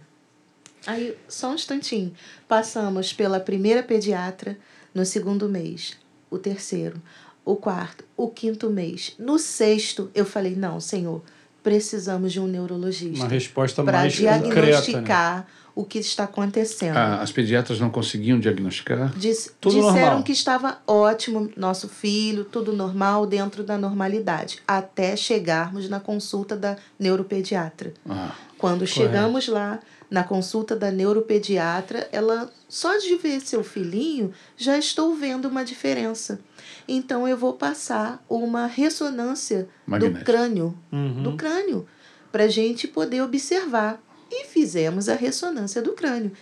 Aí, 0.86 1.16
só 1.26 1.50
um 1.50 1.54
instantinho. 1.54 2.12
Passamos 2.46 3.12
pela 3.12 3.40
primeira 3.40 3.82
pediatra 3.82 4.56
no 4.94 5.04
segundo 5.04 5.48
mês, 5.48 5.96
o 6.30 6.38
terceiro, 6.38 7.00
o 7.44 7.56
quarto, 7.56 8.04
o 8.16 8.28
quinto 8.28 8.70
mês. 8.70 9.14
No 9.18 9.38
sexto, 9.38 10.10
eu 10.14 10.24
falei: 10.24 10.54
não, 10.56 10.80
senhor, 10.80 11.22
precisamos 11.62 12.32
de 12.32 12.40
um 12.40 12.46
neurologista. 12.46 13.24
Uma 13.24 13.28
resposta 13.28 13.82
mais 13.82 14.14
concreta. 14.14 14.38
Para 14.40 14.48
diagnosticar 14.48 15.36
né? 15.38 15.46
o 15.74 15.84
que 15.84 15.98
está 15.98 16.24
acontecendo. 16.24 16.96
Ah, 16.96 17.20
as 17.20 17.32
pediatras 17.32 17.80
não 17.80 17.90
conseguiam 17.90 18.38
diagnosticar? 18.38 19.12
Tudo 19.60 19.74
disseram 19.74 19.92
normal. 19.92 20.22
que 20.22 20.32
estava 20.32 20.78
ótimo, 20.86 21.50
nosso 21.56 21.88
filho, 21.88 22.44
tudo 22.44 22.72
normal, 22.72 23.26
dentro 23.26 23.64
da 23.64 23.76
normalidade, 23.76 24.60
até 24.68 25.16
chegarmos 25.16 25.88
na 25.88 25.98
consulta 25.98 26.56
da 26.56 26.76
neuropediatra. 26.98 27.92
Ah, 28.08 28.32
Quando 28.56 28.80
correto. 28.80 28.94
chegamos 28.94 29.48
lá, 29.48 29.80
na 30.10 30.22
consulta 30.22 30.76
da 30.76 30.90
neuropediatra, 30.92 32.08
ela 32.12 32.48
só 32.68 32.96
de 32.98 33.16
ver 33.16 33.40
seu 33.40 33.64
filhinho 33.64 34.32
já 34.56 34.78
estou 34.78 35.14
vendo 35.14 35.48
uma 35.48 35.64
diferença. 35.64 36.38
Então 36.86 37.26
eu 37.26 37.36
vou 37.36 37.54
passar 37.54 38.24
uma 38.28 38.66
ressonância 38.66 39.68
Magnético. 39.86 40.18
do 40.18 40.24
crânio, 40.24 40.78
uhum. 40.92 41.22
do 41.22 41.36
crânio, 41.36 41.86
para 42.30 42.48
gente 42.48 42.86
poder 42.86 43.22
observar. 43.22 44.00
E 44.30 44.46
fizemos 44.46 45.08
a 45.08 45.14
ressonância 45.14 45.80
do 45.80 45.92
crânio. 45.92 46.32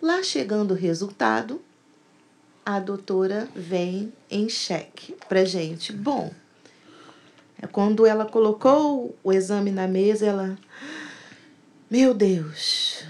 Lá 0.00 0.22
chegando 0.22 0.72
o 0.72 0.76
resultado, 0.76 1.60
a 2.64 2.80
doutora 2.80 3.48
vem 3.54 4.12
em 4.30 4.48
xeque 4.48 5.14
para 5.28 5.44
gente. 5.44 5.92
Bom, 5.92 6.32
é 7.60 7.66
quando 7.66 8.06
ela 8.06 8.24
colocou 8.24 9.14
o 9.22 9.32
exame 9.32 9.70
na 9.70 9.86
mesa, 9.86 10.26
ela 10.26 10.58
meu 11.90 12.14
Deus. 12.14 13.04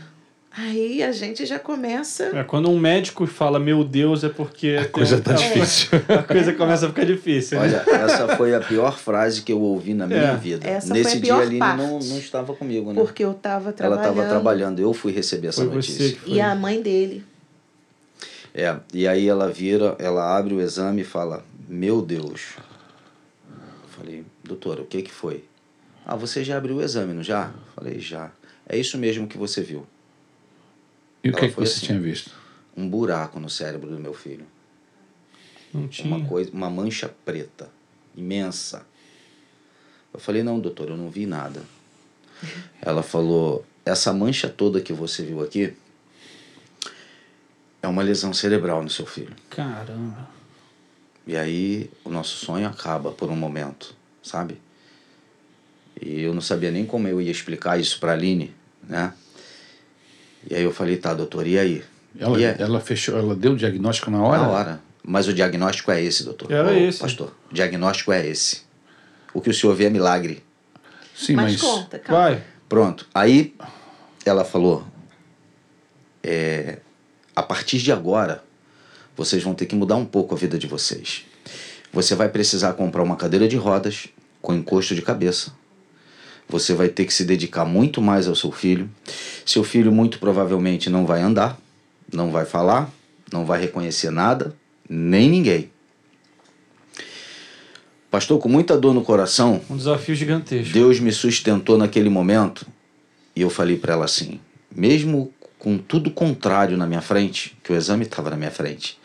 Aí 0.52 1.00
a 1.00 1.12
gente 1.12 1.46
já 1.46 1.60
começa. 1.60 2.24
É, 2.36 2.42
quando 2.42 2.68
um 2.68 2.78
médico 2.78 3.24
fala 3.24 3.60
meu 3.60 3.84
Deus, 3.84 4.24
é 4.24 4.28
porque. 4.28 4.78
A 4.80 4.88
coisa 4.88 5.20
tá 5.20 5.32
difícil. 5.34 5.88
a 6.08 6.22
coisa 6.24 6.52
começa 6.52 6.86
a 6.86 6.88
ficar 6.88 7.04
difícil. 7.04 7.60
Né? 7.60 7.66
Olha, 7.66 7.96
essa 7.96 8.36
foi 8.36 8.54
a 8.54 8.60
pior 8.60 8.98
frase 8.98 9.42
que 9.42 9.52
eu 9.52 9.60
ouvi 9.60 9.94
na 9.94 10.08
minha 10.08 10.20
é. 10.20 10.36
vida. 10.36 10.68
Essa 10.68 10.92
Nesse 10.92 11.20
dia 11.20 11.34
a 11.34 11.38
Aline 11.38 11.58
não, 11.60 12.00
não 12.00 12.18
estava 12.18 12.52
comigo, 12.54 12.92
né? 12.92 13.00
Porque 13.00 13.24
eu 13.24 13.30
estava 13.30 13.72
trabalhando. 13.72 14.04
Ela 14.04 14.10
estava 14.12 14.28
trabalhando, 14.28 14.80
eu 14.80 14.92
fui 14.92 15.12
receber 15.12 15.48
essa 15.48 15.64
foi 15.64 15.72
notícia. 15.72 16.18
E 16.26 16.40
a 16.40 16.52
mãe 16.56 16.82
dele. 16.82 17.24
É, 18.52 18.76
e 18.92 19.06
aí 19.06 19.28
ela 19.28 19.48
vira, 19.48 19.94
ela 20.00 20.36
abre 20.36 20.54
o 20.54 20.60
exame 20.60 21.02
e 21.02 21.04
fala: 21.04 21.44
Meu 21.68 22.02
Deus. 22.02 22.56
Eu 23.48 23.88
falei, 24.04 24.24
doutora, 24.42 24.82
o 24.82 24.86
que 24.86 25.02
que 25.02 25.12
foi? 25.12 25.44
Ah, 26.04 26.16
você 26.16 26.42
já 26.42 26.56
abriu 26.56 26.76
o 26.76 26.82
exame, 26.82 27.14
não 27.14 27.22
já? 27.22 27.52
Eu 27.54 27.72
falei, 27.76 28.00
já. 28.00 28.32
É 28.68 28.76
isso 28.76 28.98
mesmo 28.98 29.28
que 29.28 29.38
você 29.38 29.62
viu. 29.62 29.86
E 31.22 31.30
o 31.30 31.32
que, 31.32 31.44
é 31.44 31.48
que 31.48 31.54
você 31.54 31.76
assim, 31.76 31.86
tinha 31.86 32.00
visto? 32.00 32.30
Um 32.76 32.88
buraco 32.88 33.38
no 33.38 33.50
cérebro 33.50 33.90
do 33.90 33.98
meu 33.98 34.14
filho. 34.14 34.46
Não 35.72 35.86
tinha. 35.86 36.14
Uma, 36.14 36.26
coisa, 36.26 36.50
uma 36.52 36.70
mancha 36.70 37.14
preta, 37.24 37.68
imensa. 38.16 38.86
Eu 40.12 40.18
falei, 40.18 40.42
não, 40.42 40.58
doutor, 40.58 40.88
eu 40.88 40.96
não 40.96 41.10
vi 41.10 41.26
nada. 41.26 41.62
Ela 42.80 43.02
falou, 43.02 43.64
essa 43.84 44.12
mancha 44.12 44.48
toda 44.48 44.80
que 44.80 44.92
você 44.92 45.22
viu 45.22 45.42
aqui 45.42 45.74
é 47.82 47.88
uma 47.88 48.02
lesão 48.02 48.32
cerebral 48.32 48.82
no 48.82 48.90
seu 48.90 49.06
filho. 49.06 49.34
Caramba. 49.48 50.28
E 51.26 51.36
aí 51.36 51.90
o 52.04 52.10
nosso 52.10 52.44
sonho 52.44 52.66
acaba 52.66 53.12
por 53.12 53.30
um 53.30 53.36
momento, 53.36 53.94
sabe? 54.22 54.60
E 56.00 56.22
eu 56.22 56.34
não 56.34 56.40
sabia 56.40 56.70
nem 56.70 56.86
como 56.86 57.06
eu 57.06 57.20
ia 57.20 57.30
explicar 57.30 57.78
isso 57.78 58.00
para 58.00 58.12
a 58.12 58.14
Aline 58.14 58.54
né? 58.82 59.12
E 60.48 60.54
aí 60.54 60.62
eu 60.62 60.72
falei, 60.72 60.96
tá, 60.96 61.12
doutor, 61.14 61.46
e 61.46 61.58
aí? 61.58 61.82
Ela, 62.18 62.40
e 62.40 62.44
ela 62.44 62.80
fechou, 62.80 63.16
ela 63.16 63.34
deu 63.34 63.52
o 63.52 63.56
diagnóstico 63.56 64.10
na 64.10 64.22
hora? 64.22 64.42
Na 64.42 64.48
hora. 64.48 64.80
Mas 65.02 65.28
o 65.28 65.32
diagnóstico 65.32 65.90
é 65.90 66.02
esse, 66.02 66.24
doutor. 66.24 66.50
Era 66.50 66.68
Ô, 66.68 66.72
esse. 66.72 66.98
Pastor, 66.98 67.34
o 67.50 67.54
diagnóstico 67.54 68.12
é 68.12 68.26
esse. 68.26 68.62
O 69.32 69.40
que 69.40 69.50
o 69.50 69.54
senhor 69.54 69.74
vê 69.74 69.84
é 69.84 69.90
milagre. 69.90 70.42
Sim, 71.14 71.34
mas... 71.34 71.52
mas... 71.52 71.60
conta, 71.60 71.98
calma. 71.98 72.22
Vai. 72.22 72.44
Pronto. 72.68 73.06
Aí 73.14 73.54
ela 74.24 74.44
falou, 74.44 74.84
é, 76.22 76.78
a 77.34 77.42
partir 77.42 77.78
de 77.78 77.92
agora, 77.92 78.42
vocês 79.16 79.42
vão 79.42 79.54
ter 79.54 79.66
que 79.66 79.74
mudar 79.74 79.96
um 79.96 80.06
pouco 80.06 80.34
a 80.34 80.38
vida 80.38 80.58
de 80.58 80.66
vocês. 80.66 81.24
Você 81.92 82.14
vai 82.14 82.28
precisar 82.28 82.72
comprar 82.74 83.02
uma 83.02 83.16
cadeira 83.16 83.48
de 83.48 83.56
rodas 83.56 84.08
com 84.40 84.54
encosto 84.54 84.94
de 84.94 85.02
cabeça 85.02 85.52
você 86.50 86.74
vai 86.74 86.88
ter 86.88 87.04
que 87.04 87.14
se 87.14 87.24
dedicar 87.24 87.64
muito 87.64 88.02
mais 88.02 88.26
ao 88.26 88.34
seu 88.34 88.50
filho. 88.50 88.90
Seu 89.46 89.62
filho, 89.62 89.92
muito 89.92 90.18
provavelmente, 90.18 90.90
não 90.90 91.06
vai 91.06 91.22
andar, 91.22 91.58
não 92.12 92.30
vai 92.30 92.44
falar, 92.44 92.90
não 93.32 93.46
vai 93.46 93.60
reconhecer 93.60 94.10
nada, 94.10 94.54
nem 94.88 95.30
ninguém. 95.30 95.70
Pastor, 98.10 98.40
com 98.40 98.48
muita 98.48 98.76
dor 98.76 98.92
no 98.92 99.02
coração. 99.02 99.60
Um 99.70 99.76
desafio 99.76 100.16
gigantesco. 100.16 100.72
Deus 100.72 100.98
me 100.98 101.12
sustentou 101.12 101.78
naquele 101.78 102.08
momento 102.08 102.66
e 103.36 103.42
eu 103.42 103.48
falei 103.48 103.76
para 103.76 103.92
ela 103.92 104.04
assim: 104.04 104.40
mesmo 104.74 105.32
com 105.60 105.78
tudo 105.78 106.10
contrário 106.10 106.76
na 106.76 106.86
minha 106.86 107.00
frente, 107.00 107.56
que 107.62 107.72
o 107.72 107.76
exame 107.76 108.04
estava 108.04 108.30
na 108.30 108.36
minha 108.36 108.50
frente, 108.50 108.98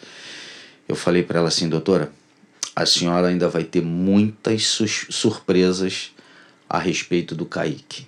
eu 0.87 0.95
falei 0.95 1.21
para 1.21 1.37
ela 1.37 1.49
assim, 1.49 1.69
doutora, 1.69 2.11
a 2.75 2.85
senhora 2.85 3.27
ainda 3.27 3.47
vai 3.47 3.63
ter 3.63 3.81
muitas 3.81 4.79
surpresas 5.09 6.14
a 6.75 6.79
respeito 6.79 7.33
do 7.33 7.45
Kaique. 7.45 8.07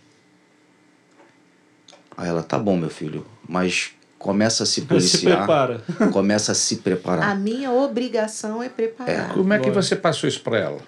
Aí 2.15 2.27
ela, 2.27 2.43
tá 2.43 2.57
bom, 2.57 2.75
meu 2.75 2.89
filho, 2.89 3.25
mas 3.47 3.91
começa 4.17 4.63
a 4.63 4.65
se 4.65 4.81
policiar. 4.87 5.19
Se 5.19 5.25
prepara. 5.37 5.83
começa 6.11 6.51
a 6.51 6.55
se 6.55 6.77
preparar. 6.77 7.29
A 7.29 7.35
minha 7.35 7.71
obrigação 7.71 8.61
é 8.61 8.69
preparar. 8.69 9.29
É. 9.29 9.33
Como 9.33 9.53
é 9.53 9.59
que 9.59 9.69
você 9.69 9.95
passou 9.95 10.27
isso 10.27 10.41
para 10.41 10.57
ela? 10.57 10.79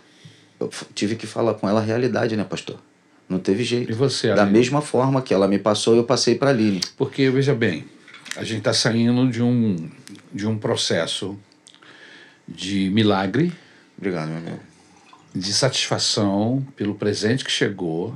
Eu 0.60 0.70
tive 0.94 1.16
que 1.16 1.26
falar 1.26 1.54
com 1.54 1.70
ela 1.70 1.80
a 1.80 1.84
realidade, 1.84 2.36
né, 2.36 2.44
pastor? 2.44 2.78
Não 3.30 3.40
teve 3.40 3.64
jeito. 3.64 3.92
E 3.92 3.94
você, 3.94 4.34
Da 4.34 4.46
mesma 4.46 4.82
forma 4.82 5.22
que 5.22 5.34
ela 5.34 5.48
me 5.48 5.60
passou, 5.60 5.96
eu 5.96 6.04
passei 6.04 6.36
para 6.36 6.50
a 6.50 6.54
Aline. 6.54 6.82
Porque, 6.98 7.30
veja 7.30 7.54
bem, 7.54 7.86
a 8.36 8.44
gente 8.44 8.58
está 8.58 8.74
saindo 8.74 9.30
de 9.30 9.42
um, 9.42 9.90
de 10.34 10.48
um 10.48 10.58
processo 10.58 11.38
de 12.48 12.90
milagre. 12.90 13.54
Obrigado, 13.98 14.30
meu 14.30 14.38
amigo 14.40 14.69
de 15.34 15.54
satisfação 15.54 16.66
pelo 16.76 16.96
presente 16.96 17.44
que 17.44 17.52
chegou. 17.52 18.16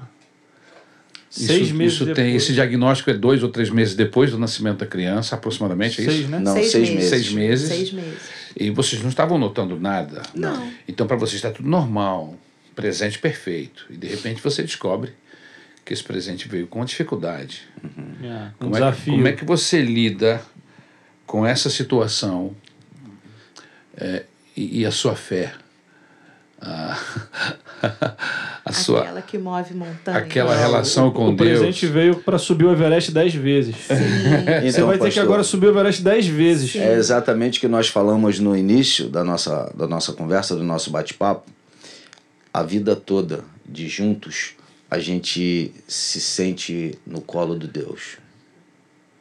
Seis 1.30 1.68
isso, 1.68 1.76
meses 1.76 1.94
isso 1.96 2.06
depois. 2.06 2.28
tem 2.28 2.36
esse 2.36 2.54
diagnóstico 2.54 3.10
é 3.10 3.14
dois 3.14 3.42
ou 3.42 3.50
três 3.50 3.70
meses 3.70 3.96
depois 3.96 4.30
do 4.30 4.38
nascimento 4.38 4.80
da 4.80 4.86
criança, 4.86 5.36
aproximadamente, 5.36 6.02
é 6.02 6.06
seis, 6.06 6.20
isso? 6.20 6.30
Né? 6.30 6.40
Não, 6.40 6.54
seis, 6.54 6.72
seis 6.72 6.90
meses. 6.90 7.10
Seis 7.10 7.32
meses. 7.32 7.68
Seis 7.68 7.92
meses. 7.92 8.22
E 8.56 8.70
vocês 8.70 9.02
não 9.02 9.10
estavam 9.10 9.40
notando 9.40 9.80
nada? 9.80 10.22
Não. 10.36 10.72
Então, 10.88 11.08
para 11.08 11.16
vocês 11.16 11.36
está 11.36 11.50
tudo 11.50 11.68
normal, 11.68 12.38
presente 12.76 13.18
perfeito. 13.18 13.88
E 13.90 13.98
de 13.98 14.08
repente 14.08 14.42
você 14.42 14.62
descobre 14.62 15.12
que 15.84 15.92
esse 15.92 16.04
presente 16.04 16.48
veio 16.48 16.68
com 16.68 16.80
uma 16.80 16.86
dificuldade. 16.86 17.64
Uhum. 17.84 18.16
É, 18.24 18.46
um 18.46 18.52
como 18.60 18.72
desafio. 18.74 19.14
É, 19.14 19.16
como 19.16 19.28
é 19.28 19.32
que 19.34 19.46
você 19.46 19.82
lida 19.82 20.42
com 21.26 21.46
essa 21.46 21.70
situação 21.70 22.56
é, 23.98 24.24
e, 24.56 24.82
e 24.82 24.86
a 24.86 24.92
sua 24.92 25.16
fé? 25.16 25.54
a, 27.84 28.16
a 28.64 28.72
sua 28.72 29.02
aquela 29.02 29.22
que 29.22 29.38
move 29.38 29.74
montanha. 29.74 30.18
aquela 30.18 30.56
relação 30.56 31.12
com 31.12 31.30
o 31.30 31.36
Deus. 31.36 31.58
O 31.58 31.62
presente 31.62 31.86
veio 31.88 32.16
para 32.16 32.38
subir 32.38 32.66
o 32.66 32.72
Everest 32.72 33.12
dez 33.12 33.34
vezes. 33.36 33.76
Sim. 33.76 33.94
Você 34.64 34.68
então, 34.68 34.88
vai 34.88 34.98
ter 34.98 35.12
que 35.12 35.20
agora 35.20 35.44
subir 35.44 35.68
o 35.68 35.70
Everest 35.70 36.02
dez 36.02 36.26
vezes. 36.26 36.72
Sim. 36.72 36.80
É 36.80 36.94
exatamente 36.94 37.58
o 37.58 37.62
que 37.62 37.68
nós 37.68 37.90
falamos 37.90 38.40
no 38.40 38.56
início 38.56 39.10
da 39.10 39.24
nossa, 39.24 39.72
da 39.76 39.88
nossa 39.88 40.14
conversa, 40.14 40.56
do 40.56 40.64
nosso 40.64 40.90
bate-papo. 40.90 41.52
A 42.54 42.64
vida 42.64 42.96
toda 42.96 43.44
de 43.66 43.88
juntos, 43.90 44.54
a 44.90 45.00
gente 45.00 45.74
se 45.88 46.22
sente 46.22 46.98
no 47.06 47.20
colo 47.20 47.58
de 47.58 47.68
Deus, 47.68 48.18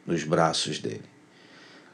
nos 0.05 0.23
braços 0.23 0.79
dele. 0.79 1.01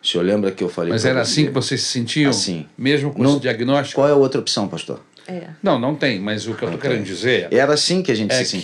O 0.02 0.08
senhor 0.08 0.24
lembra 0.24 0.52
que 0.52 0.64
eu 0.64 0.70
falei 0.70 0.92
Mas 0.92 1.04
era 1.04 1.22
assim 1.22 1.46
que 1.46 1.52
vocês 1.52 1.82
se 1.82 1.88
sentiam? 1.88 2.30
Assim. 2.30 2.66
Mesmo 2.78 3.14
com 3.14 3.24
esse 3.26 3.40
diagnóstico? 3.40 4.00
Qual 4.00 4.08
é 4.08 4.12
a 4.12 4.16
outra 4.16 4.40
opção, 4.40 4.68
pastor? 4.68 5.02
É. 5.32 5.50
Não, 5.62 5.78
não 5.78 5.94
tem, 5.94 6.20
mas 6.20 6.48
o 6.48 6.56
que 6.56 6.64
eu 6.64 6.72
tô 6.72 6.78
querendo 6.80 7.04
dizer 7.04 7.48
Era 7.52 7.74
assim 7.74 8.02
que 8.02 8.12
a 8.12 8.16
gente 8.16 8.32
é 8.32 8.44
se 8.44 8.52
sentia. 8.52 8.64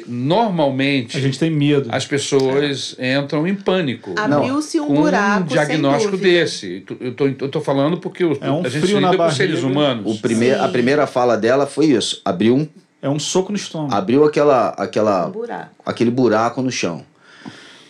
que 0.00 0.04
normalmente 0.08 1.16
A 1.16 1.20
gente 1.20 1.38
tem 1.38 1.50
medo. 1.50 1.88
as 1.92 2.04
pessoas 2.04 2.96
entram 2.98 3.46
em 3.46 3.54
pânico. 3.54 4.14
Abriu-se 4.18 4.80
um 4.80 4.86
com 4.88 4.94
buraco. 4.96 5.44
um 5.44 5.46
diagnóstico 5.46 6.16
desse. 6.16 6.84
Eu 7.00 7.14
tô, 7.14 7.26
eu 7.28 7.48
tô 7.48 7.60
falando 7.60 7.98
porque 7.98 8.24
o- 8.24 8.36
É 8.40 8.50
um 8.50 8.64
a 8.64 8.68
gente 8.68 8.82
frio 8.82 8.98
lida 8.98 9.16
com 9.16 9.30
seres 9.30 9.62
humanos. 9.62 10.16
O 10.16 10.20
primeir, 10.20 10.60
a 10.60 10.68
primeira 10.68 11.06
fala 11.06 11.36
dela 11.36 11.66
foi 11.66 11.86
isso. 11.86 12.20
Abriu, 12.24 12.56
um, 12.56 12.68
É 13.00 13.08
um 13.08 13.18
soco 13.18 13.52
no 13.52 13.56
estômago. 13.56 13.94
abriu 13.94 14.24
aquela, 14.24 14.74
Um 14.78 14.82
aquela, 14.82 15.28
buraco. 15.28 15.70
aquele 15.86 16.10
buraco 16.10 16.60
no 16.60 16.70
chão. 16.72 17.04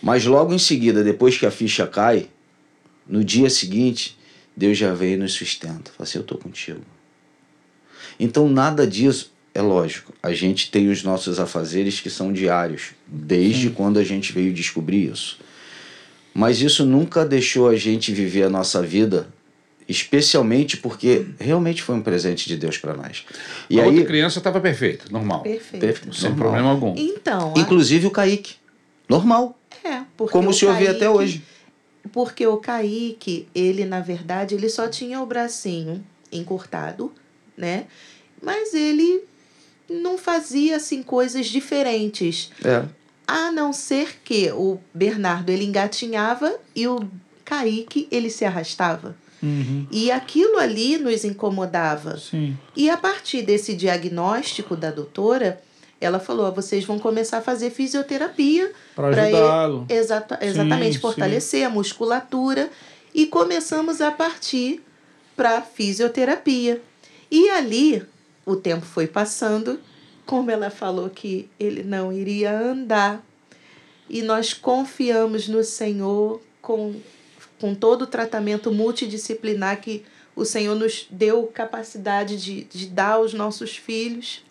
Mas 0.01 0.25
logo 0.25 0.53
em 0.53 0.59
seguida, 0.59 1.03
depois 1.03 1.37
que 1.37 1.45
a 1.45 1.51
ficha 1.51 1.85
cai, 1.87 2.27
no 3.07 3.23
dia 3.23 3.49
seguinte, 3.49 4.17
Deus 4.55 4.77
já 4.77 4.93
veio 4.93 5.13
e 5.15 5.17
nos 5.17 5.33
sustenta. 5.33 5.91
Fala 5.95 6.03
assim, 6.07 6.17
eu 6.19 6.21
estou 6.21 6.37
contigo. 6.37 6.81
Então 8.19 8.47
nada 8.49 8.85
disso, 8.87 9.31
é 9.53 9.61
lógico, 9.61 10.13
a 10.23 10.31
gente 10.33 10.69
tem 10.71 10.89
os 10.89 11.03
nossos 11.03 11.39
afazeres 11.39 11.99
que 11.99 12.09
são 12.09 12.31
diários, 12.31 12.91
desde 13.07 13.69
quando 13.69 13.99
a 13.99 14.03
gente 14.03 14.31
veio 14.31 14.53
descobrir 14.53 15.11
isso. 15.11 15.39
Mas 16.33 16.61
isso 16.61 16.85
nunca 16.85 17.25
deixou 17.25 17.67
a 17.67 17.75
gente 17.75 18.13
viver 18.13 18.43
a 18.43 18.49
nossa 18.49 18.81
vida, 18.81 19.27
especialmente 19.87 20.77
porque 20.77 21.25
realmente 21.39 21.81
foi 21.83 21.95
um 21.95 22.01
presente 22.01 22.47
de 22.47 22.55
Deus 22.55 22.77
para 22.77 22.93
nós. 22.93 23.25
E 23.69 23.79
a 23.79 23.83
aí, 23.83 23.89
outra 23.89 24.05
criança 24.05 24.37
estava 24.39 24.61
perfeita, 24.61 25.05
normal. 25.11 25.41
Perfeito. 25.41 25.81
perfeito, 25.81 26.15
Sem 26.15 26.29
normal. 26.29 26.45
problema 26.47 26.69
algum. 26.71 26.93
Então, 26.97 27.53
a- 27.55 27.59
Inclusive 27.59 28.07
o 28.07 28.11
Kaique, 28.11 28.53
normal, 29.09 29.59
é, 29.83 30.01
porque 30.15 30.31
como 30.31 30.51
o 30.51 30.53
senhor 30.53 30.73
vê 30.75 30.85
Kaique- 30.85 30.95
até 30.97 31.09
hoje. 31.09 31.43
Porque 32.13 32.47
o 32.47 32.57
Kaique, 32.57 33.47
ele, 33.53 33.85
na 33.85 33.99
verdade, 33.99 34.55
ele 34.55 34.69
só 34.69 34.87
tinha 34.87 35.19
o 35.21 35.25
bracinho 35.25 36.03
encurtado, 36.31 37.11
né? 37.61 37.85
Mas 38.41 38.73
ele 38.73 39.23
não 39.87 40.17
fazia, 40.17 40.77
assim, 40.77 41.03
coisas 41.03 41.45
diferentes. 41.45 42.51
É. 42.65 42.83
A 43.27 43.51
não 43.51 43.71
ser 43.71 44.19
que 44.23 44.51
o 44.51 44.79
Bernardo, 44.93 45.51
ele 45.51 45.63
engatinhava 45.63 46.53
e 46.75 46.87
o 46.87 47.07
Kaique, 47.45 48.07
ele 48.11 48.29
se 48.29 48.43
arrastava. 48.43 49.15
Uhum. 49.41 49.87
E 49.91 50.11
aquilo 50.11 50.57
ali 50.57 50.97
nos 50.97 51.23
incomodava. 51.23 52.17
Sim. 52.17 52.57
E 52.75 52.89
a 52.89 52.97
partir 52.97 53.41
desse 53.43 53.73
diagnóstico 53.73 54.75
da 54.75 54.91
doutora, 54.91 55.61
ela 55.99 56.19
falou: 56.19 56.45
"Ó, 56.47 56.51
vocês 56.51 56.83
vão 56.83 56.99
começar 56.99 57.39
a 57.39 57.41
fazer 57.41 57.71
fisioterapia 57.71 58.71
Pra 58.95 59.07
ajudá-lo. 59.07 59.85
Exata, 59.89 60.37
exatamente, 60.41 60.95
sim. 60.95 60.99
fortalecer 60.99 61.65
a 61.65 61.69
musculatura 61.69 62.69
e 63.15 63.25
começamos 63.25 63.99
a 63.99 64.11
partir 64.11 64.81
para 65.35 65.61
fisioterapia. 65.61 66.81
E 67.31 67.49
ali 67.49 68.05
o 68.45 68.57
tempo 68.57 68.85
foi 68.85 69.07
passando, 69.07 69.79
como 70.25 70.51
ela 70.51 70.69
falou 70.69 71.09
que 71.09 71.49
ele 71.57 71.81
não 71.81 72.11
iria 72.11 72.51
andar, 72.51 73.25
e 74.09 74.21
nós 74.21 74.53
confiamos 74.53 75.47
no 75.47 75.63
Senhor 75.63 76.41
com, 76.61 76.95
com 77.59 77.73
todo 77.73 78.01
o 78.01 78.07
tratamento 78.07 78.71
multidisciplinar 78.71 79.79
que 79.79 80.03
o 80.35 80.43
Senhor 80.43 80.75
nos 80.75 81.07
deu 81.09 81.47
capacidade 81.47 82.35
de, 82.35 82.63
de 82.65 82.87
dar 82.87 83.13
aos 83.13 83.33
nossos 83.33 83.77
filhos. 83.77 84.43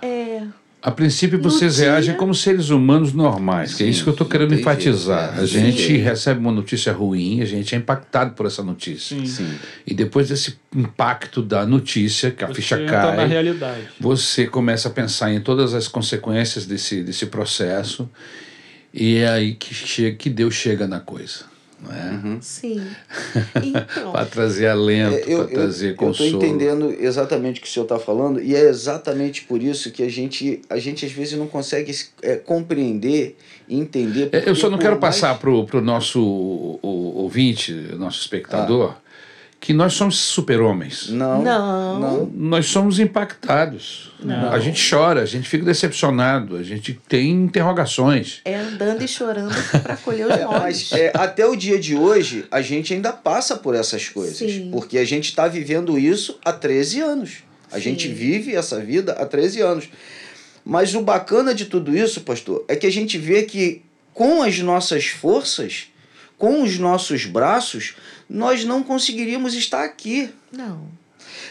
É, 0.00 0.46
A 0.82 0.90
princípio, 0.90 1.36
No 1.36 1.44
vocês 1.44 1.76
dia- 1.76 1.90
reagem 1.90 2.16
como 2.16 2.34
seres 2.34 2.70
humanos 2.70 3.12
normais, 3.12 3.74
que 3.74 3.84
é 3.84 3.86
isso 3.86 4.02
que 4.02 4.08
eu 4.08 4.12
estou 4.12 4.26
querendo 4.26 4.54
enfatizar. 4.54 5.34
jeito, 5.34 5.40
é, 5.40 5.42
a 5.42 5.46
gente 5.70 5.96
recebe 5.98 6.40
uma 6.40 6.50
notícia 6.52 6.90
ruim, 6.90 7.42
a 7.42 7.44
gente 7.44 7.74
é 7.74 7.78
impactado 7.78 8.32
por 8.32 8.46
essa 8.46 8.62
notícia. 8.62 9.14
Sim. 9.18 9.26
Sim. 9.26 9.54
E 9.86 9.92
depois 9.92 10.30
desse 10.30 10.58
impacto 10.74 11.42
da 11.42 11.66
notícia, 11.66 12.30
que 12.30 12.42
a 12.42 12.46
Você 12.46 12.54
ficha 12.54 12.80
entra 12.80 13.10
na 13.10 13.16
cai, 13.16 13.28
realidade. 13.28 13.82
você 14.00 14.46
começa 14.46 14.88
a 14.88 14.90
pensar 14.90 15.30
em 15.30 15.40
todas 15.40 15.74
as 15.74 15.86
consequências 15.86 16.64
desse, 16.64 17.02
desse 17.02 17.26
processo, 17.26 18.08
e 18.94 19.16
é 19.18 19.28
aí 19.28 19.54
que, 19.56 19.74
chega, 19.74 20.16
que 20.16 20.30
Deus 20.30 20.54
chega 20.54 20.86
na 20.86 20.98
coisa. 20.98 21.49
Não 21.82 21.94
é? 21.94 22.10
Uhum. 22.10 22.38
sim. 22.42 22.80
Então, 23.62 24.12
Para 24.12 24.26
trazer 24.26 24.66
alento, 24.66 25.14
É, 25.16 25.24
eu 25.34 25.44
para 25.46 25.54
trazer 25.54 25.90
estou 25.92 26.08
consolo. 26.08 26.28
entendendo 26.36 26.94
exatamente 26.98 27.58
o 27.58 27.62
que 27.62 27.68
o 27.68 27.70
senhor 27.70 27.84
está 27.84 27.98
falando 27.98 28.40
e 28.42 28.54
é 28.54 28.60
exatamente 28.68 29.42
por 29.44 29.62
isso 29.62 29.90
que 29.90 30.02
a 30.02 30.08
gente, 30.10 30.60
a 30.68 30.78
gente 30.78 31.06
às 31.06 31.12
vezes 31.12 31.38
não 31.38 31.46
consegue 31.46 31.94
é, 32.22 32.36
compreender 32.36 33.36
e 33.68 33.78
entender. 33.78 34.28
É, 34.32 34.48
Eu 34.48 34.54
só 34.54 34.68
não 34.68 34.78
quero 34.78 35.00
mais- 35.00 35.16
passar 35.20 35.38
para 35.38 35.50
o 35.50 35.80
nosso 35.80 36.20
o- 36.22 36.78
o- 36.82 37.16
ouvinte, 37.22 37.72
nosso 37.96 38.20
espectador, 38.20 38.94
que 39.60 39.74
nós 39.74 39.92
somos 39.92 40.16
super-homens. 40.18 41.10
Não, 41.10 41.42
Não. 41.42 42.00
não. 42.00 42.26
Nós 42.34 42.64
somos 42.66 42.98
impactados. 42.98 44.10
Não. 44.22 44.50
A 44.50 44.58
gente 44.58 44.82
chora, 44.90 45.20
a 45.20 45.26
gente 45.26 45.48
fica 45.48 45.64
decepcionado, 45.64 46.56
a 46.56 46.62
gente 46.62 46.98
tem 47.08 47.30
interrogações. 47.30 48.40
é 48.44 48.56
andando 48.56 49.02
e 49.02 49.08
chorando 49.08 49.54
para 49.82 49.96
colher 49.98 50.26
os 50.26 50.32
É, 50.32 50.44
molhos. 50.46 50.60
mas 50.60 50.92
é, 50.92 51.12
até 51.14 51.46
o 51.46 51.54
dia 51.54 51.78
de 51.78 51.94
hoje, 51.94 52.46
a 52.50 52.62
gente 52.62 52.94
ainda 52.94 53.12
passa 53.12 53.56
por 53.56 53.74
essas 53.74 54.08
coisas. 54.08 54.36
Sim. 54.38 54.70
Porque 54.72 54.96
a 54.98 55.04
gente 55.04 55.26
está 55.28 55.46
vivendo 55.46 55.98
isso 55.98 56.38
há 56.44 56.52
13 56.52 57.00
anos. 57.00 57.30
A 57.70 57.76
Sim. 57.76 57.82
gente 57.82 58.08
vive 58.08 58.54
essa 58.56 58.80
vida 58.80 59.12
há 59.12 59.26
13 59.26 59.60
anos. 59.60 59.88
Mas 60.64 60.94
o 60.94 61.02
bacana 61.02 61.54
de 61.54 61.66
tudo 61.66 61.96
isso, 61.96 62.22
pastor, 62.22 62.64
é 62.66 62.76
que 62.76 62.86
a 62.86 62.92
gente 62.92 63.16
vê 63.18 63.42
que 63.42 63.82
com 64.12 64.42
as 64.42 64.58
nossas 64.58 65.06
forças, 65.06 65.84
com 66.36 66.62
os 66.62 66.78
nossos 66.78 67.24
braços, 67.26 67.94
nós 68.30 68.64
não 68.64 68.82
conseguiríamos 68.84 69.54
estar 69.54 69.82
aqui. 69.84 70.30
Não. 70.52 70.86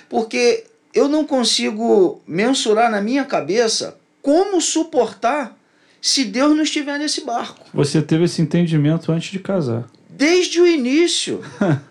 Porque 0.08 0.64
eu 0.94 1.10
não 1.10 1.26
consigo 1.26 2.22
mensurar 2.26 2.90
na 2.90 3.02
minha 3.02 3.26
cabeça 3.26 3.98
como 4.22 4.62
suportar 4.62 5.56
se 6.02 6.24
Deus 6.24 6.56
não 6.56 6.64
estiver 6.64 6.98
nesse 6.98 7.22
barco. 7.26 7.66
Você 7.74 8.02
teve 8.02 8.24
esse 8.24 8.42
entendimento 8.42 9.12
antes 9.12 9.30
de 9.30 9.40
casar. 9.40 9.86
Desde 10.10 10.62
o 10.62 10.66
início. 10.66 11.42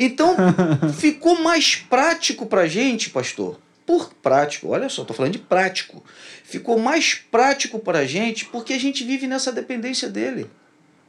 Então, 0.00 0.36
ficou 0.96 1.40
mais 1.42 1.74
prático 1.74 2.46
pra 2.46 2.68
gente, 2.68 3.10
pastor. 3.10 3.58
Por 3.84 4.14
prático, 4.22 4.68
olha 4.68 4.88
só, 4.88 5.04
tô 5.04 5.12
falando 5.12 5.32
de 5.32 5.40
prático. 5.40 6.04
Ficou 6.44 6.78
mais 6.78 7.14
prático 7.14 7.80
pra 7.80 8.04
gente 8.04 8.44
porque 8.44 8.74
a 8.74 8.78
gente 8.78 9.02
vive 9.02 9.26
nessa 9.26 9.50
dependência 9.50 10.08
dele. 10.08 10.46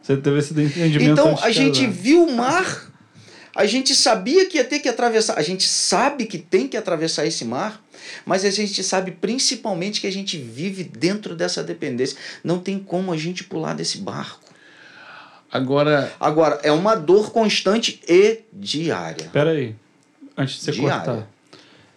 Você 0.02 0.18
teve 0.18 0.40
esse 0.40 0.54
entendimento 0.60 1.12
Então, 1.12 1.32
antes 1.34 1.44
a 1.44 1.50
de 1.50 1.54
gente 1.54 1.82
casar. 1.82 1.92
viu 2.02 2.24
o 2.26 2.36
mar, 2.36 2.92
a 3.60 3.66
gente 3.66 3.93
sabia 3.93 4.45
que 4.45 4.55
ia 4.55 4.64
ter 4.64 4.80
que 4.80 4.88
atravessar, 4.88 5.38
a 5.38 5.41
gente 5.41 5.68
sabe 5.68 6.26
que 6.26 6.38
tem 6.38 6.66
que 6.66 6.78
atravessar 6.78 7.26
esse 7.26 7.43
mar, 7.43 7.84
mas 8.26 8.45
a 8.45 8.49
gente 8.49 8.82
sabe 8.82 9.12
principalmente 9.12 9.99
que 9.99 10.07
a 10.07 10.12
gente 10.12 10.38
vive 10.38 10.82
dentro 10.82 11.36
dessa 11.36 11.62
dependência. 11.62 12.18
Não 12.41 12.57
tem 12.57 12.80
como 12.80 13.12
a 13.12 13.18
gente 13.18 13.43
pular 13.43 13.74
desse 13.74 13.97
barco. 13.97 14.39
Agora, 15.51 16.10
Agora, 16.22 16.62
é 16.64 16.72
uma 16.72 16.95
dor 16.95 17.34
constante 17.34 17.99
e 18.07 18.43
diária. 18.53 19.30
Pera 19.34 19.51
aí. 19.51 19.76
Antes 20.38 20.55
de 20.55 20.62
você 20.62 20.72
Diária. 20.72 21.05
cortar. 21.05 21.28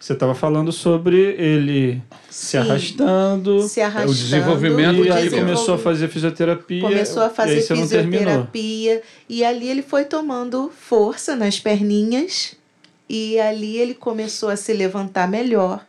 Você 0.03 0.15
estava 0.15 0.35
falando 0.35 0.73
sobre 0.73 1.17
ele 1.17 2.03
se 2.29 2.47
Sim. 2.47 2.57
arrastando. 2.57 3.63
Se 3.69 3.81
arrastando. 3.81 4.11
o 4.11 4.15
desenvolvimento 4.17 5.05
E 5.05 5.09
aí 5.13 5.31
começou 5.31 5.77
a 5.77 5.79
fazer 5.79 6.09
fisioterapia. 6.09 6.81
Começou 6.81 7.23
a 7.23 7.27
e 7.27 7.31
fazer 7.31 7.63
terminou. 7.63 7.85
fisioterapia. 7.85 9.03
E 9.29 9.45
ali 9.45 9.69
ele 9.69 9.81
foi 9.81 10.05
tomando 10.05 10.73
força 10.77 11.37
nas 11.37 11.61
perninhas. 11.61 12.57
E 13.09 13.39
ali 13.39 13.77
ele 13.77 13.95
começou 13.95 14.49
a 14.49 14.57
se 14.57 14.73
levantar 14.73 15.29
melhor. 15.29 15.87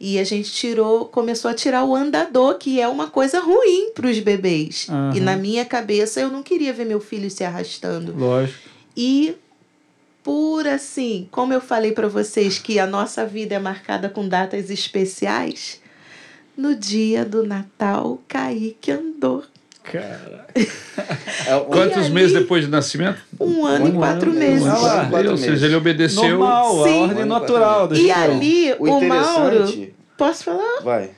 E 0.00 0.18
a 0.18 0.24
gente 0.24 0.50
tirou, 0.50 1.04
começou 1.04 1.50
a 1.50 1.54
tirar 1.54 1.84
o 1.84 1.94
andador, 1.94 2.54
que 2.56 2.80
é 2.80 2.88
uma 2.88 3.08
coisa 3.08 3.40
ruim 3.40 3.90
para 3.94 4.06
os 4.06 4.18
bebês. 4.20 4.86
Aham. 4.88 5.12
E 5.14 5.20
na 5.20 5.36
minha 5.36 5.66
cabeça 5.66 6.18
eu 6.18 6.30
não 6.30 6.42
queria 6.42 6.72
ver 6.72 6.86
meu 6.86 6.98
filho 6.98 7.30
se 7.30 7.44
arrastando. 7.44 8.14
Lógico. 8.16 8.58
E 8.96 9.34
por 10.22 10.66
assim, 10.66 11.28
como 11.30 11.52
eu 11.52 11.60
falei 11.60 11.92
para 11.92 12.08
vocês 12.08 12.58
que 12.58 12.78
a 12.78 12.86
nossa 12.86 13.24
vida 13.24 13.54
é 13.54 13.58
marcada 13.58 14.08
com 14.08 14.28
datas 14.28 14.70
especiais, 14.70 15.80
no 16.56 16.74
dia 16.74 17.24
do 17.24 17.44
Natal, 17.46 18.20
Kaique 18.28 18.90
andou. 18.90 19.44
Cara. 19.82 20.46
É 21.46 21.56
um- 21.56 21.64
quantos 21.64 21.96
ali- 22.04 22.10
meses 22.10 22.32
depois 22.34 22.66
do 22.66 22.70
nascimento? 22.70 23.18
Um 23.40 23.64
ano 23.64 23.86
e 23.88 23.90
Um 23.90 23.96
quatro 23.96 24.30
ano, 24.30 24.38
meses. 24.38 24.62
um 24.62 24.70
ano 24.70 24.76
e 24.76 24.86
Ah, 24.88 25.06
quatro 25.10 25.30
Ou 25.30 25.34
meses. 25.36 25.40
seja, 25.46 25.66
ele 25.66 25.74
obedeceu. 25.74 26.22
Normal, 26.38 26.84
a 26.84 26.88
Sim. 26.88 27.00
ordem 27.00 27.24
natural 27.24 27.88
da 27.88 27.96
E 27.96 28.10
ali, 28.10 28.72
O 28.78 28.84
o, 28.84 29.08
Mauro. 29.08 29.54
interessante. 29.56 29.94
Posso 30.18 30.44
falar? 30.44 30.80
Vai. 30.82 31.10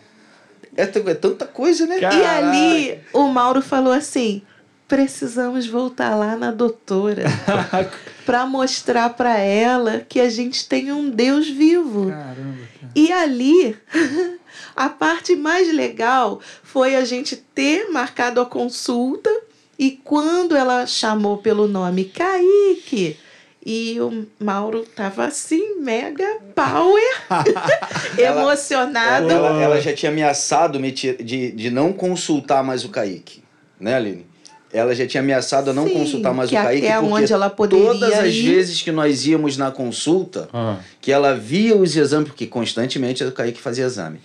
É, 0.77 0.83
é 0.85 1.15
tanta 1.15 1.45
coisa, 1.45 1.87
né? 1.87 1.99
Cara. 1.99 2.15
E 2.15 2.25
ali, 2.25 2.99
o 3.13 3.27
Mauro 3.27 3.61
falou 3.61 3.93
assim: 3.93 4.43
precisamos 4.87 5.67
voltar 5.67 6.15
lá 6.15 6.37
na 6.37 6.53
doutora 6.53 7.25
para 8.25 8.47
mostrar 8.47 9.11
para 9.11 9.39
ela 9.39 10.01
que 10.09 10.21
a 10.21 10.29
gente 10.31 10.67
tem 10.69 10.93
um 10.93 11.11
Deus 11.11 11.49
vivo. 11.49 12.09
Caramba, 12.11 12.59
cara. 12.81 12.93
E 12.95 13.13
ali, 13.13 13.77
a 14.77 14.89
parte 14.89 15.35
mais 15.37 15.73
legal 15.73 16.41
foi 16.63 16.95
a 16.97 17.05
gente 17.05 17.37
ter 17.37 17.91
marcado 17.91 18.41
a 18.41 18.47
consulta 18.47 19.31
e 19.79 19.91
quando 20.05 20.55
ela 20.57 20.87
chamou 20.87 21.39
pelo 21.39 21.67
nome 21.67 22.05
Kaique, 22.05 23.17
E 23.65 24.01
o 24.01 24.27
Mauro 24.41 24.85
tava 24.85 25.25
assim, 25.25 25.77
mega 25.81 26.27
power, 26.55 27.03
emocionado. 28.19 29.31
Ela, 29.31 29.63
ela 29.63 29.81
já 29.81 29.93
tinha 29.93 30.11
ameaçado 30.11 30.81
me 30.81 30.93
tira- 30.93 31.23
de, 31.23 31.53
de 31.53 31.71
não 31.71 31.93
consultar 31.93 32.63
mais 32.65 32.85
o 32.85 32.89
Kaique, 32.89 33.43
né, 33.79 33.95
Aline? 33.95 34.27
Ela 34.73 34.95
já 34.95 35.07
tinha 35.07 35.21
ameaçado 35.23 35.71
a 35.71 35.73
não 35.75 35.87
Sim, 35.87 35.93
consultar 35.95 36.33
mais 36.33 36.49
que 36.49 36.57
o 36.57 36.63
Kaique 36.63 36.87
até 36.87 36.99
porque 37.01 37.13
onde 37.15 37.33
ela 37.33 37.51
poderia 37.51 37.87
todas 37.93 38.13
as 38.19 38.33
ir. 38.35 38.51
vezes 38.55 38.81
que 38.81 38.91
nós 38.91 39.27
íamos 39.27 39.57
na 39.59 39.71
consulta, 39.71 40.49
Ah, 40.53 40.77
que 41.01 41.13
ela 41.13 41.35
via 41.35 41.77
os 41.77 41.95
exames, 41.95 42.29
porque 42.29 42.47
constantemente 42.47 43.23
o 43.23 43.31
Kaique 43.33 43.61
fazia 43.61 43.85
exame. 43.85 44.19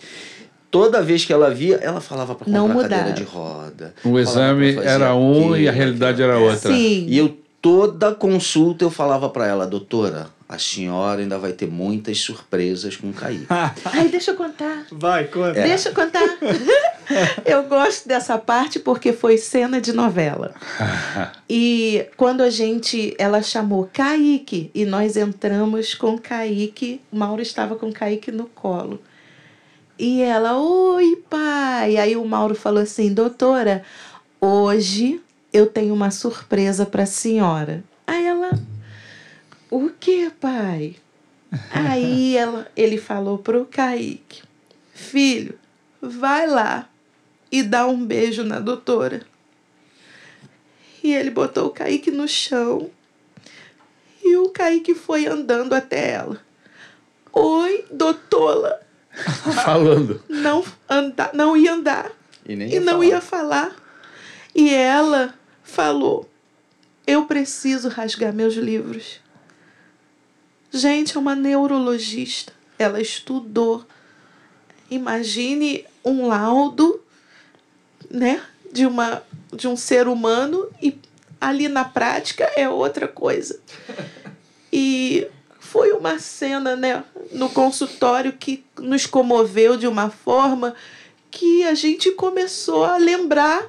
Toda 0.72 1.02
vez 1.02 1.24
que 1.26 1.32
ela 1.34 1.50
via, 1.50 1.78
ela 1.82 2.00
falava 2.02 2.36
para 2.36 2.46
comprar 2.46 2.60
Não 2.60 2.68
cadeira 2.70 2.96
mudava. 3.04 3.12
de 3.14 3.24
roda. 3.24 3.94
o 4.04 4.20
exame 4.20 4.78
era 4.78 5.14
um 5.16 5.56
e 5.56 5.68
a 5.68 5.72
aquilo, 5.72 5.84
realidade 5.86 6.22
aquilo. 6.24 6.38
era 6.38 6.52
outra. 6.52 6.72
Sim. 6.72 7.06
E 7.08 7.18
eu, 7.18 7.38
toda 7.62 8.14
consulta, 8.14 8.84
eu 8.84 8.90
falava 8.90 9.30
para 9.30 9.48
ela, 9.48 9.66
doutora, 9.66 10.28
a 10.50 10.58
senhora 10.58 11.22
ainda 11.22 11.38
vai 11.38 11.52
ter 11.52 11.68
muitas 11.68 12.20
surpresas 12.20 12.96
com 12.96 13.10
o 13.10 13.14
Kaique. 13.14 13.46
Ai, 13.86 14.08
deixa 14.08 14.32
eu 14.32 14.36
contar. 14.36 14.86
Vai, 14.92 15.26
conta. 15.26 15.60
É. 15.60 15.68
Deixa 15.68 15.90
eu 15.90 15.94
contar. 15.94 16.24
eu 17.46 17.64
gosto 17.64 18.08
dessa 18.08 18.38
parte 18.38 18.80
porque 18.80 19.12
foi 19.12 19.38
cena 19.38 19.82
de 19.82 19.92
novela. 19.94 20.54
E 21.50 22.06
quando 22.18 22.42
a 22.42 22.50
gente, 22.50 23.16
ela 23.18 23.42
chamou 23.42 23.90
Kaique 23.94 24.70
e 24.76 24.86
nós 24.86 25.16
entramos 25.16 25.96
com 25.96 26.18
Kaique, 26.18 27.00
Mauro 27.10 27.42
estava 27.42 27.78
com 27.78 27.90
Kaique 27.90 28.34
no 28.34 28.48
colo. 28.48 29.02
E 29.98 30.22
ela, 30.22 30.58
oi 30.58 31.24
pai. 31.30 31.96
Aí 31.96 32.18
o 32.18 32.26
Mauro 32.26 32.54
falou 32.54 32.84
assim, 32.84 33.14
doutora, 33.14 33.82
hoje 34.42 35.22
eu 35.54 35.68
tenho 35.68 35.94
uma 35.94 36.12
surpresa 36.12 36.86
para 36.86 37.04
a 37.04 37.08
senhora. 37.08 37.82
Aí 38.06 38.26
ela, 38.26 38.37
o 39.70 39.90
que 39.90 40.30
pai? 40.30 40.96
Aí 41.72 42.36
ela, 42.36 42.70
ele 42.76 42.98
falou 42.98 43.38
pro 43.38 43.66
Kaique, 43.66 44.44
filho, 44.94 45.58
vai 46.02 46.46
lá 46.48 46.90
e 47.52 47.64
dá 47.64 47.88
um 47.88 48.06
beijo 48.06 48.44
na 48.44 48.60
doutora. 48.60 49.22
E 51.04 51.14
ele 51.14 51.30
botou 51.30 51.68
o 51.68 51.72
Kaique 51.72 52.12
no 52.12 52.28
chão 52.28 52.90
e 54.24 54.36
o 54.36 54.50
Kaique 54.50 54.94
foi 54.94 55.26
andando 55.26 55.74
até 55.74 56.12
ela. 56.12 56.42
Oi, 57.32 57.86
doutora. 57.92 58.82
Falando. 59.64 60.22
Não, 60.28 60.64
anda, 60.90 61.32
não 61.34 61.56
ia 61.58 61.74
andar 61.74 62.12
E 62.46 62.56
nem 62.56 62.70
e 62.70 62.74
ia 62.74 62.82
não 62.82 62.94
falar. 62.94 63.06
ia 63.06 63.22
falar. 63.22 63.76
E 64.54 64.74
ela 64.74 65.34
falou: 65.64 66.30
Eu 67.06 67.26
preciso 67.26 67.90
rasgar 67.90 68.34
meus 68.34 68.56
livros. 68.56 69.20
Gente, 70.78 71.18
é 71.18 71.20
uma 71.20 71.36
neurologista. 71.36 72.54
Ela 72.78 73.02
estudou. 73.02 73.84
Imagine 74.92 75.84
um 76.06 76.28
laudo, 76.28 77.02
né, 78.12 78.42
de 78.72 78.86
uma 78.86 79.24
de 79.52 79.68
um 79.68 79.76
ser 79.76 80.08
humano 80.08 80.70
e 80.82 80.96
ali 81.42 81.68
na 81.68 81.84
prática 81.84 82.44
é 82.56 82.70
outra 82.70 83.08
coisa. 83.08 83.60
E 84.72 85.28
foi 85.60 85.94
uma 85.94 86.20
cena, 86.20 86.76
né, 86.76 87.04
no 87.32 87.50
consultório 87.50 88.34
que 88.34 88.64
nos 88.78 89.08
comoveu 89.08 89.78
de 89.78 89.88
uma 89.88 90.12
forma 90.12 90.76
que 91.32 91.64
a 91.64 91.74
gente 91.74 92.12
começou 92.12 92.84
a 92.84 92.98
lembrar 92.98 93.66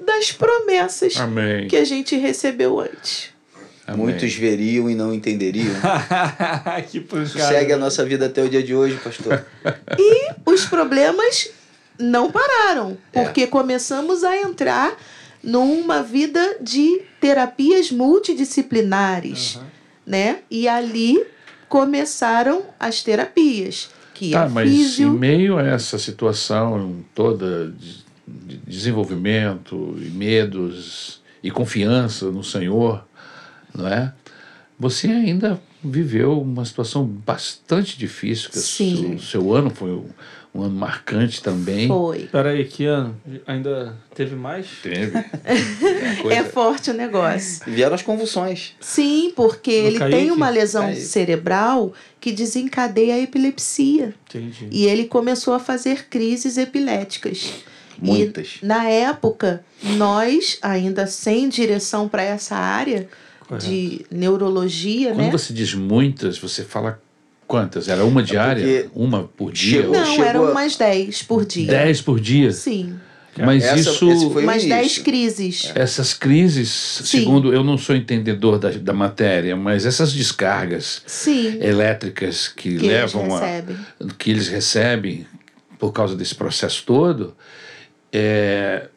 das 0.00 0.30
promessas 0.30 1.16
Amém. 1.16 1.66
que 1.66 1.76
a 1.76 1.84
gente 1.84 2.16
recebeu 2.16 2.78
antes. 2.78 3.31
Amém. 3.86 4.06
Muitos 4.06 4.34
veriam 4.34 4.88
e 4.88 4.94
não 4.94 5.12
entenderiam. 5.12 5.74
que 6.90 7.00
pancada. 7.00 7.48
Segue 7.48 7.72
a 7.72 7.78
nossa 7.78 8.04
vida 8.04 8.26
até 8.26 8.42
o 8.42 8.48
dia 8.48 8.62
de 8.62 8.74
hoje, 8.74 8.96
pastor. 9.02 9.44
Os 10.46 10.64
problemas 10.66 11.50
não 11.98 12.30
pararam, 12.30 12.96
É. 13.12 13.22
porque 13.22 13.46
começamos 13.46 14.22
a 14.24 14.36
entrar 14.36 14.96
numa 15.42 16.02
vida 16.02 16.56
de 16.60 17.02
terapias 17.20 17.90
multidisciplinares, 17.90 19.58
né? 20.06 20.38
E 20.50 20.68
ali 20.68 21.24
começaram 21.68 22.62
as 22.78 23.02
terapias, 23.02 23.90
que 24.14 24.30
Tá, 24.30 24.44
é 24.44 24.48
mas 24.48 24.70
em 24.70 24.76
físio, 24.76 25.10
meio 25.12 25.58
a 25.58 25.62
essa 25.66 25.98
situação 25.98 27.04
toda 27.14 27.68
de 27.70 28.02
de 28.24 28.56
desenvolvimento 28.58 29.96
e 29.98 30.04
medos 30.08 31.20
e 31.42 31.50
confiança 31.50 32.30
no 32.30 32.42
Senhor, 32.42 33.04
não 33.74 33.86
é? 33.88 34.12
Você 34.78 35.06
ainda 35.08 35.60
viveu 35.82 36.40
uma 36.40 36.64
situação 36.64 37.04
bastante 37.04 37.98
difícil, 37.98 38.50
que 38.50 38.58
o 38.58 38.60
Sim. 38.60 39.18
seu, 39.18 39.42
seu 39.42 39.52
ano 39.54 39.70
foi 39.70 39.90
um, 39.90 40.06
um 40.54 40.62
ano 40.62 40.74
marcante 40.74 41.42
também. 41.42 41.88
foi. 41.88 42.20
Peraí, 42.26 42.64
que 42.64 42.84
ano? 42.86 43.16
Ainda 43.46 43.96
teve 44.14 44.34
mais? 44.36 44.66
Teve. 44.82 45.12
É 46.30 46.44
forte 46.44 46.90
o 46.90 46.94
negócio. 46.94 47.62
Vieram 47.66 47.94
as 47.94 48.02
convulsões. 48.02 48.74
Sim, 48.80 49.32
porque 49.34 49.82
No 49.82 49.86
ele 49.88 49.98
Kaique? 49.98 50.16
tem 50.16 50.30
uma 50.30 50.48
lesão 50.48 50.84
Kaique. 50.86 51.00
cerebral 51.00 51.92
que 52.20 52.32
desencadeia 52.32 53.14
a 53.14 53.18
epilepsia. 53.20 54.14
Entendi. 54.28 54.68
E 54.70 54.86
ele 54.86 55.04
começou 55.06 55.52
a 55.54 55.58
fazer 55.58 56.06
crises 56.08 56.56
epiléticas. 56.58 57.52
Muitas. 58.00 58.58
E, 58.62 58.66
na 58.66 58.84
época, 58.88 59.64
nós, 59.96 60.58
ainda 60.62 61.06
sem 61.06 61.48
direção 61.48 62.08
para 62.08 62.22
essa 62.22 62.56
área 62.56 63.08
de 63.58 64.04
neurologia, 64.10 65.08
Quando 65.12 65.24
né? 65.26 65.30
você 65.30 65.52
diz 65.52 65.74
muitas, 65.74 66.38
você 66.38 66.64
fala 66.64 67.00
quantas? 67.46 67.88
Era 67.88 68.04
uma 68.04 68.22
diária? 68.22 68.64
É 68.64 68.88
Uma 68.94 69.24
por 69.24 69.52
dia? 69.52 69.82
chegou- 69.82 69.96
Não, 69.96 70.04
chegou 70.06 70.24
eram 70.24 70.46
a- 70.46 70.50
umas 70.52 70.76
10 70.76 71.22
por 71.22 71.44
dia. 71.44 71.66
Dez 71.66 72.00
por 72.00 72.18
dia? 72.20 72.50
Sim, 72.52 72.94
Mas 73.38 73.64
Essa- 73.64 73.78
isso... 73.90 74.28
umas 74.38 74.62
10 74.62 74.70
início. 74.82 75.04
crises. 75.04 75.72
Essas 75.74 76.12
crises, 76.12 76.68
segundo 76.70 77.50
eu 77.52 77.64
não 77.64 77.78
sou 77.78 77.96
entendedor 77.96 78.58
da, 78.58 78.68
da 78.70 78.92
matéria, 78.92 79.56
mas 79.56 79.86
essas 79.86 80.12
descargas 80.12 81.02
Sim, 81.06 81.56
elétricas 81.62 82.48
que, 82.48 82.76
que 82.76 82.84
eles 82.86 82.88
levam 82.88 83.34
a, 83.34 83.40
recebem. 83.40 83.76
que 84.18 84.30
eles 84.30 84.48
recebem 84.48 85.26
por 85.78 85.92
causa 85.92 86.14
desse 86.14 86.34
processo 86.34 86.82
todo, 86.84 87.34
é, 88.12 88.88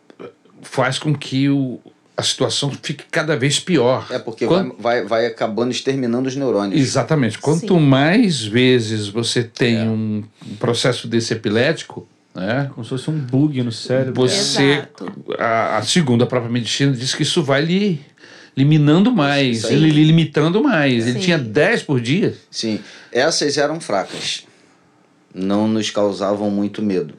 faz 0.61 0.99
com 0.99 1.15
que 1.15 1.47
o, 1.49 1.79
a 2.17 2.23
situação 2.23 2.71
fique 2.81 3.03
cada 3.11 3.35
vez 3.35 3.59
pior. 3.59 4.07
É 4.09 4.17
porque 4.19 4.45
Quando- 4.47 4.75
vai, 4.79 5.01
vai, 5.01 5.05
vai 5.05 5.25
acabando 5.25 5.71
exterminando 5.71 6.27
os 6.29 6.35
neurônios. 6.35 6.79
Exatamente. 6.79 7.37
Quanto 7.39 7.67
Sim. 7.75 7.79
mais 7.79 8.41
vezes 8.43 9.07
você 9.07 9.43
tem 9.43 9.77
É. 9.77 9.83
um, 9.83 10.23
processo 10.59 11.07
desse 11.07 11.33
epilético, 11.33 12.07
né, 12.33 12.69
Como 12.73 12.83
se 12.83 12.89
fosse 12.89 13.09
um 13.09 13.17
bug 13.17 13.61
no 13.63 13.71
cérebro. 13.71 14.13
você 14.13 14.63
Exato. 14.73 15.11
a, 15.39 15.77
a 15.77 15.83
segunda 15.83 16.23
a 16.23 16.27
própria 16.27 16.51
medicina 16.51 16.91
diz 16.93 17.13
que 17.13 17.23
isso 17.23 17.41
vai 17.43 17.61
lhe 17.61 18.01
eliminando 18.57 19.11
mais, 19.11 19.65
ele 19.65 19.89
lhe 19.89 20.03
limitando 20.05 20.63
mais. 20.63 21.05
Ele 21.07 21.13
Sim. 21.19 21.25
tinha 21.25 21.37
10 21.37 21.83
por 21.83 21.99
dia. 21.99 22.33
Sim, 22.49 22.79
essas 23.11 23.57
eram 23.57 23.79
fracas. 23.81 24.45
Não 25.33 25.67
nos 25.67 25.89
causavam 25.89 26.49
muito 26.49 26.81
medo. 26.81 27.13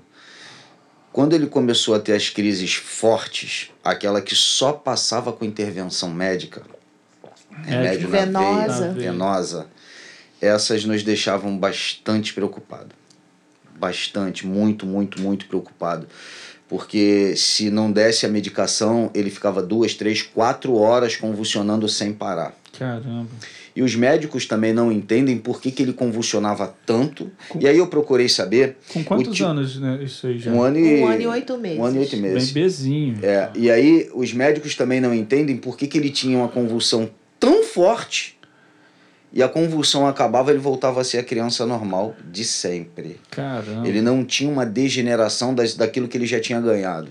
Quando 1.17 1.33
ele 1.33 1.47
começou 1.47 1.95
a 1.95 1.99
ter 1.99 2.13
as 2.13 2.29
crises 2.29 2.75
fortes, 2.75 3.71
aquela 3.83 4.21
que 4.21 4.35
só 4.35 4.75
passava 4.75 5.33
com 5.33 5.47
intervenção 5.47 6.11
médica, 6.11 6.61
remédio 7.65 8.11
na 8.11 8.19
Venosa. 8.19 8.93
veia, 8.93 9.11
venosa, 9.13 9.67
essas 10.43 10.85
nos 10.85 11.03
deixavam 11.03 11.57
bastante 11.57 12.35
preocupados. 12.35 12.93
Bastante, 13.79 14.47
muito, 14.47 14.85
muito, 14.85 15.19
muito 15.19 15.47
preocupado. 15.47 16.07
Porque 16.69 17.35
se 17.35 17.71
não 17.71 17.91
desse 17.91 18.27
a 18.27 18.29
medicação, 18.29 19.11
ele 19.15 19.31
ficava 19.31 19.63
duas, 19.63 19.95
três, 19.95 20.21
quatro 20.21 20.77
horas 20.77 21.17
convulsionando 21.17 21.89
sem 21.89 22.13
parar. 22.13 22.55
Caramba. 22.79 23.31
E 23.77 23.83
os 23.83 23.95
médicos 23.95 24.47
também 24.47 24.73
não 24.73 24.91
entendem 24.91 25.37
por 25.37 25.61
que, 25.61 25.71
que 25.71 25.83
ele 25.83 25.93
convulsionava 25.93 26.75
tanto. 26.87 27.31
E 27.61 27.69
aí 27.69 27.77
eu 27.77 27.87
procurei 27.87 28.27
saber. 28.27 28.79
Com 28.91 29.05
quantos 29.05 29.37
ti- 29.37 29.45
anos, 29.45 29.79
né? 29.79 30.01
Isso 30.03 30.27
aí 30.27 30.39
já? 30.39 30.51
Um 30.51 30.63
ano 30.63 30.79
e, 30.79 31.03
Um 31.03 31.07
ano 31.07 31.21
e 31.23 31.27
oito 31.27 31.59
meses. 31.59 31.79
Um 31.79 31.85
ano 31.85 31.97
e 31.97 32.01
oito 32.01 32.17
meses. 32.17 32.51
Bem 32.53 32.63
bezinho. 32.65 33.19
É, 33.23 33.51
e 33.55 33.71
aí 33.71 34.09
os 34.15 34.33
médicos 34.33 34.75
também 34.75 34.99
não 34.99 35.13
entendem 35.13 35.59
por 35.59 35.77
que, 35.77 35.87
que 35.87 35.99
ele 35.99 36.09
tinha 36.09 36.39
uma 36.39 36.49
convulsão 36.49 37.11
tão 37.39 37.63
forte 37.63 38.39
e 39.31 39.43
a 39.43 39.49
convulsão 39.49 40.07
acabava 40.07 40.51
ele 40.51 40.59
voltava 40.59 41.03
a 41.03 41.05
ser 41.05 41.19
a 41.19 41.23
criança 41.23 41.67
normal 41.67 42.17
de 42.33 42.45
sempre. 42.47 43.21
Caramba. 43.31 43.87
Ele 43.87 44.01
não 44.01 44.25
tinha 44.25 44.51
uma 44.51 44.65
degeneração 44.65 45.55
das, 45.55 45.75
daquilo 45.75 46.09
que 46.09 46.17
ele 46.17 46.25
já 46.27 46.41
tinha 46.41 46.59
ganhado. 46.63 47.11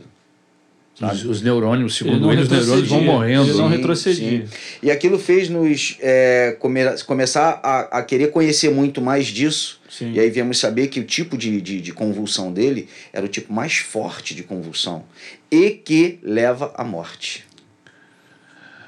Os, 1.02 1.26
os 1.26 1.42
neurônios, 1.42 1.96
segundo 1.96 2.32
ele, 2.32 2.44
os 2.44 2.48
neurônios 2.50 2.88
vão 2.88 3.00
retrocedia. 3.00 3.12
morrendo. 3.12 3.50
Ele 3.50 3.58
não 3.58 3.70
né? 3.70 3.76
retrocedia. 3.76 4.46
E 4.82 4.90
aquilo 4.90 5.20
fez 5.20 5.50
nos 5.50 5.98
é, 6.00 6.56
come- 6.58 6.86
começar 7.06 7.60
a, 7.62 8.00
a 8.00 8.02
querer 8.04 8.32
conhecer 8.32 8.72
muito 8.72 9.02
mais 9.02 9.28
disso. 9.28 9.82
Sim. 9.90 10.14
E 10.14 10.20
aí 10.22 10.30
viemos 10.30 10.58
saber 10.58 10.88
que 10.88 11.02
o 11.02 11.04
tipo 11.04 11.38
de, 11.38 11.60
de, 11.60 11.82
de 11.82 11.92
convulsão 11.92 12.52
dele 12.52 12.88
era 13.12 13.26
o 13.26 13.30
tipo 13.30 13.52
mais 13.52 13.76
forte 13.76 14.34
de 14.34 14.44
convulsão 14.44 15.04
e 15.52 15.70
que 15.72 16.18
leva 16.24 16.74
à 16.76 16.84
morte. 16.86 17.44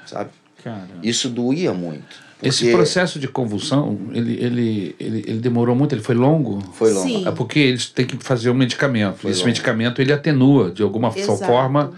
Sabe? 0.06 0.30
Caramba. 0.64 0.88
Isso 1.02 1.28
doía 1.28 1.74
muito. 1.74 2.27
Esse 2.42 2.70
processo 2.70 3.18
de 3.18 3.26
convulsão, 3.26 3.98
ele, 4.12 4.32
ele, 4.34 4.96
ele, 5.00 5.24
ele 5.26 5.38
demorou 5.38 5.74
muito, 5.74 5.94
ele 5.94 6.02
foi 6.02 6.14
longo? 6.14 6.60
Foi 6.72 6.92
longo. 6.92 7.08
Sim. 7.08 7.26
É 7.26 7.32
porque 7.32 7.58
eles 7.58 7.86
têm 7.86 8.06
que 8.06 8.16
fazer 8.18 8.48
um 8.50 8.54
medicamento. 8.54 9.18
Foi 9.18 9.30
esse 9.32 9.40
longo. 9.40 9.48
medicamento 9.48 10.00
ele 10.00 10.12
atenua 10.12 10.70
de 10.70 10.82
alguma 10.82 11.12
Exato. 11.14 11.44
forma 11.44 11.92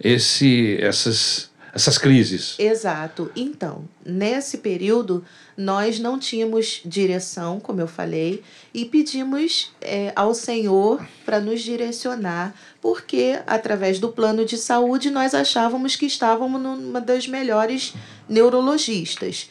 esse, 0.00 0.76
essas, 0.80 1.50
essas 1.72 1.98
crises. 1.98 2.56
Exato. 2.58 3.30
Então, 3.36 3.84
nesse 4.04 4.58
período, 4.58 5.24
nós 5.56 6.00
não 6.00 6.18
tínhamos 6.18 6.80
direção, 6.84 7.60
como 7.60 7.80
eu 7.80 7.86
falei, 7.86 8.42
e 8.74 8.84
pedimos 8.84 9.70
é, 9.80 10.12
ao 10.16 10.34
Senhor 10.34 11.06
para 11.24 11.38
nos 11.38 11.62
direcionar, 11.62 12.54
porque 12.82 13.38
através 13.46 14.00
do 14.00 14.08
plano 14.08 14.44
de 14.44 14.56
saúde 14.56 15.10
nós 15.10 15.32
achávamos 15.32 15.94
que 15.94 16.06
estávamos 16.06 16.60
numa 16.60 17.00
das 17.00 17.28
melhores 17.28 17.94
neurologistas. 18.28 19.48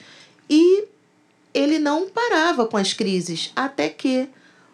E 0.50 0.86
ele 1.54 1.80
não 1.80 2.10
parava 2.10 2.66
com 2.66 2.78
as 2.78 2.94
crises, 2.94 3.52
até 3.56 3.90
que 3.90 4.28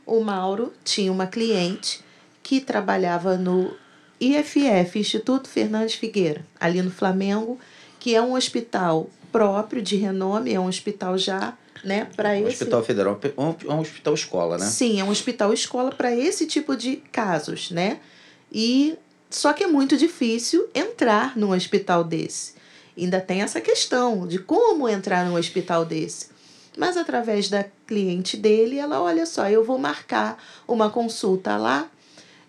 o 0.05 0.19
Mauro 0.22 0.74
tinha 0.84 1.11
uma 1.11 1.28
cliente 1.28 2.01
que 2.41 2.59
trabalhava 2.59 3.38
no 3.38 3.74
IFF, 4.19 4.99
Instituto 4.99 5.47
Fernandes 5.47 5.95
Figueira, 5.95 6.45
ali 6.59 6.82
no 6.82 6.91
Flamengo, 6.91 7.59
que 7.99 8.15
é 8.15 8.22
um 8.22 8.34
hospital 8.34 9.09
próprio 9.32 9.82
de 9.82 9.95
renome, 9.95 10.53
é 10.53 10.59
um 10.59 10.67
hospital 10.67 11.17
já, 11.17 11.57
né, 11.84 12.07
para 12.15 12.32
Um 12.32 12.47
esse 12.47 12.47
hospital 12.47 12.84
federal, 12.84 13.19
um, 13.38 13.74
um 13.74 13.80
hospital 13.80 14.13
escola, 14.13 14.57
né? 14.57 14.65
Sim, 14.65 14.99
é 14.99 15.03
um 15.03 15.09
hospital 15.09 15.53
escola 15.53 15.91
para 15.91 16.13
esse 16.15 16.45
tipo 16.45 16.76
de 16.76 16.97
casos, 17.11 17.72
né? 17.72 17.99
E 18.51 18.97
só 19.30 19.53
que 19.53 19.63
é 19.63 19.67
muito 19.67 19.95
difícil 19.95 20.67
entrar 20.76 21.38
num 21.38 21.51
hospital 21.51 22.03
desse. 22.03 22.53
Ainda 22.98 23.22
tem 23.22 23.42
essa 23.42 23.62
questão 23.62 24.28
de 24.28 24.39
como 24.39 24.88
entrar 24.88 25.26
num 25.26 25.36
hospital 25.36 25.86
desse. 25.86 26.30
Mas 26.78 26.96
através 26.96 27.50
da 27.50 27.66
cliente 27.86 28.38
dele, 28.38 28.78
ela, 28.78 29.02
olha 29.02 29.26
só, 29.26 29.50
eu 29.50 29.64
vou 29.64 29.78
marcar 29.78 30.42
uma 30.68 30.89
consulta 30.89 31.58
lá, 31.58 31.89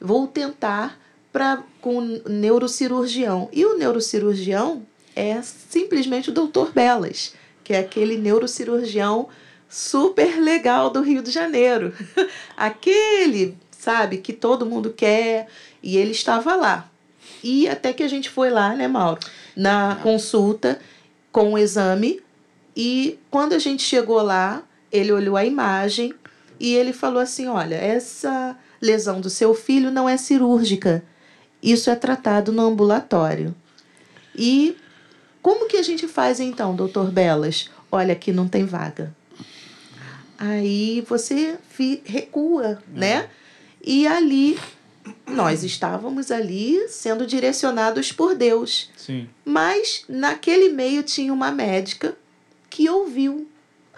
vou 0.00 0.26
tentar 0.26 0.98
pra, 1.32 1.62
com 1.80 1.98
o 1.98 2.28
neurocirurgião. 2.28 3.48
E 3.52 3.64
o 3.64 3.76
neurocirurgião 3.76 4.86
é 5.16 5.40
simplesmente 5.42 6.30
o 6.30 6.32
doutor 6.32 6.72
Belas, 6.72 7.34
que 7.64 7.72
é 7.72 7.78
aquele 7.78 8.16
neurocirurgião 8.16 9.28
super 9.68 10.38
legal 10.38 10.90
do 10.90 11.00
Rio 11.00 11.22
de 11.22 11.30
Janeiro. 11.30 11.92
Aquele, 12.56 13.56
sabe, 13.70 14.18
que 14.18 14.32
todo 14.32 14.66
mundo 14.66 14.92
quer. 14.92 15.48
E 15.82 15.96
ele 15.96 16.12
estava 16.12 16.54
lá. 16.54 16.88
E 17.42 17.68
até 17.68 17.92
que 17.92 18.02
a 18.02 18.08
gente 18.08 18.28
foi 18.28 18.50
lá, 18.50 18.74
né, 18.74 18.86
Mauro? 18.86 19.20
Na 19.56 19.98
consulta 20.02 20.80
com 21.30 21.52
o 21.52 21.58
exame. 21.58 22.20
E 22.76 23.18
quando 23.30 23.54
a 23.54 23.58
gente 23.58 23.82
chegou 23.82 24.22
lá, 24.22 24.62
ele 24.90 25.12
olhou 25.12 25.36
a 25.36 25.44
imagem 25.44 26.14
e 26.60 26.74
ele 26.74 26.92
falou 26.92 27.20
assim: 27.20 27.46
olha, 27.46 27.74
essa 27.74 28.56
lesão 28.80 29.20
do 29.20 29.30
seu 29.30 29.54
filho 29.54 29.90
não 29.90 30.08
é 30.08 30.16
cirúrgica. 30.16 31.04
Isso 31.62 31.90
é 31.90 31.94
tratado 31.94 32.52
no 32.52 32.62
ambulatório. 32.62 33.54
E 34.34 34.76
como 35.40 35.68
que 35.68 35.76
a 35.76 35.82
gente 35.82 36.06
faz 36.08 36.40
então, 36.40 36.74
doutor 36.74 37.10
Belas? 37.10 37.70
Olha, 37.90 38.12
aqui 38.12 38.32
não 38.32 38.48
tem 38.48 38.64
vaga. 38.64 39.14
Aí 40.38 41.04
você 41.08 41.58
recua, 42.04 42.82
né? 42.92 43.28
E 43.84 44.06
ali, 44.06 44.58
nós 45.26 45.64
estávamos 45.64 46.30
ali 46.30 46.86
sendo 46.88 47.26
direcionados 47.26 48.12
por 48.12 48.34
Deus. 48.34 48.90
Sim. 48.96 49.28
Mas 49.44 50.04
naquele 50.08 50.68
meio 50.68 51.02
tinha 51.02 51.32
uma 51.32 51.50
médica 51.50 52.16
que 52.70 52.88
ouviu 52.88 53.48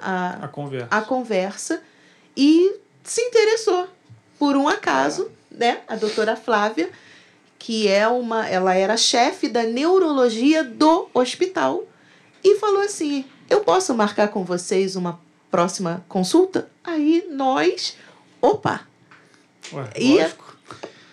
a, 0.01 0.45
A 0.45 0.49
conversa. 0.49 0.89
a 0.91 1.03
conversa 1.03 1.83
e 2.37 2.77
se 3.03 3.21
interessou. 3.21 3.89
Por 4.39 4.57
um 4.57 4.69
acaso, 4.69 5.31
né? 5.51 5.81
A 5.87 5.95
doutora 5.97 6.35
Flávia, 6.37 6.91
que 7.59 7.87
é 7.89 8.07
uma. 8.09 8.49
Ela 8.49 8.75
era 8.75 8.97
chefe 8.97 9.49
da 9.49 9.63
neurologia 9.63 10.65
do 10.65 11.09
hospital, 11.15 11.85
e 12.43 12.57
falou 12.59 12.83
assim: 12.83 13.25
Eu 13.49 13.61
posso 13.61 13.95
marcar 13.95 14.29
com 14.29 14.45
vocês 14.45 14.97
uma 14.97 15.21
próxima 15.51 16.05
consulta? 16.09 16.69
Aí 16.83 17.27
nós. 17.31 17.97
Opa! 18.43 18.81
Ué, 19.73 19.91
E- 19.97 20.19
lógico. 20.21 20.44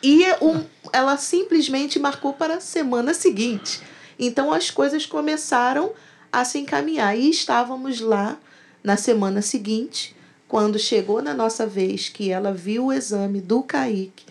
E 0.03 0.23
um, 0.41 0.63
ela 0.91 1.17
simplesmente 1.17 1.99
marcou 1.99 2.33
para 2.33 2.55
a 2.55 2.61
semana 2.61 3.13
seguinte. 3.13 3.81
Então 4.17 4.51
as 4.51 4.71
coisas 4.71 5.05
começaram 5.05 5.93
a 6.31 6.43
se 6.45 6.57
encaminhar. 6.59 7.17
E 7.17 7.29
estávamos 7.29 7.99
lá 7.99 8.39
na 8.83 8.97
semana 8.97 9.41
seguinte, 9.41 10.15
quando 10.47 10.79
chegou 10.79 11.21
na 11.21 11.33
nossa 11.33 11.67
vez, 11.67 12.09
que 12.09 12.31
ela 12.31 12.53
viu 12.53 12.85
o 12.85 12.93
exame 12.93 13.41
do 13.41 13.61
Kaique. 13.61 14.25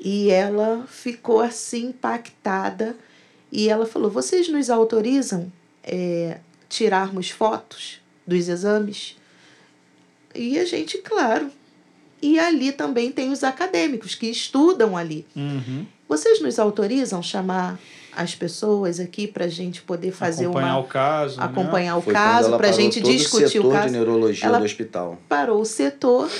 E 0.00 0.30
ela 0.30 0.86
ficou 0.88 1.40
assim 1.40 1.86
impactada. 1.86 2.96
E 3.50 3.68
ela 3.68 3.86
falou: 3.86 4.10
Vocês 4.10 4.48
nos 4.48 4.70
autorizam 4.70 5.50
é, 5.82 6.40
tirarmos 6.68 7.30
fotos 7.30 8.00
dos 8.26 8.48
exames? 8.48 9.16
E 10.34 10.58
a 10.58 10.64
gente, 10.64 10.98
claro. 10.98 11.50
E 12.22 12.38
ali 12.38 12.72
também 12.72 13.12
tem 13.12 13.30
os 13.30 13.44
acadêmicos 13.44 14.14
que 14.14 14.26
estudam 14.26 14.96
ali. 14.96 15.26
Uhum. 15.36 15.86
Vocês 16.08 16.40
nos 16.40 16.58
autorizam 16.58 17.22
chamar 17.22 17.78
as 18.14 18.34
pessoas 18.34 18.98
aqui 18.98 19.26
para 19.26 19.44
a 19.44 19.48
gente 19.48 19.82
poder 19.82 20.10
fazer 20.12 20.44
acompanhar 20.46 20.74
uma. 20.76 20.80
o 20.80 20.84
caso. 20.84 21.38
né? 21.38 21.44
acompanhar 21.44 21.92
Foi 21.92 22.00
o 22.00 22.02
quando 22.04 22.14
caso, 22.14 22.56
para 22.56 22.68
a 22.68 22.72
gente 22.72 23.00
todo 23.02 23.12
discutir 23.12 23.44
o 23.44 23.48
setor 23.50 23.72
caso. 23.72 23.86
de 23.88 23.92
neurologia 23.92 24.46
Ela- 24.46 24.58
do 24.58 24.64
hospital. 24.64 25.18
Parou 25.28 25.60
o 25.60 25.64
setor 25.66 26.30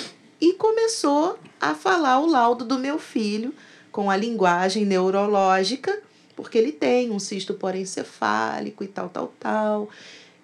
e 0.41 0.55
começou 0.55 1.39
a 1.61 1.75
falar 1.75 2.21
o 2.21 2.27
laudo 2.27 2.65
do 2.65 2.79
meu 2.79 2.99
filho 2.99 3.53
com 3.93 4.11
a 4.11 4.17
linguagem 4.17 4.85
neurológica, 4.87 5.99
porque 6.35 6.57
ele 6.57 6.73
tem 6.73 7.11
um 7.11 7.19
cisto 7.19 7.53
porencefálico 7.55 8.83
e 8.85 8.87
tal, 8.89 9.09
tal, 9.09 9.33
tal. 9.39 9.89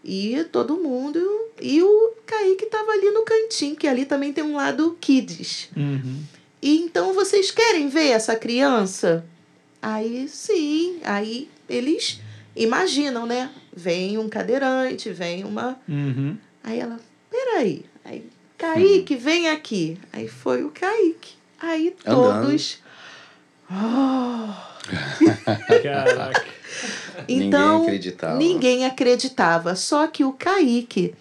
E 0.04 0.44
todo 0.50 0.76
mundo. 0.76 1.20
E 1.60 1.82
o 1.82 2.12
Kaique 2.26 2.64
estava 2.64 2.90
ali 2.92 3.10
no 3.10 3.22
cantinho, 3.22 3.76
que 3.76 3.86
ali 3.86 4.04
também 4.04 4.32
tem 4.32 4.42
um 4.42 4.56
lado 4.56 4.96
kids. 5.00 5.68
Uhum. 5.76 6.22
E 6.60 6.78
então 6.78 7.12
vocês 7.12 7.50
querem 7.50 7.88
ver 7.88 8.08
essa 8.08 8.36
criança? 8.36 9.24
Aí 9.80 10.28
sim, 10.28 11.00
aí 11.04 11.48
eles 11.68 12.20
imaginam, 12.54 13.26
né? 13.26 13.50
Vem 13.74 14.18
um 14.18 14.28
cadeirante, 14.28 15.10
vem 15.10 15.44
uma. 15.44 15.76
Uhum. 15.88 16.36
Aí 16.62 16.78
ela, 16.78 17.00
peraí. 17.30 17.84
Aí, 18.04 18.28
Kaique, 18.58 19.16
vem 19.16 19.48
aqui. 19.48 19.98
Aí 20.12 20.28
foi 20.28 20.62
o 20.64 20.70
Kaique. 20.70 21.34
Aí 21.58 21.96
Andando. 22.06 22.46
todos. 22.46 22.78
Oh. 23.70 24.52
Caraca. 25.82 26.61
Então, 27.28 27.78
Ninguém 27.78 27.82
acreditava. 27.86 28.36
Ninguém 28.38 28.84
acreditava. 28.86 29.74
Só 29.76 30.06
que 30.06 30.24
o 30.24 30.32
Kaique, 30.32 31.14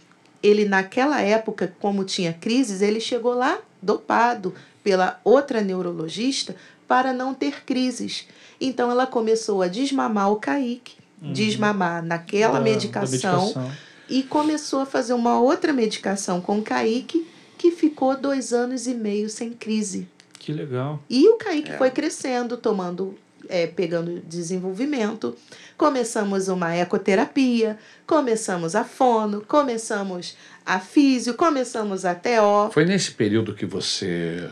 ele 0.43 0.66
naquela 0.66 1.22
época, 1.22 1.74
como 1.80 2.04
tinha 2.04 2.34
crises, 2.34 2.82
ele 2.82 2.99
chegou 2.99 3.34
lá 3.34 3.60
dopado 3.82 4.54
pela 4.84 5.20
outra 5.24 5.62
neurologista 5.62 6.56
para 6.88 7.14
não 7.14 7.34
ter 7.34 7.64
crises. 7.66 8.28
Então 8.60 8.91
ela 8.91 9.08
começou 9.08 9.62
a 9.62 9.68
desmamar 9.68 10.32
o 10.32 10.36
Kaique, 10.38 10.95
desmamar 11.22 12.04
naquela 12.04 12.54
Da- 12.54 12.60
da 12.60 12.64
medicação, 12.64 13.41
medicação. 13.45 13.72
e 14.10 14.24
começou 14.24 14.82
a 14.82 14.86
fazer 14.86 15.14
uma 15.14 15.39
outra 15.39 15.72
medicação 15.74 16.41
com 16.41 16.60
o 16.60 16.62
Kaique, 16.62 17.26
que 17.58 17.72
ficou 17.72 18.16
dois 18.18 18.52
anos 18.54 18.88
e 18.88 18.93
meio 18.93 19.30
sem 19.30 19.52
crise. 19.52 20.08
Que 20.39 20.52
legal. 20.52 20.99
E 21.10 21.28
o 21.30 21.36
Kaique 21.38 21.72
É. 21.72 21.78
foi 21.78 21.91
crescendo, 21.91 22.58
tomando, 22.58 23.16
é, 23.52 23.68
pegando 23.68 24.22
desenvolvimento, 24.22 25.36
começamos 25.78 26.47
uma 26.47 26.74
ecoterapia, 26.74 27.78
começamos 28.08 28.76
a 28.76 28.86
fono, 28.86 29.41
começamos 29.45 30.38
a 30.66 30.80
físio, 30.80 31.34
começamos 31.34 32.06
a 32.06 32.16
TO. 32.16 32.72
Foi 32.72 32.86
nesse 32.86 33.12
período 33.12 33.54
que 33.54 33.66
você 33.66 34.49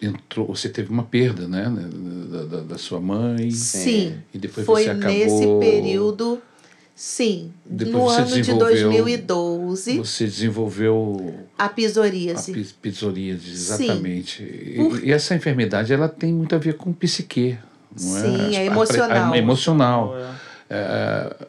entrou, 0.00 0.46
você 0.46 0.68
teve 0.68 0.90
uma 0.90 1.02
perda, 1.02 1.48
né, 1.48 1.68
né, 1.68 1.88
da, 2.30 2.44
da, 2.44 2.62
da 2.62 2.78
sua 2.78 3.00
mãe. 3.00 3.50
Sim. 3.50 4.14
E 4.32 4.38
depois 4.38 4.64
foi 4.64 4.84
você 4.84 4.90
acabou. 4.90 5.10
Nesse 5.10 5.46
período, 5.58 6.40
sim, 6.94 7.52
depois 7.66 7.94
no 7.94 8.08
ano 8.08 8.42
de 8.42 8.54
2012. 8.54 9.59
Você 9.96 10.24
desenvolveu 10.24 11.46
a 11.58 11.68
psoríase. 11.68 12.52
A 12.52 12.88
psoríase, 12.88 13.50
exatamente. 13.50 14.42
Por... 14.76 15.04
E, 15.04 15.12
essa 15.12 15.34
enfermidade 15.34 15.92
ela 15.92 16.08
tem 16.08 16.32
muito 16.32 16.54
a 16.54 16.58
ver 16.58 16.74
com 16.74 16.92
psique, 16.92 17.58
não 17.98 18.16
é? 18.16 18.20
Sim, 18.20 18.56
é, 18.56 18.66
emocional. 18.66 19.30
A, 19.30 19.34
a 19.34 19.38
emocional. 19.38 20.16
É. 20.16 20.50
É, 20.70 21.46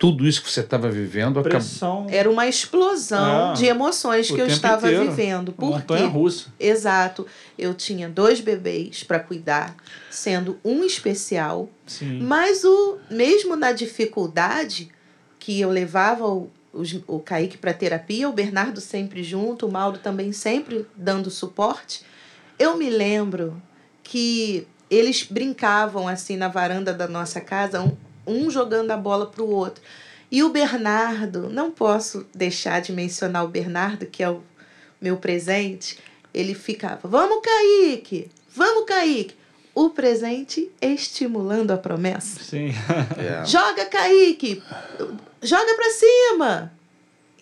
tudo 0.00 0.26
isso 0.26 0.42
que 0.42 0.50
você 0.50 0.60
estava 0.60 0.90
vivendo 0.90 1.38
acabou... 1.38 2.06
era 2.08 2.30
uma 2.30 2.46
explosão 2.46 3.50
é, 3.50 3.54
de 3.54 3.66
emoções 3.66 4.30
que 4.30 4.40
eu 4.40 4.46
estava 4.46 4.90
inteiro. 4.90 5.10
vivendo. 5.10 5.52
Por 5.52 5.72
montanha 5.72 6.06
russa. 6.06 6.46
Exato. 6.58 7.26
Eu 7.58 7.74
tinha 7.74 8.08
dois 8.08 8.40
bebês 8.40 9.04
para 9.04 9.20
cuidar, 9.20 9.76
sendo 10.10 10.58
um 10.64 10.82
especial. 10.84 11.68
Sim. 11.86 12.20
Mas 12.22 12.64
o 12.64 12.96
mesmo 13.10 13.56
na 13.56 13.72
dificuldade 13.72 14.90
que 15.38 15.60
eu 15.60 15.70
levava 15.70 16.24
o, 16.72 17.18
Kaique 17.18 17.58
para 17.58 17.72
terapia, 17.72 18.28
o 18.28 18.32
Bernardo 18.32 18.80
sempre 18.80 19.22
junto, 19.22 19.66
o 19.66 19.72
Mauro 19.72 19.98
também 19.98 20.32
sempre 20.32 20.86
dando 20.96 21.30
suporte. 21.30 22.04
Eu 22.58 22.76
me 22.76 22.88
lembro 22.88 23.60
que 24.02 24.66
eles 24.90 25.22
brincavam 25.22 26.08
assim 26.08 26.36
na 26.36 26.48
varanda 26.48 26.92
da 26.92 27.08
nossa 27.08 27.40
casa, 27.40 27.80
um, 27.80 27.96
um 28.26 28.50
jogando 28.50 28.90
a 28.90 28.96
bola 28.96 29.26
para 29.26 29.42
o 29.42 29.50
outro. 29.50 29.82
E 30.30 30.42
o 30.44 30.48
Bernardo, 30.48 31.48
não 31.48 31.70
posso 31.70 32.26
deixar 32.34 32.80
de 32.80 32.92
mencionar 32.92 33.44
o 33.44 33.48
Bernardo, 33.48 34.06
que 34.06 34.22
é 34.22 34.30
o 34.30 34.42
meu 35.00 35.16
presente, 35.16 35.98
ele 36.32 36.54
ficava: 36.54 37.08
Vamos, 37.08 37.40
Kaique! 37.42 38.30
Vamos, 38.54 38.84
Kaique! 38.84 39.39
O 39.74 39.90
presente 39.90 40.70
estimulando 40.80 41.70
a 41.70 41.76
promessa. 41.76 42.42
Sim. 42.42 42.70
É. 43.16 43.44
Joga, 43.44 43.86
Kaique! 43.86 44.62
Joga 45.42 45.74
para 45.74 45.90
cima! 45.90 46.72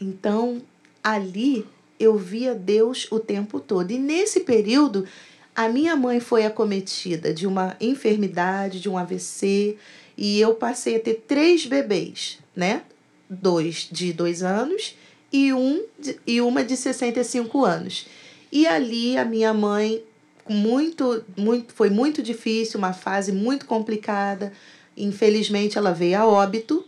Então, 0.01 0.63
ali 1.03 1.67
eu 1.99 2.17
via 2.17 2.55
Deus 2.55 3.07
o 3.11 3.19
tempo 3.19 3.59
todo. 3.61 3.91
E 3.91 3.99
nesse 3.99 4.41
período, 4.41 5.07
a 5.55 5.69
minha 5.69 5.97
mãe 5.97 6.21
foi 6.21 6.45
acometida 6.45 7.35
de 7.35 7.47
uma 7.47 7.77
enfermidade, 7.81 8.81
de 8.81 8.89
um 8.89 8.97
AVC, 8.97 9.77
e 10.17 10.41
eu 10.41 10.55
passei 10.55 10.97
a 10.97 11.01
ter 11.01 11.25
três 11.27 11.67
bebês, 11.67 12.39
né? 12.55 12.83
Dois 13.29 13.89
de 13.91 14.13
dois 14.13 14.43
anos 14.43 14.95
e, 15.33 15.53
um 15.53 15.85
de, 15.99 16.19
e 16.27 16.41
uma 16.41 16.65
de 16.65 16.77
65 16.77 17.65
anos. 17.65 18.07
E 18.51 18.67
ali 18.67 19.17
a 19.17 19.25
minha 19.25 19.53
mãe, 19.53 20.03
muito, 20.49 21.25
muito, 21.37 21.73
foi 21.75 21.91
muito 21.91 22.23
difícil, 22.23 22.79
uma 22.79 22.93
fase 22.93 23.33
muito 23.33 23.67
complicada. 23.67 24.53
Infelizmente, 24.97 25.79
ela 25.79 25.93
veio 25.93 26.19
a 26.19 26.27
óbito, 26.27 26.85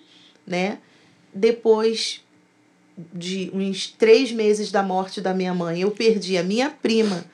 né? 0.47 0.79
Depois 1.33 2.21
de 3.15 3.51
uns 3.55 3.87
três 3.89 4.33
meses 4.33 4.71
da 4.73 4.83
morte 4.83 5.21
da 5.21 5.33
minha 5.33 5.55
mãe, 5.55 5.81
eu 5.83 5.91
perdi 5.91 6.37
a 6.37 6.43
minha 6.43 6.69
prima, 6.71 7.25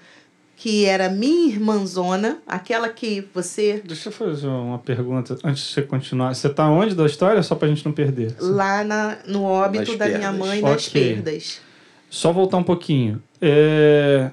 que 0.57 0.85
era 0.85 1.09
minha 1.09 1.49
irmãzona, 1.49 2.39
aquela 2.47 2.89
que 2.89 3.27
você. 3.35 3.83
Deixa 3.85 4.09
eu 4.09 4.13
fazer 4.13 4.47
uma 4.47 4.79
pergunta 4.79 5.37
antes 5.45 5.65
de 5.67 5.73
você 5.75 5.83
continuar. 5.83 6.35
Você 6.35 6.49
tá 6.49 6.69
onde 6.71 6.95
da 6.95 7.05
história? 7.07 7.43
Só 7.43 7.55
pra 7.55 7.69
gente 7.69 7.85
não 7.85 7.93
perder. 7.93 8.35
Lá 8.39 8.85
na, 8.85 9.19
no 9.27 9.43
óbito 9.45 9.91
Nas 9.91 9.99
da 9.99 10.07
minha 10.07 10.21
perdas. 10.21 10.39
mãe, 10.39 10.61
nas 10.63 10.87
Ok. 10.89 11.03
perdas. 11.15 11.61
Só 12.09 12.33
voltar 12.33 12.59
um 12.59 12.63
pouquinho. 12.63 13.23
É... 13.41 14.31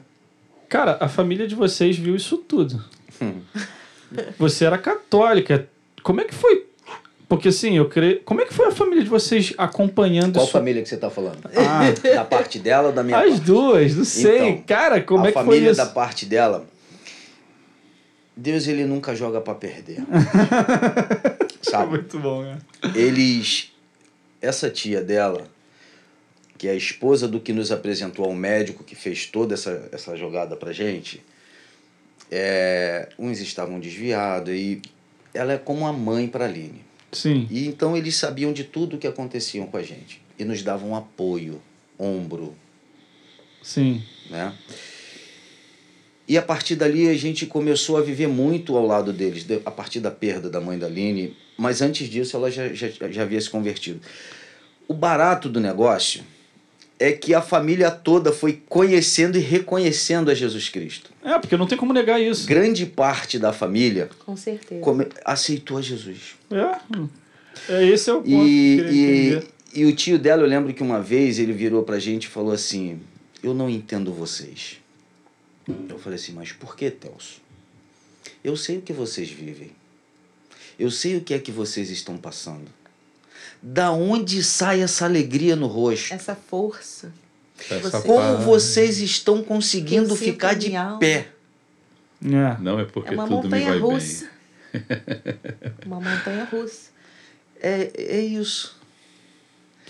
Cara, 0.73 0.97
a 0.99 1.07
família 1.07 1.45
de 1.47 1.53
vocês 1.53 1.95
viu 1.95 2.15
isso 2.15 2.35
tudo. 2.35 2.83
Hum. 3.21 3.41
Você 4.39 4.65
era 4.65 4.75
católica. 4.75 5.69
Como 6.01 6.19
é 6.19 6.23
que 6.23 6.33
foi? 6.33 6.65
Porque 7.29 7.49
assim, 7.49 7.77
eu 7.77 7.87
creio. 7.87 8.21
Como 8.21 8.41
é 8.41 8.45
que 8.45 8.55
foi 8.55 8.65
a 8.69 8.71
família 8.71 9.03
de 9.03 9.09
vocês 9.09 9.53
acompanhando 9.55 10.33
Qual 10.33 10.45
isso? 10.45 10.51
família 10.51 10.81
que 10.81 10.89
você 10.89 10.97
tá 10.97 11.11
falando? 11.11 11.37
Ah, 11.55 11.91
Da 12.15 12.25
parte 12.25 12.57
dela 12.57 12.87
ou 12.87 12.91
da 12.91 13.03
minha 13.03 13.19
as 13.19 13.29
parte? 13.33 13.41
duas, 13.41 13.95
não 13.95 14.03
sei. 14.03 14.49
Então, 14.49 14.63
Cara, 14.65 14.99
como 14.99 15.25
a 15.25 15.27
é 15.27 15.31
que 15.31 15.33
foi 15.37 15.43
família 15.45 15.69
isso? 15.69 15.77
da 15.77 15.85
parte 15.85 16.25
dela, 16.25 16.65
Deus 18.35 18.67
ele 18.67 18.83
nunca 18.83 19.15
joga 19.15 19.39
pra 19.41 19.53
perder. 19.53 19.99
Sabe? 21.61 21.91
Muito 21.91 22.17
bom, 22.17 22.41
né? 22.41 22.57
Eles, 22.95 23.71
essa 24.41 24.71
tia 24.71 25.01
dela, 25.03 25.43
que 26.63 26.67
é 26.69 26.71
a 26.71 26.75
esposa 26.75 27.27
do 27.27 27.41
que 27.41 27.51
nos 27.51 27.73
apresentou 27.73 28.23
ao 28.23 28.33
médico 28.33 28.85
que 28.85 28.95
fez 28.95 29.25
toda 29.25 29.53
essa, 29.53 29.89
essa 29.91 30.15
jogada 30.15 30.55
pra 30.55 30.71
gente, 30.71 31.21
é, 32.31 33.09
uns 33.19 33.41
estavam 33.41 33.81
desviados 33.81 34.53
e 34.55 34.81
ela 35.33 35.51
é 35.51 35.57
como 35.57 35.85
a 35.85 35.91
mãe 35.91 36.25
para 36.25 36.45
Aline. 36.45 36.79
Sim. 37.11 37.45
E 37.51 37.67
então 37.67 37.97
eles 37.97 38.15
sabiam 38.15 38.53
de 38.53 38.63
tudo 38.63 38.97
que 38.97 39.05
acontecia 39.05 39.61
com 39.65 39.75
a 39.75 39.83
gente 39.83 40.21
e 40.39 40.45
nos 40.45 40.63
davam 40.63 40.95
apoio, 40.95 41.61
ombro, 41.99 42.55
Sim. 43.61 44.01
né? 44.29 44.53
E 46.25 46.37
a 46.37 46.41
partir 46.41 46.77
dali 46.77 47.09
a 47.09 47.13
gente 47.13 47.45
começou 47.45 47.97
a 47.97 48.01
viver 48.01 48.27
muito 48.29 48.77
ao 48.77 48.87
lado 48.87 49.11
deles, 49.11 49.43
de- 49.43 49.59
a 49.65 49.69
partir 49.71 49.99
da 49.99 50.09
perda 50.11 50.49
da 50.49 50.61
mãe 50.61 50.79
da 50.79 50.87
Aline, 50.87 51.35
mas 51.57 51.81
antes 51.81 52.07
disso 52.07 52.37
ela 52.37 52.49
já, 52.49 52.69
já, 52.73 52.87
já 53.11 53.23
havia 53.23 53.41
se 53.41 53.49
convertido. 53.49 53.99
O 54.87 54.93
barato 54.93 55.49
do 55.49 55.59
negócio 55.59 56.23
é 57.05 57.11
que 57.11 57.33
a 57.33 57.41
família 57.41 57.91
toda 57.91 58.31
foi 58.31 58.61
conhecendo 58.69 59.37
e 59.37 59.41
reconhecendo 59.41 60.31
a 60.31 60.33
Jesus 60.33 60.69
Cristo. 60.69 61.11
É, 61.23 61.37
porque 61.37 61.57
não 61.57 61.67
tem 61.67 61.77
como 61.77 61.91
negar 61.91 62.19
isso. 62.21 62.47
Grande 62.47 62.85
parte 62.85 63.37
da 63.37 63.51
família 63.51 64.09
Com 64.25 64.37
certeza. 64.37 64.79
come- 64.81 65.07
aceitou 65.25 65.77
a 65.77 65.81
Jesus. 65.81 66.35
É. 66.49 67.73
é 67.73 67.85
esse 67.87 68.09
é 68.09 68.13
o 68.13 68.21
ponto 68.21 68.27
que 68.27 68.33
E, 68.35 68.77
queria 68.77 69.43
e, 69.73 69.81
e 69.81 69.85
o 69.85 69.95
tio 69.95 70.17
dela, 70.17 70.43
eu 70.43 70.47
lembro 70.47 70.73
que 70.73 70.81
uma 70.83 71.01
vez 71.01 71.39
ele 71.39 71.51
virou 71.51 71.83
pra 71.83 71.99
gente 71.99 72.25
e 72.25 72.27
falou 72.29 72.51
assim: 72.53 72.99
Eu 73.41 73.53
não 73.53 73.69
entendo 73.69 74.13
vocês. 74.13 74.77
Eu 75.89 75.97
falei 75.99 76.17
assim: 76.17 76.31
Mas 76.33 76.51
por 76.51 76.75
que, 76.75 76.89
Telso? 76.89 77.41
Eu 78.43 78.55
sei 78.55 78.77
o 78.77 78.81
que 78.81 78.93
vocês 78.93 79.29
vivem. 79.29 79.71
Eu 80.79 80.89
sei 80.89 81.17
o 81.17 81.21
que 81.21 81.33
é 81.33 81.39
que 81.39 81.51
vocês 81.51 81.89
estão 81.89 82.17
passando. 82.17 82.65
Da 83.65 83.91
onde 83.91 84.43
sai 84.43 84.81
essa 84.81 85.05
alegria 85.05 85.55
no 85.55 85.67
rosto? 85.67 86.13
Essa 86.13 86.35
força. 86.35 87.13
Essa 87.69 88.01
Como 88.01 88.35
paz. 88.35 88.43
vocês 88.43 88.99
estão 88.99 89.41
conseguindo 89.41 90.13
ficar 90.17 90.53
de 90.53 90.75
alma. 90.75 90.99
pé? 90.99 91.29
É. 92.21 92.57
Não 92.59 92.77
é 92.79 92.81
É 92.83 92.85
porque 92.85 93.13
uma 93.13 93.23
tudo 93.25 93.37
me 93.37 93.43
montanha 93.45 93.69
vai 93.69 93.79
russa. 93.79 94.25
bem. 94.73 94.83
uma 95.85 96.01
montanha 96.01 96.43
russa. 96.51 96.89
É, 97.61 97.89
é 97.95 98.19
isso. 98.19 98.75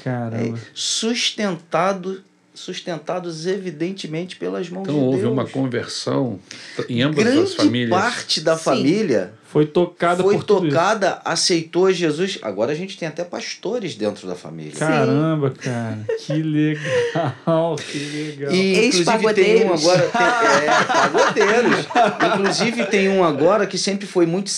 Caramba. 0.04 0.60
Sustentado, 0.76 2.24
sustentados 2.54 3.48
evidentemente 3.48 4.36
pelas 4.36 4.70
mãos 4.70 4.84
Então 4.84 4.96
de 4.96 5.02
houve 5.02 5.20
Deus. 5.22 5.32
uma 5.34 5.46
conversão 5.48 6.40
em 6.88 7.02
ambas 7.02 7.24
grande 7.24 7.42
as 7.44 7.54
famílias. 7.56 7.90
parte 7.90 8.42
da 8.42 8.56
Sim. 8.56 8.64
família 8.64 9.34
Foi 9.46 9.66
tocada 9.66 10.22
foi 10.24 10.36
por 10.36 10.44
tudo 10.44 10.68
isso. 10.68 10.76
tocada, 10.76 11.20
aceitou 11.26 11.92
Jesus. 11.92 12.38
Agora 12.42 12.72
a 12.72 12.76
gente 12.76 12.98
tem 12.98 13.08
até 13.08 13.24
pastores 13.24 13.96
dentro 13.96 14.28
da 14.28 14.36
família. 14.36 14.74
Caramba, 14.78 15.50
cara. 15.52 16.00
Que 16.20 16.34
legal, 16.44 17.76
que 17.76 17.98
legal. 18.00 18.52
E 18.54 18.88
inclusive 18.88 19.34
tem 19.34 19.66
um 19.66 19.74
agora. 19.74 20.10
Tem, 20.10 20.22
é, 20.68 20.84
pagodeiros. 20.84 21.86
Inclusive 22.34 22.86
tem 22.86 23.10
um 23.10 23.24
agora 23.24 23.66
que 23.68 23.78
sempre 23.78 24.06
foi 24.08 24.26
muito 24.26 24.52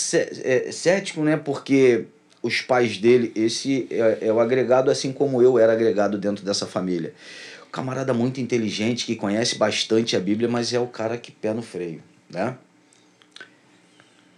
é, 0.44 0.72
cético, 0.72 1.22
né? 1.24 1.38
Porque 1.38 2.06
os 2.42 2.62
pais 2.62 2.98
dele, 2.98 3.32
esse 3.36 3.88
é, 3.90 4.20
é 4.28 4.34
o 4.34 4.40
agregado, 4.40 4.92
assim 4.92 5.12
como 5.12 5.42
eu 5.42 5.58
era 5.58 5.74
agregado 5.74 6.18
dentro 6.18 6.46
dessa 6.46 6.66
família. 6.66 7.14
Camarada 7.76 8.14
muito 8.14 8.40
inteligente, 8.40 9.06
que 9.06 9.18
conhece 9.18 9.58
bastante 9.58 10.16
a 10.16 10.20
Bíblia, 10.22 10.48
mas 10.48 10.72
é 10.72 10.80
o 10.80 10.88
cara 10.88 11.18
que 11.18 11.30
pé 11.30 11.54
no 11.54 11.62
freio, 11.62 12.02
né? 12.30 12.56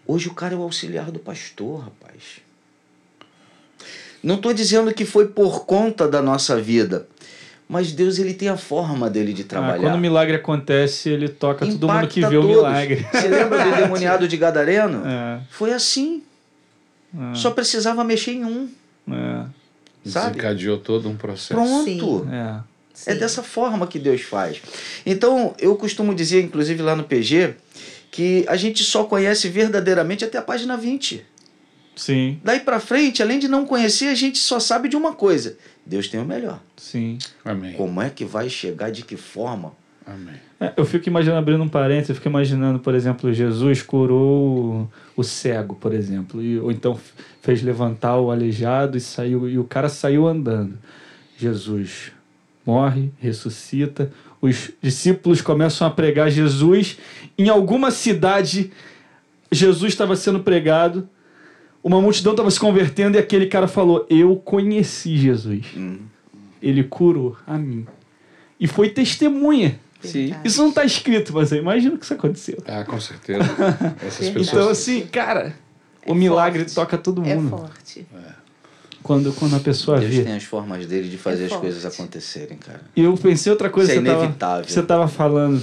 Hoje 0.07 0.27
o 0.27 0.33
cara 0.33 0.55
é 0.55 0.57
o 0.57 0.63
auxiliar 0.63 1.11
do 1.11 1.19
pastor, 1.19 1.81
rapaz. 1.81 2.41
Não 4.23 4.37
estou 4.37 4.51
dizendo 4.55 4.91
que 4.91 5.05
foi 5.05 5.27
por 5.27 5.67
conta 5.67 6.07
da 6.07 6.19
nossa 6.19 6.59
vida, 6.59 7.07
mas 7.69 7.91
Deus 7.91 8.17
ele 8.17 8.33
tem 8.33 8.49
a 8.49 8.57
forma 8.57 9.07
dele 9.07 9.33
de 9.33 9.43
Ah, 9.43 9.45
trabalhar. 9.45 9.81
quando 9.81 9.93
o 9.93 9.99
milagre 9.99 10.35
acontece, 10.37 11.07
ele 11.09 11.29
toca 11.29 11.63
todo 11.63 11.87
mundo 11.87 12.07
que 12.07 12.21
Impacta 12.21 12.29
vê 12.31 12.37
o 12.37 12.41
todos. 12.41 12.55
milagre. 12.55 13.05
Você 13.13 13.27
lembra 13.27 13.63
do 13.63 13.69
endemoniado 13.69 14.27
de 14.27 14.35
Gadareno? 14.35 15.03
É, 15.05 15.41
Foi 15.51 15.71
assim. 15.73 16.23
é, 17.15 17.35
Só 17.35 17.51
precisava 17.51 18.03
mexer 18.03 18.31
em 18.31 18.45
um. 18.45 18.67
é, 19.11 19.45
Sabe? 20.09 20.37
Desencadeou 20.37 20.79
todo 20.79 21.07
um 21.07 21.15
processo. 21.15 21.53
Pronto. 21.53 21.83
Sim. 21.85 22.27
é. 22.31 22.76
É 23.05 23.13
Sim. 23.13 23.19
dessa 23.19 23.43
forma 23.43 23.85
que 23.85 23.99
Deus 23.99 24.21
faz. 24.21 24.61
Então, 25.05 25.53
eu 25.59 25.75
costumo 25.75 26.15
dizer, 26.15 26.41
inclusive 26.41 26.81
lá 26.81 26.95
no 26.95 27.03
PG, 27.03 27.55
que 28.09 28.45
a 28.47 28.55
gente 28.55 28.83
só 28.83 29.03
conhece 29.03 29.47
verdadeiramente 29.49 30.25
até 30.25 30.37
a 30.37 30.41
página 30.41 30.75
20. 30.75 31.23
Sim, 31.95 32.39
Daí 32.43 32.59
pra 32.59 32.79
frente, 32.79 33.23
além 33.23 33.39
de 33.39 33.47
não 33.47 33.65
conhecer, 33.65 34.05
a 34.05 34.15
gente 34.15 34.37
só 34.37 34.59
sabe 34.59 34.87
de 34.87 34.95
uma 34.95 35.13
coisa: 35.13 35.57
Deus 35.85 36.07
tem 36.07 36.19
o 36.19 36.25
melhor. 36.25 36.61
sim. 36.77 37.17
Amém. 37.43 37.73
Como 37.73 38.01
é 38.01 38.09
que 38.09 38.23
vai 38.23 38.49
chegar, 38.49 38.91
de 38.91 39.03
que 39.03 39.17
forma? 39.17 39.73
Amém. 40.05 40.35
É, 40.59 40.73
eu 40.77 40.85
fico 40.85 41.09
imaginando, 41.09 41.39
abrindo 41.39 41.63
um 41.63 41.67
parênteses, 41.67 42.09
eu 42.09 42.15
fico 42.15 42.29
imaginando, 42.29 42.79
por 42.79 42.95
exemplo, 42.95 43.31
Jesus 43.33 43.81
curou 43.81 44.89
o, 45.15 45.23
cego, 45.23 45.75
por 45.75 45.93
exemplo, 45.93 46.41
e, 46.41 46.59
ou 46.59 46.71
então 46.71 46.99
fez 47.41 47.61
levantar 47.61 48.17
o 48.17 48.31
aleijado 48.31 48.97
e 48.97 49.01
saiu 49.01 49.49
e 49.49 49.59
o 49.59 49.63
cara 49.63 49.89
saiu 49.89 50.27
andando. 50.27 50.79
Jesus 51.37 52.11
morre, 52.67 53.09
ressuscita, 53.17 54.11
os 54.41 54.71
discípulos 54.81 55.41
começam 55.41 55.87
a 55.87 55.89
pregar 55.89 56.29
Jesus 56.29 56.97
em 57.37 57.47
alguma 57.49 57.89
cidade. 57.89 58.71
Jesus 59.49 59.93
estava 59.93 60.15
sendo 60.17 60.41
pregado, 60.41 61.07
uma 61.81 62.01
multidão 62.01 62.33
estava 62.33 62.51
se 62.51 62.59
convertendo 62.59 63.15
e 63.17 63.19
aquele 63.19 63.47
cara 63.47 63.67
falou: 63.67 64.05
Eu 64.09 64.35
conheci 64.35 65.15
Jesus. 65.17 65.65
Hum. 65.75 65.99
Ele 66.61 66.83
curou 66.83 67.37
a 67.47 67.57
mim. 67.57 67.87
E 68.59 68.67
foi 68.67 68.89
testemunha. 68.89 69.79
Sim. 70.01 70.35
Isso 70.43 70.61
não 70.61 70.69
está 70.69 70.83
escrito, 70.83 71.33
mas 71.33 71.51
eu 71.51 71.59
imagino 71.59 71.97
que 71.97 72.03
isso 72.03 72.13
aconteceu. 72.13 72.57
Ah, 72.67 72.83
com 72.83 72.99
certeza. 72.99 73.39
Essas 74.05 74.29
pessoas. 74.29 74.47
Então, 74.49 74.69
assim, 74.69 75.07
cara, 75.07 75.55
É 76.05 76.11
o 76.11 76.15
milagre 76.15 76.59
forte. 76.59 76.75
toca 76.75 76.97
todo 76.97 77.23
É 77.25 77.35
mundo. 77.35 77.49
forte. 77.49 78.05
Quando, 79.07 79.31
quando 79.33 79.55
a 79.55 79.59
pessoa 79.59 79.99
Deus 79.99 80.13
vê. 80.13 80.23
tem 80.23 80.33
as 80.35 80.43
formas 80.43 80.85
dele 80.85 81.07
de 81.09 81.17
fazer 81.17 81.43
É 81.43 81.45
as 81.45 81.51
forte. 81.53 81.61
coisas 81.61 81.85
acontecerem, 81.85 82.57
cara. 82.57 82.81
E 82.95 83.01
eu 83.01 83.13
pensei 83.15 83.49
outra 83.51 83.69
coisa 83.69 83.89
Isso 83.91 83.99
é 83.99 84.03
que 84.03 84.07
você 84.07 84.11
tava- 84.13 84.23
inevitável. 84.25 84.65
que 84.65 84.71
você 84.73 84.83
tava 84.83 85.07
falando. 85.07 85.61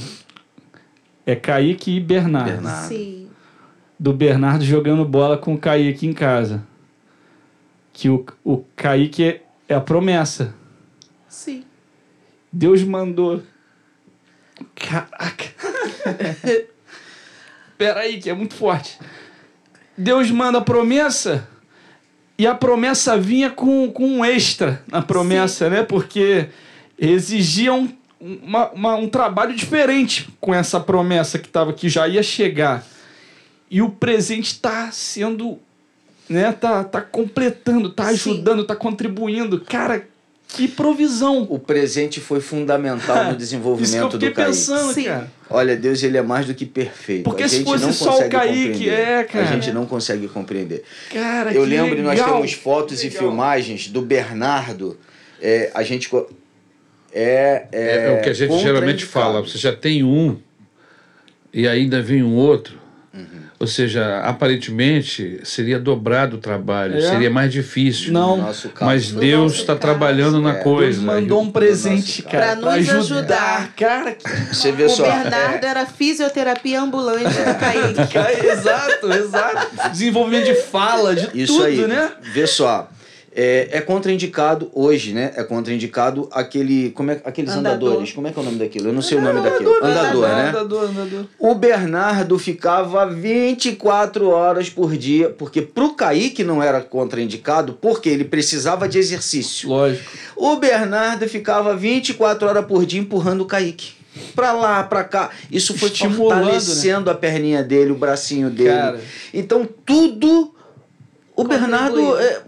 É 1.27 1.37
Kaique 1.37 1.97
e 1.97 2.01
Bernardo. 2.01 2.51
Bernardo. 2.53 2.89
Sim. 2.89 3.29
Do 4.01 4.13
Bernardo 4.13 4.65
jogando 4.65 5.05
bola 5.05 5.37
com 5.39 5.55
o 5.55 5.59
Kaique 5.59 6.07
em 6.07 6.13
casa. 6.13 6.63
Que 7.93 8.09
o, 8.09 8.25
o 8.43 8.65
Kaique 8.75 9.23
é, 9.23 9.43
é 9.69 9.75
a 9.75 9.81
promessa. 9.81 10.55
Sim. 11.29 11.65
Deus 12.53 12.83
mandou. 12.83 13.43
Caraca! 14.75 15.45
Peraí, 17.79 18.21
que 18.21 18.31
é 18.31 18.35
muito 18.35 18.55
forte. 18.55 18.99
Deus 19.97 20.31
manda 20.31 20.59
a 20.59 20.61
promessa 20.63 21.49
e 22.39 22.47
a 22.47 22.55
promessa 22.55 23.17
vinha 23.17 23.51
com, 23.51 23.91
com 23.91 24.07
um 24.07 24.25
extra 24.25 24.83
na 24.91 25.01
promessa, 25.03 25.71
né? 25.71 25.83
Porque 25.83 26.47
exigia 26.99 27.73
um, 27.73 27.89
uma, 28.21 28.71
uma- 28.71 28.95
um 28.97 29.09
trabalho 29.09 29.55
diferente 29.55 30.29
com 30.41 30.53
essa 30.55 30.81
promessa 30.81 31.39
que, 31.39 31.49
tava, 31.49 31.73
que 31.73 31.89
já 31.89 32.09
ia 32.09 32.23
chegar. 32.23 32.85
E 33.71 33.81
o 33.83 33.91
presente 33.91 34.47
está 34.47 34.91
sendo. 34.91 35.59
Né, 36.29 36.53
tá, 36.53 36.83
tá 36.83 37.03
completando, 37.03 37.91
tá 37.91 38.05
Sim. 38.07 38.11
ajudando, 38.15 38.65
tá 38.65 38.75
contribuindo. 38.75 39.61
Cara, 39.61 40.09
que 40.55 40.69
provisão! 40.69 41.47
O 41.51 41.59
presente 41.59 42.21
foi 42.21 42.41
fundamental 42.41 43.17
no 43.17 43.21
Isso 43.23 43.29
que 43.29 43.33
eu 43.33 43.37
desenvolvimento 43.37 44.19
do 44.19 44.31
Kaique. 44.33 44.35
pensando, 44.51 44.93
Sim. 44.93 45.05
cara. 45.05 45.33
Olha, 45.51 45.77
Deus 45.77 46.03
ele 46.03 46.17
é 46.17 46.23
mais 46.23 46.47
do 46.47 46.55
que 46.55 46.65
perfeito. 46.67 47.25
Porque 47.25 47.43
a 47.43 47.49
se 47.49 47.57
gente 47.59 47.67
fosse 47.67 47.85
não 47.85 47.93
só 47.93 48.11
o 48.11 48.13
consegue 48.13 48.31
Kaique, 48.31 48.57
compreender. 48.73 48.91
é, 48.99 49.25
cara. 49.25 49.45
A 49.45 49.53
gente 49.53 49.73
não 49.73 49.87
consegue 49.87 50.29
compreender. 50.29 50.85
Cara, 51.13 51.53
Eu 51.53 51.63
que 51.63 51.69
lembro, 51.69 52.03
nós 52.03 52.19
legal. 52.19 52.35
temos 52.37 52.53
fotos 52.53 53.03
e 53.05 53.11
filmagens 53.11 53.89
do 53.89 54.01
Bernardo. 54.03 54.99
É, 55.41 55.71
a 55.75 55.83
gente. 55.83 56.09
co- 56.09 56.29
É, 57.13 57.67
é, 57.71 58.07
É, 58.07 58.19
o 58.19 58.23
que 58.23 58.29
a 58.31 58.33
gente 58.33 58.59
geralmente 58.59 59.05
fala. 59.05 59.41
Você 59.41 59.59
já 59.59 59.73
tem 59.75 60.03
um 60.03 60.37
e 61.53 61.69
ainda 61.69 62.03
vem 62.03 62.23
um 62.23 62.35
outro. 62.35 62.79
Ou 63.65 63.69
seja, 63.69 64.19
aparentemente 64.19 65.41
seria 65.43 65.79
dobrado 65.79 66.37
o 66.37 66.39
trabalho, 66.39 66.99
É. 66.99 67.01
seria 67.01 67.31
mais 67.31 67.51
difícil. 67.51 68.13
Não. 68.13 68.37
No 68.37 68.45
caso. 68.45 68.71
Mas 68.83 69.11
Deus 69.11 69.55
está 69.55 69.75
trabalhando 69.75 70.39
na 70.39 70.51
é. 70.59 70.63
coisa. 70.63 71.01
Deus 71.01 71.03
mandou 71.03 71.41
um 71.41 71.51
presente, 71.51 72.23
cara, 72.23 72.49
Pra 72.49 72.57
pra 72.57 72.77
nos 72.77 72.91
ajudar. 72.91 72.99
ajudar. 72.99 73.73
Cara, 73.75 74.13
que... 74.13 74.55
Você 74.55 74.71
vê 74.71 74.85
o 74.85 74.91
só. 74.91 75.03
Bernardo 75.05 75.65
era 75.65 75.87
fisioterapia 75.87 76.79
ambulante 76.83 77.25
do 77.25 77.59
Kaique. 77.59 78.13
Cara, 78.13 78.47
exato, 78.53 79.13
exato. 79.13 79.91
Desenvolvimento 79.91 80.45
de 80.45 80.55
fala, 80.57 81.15
de 81.17 81.31
Isso 81.43 81.55
tudo, 81.55 81.65
aí. 81.65 81.87
né? 81.87 82.11
Vê 82.35 82.47
só. 82.47 82.91
É, 83.37 83.69
é 83.73 83.81
contraindicado 83.81 84.71
hoje, 84.73 85.13
né? 85.13 85.33
É 85.35 85.43
contraindicado 85.43 86.29
aquele. 86.31 86.91
Como 86.91 87.11
é, 87.11 87.21
aqueles 87.25 87.51
Andador. 87.51 87.89
andadores. 87.89 88.13
Como 88.13 88.29
é 88.29 88.33
que 88.33 88.39
é 88.39 88.43
o 88.43 88.45
nome 88.45 88.59
daquilo? 88.59 88.89
Eu 88.89 88.93
não 88.93 89.03
sei 89.03 89.19
o 89.19 89.21
nome 89.21 89.41
daquilo. 89.41 89.75
Andador, 89.77 89.91
Andador, 89.91 90.29
né? 90.29 90.49
Andador, 90.51 90.91
andador. 90.91 91.27
O 91.39 91.55
Bernardo 91.55 92.39
ficava 92.39 93.07
24 93.07 94.29
horas 94.29 94.71
por 94.71 94.97
dia, 94.97 95.31
porque 95.31 95.61
pro 95.61 95.95
Kaique 95.95 96.45
não 96.45 96.63
era 96.63 96.81
contraindicado, 96.81 97.73
porque 97.81 98.09
ele 98.09 98.25
precisava 98.25 98.89
de 98.89 98.99
exercício. 98.99 99.69
Lógico. 99.69 100.11
O 100.37 100.57
Bernardo 100.57 101.29
ficava 101.29 101.75
24 101.75 102.47
horas 102.49 102.65
por 102.65 102.87
dia 102.87 103.01
empurrando 103.01 103.41
o 103.41 103.47
Kaique. 103.47 104.05
Pra 104.35 104.53
lá, 104.53 104.83
pra 104.85 105.03
cá. 105.03 105.31
Isso 105.51 105.77
foi 105.77 105.89
Estimulando, 105.89 106.45
né? 106.45 106.53
fortalecendo 106.53 107.11
a 107.11 107.15
perninha 107.15 107.63
dele, 107.65 107.91
o 107.91 107.97
bracinho 107.97 108.49
dele. 108.49 108.71
Cara. 108.71 109.01
Então 109.33 109.69
tudo. 109.85 110.54
O. 111.37 111.45
Bernardo, 111.45 112.17
é, 112.19 112.43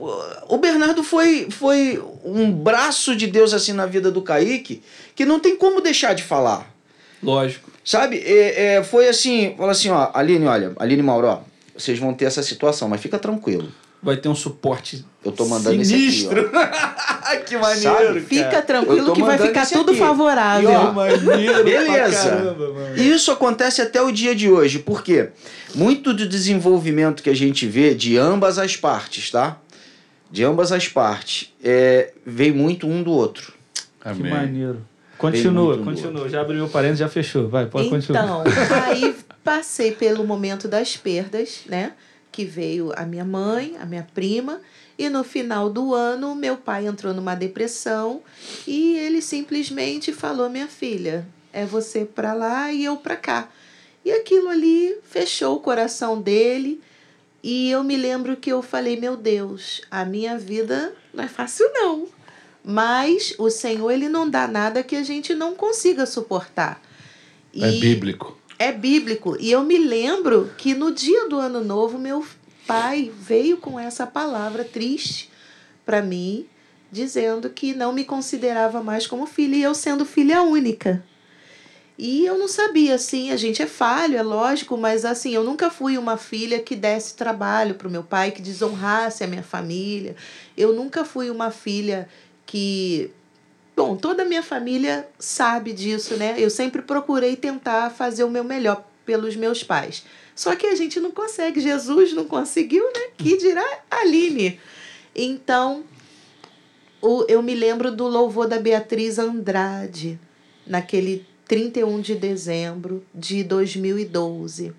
o 0.48 0.58
Bernardo 0.58 1.02
foi, 1.02 1.48
foi 1.50 2.02
um 2.24 2.52
braço 2.52 3.16
de 3.16 3.26
Deus 3.26 3.52
assim 3.52 3.72
na 3.72 3.86
vida 3.86 4.10
do 4.10 4.22
Kaique 4.22 4.82
que 5.14 5.24
não 5.24 5.40
tem 5.40 5.56
como 5.56 5.80
deixar 5.80 6.14
de 6.14 6.22
falar. 6.22 6.72
Lógico. 7.22 7.70
Sabe? 7.84 8.18
É, 8.18 8.76
é, 8.76 8.84
foi 8.84 9.08
assim, 9.08 9.54
fala 9.56 9.72
assim, 9.72 9.90
ó, 9.90 10.10
Aline, 10.14 10.46
olha, 10.46 10.72
Aline 10.76 11.02
Mauro, 11.02 11.26
ó, 11.26 11.40
vocês 11.76 11.98
vão 11.98 12.14
ter 12.14 12.26
essa 12.26 12.42
situação, 12.42 12.88
mas 12.88 13.00
fica 13.00 13.18
tranquilo. 13.18 13.72
Vai 14.02 14.16
ter 14.16 14.28
um 14.28 14.34
suporte 14.34 15.04
Eu 15.24 15.32
tô 15.32 15.46
mandando 15.46 15.84
sinistro. 15.84 16.38
esse 16.38 16.48
aqui, 17.26 17.44
que 17.46 17.56
maneiro, 17.56 17.80
Sabe? 17.82 18.20
Fica 18.20 18.44
cara. 18.50 18.62
Tranquilo 18.62 19.12
que 19.12 19.22
vai 19.22 19.38
ficar 19.38 19.66
tudo 19.66 19.90
aqui. 19.90 19.98
favorável. 19.98 20.70
E, 20.70 20.74
ó, 20.74 20.92
maneiro 20.92 21.64
Beleza. 21.64 22.28
pra 22.28 22.30
caramba, 22.30 22.72
mano. 22.72 22.96
E 22.96 23.10
isso 23.10 23.32
acontece 23.32 23.82
até 23.82 24.00
o 24.00 24.12
dia 24.12 24.34
de 24.34 24.48
hoje, 24.50 24.78
porque 24.78 25.30
muito 25.74 26.12
do 26.12 26.28
desenvolvimento 26.28 27.22
que 27.22 27.30
a 27.30 27.34
gente 27.34 27.66
vê 27.66 27.94
de 27.94 28.16
ambas 28.16 28.58
as 28.58 28.76
partes, 28.76 29.30
tá? 29.30 29.58
De 30.30 30.44
ambas 30.44 30.70
as 30.72 30.86
partes, 30.88 31.52
é, 31.64 32.12
vem 32.24 32.52
muito 32.52 32.86
um 32.86 33.02
do 33.02 33.10
outro. 33.12 33.52
Que 34.02 34.08
Amém. 34.08 34.30
maneiro. 34.30 34.86
Continua, 35.18 35.78
continua. 35.78 36.28
Já 36.28 36.42
abriu 36.42 36.64
o 36.64 36.68
parênteses, 36.68 37.00
já 37.00 37.08
fechou. 37.08 37.48
Vai, 37.48 37.66
pode 37.66 37.88
continuar. 37.88 38.22
Então, 38.22 38.44
aí 38.84 39.16
passei 39.42 39.92
pelo 39.92 40.24
momento 40.24 40.68
das 40.68 40.96
perdas, 40.96 41.60
né? 41.66 41.92
Que 42.36 42.44
veio 42.44 42.92
a 42.94 43.06
minha 43.06 43.24
mãe, 43.24 43.78
a 43.80 43.86
minha 43.86 44.06
prima, 44.12 44.60
e 44.98 45.08
no 45.08 45.24
final 45.24 45.70
do 45.70 45.94
ano 45.94 46.34
meu 46.34 46.58
pai 46.58 46.86
entrou 46.86 47.14
numa 47.14 47.34
depressão 47.34 48.20
e 48.66 48.94
ele 48.98 49.22
simplesmente 49.22 50.12
falou: 50.12 50.50
"Minha 50.50 50.66
filha, 50.66 51.26
é 51.50 51.64
você 51.64 52.04
para 52.04 52.34
lá 52.34 52.70
e 52.70 52.84
eu 52.84 52.98
para 52.98 53.16
cá". 53.16 53.48
E 54.04 54.12
aquilo 54.12 54.50
ali 54.50 54.98
fechou 55.02 55.56
o 55.56 55.60
coração 55.60 56.20
dele. 56.20 56.78
E 57.42 57.70
eu 57.70 57.82
me 57.82 57.96
lembro 57.96 58.36
que 58.36 58.52
eu 58.52 58.60
falei: 58.60 59.00
"Meu 59.00 59.16
Deus, 59.16 59.80
a 59.90 60.04
minha 60.04 60.36
vida 60.36 60.92
não 61.14 61.24
é 61.24 61.28
fácil 61.28 61.66
não". 61.72 62.06
Mas 62.62 63.32
o 63.38 63.48
Senhor 63.48 63.90
ele 63.90 64.10
não 64.10 64.28
dá 64.28 64.46
nada 64.46 64.82
que 64.82 64.94
a 64.94 65.02
gente 65.02 65.34
não 65.34 65.54
consiga 65.54 66.04
suportar. 66.04 66.82
É 67.58 67.70
E- 67.70 67.80
bíblico. 67.80 68.35
É 68.58 68.72
bíblico. 68.72 69.36
E 69.38 69.50
eu 69.50 69.62
me 69.62 69.78
lembro 69.78 70.50
que 70.56 70.74
no 70.74 70.92
dia 70.92 71.28
do 71.28 71.38
ano 71.38 71.62
novo, 71.62 71.98
meu 71.98 72.24
pai 72.66 73.12
veio 73.16 73.58
com 73.58 73.78
essa 73.78 74.06
palavra 74.06 74.64
triste 74.64 75.30
para 75.84 76.02
mim, 76.02 76.46
dizendo 76.90 77.50
que 77.50 77.74
não 77.74 77.92
me 77.92 78.04
considerava 78.04 78.82
mais 78.82 79.06
como 79.06 79.26
filha, 79.26 79.56
e 79.56 79.62
eu 79.62 79.74
sendo 79.74 80.04
filha 80.04 80.42
única. 80.42 81.04
E 81.98 82.26
eu 82.26 82.36
não 82.36 82.46
sabia, 82.46 82.94
assim, 82.94 83.30
a 83.30 83.36
gente 83.36 83.62
é 83.62 83.66
falho, 83.66 84.18
é 84.18 84.22
lógico, 84.22 84.76
mas 84.76 85.04
assim, 85.04 85.34
eu 85.34 85.42
nunca 85.42 85.70
fui 85.70 85.96
uma 85.96 86.18
filha 86.18 86.60
que 86.60 86.76
desse 86.76 87.14
trabalho 87.14 87.74
para 87.74 87.88
o 87.88 87.90
meu 87.90 88.02
pai, 88.02 88.32
que 88.32 88.42
desonrasse 88.42 89.24
a 89.24 89.26
minha 89.26 89.42
família. 89.42 90.14
Eu 90.56 90.74
nunca 90.74 91.06
fui 91.06 91.30
uma 91.30 91.50
filha 91.50 92.06
que 92.44 93.10
Bom, 93.76 93.94
toda 93.94 94.22
a 94.22 94.26
minha 94.26 94.42
família 94.42 95.06
sabe 95.18 95.70
disso, 95.74 96.16
né? 96.16 96.34
Eu 96.38 96.48
sempre 96.48 96.80
procurei 96.80 97.36
tentar 97.36 97.90
fazer 97.90 98.24
o 98.24 98.30
meu 98.30 98.42
melhor 98.42 98.82
pelos 99.04 99.36
meus 99.36 99.62
pais. 99.62 100.02
Só 100.34 100.56
que 100.56 100.66
a 100.66 100.74
gente 100.74 100.98
não 100.98 101.10
consegue. 101.10 101.60
Jesus 101.60 102.14
não 102.14 102.24
conseguiu, 102.24 102.84
né? 102.86 103.10
Que 103.18 103.36
dirá 103.36 103.64
Aline. 103.90 104.58
Então, 105.14 105.84
o, 107.02 107.26
eu 107.28 107.42
me 107.42 107.54
lembro 107.54 107.94
do 107.94 108.06
louvor 108.06 108.48
da 108.48 108.58
Beatriz 108.58 109.18
Andrade, 109.18 110.18
naquele 110.66 111.26
31 111.46 112.00
de 112.00 112.14
dezembro 112.14 113.04
de 113.14 113.44
2012. 113.44 114.72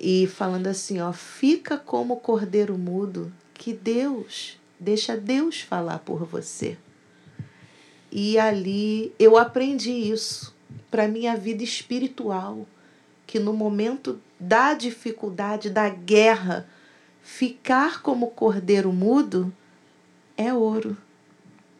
E 0.00 0.26
falando 0.26 0.68
assim, 0.68 1.00
ó, 1.00 1.12
fica 1.12 1.76
como 1.76 2.16
cordeiro 2.16 2.78
mudo, 2.78 3.30
que 3.52 3.74
Deus, 3.74 4.58
deixa 4.80 5.16
Deus 5.16 5.60
falar 5.60 5.98
por 5.98 6.24
você. 6.24 6.78
E 8.18 8.38
ali 8.38 9.14
eu 9.18 9.36
aprendi 9.36 9.90
isso 9.90 10.56
para 10.90 11.06
minha 11.06 11.36
vida 11.36 11.62
espiritual, 11.62 12.66
que 13.26 13.38
no 13.38 13.52
momento 13.52 14.18
da 14.40 14.72
dificuldade, 14.72 15.68
da 15.68 15.90
guerra, 15.90 16.66
ficar 17.20 18.00
como 18.00 18.30
cordeiro 18.30 18.90
mudo 18.90 19.52
é 20.34 20.50
ouro. 20.54 20.96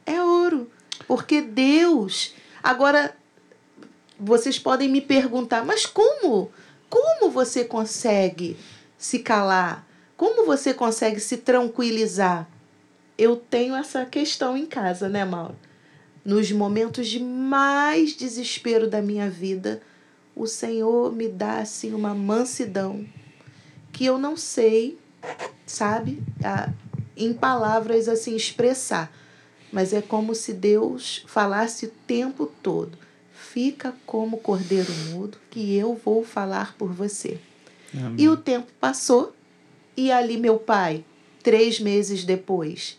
É 0.04 0.22
ouro, 0.22 0.70
porque 1.08 1.40
Deus. 1.40 2.34
Agora 2.62 3.16
vocês 4.20 4.58
podem 4.58 4.90
me 4.90 5.00
perguntar, 5.00 5.64
mas 5.64 5.86
como? 5.86 6.50
Como 6.90 7.30
você 7.30 7.64
consegue 7.64 8.58
se 8.98 9.20
calar? 9.20 9.86
Como 10.18 10.44
você 10.44 10.74
consegue 10.74 11.18
se 11.18 11.38
tranquilizar? 11.38 12.46
Eu 13.16 13.36
tenho 13.36 13.74
essa 13.74 14.04
questão 14.04 14.54
em 14.54 14.66
casa, 14.66 15.08
né, 15.08 15.24
Mauro? 15.24 15.56
Nos 16.26 16.50
momentos 16.50 17.06
de 17.06 17.20
mais 17.20 18.12
desespero 18.16 18.90
da 18.90 19.00
minha 19.00 19.30
vida, 19.30 19.80
o 20.34 20.44
Senhor 20.44 21.12
me 21.12 21.28
dá 21.28 21.58
assim 21.60 21.94
uma 21.94 22.12
mansidão 22.14 23.06
que 23.92 24.04
eu 24.04 24.18
não 24.18 24.36
sei, 24.36 24.98
sabe, 25.64 26.20
a- 26.44 26.68
em 27.16 27.32
palavras 27.32 28.08
assim 28.08 28.34
expressar, 28.34 29.10
mas 29.72 29.92
é 29.92 30.02
como 30.02 30.34
se 30.34 30.52
Deus 30.52 31.24
falasse 31.28 31.86
o 31.86 31.92
tempo 32.08 32.46
todo: 32.60 32.98
fica 33.32 33.94
como 34.04 34.38
cordeiro 34.38 34.92
mudo, 35.10 35.38
que 35.48 35.76
eu 35.76 35.94
vou 36.04 36.24
falar 36.24 36.74
por 36.76 36.92
você. 36.92 37.38
E 38.18 38.28
o 38.28 38.36
tempo 38.36 38.66
passou, 38.80 39.32
e 39.96 40.10
ali 40.10 40.36
meu 40.36 40.58
pai, 40.58 41.04
três 41.42 41.78
meses 41.78 42.24
depois, 42.24 42.98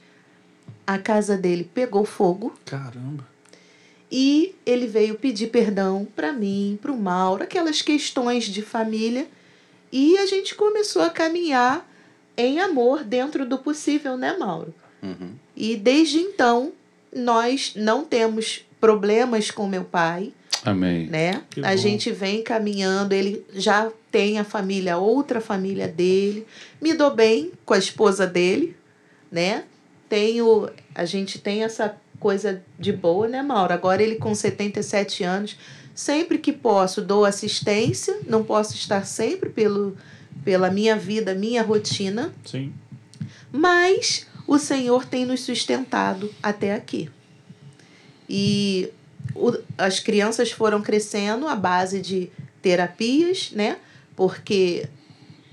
a 0.88 0.97
casa 0.97 1.35
dele 1.38 1.69
pegou 1.73 2.05
fogo. 2.05 2.57
Caramba. 2.65 3.27
E 4.09 4.55
ele 4.65 4.88
veio 4.88 5.15
pedir 5.15 5.47
perdão 5.47 6.07
para 6.15 6.31
mim, 6.31 6.80
para 6.81 6.93
o 6.93 6.97
Mauro, 6.97 7.43
aquelas 7.43 7.81
questões 7.81 8.45
de 8.45 8.61
família. 8.61 9.27
E 9.91 10.18
a 10.18 10.26
gente 10.26 10.55
começou 10.55 11.01
a 11.01 11.09
caminhar 11.09 11.85
em 12.38 12.61
amor 12.61 13.03
dentro 13.03 13.45
do 13.45 13.57
possível, 13.57 14.15
né, 14.15 14.38
Mauro? 14.38 14.73
Uhum. 15.03 15.31
E 15.55 15.76
desde 15.76 16.19
então, 16.19 16.72
nós 17.14 17.73
não 17.76 18.05
temos 18.05 18.65
problemas 18.80 19.51
com 19.51 19.68
meu 19.68 19.84
pai, 19.84 20.31
Amém. 20.64 21.07
né? 21.07 21.43
Que 21.49 21.59
a 21.65 21.72
bom. 21.72 21.77
gente 21.77 22.11
vem 22.11 22.41
caminhando, 22.43 23.14
ele 23.14 23.45
já 23.53 23.91
tem 24.11 24.39
a 24.39 24.43
família, 24.43 24.97
outra 24.97 25.41
família 25.41 25.88
dele. 25.88 26.45
Me 26.81 26.93
dou 26.93 27.14
bem 27.14 27.51
com 27.65 27.73
a 27.73 27.77
esposa 27.77 28.26
dele, 28.26 28.76
né? 29.31 29.64
Tenho, 30.09 30.69
a 30.95 31.05
gente 31.05 31.39
tem 31.39 31.63
essa 31.63 31.95
coisa 32.19 32.63
de 32.79 32.91
boa, 32.93 33.27
né, 33.27 33.41
Mauro? 33.41 33.73
Agora 33.73 34.01
ele 34.01 34.15
com 34.15 34.34
77 34.34 35.23
anos, 35.23 35.57
sempre 35.93 36.38
que 36.38 36.51
posso 36.53 37.01
dou 37.01 37.25
assistência, 37.25 38.19
não 38.27 38.43
posso 38.43 38.75
estar 38.75 39.05
sempre 39.05 39.49
pelo 39.49 39.97
pela 40.45 40.69
minha 40.71 40.95
vida, 40.95 41.34
minha 41.35 41.61
rotina, 41.61 42.31
Sim. 42.45 42.71
mas 43.51 44.25
o 44.47 44.57
Senhor 44.57 45.03
tem 45.03 45.25
nos 45.25 45.41
sustentado 45.41 46.34
até 46.41 46.73
aqui. 46.73 47.09
E 48.29 48.89
o- 49.35 49.57
as 49.77 49.99
crianças 49.99 50.51
foram 50.51 50.81
crescendo 50.81 51.47
à 51.47 51.55
base 51.55 51.99
de 52.01 52.29
terapias, 52.61 53.51
né? 53.51 53.77
Porque 54.15 54.88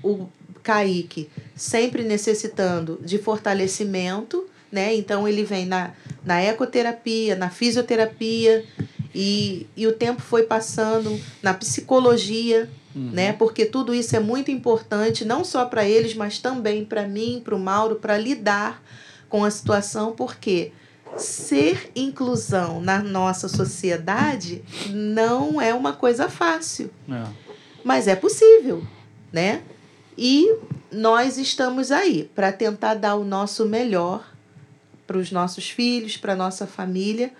o 0.03 0.27
Kaique 0.65 1.29
sempre 1.55 2.03
necessitando 2.03 2.99
de 3.03 3.19
fortalecimento, 3.19 4.45
né? 4.71 4.95
Então 4.95 5.27
ele 5.27 5.43
vem 5.43 5.65
na, 5.67 5.91
na 6.25 6.41
ecoterapia, 6.41 7.35
na 7.35 7.49
fisioterapia, 7.51 8.65
e, 9.13 9.67
e 9.77 9.85
o 9.87 9.93
tempo 9.93 10.21
foi 10.21 10.43
passando 10.43 11.17
na 11.41 11.53
psicologia, 11.53 12.67
né? 12.95 13.31
Porque 13.33 13.65
tudo 13.65 13.93
isso 13.93 14.15
é 14.15 14.19
muito 14.19 14.49
importante, 14.51 15.23
não 15.23 15.43
só 15.45 15.65
para 15.65 15.85
eles, 15.87 16.15
mas 16.15 16.39
também 16.39 16.83
para 16.83 17.07
mim, 17.07 17.41
para 17.43 17.55
o 17.55 17.59
Mauro, 17.59 17.95
para 17.97 18.17
lidar 18.17 18.81
com 19.29 19.43
a 19.45 19.51
situação, 19.51 20.13
porque 20.13 20.71
ser 21.17 21.91
inclusão 21.95 22.81
na 22.81 22.99
nossa 23.03 23.47
sociedade 23.47 24.63
não 24.89 25.61
é 25.61 25.73
uma 25.73 25.93
coisa 25.93 26.27
fácil, 26.27 26.89
É. 27.09 27.23
mas 27.83 28.07
é 28.07 28.15
possível, 28.15 28.83
né? 29.31 29.61
E 30.17 30.55
nós 30.91 31.37
estamos 31.37 31.91
aí 31.91 32.29
para 32.35 32.51
tentar 32.51 32.95
dar 32.95 33.15
o 33.15 33.23
nosso 33.23 33.65
melhor 33.65 34.25
para 35.05 35.17
os 35.17 35.31
nossos 35.31 35.69
filhos, 35.69 36.17
para 36.17 36.35
nossa 36.35 36.65
família, 36.65 37.31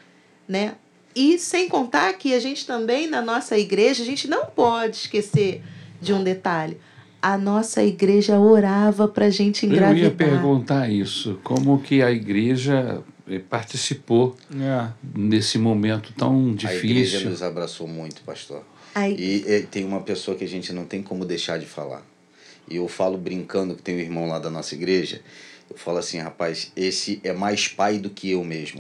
né? 0.47 0.76
E 1.15 1.39
sem 1.39 1.68
contar 1.68 2.14
que 2.14 2.34
a 2.34 2.39
gente 2.39 2.65
também 2.65 3.07
na 3.07 3.22
nossa 3.22 3.57
igreja, 3.57 4.03
a 4.03 4.06
gente 4.06 4.27
não 4.27 4.45
pode 4.45 4.97
esquecer 4.97 5.64
de 6.02 6.14
um 6.14 6.23
detalhe. 6.23 6.77
A 7.22 7.38
nossa 7.39 7.81
igreja 7.84 8.38
orava 8.38 9.07
para 9.07 9.26
a 9.26 9.30
gente 9.31 9.65
Eu 9.65 9.72
engravidar. 9.72 10.03
ia 10.03 10.11
perguntar 10.11 10.89
isso. 10.91 11.39
Como 11.43 11.80
que 11.81 12.03
a 12.03 12.11
igreja 12.11 13.02
eh, 13.27 13.39
participou 13.39 14.35
É. 14.61 14.89
nesse 15.15 15.57
momento 15.57 16.14
tão 16.15 16.49
A 16.49 16.73
igreja 16.76 16.77
difícil? 17.18 17.30
nos 17.31 17.41
abraçou 17.41 17.88
muito, 17.88 18.22
pastor. 18.22 18.64
Aí, 18.93 19.15
E, 19.18 19.43
eh, 19.47 19.61
tem 19.72 19.84
uma 19.85 20.02
pessoa 20.02 20.38
que 20.38 20.43
a 20.43 20.47
gente 20.47 20.72
não 20.72 20.85
tem 20.85 21.02
como 21.02 21.26
deixar 21.26 21.57
de 21.57 21.65
falar. 21.65 22.06
E 22.69 22.77
eu 22.77 22.87
falo 22.87 23.17
brincando 23.17 23.75
que 23.75 23.81
tem 23.81 23.95
um 23.95 23.99
irmão 23.99 24.27
lá 24.27 24.39
da 24.39 24.49
nossa 24.49 24.73
igreja. 24.75 25.21
Eu 25.69 25.77
falo 25.77 25.97
assim, 25.97 26.19
rapaz, 26.19 26.71
esse 26.75 27.19
é 27.23 27.33
mais 27.33 27.67
pai 27.67 27.97
do 27.97 28.09
que 28.09 28.31
eu 28.31 28.43
mesmo. 28.43 28.79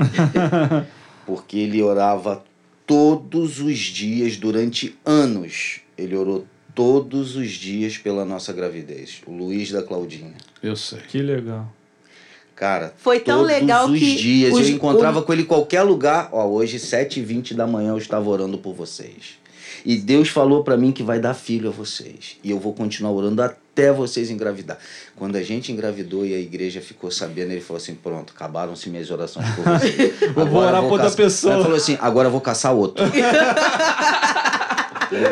Porque 1.25 1.57
ele 1.57 1.81
orava 1.81 2.43
todos 2.85 3.59
os 3.59 3.77
dias, 3.79 4.37
durante 4.37 4.95
anos. 5.05 5.79
Ele 5.97 6.15
orou 6.15 6.45
todos 6.73 7.35
os 7.35 7.51
dias 7.51 7.97
pela 7.97 8.25
nossa 8.25 8.53
gravidez. 8.53 9.21
O 9.25 9.31
Luiz 9.31 9.71
da 9.71 9.81
Claudinha. 9.81 10.33
Eu 10.61 10.75
sei. 10.75 10.99
Que 11.07 11.19
legal. 11.21 11.71
Cara, 12.55 12.93
Foi 12.97 13.19
tão 13.19 13.39
todos 13.39 13.51
legal 13.51 13.89
os 13.89 13.99
que 13.99 14.15
dias 14.15 14.53
os- 14.53 14.69
eu 14.69 14.75
encontrava 14.75 15.21
com 15.21 15.33
ele 15.33 15.41
em 15.41 15.45
qualquer 15.45 15.81
lugar. 15.81 16.29
Ó, 16.31 16.45
hoje, 16.47 16.77
7h20 16.79 17.53
da 17.53 17.67
manhã, 17.67 17.89
eu 17.89 17.97
estava 17.97 18.29
orando 18.29 18.57
por 18.57 18.73
vocês. 18.73 19.39
E 19.85 19.97
Deus 19.97 20.29
falou 20.29 20.63
para 20.63 20.77
mim 20.77 20.91
que 20.91 21.03
vai 21.03 21.19
dar 21.19 21.33
filho 21.33 21.67
a 21.69 21.71
vocês. 21.71 22.37
E 22.43 22.49
eu 22.51 22.59
vou 22.59 22.73
continuar 22.73 23.11
orando 23.11 23.41
até 23.41 23.57
vocês 23.93 24.29
engravidar. 24.29 24.77
Quando 25.15 25.35
a 25.35 25.43
gente 25.43 25.71
engravidou 25.71 26.25
e 26.25 26.33
a 26.33 26.39
igreja 26.39 26.81
ficou 26.81 27.09
sabendo, 27.11 27.51
ele 27.51 27.61
falou 27.61 27.77
assim: 27.81 27.95
pronto, 27.95 28.33
acabaram-se 28.35 28.89
minhas 28.89 29.09
orações 29.11 29.45
por 29.55 29.63
vocês. 29.63 30.13
Eu 30.35 30.45
vou 30.47 30.61
orar 30.61 30.81
por 30.81 30.93
outra 30.93 31.11
pessoa. 31.11 31.53
Ele 31.55 31.63
falou 31.63 31.77
assim: 31.77 31.97
agora 32.01 32.27
eu 32.27 32.31
vou 32.31 32.41
caçar 32.41 32.73
outro. 32.73 33.03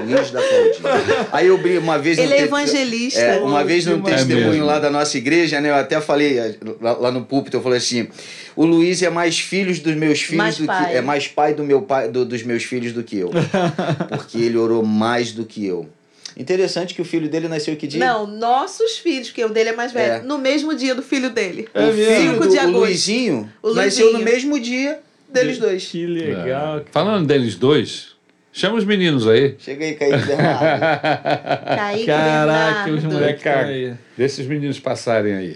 Luiz 0.06 0.32
da 0.32 0.40
Claudinha. 0.42 1.28
Aí 1.32 1.48
eu 1.48 1.58
brinco 1.58 1.82
uma 1.82 1.98
vez. 1.98 2.18
ele 2.18 2.34
é 2.34 2.38
te- 2.38 2.44
evangelista. 2.44 3.20
é, 3.20 3.40
uma 3.42 3.64
vez 3.64 3.86
num 3.86 3.98
maravilha. 3.98 4.36
testemunho 4.36 4.64
É 4.64 4.66
lá 4.66 4.80
da 4.80 4.90
nossa 4.90 5.18
igreja, 5.18 5.60
né? 5.60 5.70
Eu 5.72 5.76
até 5.76 6.00
falei 6.00 6.38
eh, 6.40 6.56
lá, 6.80 6.94
lá 6.94 7.12
no 7.12 7.26
púlpito, 7.26 7.58
eu 7.58 7.62
falei 7.62 7.80
assim: 7.80 8.08
o 8.56 8.66
Luiz 8.66 9.02
é 9.02 9.10
mais 9.10 9.40
filhos 9.40 9.80
dos 9.80 9.96
meus 9.96 10.22
filhos 10.22 10.38
Mais 10.38 10.58
do 10.58 10.66
pai. 10.66 10.92
que 10.92 10.98
é 10.98 11.02
mais 11.02 11.28
pai 11.28 11.54
do 11.54 11.64
meu 11.64 11.82
pai 11.82 12.08
do- 12.08 12.24
dos 12.24 12.44
meus 12.44 12.64
filhos 12.64 12.94
do 12.94 13.04
que 13.04 13.18
eu, 13.18 13.32
porque 14.10 14.38
ele 14.38 14.58
orou 14.58 14.86
mais 14.86 15.32
do 15.32 15.44
que 15.44 15.66
eu. 15.66 15.90
Interessante 16.38 16.94
que 16.94 17.02
o 17.02 17.06
filho 17.06 17.30
dele 17.30 17.48
nasceu 17.48 17.76
que 17.76 17.86
dia? 17.88 18.00
Não, 18.00 18.26
nossos 18.28 18.98
filhos, 18.98 19.28
porque 19.30 19.44
o 19.46 19.50
dele 19.50 19.70
é 19.70 19.74
mais 19.74 19.92
velho, 19.92 20.14
É. 20.16 20.22
no 20.22 20.38
mesmo 20.38 20.76
dia 20.76 20.96
do 20.96 21.02
filho 21.04 21.30
dele. 21.30 21.68
o 21.74 21.80
É 21.80 21.92
mesmo? 21.92 22.16
filho 22.16 22.32
5 22.34 22.44
do 22.46 22.50
de 22.50 22.58
o 22.58 22.62
agosto. 22.62 22.78
Luizinho 22.80 23.54
O 23.62 23.74
nasceu 23.74 24.06
no 24.08 24.12
Luizinho. 24.20 24.32
mesmo 24.34 24.60
dia 24.60 25.00
deles 25.30 25.58
dois. 25.58 25.86
Que 25.86 26.06
legal. 26.06 26.80
É. 26.80 26.84
Falando 26.92 27.28
deles 27.28 27.56
dois, 27.56 28.16
chama 28.52 28.78
os 28.78 28.86
meninos 28.86 29.28
aí. 29.28 29.56
Chega 29.60 29.86
aí, 29.86 29.94
Kaique 29.96 30.26
Bernardo. 30.26 30.82
Kaique 31.76 32.06
Caraca, 32.06 32.92
os 32.92 33.04
moleques 33.04 33.46
aí. 33.48 33.94
Deixa 34.18 34.34
esses 34.36 34.46
meninos 34.48 34.80
passarem 34.80 35.34
aí. 35.34 35.52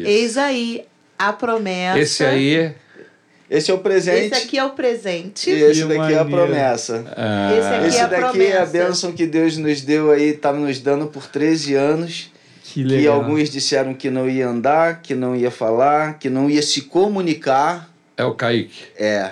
Isso. 0.00 0.06
Eis 0.08 0.36
aí 0.36 0.84
a 1.18 1.32
promessa. 1.32 1.98
Esse 1.98 2.24
aí. 2.24 2.72
Esse 3.50 3.70
é 3.70 3.74
o 3.74 3.78
presente. 3.78 4.32
Esse 4.34 4.44
aqui 4.44 4.58
é 4.58 4.64
o 4.64 4.70
presente. 4.70 5.48
E 5.50 5.54
esse 5.62 5.82
Que 5.82 5.88
daqui 5.88 6.12
é 6.12 6.18
a 6.18 6.24
promessa. 6.24 7.04
ah, 7.16 7.56
Esse 7.58 7.68
aqui 7.68 7.86
Esse 7.86 7.96
é 7.98 8.00
a 8.02 8.06
daqui 8.06 8.22
é 8.22 8.26
a 8.26 8.30
promessa. 8.30 8.72
bênção 8.72 9.12
que 9.12 9.26
Deus 9.26 9.56
nos 9.56 9.80
deu 9.80 10.10
aí, 10.10 10.34
tá 10.34 10.52
nos 10.52 10.78
dando 10.80 11.06
por 11.06 11.26
13 11.26 11.74
anos. 11.74 12.30
Que 12.62 12.82
Que 12.82 12.84
legal. 12.84 13.14
alguns 13.22 13.48
disseram 13.48 13.94
que 13.94 14.10
não 14.10 14.28
ia 14.28 14.46
andar, 14.46 15.00
que 15.00 15.14
não 15.14 15.34
ia 15.34 15.50
falar, 15.50 16.18
que 16.18 16.28
não 16.28 16.50
ia 16.50 16.60
se 16.60 16.82
comunicar. 16.82 17.88
é 18.16 18.24
o 18.24 18.34
Kaique. 18.34 18.82
É. 18.98 19.30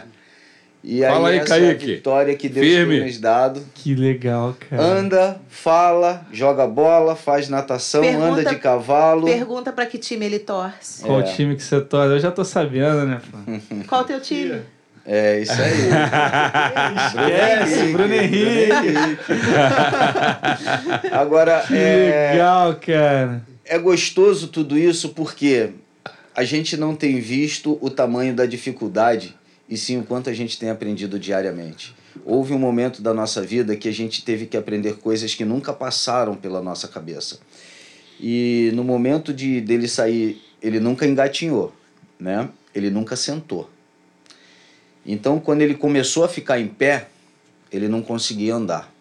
E 0.88 1.00
Fala 1.00 1.30
aí, 1.30 1.38
essa 1.38 1.56
é 1.56 1.58
a 1.58 1.66
Kaique. 1.74 1.86
vitória 1.86 2.36
que 2.36 2.48
Deus 2.48 2.64
Firme. 2.64 2.98
tem 2.98 3.06
nos 3.08 3.18
dado. 3.18 3.60
Que 3.74 3.92
legal, 3.96 4.54
cara. 4.70 4.80
Anda, 4.80 5.40
fala, 5.48 6.24
joga 6.32 6.64
bola, 6.64 7.16
faz 7.16 7.48
natação, 7.48 8.02
Pergunta- 8.02 8.26
anda 8.28 8.44
de 8.44 8.54
cavalo. 8.56 9.24
Pergunta 9.26 9.72
pra 9.72 9.84
que 9.84 9.98
time 9.98 10.24
ele 10.26 10.38
torce. 10.38 11.02
Qual 11.02 11.18
É. 11.20 11.24
time 11.24 11.56
que 11.56 11.62
você 11.64 11.80
torce? 11.80 12.12
Eu 12.12 12.20
já 12.20 12.30
tô 12.30 12.44
sabendo, 12.44 13.04
né? 13.04 13.20
pô? 13.32 13.36
Qual 13.88 14.02
o 14.02 14.04
teu 14.04 14.20
time? 14.20 14.60
É, 15.04 15.40
isso 15.40 15.52
aí. 15.60 15.88
Esquece, 17.66 17.92
Bruno 17.92 18.14
Henrique. 18.14 19.18
Agora, 21.12 21.64
Que 21.66 21.74
é, 21.74 22.30
legal, 22.32 22.74
cara. 22.76 23.42
é 23.64 23.78
gostoso 23.78 24.48
tudo 24.48 24.78
isso 24.78 25.08
porque 25.10 25.70
a 26.34 26.44
gente 26.44 26.76
não 26.76 26.94
tem 26.94 27.18
visto 27.20 27.76
o 27.80 27.90
tamanho 27.90 28.34
da 28.34 28.46
dificuldade 28.46 29.34
e 29.68 29.76
sim 29.76 29.98
o 29.98 30.04
quanto 30.04 30.30
a 30.30 30.32
gente 30.32 30.58
tem 30.58 30.70
aprendido 30.70 31.18
diariamente. 31.18 31.94
Houve 32.24 32.52
um 32.52 32.58
momento 32.58 33.02
da 33.02 33.12
nossa 33.12 33.42
vida 33.42 33.76
que 33.76 33.88
a 33.88 33.92
gente 33.92 34.24
teve 34.24 34.46
que 34.46 34.56
aprender 34.56 34.98
coisas 34.98 35.34
que 35.34 35.44
nunca 35.44 35.72
passaram 35.72 36.34
pela 36.34 36.62
nossa 36.62 36.88
cabeça. 36.88 37.38
E 38.18 38.70
no 38.74 38.84
momento 38.84 39.34
de 39.34 39.60
dele 39.60 39.88
sair, 39.88 40.40
ele 40.62 40.80
nunca 40.80 41.06
engatinhou, 41.06 41.74
né? 42.18 42.48
Ele 42.74 42.90
nunca 42.90 43.16
sentou. 43.16 43.68
Então, 45.04 45.38
quando 45.38 45.62
ele 45.62 45.74
começou 45.74 46.24
a 46.24 46.28
ficar 46.28 46.58
em 46.58 46.66
pé, 46.66 47.08
ele 47.70 47.88
não 47.88 48.02
conseguia 48.02 48.54
andar. 48.54 48.92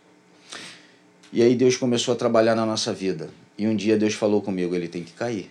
E 1.31 1.41
aí 1.41 1.55
Deus 1.55 1.77
começou 1.77 2.13
a 2.13 2.17
trabalhar 2.17 2.55
na 2.55 2.65
nossa 2.65 2.93
vida. 2.93 3.29
E 3.57 3.67
um 3.67 3.75
dia 3.75 3.97
Deus 3.97 4.13
falou 4.13 4.41
comigo, 4.41 4.75
ele 4.75 4.87
tem 4.87 5.03
que 5.03 5.13
cair. 5.13 5.49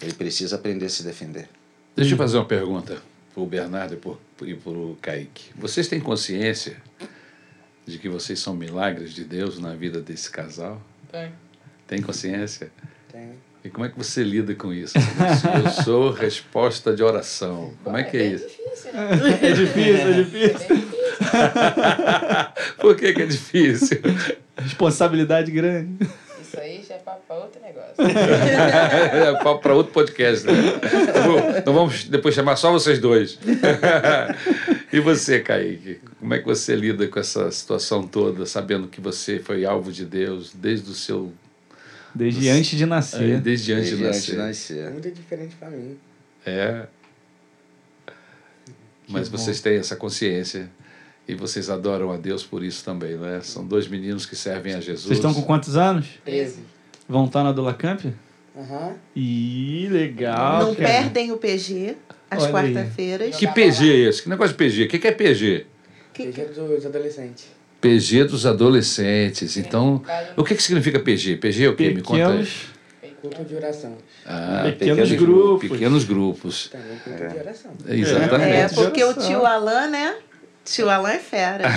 Ele 0.00 0.12
precisa 0.12 0.56
aprender 0.56 0.86
a 0.86 0.88
se 0.88 1.02
defender. 1.02 1.48
Deixa 1.96 2.14
eu 2.14 2.18
fazer 2.18 2.36
uma 2.36 2.44
pergunta 2.44 3.02
para 3.32 3.42
o 3.42 3.46
Bernardo 3.46 3.94
e 4.42 4.54
para 4.54 4.70
o 4.70 4.98
Kaique. 5.00 5.50
Vocês 5.56 5.88
têm 5.88 6.00
consciência 6.00 6.76
de 7.86 7.98
que 7.98 8.08
vocês 8.08 8.38
são 8.38 8.54
milagres 8.54 9.12
de 9.12 9.24
Deus 9.24 9.58
na 9.58 9.74
vida 9.74 10.00
desse 10.00 10.30
casal? 10.30 10.80
Tem. 11.10 11.32
Tem 11.86 12.02
consciência? 12.02 12.70
Tem. 13.10 13.32
E 13.62 13.68
como 13.68 13.84
é 13.84 13.88
que 13.90 13.98
você 13.98 14.22
lida 14.22 14.54
com 14.54 14.72
isso? 14.72 14.96
Eu 14.98 15.70
sou 15.84 16.10
resposta 16.10 16.94
de 16.94 17.02
oração. 17.02 17.74
Como 17.84 17.96
é 17.96 18.04
que 18.04 18.16
é 18.16 18.20
bem 18.20 18.34
isso? 18.34 18.46
difícil, 18.46 18.92
né? 18.92 19.10
É 19.42 19.52
difícil, 19.52 20.08
é 20.08 20.12
difícil. 20.12 20.68
Bem 20.68 20.78
difícil. 20.78 21.10
Por 22.80 22.96
que, 22.96 23.12
que 23.12 23.22
é 23.22 23.26
difícil? 23.26 24.00
Responsabilidade 24.56 25.50
grande. 25.50 26.08
Isso 26.40 26.58
aí 26.58 26.82
já 26.88 26.89
é 26.89 26.89
papo 27.00 27.22
pra 27.26 27.36
outro 27.36 27.60
negócio. 27.60 27.94
é 28.00 29.58
para 29.58 29.74
outro 29.74 29.92
podcast, 29.92 30.46
né? 30.46 30.52
Então 31.58 31.72
vamos 31.72 32.04
depois 32.04 32.34
chamar 32.34 32.56
só 32.56 32.70
vocês 32.70 32.98
dois. 32.98 33.38
e 34.92 35.00
você, 35.00 35.40
Kaique? 35.40 36.00
Como 36.18 36.34
é 36.34 36.38
que 36.38 36.46
você 36.46 36.74
lida 36.74 37.06
com 37.08 37.18
essa 37.18 37.50
situação 37.50 38.06
toda, 38.06 38.46
sabendo 38.46 38.88
que 38.88 39.00
você 39.00 39.38
foi 39.38 39.64
alvo 39.64 39.92
de 39.92 40.04
Deus 40.04 40.52
desde 40.54 40.90
o 40.90 40.94
seu. 40.94 41.32
Desde 42.14 42.48
antes 42.48 42.78
de 42.78 42.86
nascer. 42.86 43.36
É, 43.36 43.36
desde 43.38 43.72
antes 43.72 43.90
desde 43.90 44.02
de 44.02 44.08
nascer. 44.08 44.30
De 44.32 44.36
nascer. 44.36 44.86
É 44.86 44.90
muito 44.90 45.10
diferente 45.10 45.54
para 45.56 45.70
mim. 45.70 45.98
É. 46.44 46.86
Mas 49.08 49.28
bom. 49.28 49.36
vocês 49.36 49.60
têm 49.60 49.76
essa 49.76 49.96
consciência 49.96 50.70
e 51.30 51.34
vocês 51.34 51.70
adoram 51.70 52.10
a 52.10 52.16
Deus 52.16 52.44
por 52.44 52.64
isso 52.64 52.84
também, 52.84 53.16
não 53.16 53.26
é? 53.26 53.40
São 53.40 53.64
dois 53.64 53.86
meninos 53.86 54.26
que 54.26 54.34
servem 54.34 54.74
a 54.74 54.80
Jesus. 54.80 55.02
Vocês 55.02 55.18
estão 55.18 55.32
com 55.32 55.42
quantos 55.42 55.76
anos? 55.76 56.06
13. 56.24 56.60
Vão 57.10 57.24
estar 57.24 57.42
na 57.42 57.50
Dula 57.50 57.74
Camp? 57.74 58.04
Aham. 58.56 58.86
Uhum. 58.86 58.92
Ih, 59.16 59.88
legal. 59.90 60.66
Não 60.66 60.74
cara. 60.76 60.88
perdem 60.88 61.32
o 61.32 61.38
PG 61.38 61.96
às 62.30 62.46
quarta-feiras. 62.46 63.34
Que 63.34 63.48
PG 63.48 63.92
é 63.92 63.96
esse? 64.08 64.22
Que 64.22 64.28
negócio 64.28 64.52
de 64.52 64.58
PG? 64.58 64.84
O 64.84 64.88
que 64.88 65.08
é 65.08 65.10
PG? 65.10 65.66
PG 66.14 66.44
dos 66.44 66.86
adolescentes. 66.86 67.46
PG 67.80 68.24
dos 68.24 68.46
adolescentes. 68.46 69.56
Então, 69.56 70.00
o 70.36 70.44
que, 70.44 70.54
que 70.54 70.62
significa 70.62 71.00
PG? 71.00 71.38
PG 71.38 71.64
é 71.64 71.68
o 71.68 71.74
quê? 71.74 71.90
Me 71.90 72.00
conta 72.00 72.30
aí. 72.30 72.46
Culto 73.20 73.44
de 73.44 73.54
oração. 73.56 73.98
Ah, 74.24 74.62
pequenos, 74.64 75.10
pequenos 75.10 75.12
grupos. 75.12 75.68
Pequenos 75.68 76.04
grupos. 76.04 76.68
Também 76.68 76.98
culto 77.04 77.34
de 77.34 77.38
oração. 77.40 77.72
Exatamente. 77.86 78.52
É, 78.52 78.68
porque 78.68 79.04
o 79.04 79.14
tio 79.14 79.44
Alan, 79.44 79.88
né? 79.88 80.14
Tio 80.70 80.88
Alan 80.88 81.10
é 81.10 81.18
fera. 81.18 81.64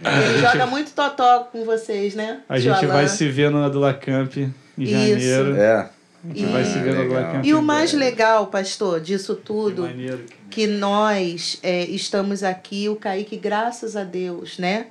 Ele 0.00 0.38
joga 0.38 0.66
muito 0.66 0.90
totó 0.92 1.40
com 1.52 1.66
vocês, 1.66 2.14
né? 2.14 2.40
A 2.48 2.54
tio 2.54 2.62
gente 2.72 2.86
Alan. 2.86 2.94
vai 2.94 3.08
se 3.08 3.28
ver 3.28 3.50
no 3.50 3.68
Dula 3.68 3.92
Camp 3.92 4.38
em 4.38 4.86
janeiro. 4.86 5.54
É. 5.54 5.90
A 6.24 6.28
gente 6.34 6.46
vai 6.50 6.64
se 6.64 6.78
ver 6.78 6.94
no 6.94 7.08
Dula 7.08 7.24
Camp. 7.24 7.44
E 7.44 7.52
o 7.52 7.60
mais 7.60 7.92
legal, 7.92 8.46
pastor, 8.46 9.02
disso 9.02 9.34
tudo, 9.34 9.82
maneiro. 9.82 10.24
que 10.48 10.66
nós 10.66 11.58
é, 11.62 11.84
estamos 11.84 12.42
aqui, 12.42 12.88
o 12.88 12.96
Kaique, 12.96 13.36
graças 13.36 13.94
a 13.94 14.02
Deus, 14.02 14.56
né? 14.56 14.86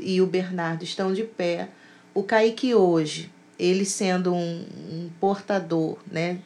E 0.00 0.22
o 0.22 0.26
Bernardo 0.26 0.82
estão 0.82 1.12
de 1.12 1.24
pé. 1.24 1.68
O 2.14 2.22
Kaique 2.22 2.74
hoje, 2.74 3.30
ele 3.58 3.84
sendo 3.84 4.32
um, 4.32 4.64
um 4.90 5.10
portador, 5.20 5.98
né? 6.10 6.38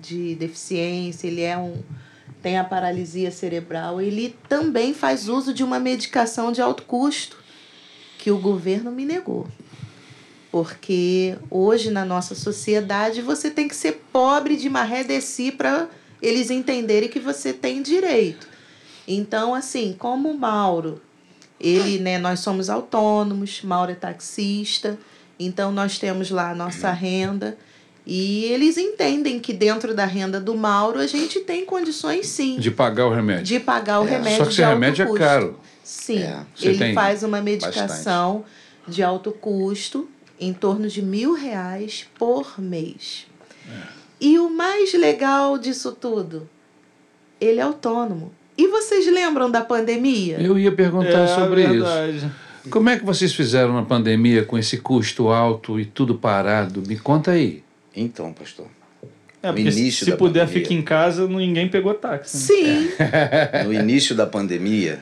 De 0.00 0.34
deficiência, 0.36 1.26
ele 1.26 1.42
é 1.42 1.58
um 1.58 1.76
tem 2.42 2.58
a 2.58 2.64
paralisia 2.64 3.30
cerebral, 3.30 4.00
ele 4.00 4.36
também 4.48 4.92
faz 4.92 5.28
uso 5.28 5.54
de 5.54 5.62
uma 5.62 5.78
medicação 5.78 6.50
de 6.50 6.60
alto 6.60 6.82
custo 6.82 7.36
que 8.18 8.30
o 8.30 8.38
governo 8.38 8.90
me 8.90 9.04
negou. 9.04 9.46
Porque 10.50 11.38
hoje 11.48 11.90
na 11.90 12.04
nossa 12.04 12.34
sociedade 12.34 13.22
você 13.22 13.50
tem 13.50 13.68
que 13.68 13.76
ser 13.76 14.04
pobre 14.12 14.56
de 14.56 14.68
maré 14.68 15.04
desci 15.04 15.52
para 15.52 15.88
eles 16.20 16.50
entenderem 16.50 17.08
que 17.08 17.20
você 17.20 17.52
tem 17.52 17.80
direito. 17.80 18.46
Então, 19.06 19.54
assim, 19.54 19.94
como 19.98 20.30
o 20.30 20.38
Mauro, 20.38 21.00
ele, 21.58 21.98
né, 21.98 22.18
nós 22.18 22.40
somos 22.40 22.68
autônomos, 22.68 23.62
Mauro 23.62 23.92
é 23.92 23.94
taxista, 23.94 24.98
então 25.38 25.72
nós 25.72 25.98
temos 25.98 26.30
lá 26.30 26.50
a 26.50 26.54
nossa 26.54 26.90
renda. 26.92 27.56
E 28.06 28.44
eles 28.46 28.76
entendem 28.76 29.38
que 29.38 29.52
dentro 29.52 29.94
da 29.94 30.04
renda 30.04 30.40
do 30.40 30.56
Mauro 30.56 30.98
a 30.98 31.06
gente 31.06 31.38
tem 31.40 31.64
condições 31.64 32.26
sim 32.26 32.58
De 32.58 32.70
pagar 32.70 33.06
o 33.06 33.14
remédio. 33.14 33.44
de 33.44 33.60
pagar 33.60 34.00
o 34.00 34.06
É. 34.06 34.10
remédio. 34.10 34.38
Só 34.38 34.42
que 34.44 34.48
esse 34.50 34.56
de 34.56 34.64
alto 34.64 34.74
remédio 34.74 35.02
é 35.02 35.06
custo. 35.06 35.20
caro. 35.20 35.60
Sim. 35.84 36.18
É. 36.18 36.40
Ele 36.60 36.94
faz 36.94 37.22
uma 37.22 37.40
medicação 37.40 38.44
de 38.88 39.02
alto 39.02 39.30
custo 39.30 40.08
em 40.40 40.52
torno 40.52 40.88
de 40.88 41.00
mil 41.00 41.34
reais 41.34 42.04
por 42.18 42.60
mês. 42.60 43.26
É. 43.68 43.72
E 44.20 44.38
o 44.38 44.50
mais 44.50 44.92
legal 44.94 45.56
disso 45.58 45.92
tudo, 45.92 46.48
ele 47.40 47.60
é 47.60 47.62
autônomo. 47.62 48.32
E 48.58 48.66
vocês 48.68 49.06
lembram 49.06 49.50
da 49.50 49.60
pandemia? 49.62 50.40
Eu 50.40 50.58
ia 50.58 50.72
perguntar 50.72 51.20
É, 51.22 51.26
sobre 51.28 51.66
verdade. 51.66 52.16
isso. 52.18 52.30
Como 52.70 52.88
é 52.88 52.98
que 52.98 53.04
vocês 53.04 53.32
fizeram 53.32 53.74
na 53.74 53.82
pandemia 53.82 54.44
com 54.44 54.56
esse 54.58 54.78
custo 54.78 55.28
alto 55.28 55.80
e 55.80 55.84
tudo 55.84 56.14
parado? 56.16 56.82
Me 56.86 56.96
conta 56.98 57.32
aí. 57.32 57.61
Então, 57.94 58.32
pastor. 58.32 58.66
É, 59.42 59.50
No 59.50 59.58
início 59.58 60.04
se 60.04 60.12
puder, 60.16 60.42
pandemia. 60.46 60.62
fica 60.62 60.72
em 60.74 60.82
casa, 60.82 61.26
ninguém 61.26 61.68
pegou 61.68 61.94
táxi. 61.94 62.36
né? 62.62 62.88
Sim. 62.88 62.88
No 63.66 63.72
início 63.74 64.14
da 64.14 64.24
pandemia, 64.26 65.00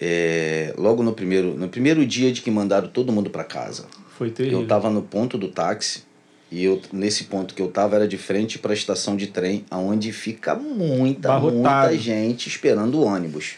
é, 0.00 0.72
logo 0.78 1.02
no 1.02 1.12
primeiro, 1.12 1.54
no 1.56 1.68
primeiro 1.68 2.06
dia 2.06 2.30
de 2.32 2.42
que 2.42 2.50
mandaram 2.50 2.88
todo 2.88 3.12
mundo 3.12 3.28
para 3.30 3.42
casa, 3.44 3.86
Foi 4.16 4.30
terrível. 4.30 4.58
eu 4.58 4.62
estava 4.62 4.88
no 4.88 5.02
ponto 5.02 5.36
do 5.36 5.48
táxi 5.48 6.04
e 6.50 6.62
eu 6.62 6.80
nesse 6.92 7.24
ponto 7.24 7.54
que 7.54 7.60
eu 7.62 7.66
estava 7.68 7.96
era 7.96 8.06
de 8.06 8.16
frente 8.16 8.56
para 8.58 8.70
a 8.70 8.74
estação 8.74 9.16
de 9.16 9.26
trem, 9.26 9.64
aonde 9.68 10.12
fica 10.12 10.54
muita, 10.54 11.30
Abarrotado. 11.30 11.88
muita 11.90 11.98
gente 12.02 12.48
esperando 12.48 12.94
o 13.00 13.04
ônibus. 13.04 13.56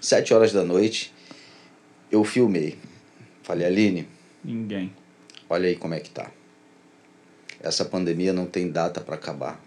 Sete 0.00 0.32
horas 0.32 0.52
da 0.52 0.64
noite, 0.64 1.12
eu 2.10 2.24
filmei. 2.24 2.78
Falei, 3.42 3.66
Aline, 3.66 4.08
Ninguém. 4.42 4.90
olha 5.50 5.68
aí 5.68 5.76
como 5.76 5.92
é 5.92 6.00
que 6.00 6.08
tá. 6.10 6.30
Essa 7.60 7.84
pandemia 7.84 8.32
não 8.32 8.46
tem 8.46 8.70
data 8.70 9.00
para 9.00 9.14
acabar. 9.14 9.60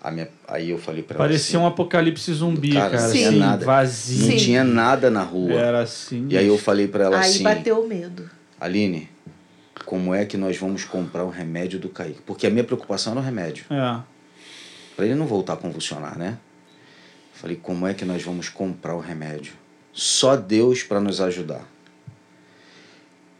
A 0.00 0.10
minha, 0.10 0.28
aí 0.46 0.70
eu 0.70 0.78
falei 0.78 1.02
para 1.02 1.16
ela 1.16 1.24
Parecia 1.24 1.56
assim, 1.58 1.64
um 1.64 1.66
apocalipse 1.66 2.32
zumbi, 2.32 2.72
Cara, 2.72 2.90
cara. 2.90 3.02
não 3.02 3.12
tinha 3.12 3.28
assim, 3.28 3.38
nada. 3.38 3.66
Vazio. 3.66 4.18
não 4.20 4.30
Sim. 4.30 4.36
tinha 4.36 4.64
nada 4.64 5.10
na 5.10 5.22
rua. 5.22 5.52
Era 5.52 5.80
assim. 5.80 6.26
E 6.30 6.38
aí 6.38 6.46
eu 6.46 6.58
falei 6.58 6.86
para 6.86 7.04
ela 7.04 7.18
Aí 7.18 7.30
assim, 7.30 7.42
bateu 7.42 7.80
o 7.80 7.88
medo. 7.88 8.30
Aline, 8.60 9.08
como 9.84 10.14
é 10.14 10.24
que 10.24 10.36
nós 10.36 10.56
vamos 10.56 10.84
comprar 10.84 11.24
o 11.24 11.30
remédio 11.30 11.78
do 11.78 11.88
Kaique? 11.88 12.20
Porque 12.24 12.46
a 12.46 12.50
minha 12.50 12.64
preocupação 12.64 13.12
era 13.12 13.20
o 13.20 13.24
remédio. 13.24 13.64
É. 13.70 14.00
Para 14.94 15.06
ele 15.06 15.14
não 15.14 15.26
voltar 15.26 15.54
a 15.54 15.56
convulsionar, 15.56 16.16
né? 16.18 16.38
Falei, 17.32 17.56
como 17.56 17.86
é 17.86 17.92
que 17.92 18.04
nós 18.04 18.22
vamos 18.22 18.48
comprar 18.48 18.94
o 18.94 19.00
remédio? 19.00 19.52
Só 19.92 20.36
Deus 20.36 20.82
para 20.82 21.00
nos 21.00 21.20
ajudar. 21.20 21.68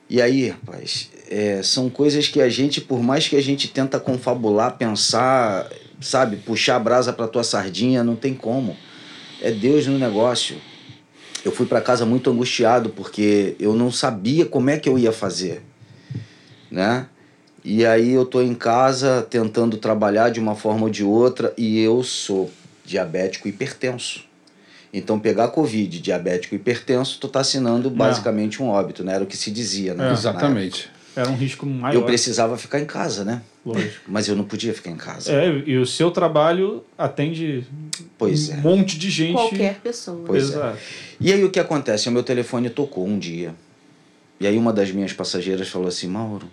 E 0.08 0.20
aí, 0.20 0.50
rapaz, 0.50 1.10
é, 1.28 1.62
são 1.62 1.90
coisas 1.90 2.28
que 2.28 2.40
a 2.40 2.48
gente, 2.48 2.80
por 2.80 3.02
mais 3.02 3.28
que 3.28 3.36
a 3.36 3.42
gente 3.42 3.68
tenta 3.68 3.98
confabular, 3.98 4.76
pensar, 4.76 5.68
sabe, 6.00 6.36
puxar 6.36 6.76
a 6.76 6.80
brasa 6.80 7.12
para 7.12 7.26
tua 7.26 7.44
sardinha, 7.44 8.04
não 8.04 8.16
tem 8.16 8.34
como. 8.34 8.76
É 9.40 9.50
Deus 9.50 9.86
no 9.86 9.98
negócio. 9.98 10.56
Eu 11.44 11.52
fui 11.52 11.66
para 11.66 11.80
casa 11.80 12.04
muito 12.04 12.30
angustiado 12.30 12.90
porque 12.90 13.54
eu 13.60 13.74
não 13.74 13.90
sabia 13.90 14.46
como 14.46 14.70
é 14.70 14.78
que 14.78 14.88
eu 14.88 14.98
ia 14.98 15.12
fazer, 15.12 15.62
né? 16.70 17.06
E 17.64 17.84
aí 17.84 18.12
eu 18.12 18.24
tô 18.24 18.40
em 18.40 18.54
casa 18.54 19.26
tentando 19.28 19.76
trabalhar 19.76 20.30
de 20.30 20.38
uma 20.38 20.54
forma 20.54 20.84
ou 20.84 20.90
de 20.90 21.04
outra 21.04 21.52
e 21.56 21.80
eu 21.80 22.02
sou 22.02 22.50
diabético 22.84 23.48
hipertenso. 23.48 24.24
Então 24.92 25.18
pegar 25.18 25.48
Covid, 25.48 26.00
diabético 26.00 26.54
hipertenso, 26.54 27.18
tu 27.20 27.28
tá 27.28 27.40
assinando 27.40 27.90
basicamente 27.90 28.62
um 28.62 28.68
óbito, 28.68 29.04
né? 29.04 29.14
Era 29.14 29.24
o 29.24 29.26
que 29.26 29.36
se 29.36 29.50
dizia, 29.50 29.94
né? 29.94 30.04
É. 30.04 30.06
Na 30.08 30.12
Exatamente. 30.14 30.95
Era 31.16 31.30
um 31.30 31.36
risco 31.36 31.64
maior. 31.64 31.94
Eu 31.98 32.04
precisava 32.04 32.58
ficar 32.58 32.78
em 32.78 32.84
casa, 32.84 33.24
né? 33.24 33.42
Lógico. 33.64 34.04
Mas 34.06 34.28
eu 34.28 34.36
não 34.36 34.44
podia 34.44 34.74
ficar 34.74 34.90
em 34.90 34.96
casa. 34.96 35.32
É, 35.32 35.62
e 35.66 35.78
o 35.78 35.86
seu 35.86 36.10
trabalho 36.10 36.84
atende 36.96 37.64
Pois 38.18 38.50
um 38.50 38.52
é. 38.52 38.56
monte 38.58 38.98
de 38.98 39.10
gente. 39.10 39.32
Qualquer 39.32 39.80
pessoa. 39.80 40.22
Pois 40.26 40.44
é. 40.44 40.46
Exato. 40.48 40.78
E 41.18 41.32
aí 41.32 41.42
o 41.42 41.50
que 41.50 41.58
acontece? 41.58 42.08
O 42.08 42.12
meu 42.12 42.22
telefone 42.22 42.68
tocou 42.68 43.06
um 43.06 43.18
dia. 43.18 43.54
E 44.38 44.46
aí 44.46 44.56
uma 44.58 44.72
das 44.72 44.90
minhas 44.90 45.12
passageiras 45.12 45.68
falou 45.68 45.88
assim, 45.88 46.06
Mauro, 46.06 46.46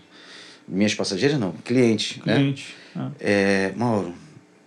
minhas 0.67 0.95
passageiras 0.95 1.37
não, 1.37 1.51
cliente, 1.51 2.21
né? 2.25 2.35
Cliente. 2.35 2.75
É. 2.95 3.09
É, 3.19 3.73
Mauro, 3.75 4.13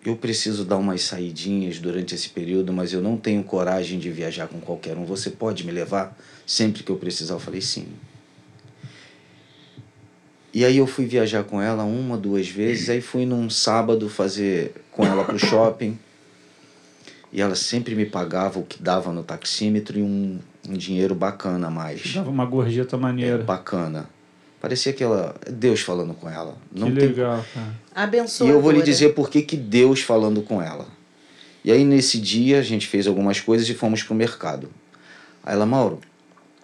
eu 0.04 0.14
preciso 0.14 0.64
dar 0.64 0.76
umas 0.76 1.02
saidinhas 1.02 1.78
durante 1.78 2.14
esse 2.14 2.28
período, 2.28 2.72
mas 2.72 2.92
eu 2.92 3.00
não 3.00 3.16
tenho 3.16 3.42
coragem 3.42 3.98
de 3.98 4.10
viajar 4.10 4.46
com 4.46 4.60
qualquer 4.60 4.96
um. 4.96 5.04
Você 5.04 5.30
pode 5.30 5.64
me 5.64 5.72
levar 5.72 6.16
sempre 6.46 6.82
que 6.82 6.90
eu 6.90 6.96
precisar? 6.96 7.34
Eu 7.34 7.40
falei, 7.40 7.60
sim. 7.60 7.86
E 10.56 10.64
aí 10.64 10.78
eu 10.78 10.86
fui 10.86 11.04
viajar 11.04 11.44
com 11.44 11.60
ela 11.60 11.84
uma, 11.84 12.16
duas 12.16 12.48
vezes, 12.48 12.88
aí 12.88 13.02
fui 13.02 13.26
num 13.26 13.50
sábado 13.50 14.08
fazer 14.08 14.72
com 14.90 15.04
ela 15.04 15.22
pro 15.22 15.38
shopping. 15.38 15.98
E 17.30 17.42
ela 17.42 17.54
sempre 17.54 17.94
me 17.94 18.06
pagava 18.06 18.58
o 18.58 18.62
que 18.62 18.82
dava 18.82 19.12
no 19.12 19.22
taxímetro 19.22 19.98
e 19.98 20.02
um, 20.02 20.38
um 20.66 20.72
dinheiro 20.72 21.14
bacana 21.14 21.66
a 21.66 21.70
mais. 21.70 22.14
Dava 22.14 22.30
uma 22.30 22.46
gorjeta 22.46 22.96
É, 22.96 22.98
maneira. 22.98 23.44
bacana. 23.44 24.08
Parecia 24.58 24.94
que 24.94 25.04
ela. 25.04 25.34
é 25.44 25.50
Deus 25.52 25.82
falando 25.82 26.14
com 26.14 26.26
ela. 26.26 26.56
Não 26.72 26.90
que 26.90 27.00
tem 27.00 27.08
legal, 27.08 27.44
cara. 27.52 27.66
e 27.66 27.98
Abençoadora. 28.00 28.56
eu 28.58 28.62
vou 28.62 28.72
lhe 28.72 28.82
dizer 28.82 29.10
por 29.10 29.28
que, 29.28 29.42
que 29.42 29.58
Deus 29.58 30.00
falando 30.00 30.40
com 30.40 30.62
ela. 30.62 30.86
E 31.62 31.70
aí, 31.70 31.84
nesse 31.84 32.18
dia, 32.18 32.60
a 32.60 32.62
gente 32.62 32.86
fez 32.86 33.06
algumas 33.06 33.40
coisas 33.40 33.68
e 33.68 33.74
fomos 33.74 34.02
pro 34.02 34.14
mercado. 34.14 34.70
Aí 35.44 35.52
ela, 35.52 35.66
Mauro, 35.66 36.00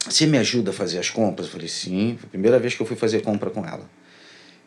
você 0.08 0.26
me 0.26 0.38
ajuda 0.38 0.70
a 0.70 0.74
fazer 0.74 0.98
as 0.98 1.10
compras? 1.10 1.46
Eu 1.46 1.52
falei, 1.52 1.68
sim. 1.68 2.16
Foi 2.18 2.26
a 2.26 2.30
primeira 2.30 2.58
vez 2.58 2.74
que 2.74 2.82
eu 2.82 2.86
fui 2.86 2.96
fazer 2.96 3.22
compra 3.22 3.50
com 3.50 3.64
ela. 3.64 3.88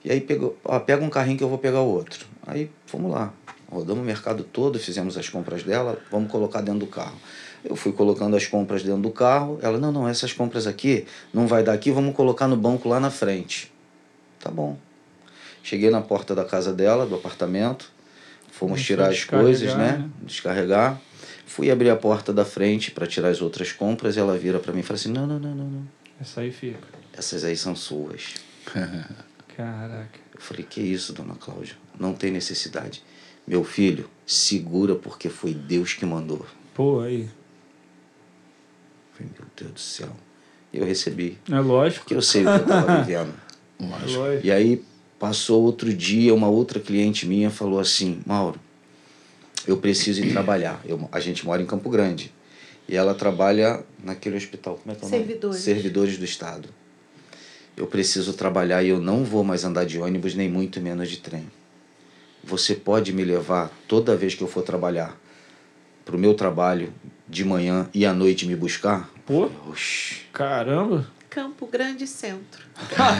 E 0.04 0.12
aí, 0.12 0.22
pegou, 0.22 0.58
ó, 0.64 0.80
pega 0.80 1.04
um 1.04 1.10
carrinho 1.10 1.38
que 1.38 1.44
eu 1.44 1.50
vou 1.50 1.58
pegar 1.58 1.82
o 1.82 1.88
outro. 1.88 2.26
Aí, 2.46 2.70
fomos 2.86 3.12
lá. 3.12 3.34
Rodamos 3.70 4.04
o 4.04 4.06
mercado 4.06 4.44
todo, 4.44 4.80
fizemos 4.80 5.18
as 5.18 5.28
compras 5.28 5.64
dela, 5.64 6.00
vamos 6.12 6.32
colocar 6.32 6.62
dentro 6.62 6.82
do 6.82 6.88
carro. 6.88 7.18
Eu 7.64 7.76
fui 7.76 7.92
colocando 7.92 8.36
as 8.38 8.46
compras 8.46 8.84
dentro 8.84 9.02
do 9.02 9.10
carro. 9.10 9.60
Ela, 9.62 9.80
não, 9.80 9.92
não, 9.92 10.08
essas 10.08 10.32
compras 10.32 10.68
aqui 10.68 11.06
não 11.34 11.48
vai 11.48 11.64
dar 11.64 11.74
aqui, 11.74 11.92
vamos 11.92 12.16
colocar 12.16 12.48
no 12.48 12.56
banco 12.56 12.88
lá 12.88 13.00
na 13.00 13.10
frente. 13.10 13.72
tá 14.40 14.52
bom. 14.52 14.78
Cheguei 15.64 15.90
na 15.90 16.00
porta 16.00 16.36
da 16.36 16.46
casa 16.46 16.72
dela, 16.72 17.08
do 17.08 17.16
apartamento. 17.16 17.92
Fomos 18.52 18.84
tirar 18.84 19.10
as 19.10 19.24
coisas, 19.24 19.74
né? 19.76 19.98
né? 19.98 20.10
Descarregar. 20.22 21.02
Fui 21.46 21.70
abrir 21.70 21.90
a 21.90 21.96
porta 21.96 22.34
da 22.34 22.44
frente 22.44 22.92
para 22.92 23.06
tirar 23.06 23.30
as 23.30 23.42
outras 23.42 23.72
compras. 23.72 24.16
E 24.16 24.20
ela 24.20 24.38
vira 24.38 24.60
para 24.60 24.74
mim 24.74 24.80
e 24.80 24.84
fala 24.84 24.96
assim: 24.96 25.12
Não, 25.12 25.28
não, 25.28 25.40
não, 25.40 25.56
não, 25.56 25.66
não. 25.66 25.88
Essa 26.20 26.42
aí 26.42 26.52
fica. 26.52 26.88
Essas 27.14 27.44
aí 27.44 27.56
são 27.56 27.76
suas. 27.76 28.36
Caraca. 29.56 30.20
Eu 30.34 30.42
falei: 30.42 30.66
Que 30.68 30.82
isso, 30.82 31.14
dona 31.14 31.36
Cláudia? 31.36 31.76
Não 32.00 32.14
tem 32.14 32.32
necessidade. 32.32 33.04
Meu 33.48 33.64
filho, 33.64 34.10
segura 34.26 34.96
porque 34.96 35.30
foi 35.30 35.54
Deus 35.54 35.94
que 35.94 36.06
mandou. 36.06 36.46
Pô, 36.74 37.02
aí. 37.02 37.22
Eu 37.22 37.30
falei: 39.14 39.32
Meu 39.38 39.48
Deus 39.56 39.72
do 39.72 39.80
céu. 39.80 40.12
E 40.74 40.80
eu 40.80 40.86
recebi. 40.86 41.38
É 41.50 41.60
lógico. 41.60 42.02
Porque 42.02 42.16
eu 42.16 42.22
sei 42.22 42.42
o 42.42 42.46
que 42.46 42.52
eu 42.52 42.64
estava 42.64 42.98
vivendo. 43.04 43.34
É 43.80 43.86
lógico. 43.86 44.46
E 44.48 44.52
aí 44.52 44.84
passou 45.20 45.64
outro 45.64 45.94
dia, 45.94 46.34
uma 46.34 46.50
outra 46.50 46.80
cliente 46.80 47.26
minha 47.26 47.50
falou 47.50 47.80
assim, 47.80 48.22
Mauro, 48.26 48.60
eu 49.68 49.78
preciso 49.78 50.24
ir 50.24 50.32
trabalhar. 50.32 50.82
Eu, 50.86 51.10
a 51.12 51.20
gente 51.20 51.46
mora 51.46 51.62
em 51.62 51.66
Campo 51.66 51.90
Grande. 51.90 52.34
E 52.88 52.96
ela 52.96 53.16
trabalha 53.16 53.84
naquele 54.04 54.38
hospital. 54.38 54.80
Como 54.82 54.92
é 54.92 54.96
que 54.96 55.04
é 55.04 55.08
o 55.08 55.10
nome? 55.10 55.24
Servidores. 55.24 55.62
Servidores 55.62 56.18
do 56.18 56.26
Estado. 56.26 56.70
Eu 57.76 57.88
preciso 57.88 58.34
trabalhar 58.34 58.84
e 58.84 58.90
eu 58.90 59.02
não 59.02 59.24
vou 59.24 59.44
mais 59.44 59.64
andar 59.64 59.86
de 59.86 60.00
ônibus, 60.00 60.36
nem 60.36 60.50
muito 60.50 60.80
menos 60.80 61.10
de 61.10 61.18
trem. 61.18 61.50
Você 62.44 62.76
pode 62.76 63.12
me 63.12 63.24
levar 63.24 63.72
toda 63.88 64.16
vez 64.16 64.36
que 64.36 64.44
eu 64.44 64.48
for 64.48 64.62
trabalhar 64.62 65.20
para 66.06 66.16
o 66.16 66.20
meu 66.20 66.36
trabalho 66.36 66.94
de 67.28 67.44
manhã 67.44 67.90
e 67.94 68.06
à 68.06 68.14
noite 68.14 68.46
me 68.46 68.56
buscar? 68.56 69.10
Pô, 69.26 69.50
Oxi. 69.68 70.22
caramba. 70.32 71.08
Campo 71.28 71.68
Grande 71.68 72.08
Centro. 72.08 72.64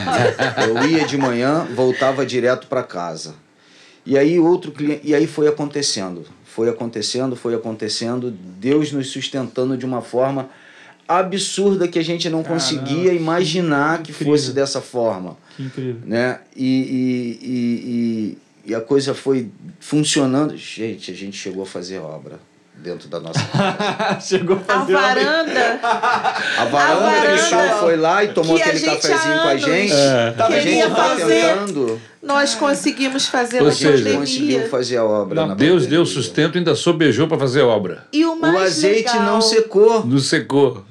Eu 0.66 0.88
ia 0.88 1.04
de 1.04 1.18
manhã, 1.18 1.66
voltava 1.74 2.24
direto 2.24 2.66
para 2.66 2.82
casa. 2.82 3.34
E 4.06 4.16
aí 4.16 4.38
outro 4.38 4.72
cliente, 4.72 5.02
e 5.04 5.14
aí 5.14 5.26
foi 5.26 5.46
acontecendo, 5.48 6.24
foi 6.56 6.70
acontecendo, 6.70 7.36
foi 7.36 7.54
acontecendo, 7.54 8.30
Deus 8.30 8.90
nos 8.90 9.10
sustentando 9.10 9.76
de 9.76 9.84
uma 9.84 10.00
forma 10.00 10.48
absurda 11.06 11.86
que 11.86 11.98
a 11.98 12.02
gente 12.02 12.30
não 12.30 12.42
Caramba, 12.42 12.58
conseguia 12.60 13.12
imaginar 13.12 14.02
que 14.02 14.10
incrível. 14.10 14.32
fosse 14.32 14.52
dessa 14.52 14.80
forma, 14.80 15.36
Que 15.54 15.64
incrível. 15.64 16.00
né? 16.06 16.40
E, 16.56 16.64
e, 16.66 17.46
e, 17.46 17.58
e, 18.64 18.70
e 18.70 18.74
a 18.74 18.80
coisa 18.80 19.12
foi 19.12 19.50
funcionando. 19.78 20.56
Gente, 20.56 21.10
a 21.10 21.14
gente 21.14 21.36
chegou 21.36 21.62
a 21.64 21.66
fazer 21.66 21.98
obra 21.98 22.40
dentro 22.76 23.08
da 23.08 23.18
nossa 23.20 23.40
Chegou 24.20 24.56
a 24.56 24.60
A 24.72 24.80
fazer 24.80 24.92
uma- 24.94 25.00
varanda 25.02 25.80
A 25.82 26.64
varanda, 26.66 26.96
que 26.96 26.96
o 26.96 27.00
varanda 27.00 27.38
senhor 27.42 27.80
foi 27.80 27.96
lá 27.96 28.24
e 28.24 28.28
tomou 28.28 28.56
que 28.56 28.62
a 28.62 28.66
aquele 28.66 28.84
cafezinho 28.86 29.38
com 29.42 29.48
a 29.48 29.56
gente. 29.56 29.92
É. 29.92 30.34
A 30.38 30.60
gente 30.60 30.88
tá 30.88 30.94
fazer. 30.94 31.44
tentando. 31.56 32.00
nós 32.22 32.54
conseguimos 32.54 33.26
fazer 33.26 33.60
Ou 33.60 33.66
na 33.68 33.72
seja, 33.72 34.12
Conseguiu 34.16 34.46
pandemia. 34.48 34.68
fazer 34.70 34.96
a 34.98 35.04
obra. 35.04 35.34
Não, 35.40 35.46
na 35.48 35.54
Deus 35.54 35.82
pandemia. 35.84 35.90
deu 35.98 36.06
sustento 36.06 36.54
e 36.54 36.58
ainda 36.58 36.74
sobejou 36.74 37.26
para 37.28 37.38
fazer 37.38 37.62
obra. 37.62 38.04
E 38.12 38.24
o 38.24 38.36
mais 38.36 38.54
O 38.54 38.58
azeite 38.58 39.12
legal, 39.12 39.22
não 39.24 39.40
secou. 39.40 40.06
Não 40.06 40.18
secou. 40.18 40.84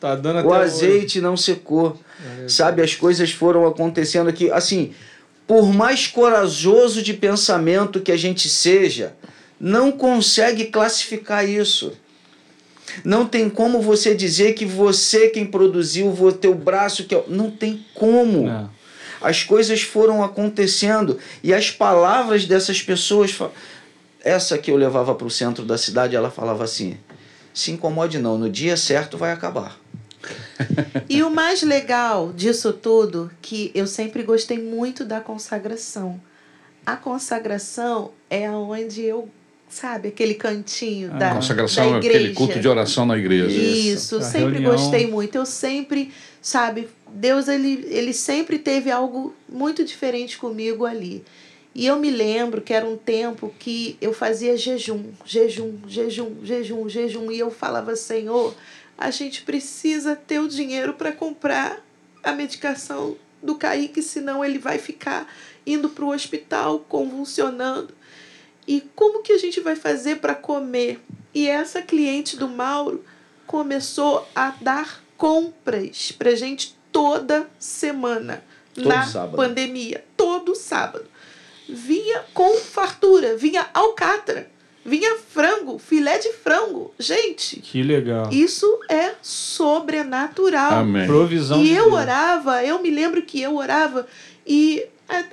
Tá 0.00 0.14
dando 0.14 0.38
até 0.38 0.48
O 0.48 0.50
hoje. 0.50 0.60
azeite 0.62 1.20
não 1.20 1.36
secou. 1.36 1.98
Sabe, 2.46 2.82
as 2.82 2.94
coisas 2.94 3.30
foram 3.30 3.66
acontecendo 3.66 4.28
aqui. 4.28 4.50
Assim, 4.50 4.92
por 5.46 5.72
mais 5.72 6.06
corajoso 6.06 7.02
de 7.02 7.14
pensamento 7.14 8.00
que 8.00 8.12
a 8.12 8.16
gente 8.16 8.48
seja, 8.48 9.12
não 9.60 9.92
consegue 9.92 10.64
classificar 10.66 11.46
isso. 11.46 11.92
Não 13.04 13.26
tem 13.26 13.48
como 13.48 13.80
você 13.80 14.14
dizer 14.14 14.54
que 14.54 14.64
você 14.64 15.28
quem 15.28 15.46
produziu, 15.46 16.10
o 16.10 16.32
teu 16.32 16.54
braço 16.54 17.04
que 17.04 17.14
é- 17.14 17.24
não 17.28 17.50
tem 17.50 17.84
como. 17.94 18.46
Não. 18.46 18.70
As 19.20 19.44
coisas 19.44 19.82
foram 19.82 20.24
acontecendo 20.24 21.18
e 21.42 21.52
as 21.52 21.70
palavras 21.70 22.46
dessas 22.46 22.80
pessoas, 22.80 23.38
essa 24.24 24.56
que 24.56 24.70
eu 24.70 24.76
levava 24.76 25.14
para 25.14 25.26
o 25.26 25.30
centro 25.30 25.64
da 25.64 25.76
cidade, 25.76 26.16
ela 26.16 26.30
falava 26.30 26.64
assim: 26.64 26.96
se 27.52 27.70
incomode 27.70 28.18
não, 28.18 28.38
no 28.38 28.48
dia 28.48 28.76
certo 28.78 29.18
vai 29.18 29.30
acabar. 29.30 29.78
E 31.08 31.22
o 31.22 31.30
mais 31.30 31.62
legal 31.62 32.32
disso 32.32 32.72
tudo, 32.72 33.30
que 33.40 33.70
eu 33.74 33.86
sempre 33.86 34.22
gostei 34.22 34.58
muito 34.58 35.04
da 35.04 35.20
consagração. 35.20 36.20
A 36.84 36.96
consagração 36.96 38.12
é 38.28 38.50
onde 38.50 39.02
eu, 39.02 39.28
sabe, 39.70 40.08
aquele 40.08 40.34
cantinho 40.34 41.10
Ah. 41.14 41.16
da, 41.18 41.34
Consagração 41.36 41.92
da 41.92 41.98
igreja. 41.98 42.18
aquele 42.18 42.34
culto 42.34 42.58
de 42.60 42.68
oração 42.68 43.06
na 43.06 43.16
igreja. 43.16 43.46
Isso, 43.50 44.16
A 44.16 44.22
sempre 44.22 44.58
reunião. 44.58 44.72
gostei 44.72 45.06
muito. 45.06 45.36
Eu 45.36 45.46
sempre, 45.46 46.12
sabe, 46.42 46.88
Deus 47.08 47.48
ele, 47.48 47.86
ele 47.88 48.12
sempre 48.12 48.58
teve 48.58 48.90
algo 48.90 49.34
muito 49.48 49.84
diferente 49.84 50.36
comigo 50.36 50.84
ali. 50.84 51.24
E 51.72 51.86
eu 51.86 51.96
me 52.00 52.10
lembro 52.10 52.60
que 52.60 52.74
era 52.74 52.84
um 52.84 52.96
tempo 52.96 53.54
que 53.58 53.96
eu 54.00 54.12
fazia 54.12 54.56
jejum, 54.56 55.04
jejum, 55.24 55.74
jejum, 55.86 56.34
jejum, 56.42 56.88
jejum. 56.88 57.30
E 57.30 57.38
eu 57.38 57.48
falava, 57.50 57.94
Senhor, 57.94 58.54
a 58.98 59.10
gente 59.12 59.42
precisa 59.42 60.16
ter 60.16 60.40
o 60.40 60.48
dinheiro 60.48 60.94
para 60.94 61.12
comprar 61.12 61.80
a 62.24 62.32
medicação 62.32 63.16
do 63.42 63.54
Kaique, 63.54 64.02
senão 64.02 64.44
ele 64.44 64.58
vai 64.58 64.78
ficar 64.78 65.26
indo 65.64 65.88
para 65.88 66.04
o 66.04 66.08
hospital 66.12 66.80
convulsionando. 66.88 67.94
E 68.70 68.80
como 68.94 69.20
que 69.22 69.32
a 69.32 69.38
gente 69.38 69.58
vai 69.60 69.74
fazer 69.74 70.16
para 70.20 70.34
comer? 70.34 71.00
E 71.34 71.48
essa 71.48 71.82
cliente 71.82 72.36
do 72.36 72.46
Mauro 72.48 73.04
começou 73.46 74.26
a 74.34 74.54
dar 74.60 75.02
compras 75.16 76.12
pra 76.12 76.34
gente 76.36 76.76
toda 76.92 77.48
semana 77.58 78.42
Todo 78.74 78.88
na 78.88 79.04
sábado. 79.06 79.36
pandemia, 79.36 80.04
todo 80.16 80.54
sábado. 80.54 81.04
Vinha 81.68 82.24
com 82.32 82.56
fartura, 82.58 83.36
vinha 83.36 83.68
alcatra, 83.74 84.48
vinha 84.84 85.16
frango, 85.18 85.78
filé 85.78 86.18
de 86.18 86.32
frango. 86.32 86.94
Gente, 86.98 87.60
Que 87.60 87.82
legal. 87.82 88.28
isso 88.32 88.66
é 88.88 89.14
sobrenatural. 89.22 90.72
Amém. 90.80 91.06
Provisão 91.06 91.60
E 91.60 91.64
de 91.64 91.72
eu 91.74 91.84
Deus. 91.86 91.94
orava, 91.96 92.64
eu 92.64 92.80
me 92.80 92.90
lembro 92.90 93.22
que 93.22 93.40
eu 93.40 93.56
orava 93.56 94.06
e 94.46 94.84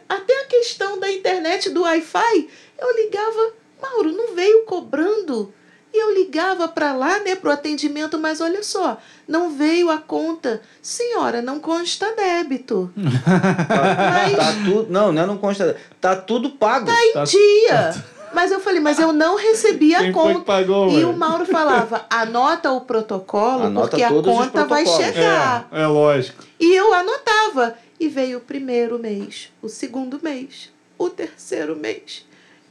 até 0.10 0.42
a 0.44 0.46
questão 0.46 1.00
da 1.00 1.12
internet 1.12 1.70
do 1.70 1.82
Wi-Fi, 1.84 2.50
eu 2.80 2.96
ligava, 2.96 3.54
Mauro, 3.82 4.12
não 4.12 4.34
veio 4.36 4.64
cobrando. 4.66 5.54
E 5.94 6.00
eu 6.00 6.14
ligava 6.14 6.68
para 6.68 6.94
lá, 6.94 7.20
né, 7.20 7.36
pro 7.36 7.50
atendimento, 7.50 8.20
mas 8.20 8.42
olha 8.42 8.62
só, 8.62 8.98
não 9.28 9.52
veio 9.52 9.90
a 9.90 9.98
conta. 9.98 10.62
Senhora, 10.82 11.42
não 11.42 11.60
consta 11.60 12.14
débito. 12.14 12.92
Tá, 13.26 14.36
tá 14.36 14.54
tudo, 14.66 14.88
não, 14.92 15.12
não 15.12 15.22
é 15.22 15.26
não 15.26 15.38
consta. 15.38 15.76
Tá 16.00 16.16
tudo 16.16 16.52
pago. 16.52 16.88
Tá- 17.14 17.24
Dia. 17.24 17.96
Mas 18.34 18.52
eu 18.52 18.60
falei, 18.60 18.80
mas 18.80 19.00
eu 19.00 19.14
não 19.14 19.36
recebi 19.38 19.96
a 19.96 20.00
Quem 20.00 20.12
conta. 20.12 20.42
pagou, 20.42 20.90
E 20.92 21.06
o 21.06 21.14
Mauro 21.14 21.46
falava, 21.46 22.06
anota 22.10 22.72
o 22.72 22.82
protocolo, 22.82 23.64
Anota 23.64 23.90
porque 23.90 24.04
a 24.04 24.10
conta 24.10 24.66
vai 24.66 24.86
chegar. 24.86 25.68
É, 25.72 25.84
é 25.84 25.88
lógico. 25.88 26.44
E 26.60 26.76
eu 26.76 26.94
anotava. 26.94 27.76
E 28.00 28.08
veio 28.08 28.38
o 28.38 28.42
primeiro 28.42 29.00
mês, 29.00 29.50
o 29.62 29.68
segundo 29.70 30.20
mês, 30.22 30.70
o 30.98 31.10
terceiro 31.10 31.76
mês. 31.76 32.26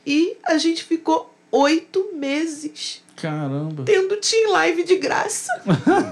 E 0.07 0.37
a 0.45 0.57
gente 0.57 0.85
ficou 0.85 1.35
oito 1.51 2.11
meses 2.15 3.03
Caramba. 3.17 3.83
tendo 3.85 4.17
Team 4.19 4.53
Live 4.53 4.85
de 4.85 4.97
graça. 4.97 5.51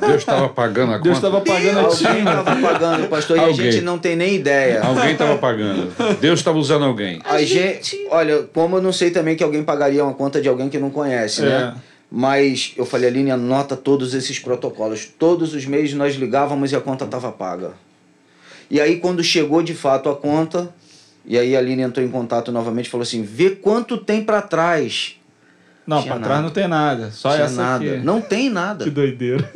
Deus 0.01 0.17
estava 0.17 0.49
pagando 0.49 0.95
a 0.95 0.99
Deus 0.99 1.19
conta. 1.21 1.27
estava 1.29 1.41
pagando 1.45 1.79
a 1.79 1.83
Alguém 1.83 1.97
time. 1.99 2.25
tava 2.25 2.57
pagando, 2.61 3.09
pastor, 3.09 3.37
e 3.37 3.41
a 3.41 3.43
Alguém. 3.45 3.71
gente 3.73 3.85
não 3.85 3.99
tem 3.99 4.17
nem 4.17 4.35
ideia. 4.35 4.83
Alguém 4.83 5.13
estava 5.13 5.39
pagando. 5.39 5.93
Deus 6.21 6.41
estava 6.41 6.59
usando 6.59 6.85
alguém. 6.85 7.21
A 7.25 7.35
A 7.35 7.43
gente, 7.45 7.97
gente- 7.97 8.07
olha, 8.11 8.43
como 8.53 8.77
eu 8.79 8.83
não 8.83 8.93
sei 8.93 9.11
também 9.13 9.37
que 9.37 9.45
alguém 9.45 9.63
pagaria 9.63 10.03
uma 10.03 10.15
conta 10.15 10.41
de 10.41 10.49
alguém 10.49 10.69
que 10.69 10.79
não 10.79 10.91
conhece, 10.91 11.43
né? 11.43 11.75
É. 11.77 11.81
Mas 12.11 12.73
eu 12.77 12.87
falei, 12.87 13.09
Aline, 13.11 13.31
anota 13.33 13.77
todos 13.77 14.15
esses 14.15 14.39
protocolos. 14.39 15.05
Todos 15.19 15.53
os 15.55 15.67
meses 15.67 15.95
nós 15.95 16.15
ligávamos 16.15 16.71
e 16.73 16.77
a 16.77 16.81
conta 16.81 17.05
estava 17.05 17.31
paga. 17.33 17.73
E 18.71 18.81
aí, 18.81 18.97
quando 18.97 19.23
chegou 19.23 19.63
de 19.63 19.75
fato 19.75 20.09
a 20.09 20.17
conta, 20.17 20.73
e 21.27 21.39
aí 21.39 21.55
a 21.55 21.59
Aline 21.59 21.83
entrou 21.83 22.05
em 22.05 22.09
contato 22.11 22.51
novamente 22.53 22.87
e 22.87 22.91
falou 22.91 23.03
assim: 23.03 23.23
vê 23.23 23.51
quanto 23.51 23.97
tem 23.99 24.23
para 24.25 24.43
trás. 24.43 25.17
Não, 25.87 26.05
nada. 26.05 26.21
trás 26.25 26.43
não 26.43 26.51
tem 26.51 26.67
nada. 26.67 27.11
Só 27.11 27.31
Tinha 27.33 27.45
essa 27.45 27.63
nada. 27.63 27.85
aqui. 27.85 27.97
Não 28.05 28.21
tem 28.21 28.49
nada. 28.49 28.85
Que 28.85 28.91
doideira. 28.91 29.51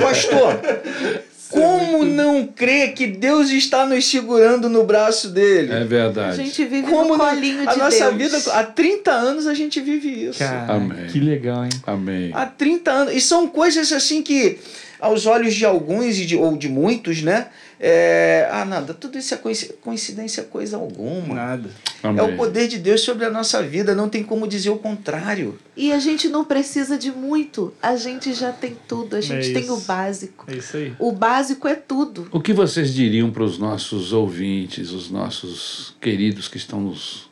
Pastor, 0.00 0.60
como 1.50 2.04
não 2.04 2.46
crer 2.46 2.92
que 2.94 3.06
Deus 3.06 3.50
está 3.50 3.86
nos 3.86 4.04
segurando 4.06 4.68
no 4.68 4.84
braço 4.84 5.28
dele? 5.30 5.72
É 5.72 5.82
A 5.82 5.84
verdade. 5.84 6.36
gente 6.36 6.64
vive 6.64 6.88
Como 6.88 7.10
no 7.12 7.16
não- 7.16 7.18
colinho 7.18 7.62
de 7.62 7.68
a 7.68 7.76
nossa 7.76 8.10
Deus. 8.10 8.32
vida, 8.32 8.52
há 8.54 8.64
30 8.64 9.10
anos 9.10 9.46
a 9.46 9.54
gente 9.54 9.80
vive 9.80 10.26
isso. 10.28 10.38
Cara, 10.40 10.74
Amém. 10.74 11.06
que 11.06 11.20
legal, 11.20 11.64
hein? 11.64 11.70
Amém. 11.86 12.30
Há 12.34 12.46
30 12.46 12.90
anos. 12.90 13.14
E 13.14 13.20
são 13.20 13.46
coisas 13.48 13.92
assim 13.92 14.22
que 14.22 14.58
aos 15.00 15.26
olhos 15.26 15.54
de 15.54 15.64
alguns 15.64 16.18
e 16.18 16.26
de, 16.26 16.36
ou 16.36 16.56
de 16.56 16.68
muitos, 16.68 17.22
né? 17.22 17.46
É, 17.80 18.48
ah, 18.50 18.64
nada, 18.64 18.92
tudo 18.92 19.16
isso 19.18 19.32
é 19.32 19.36
coinci- 19.36 19.72
coincidência, 19.80 20.42
coisa 20.42 20.76
alguma. 20.76 21.34
Nada. 21.34 21.70
É 22.02 22.08
Amém. 22.08 22.34
o 22.34 22.36
poder 22.36 22.66
de 22.66 22.76
Deus 22.78 23.02
sobre 23.02 23.24
a 23.24 23.30
nossa 23.30 23.62
vida, 23.62 23.94
não 23.94 24.08
tem 24.08 24.24
como 24.24 24.48
dizer 24.48 24.70
o 24.70 24.78
contrário. 24.78 25.56
E 25.76 25.92
a 25.92 25.98
gente 26.00 26.28
não 26.28 26.44
precisa 26.44 26.98
de 26.98 27.12
muito. 27.12 27.72
A 27.80 27.94
gente 27.94 28.34
já 28.34 28.52
tem 28.52 28.76
tudo. 28.88 29.14
A 29.14 29.20
gente 29.20 29.50
É 29.50 29.60
tem 29.60 29.70
o 29.70 29.76
básico. 29.78 30.44
É 30.48 30.56
isso 30.56 30.76
aí. 30.76 30.92
O 30.98 31.12
básico 31.12 31.68
é 31.68 31.76
tudo. 31.76 32.26
O 32.32 32.40
que 32.40 32.52
vocês 32.52 32.92
diriam 32.92 33.30
para 33.30 33.44
os 33.44 33.58
nossos 33.58 34.12
ouvintes, 34.12 34.90
os 34.90 35.08
nossos 35.08 35.94
queridos 36.00 36.48
que 36.48 36.56
estão 36.56 36.80
nos, 36.80 37.30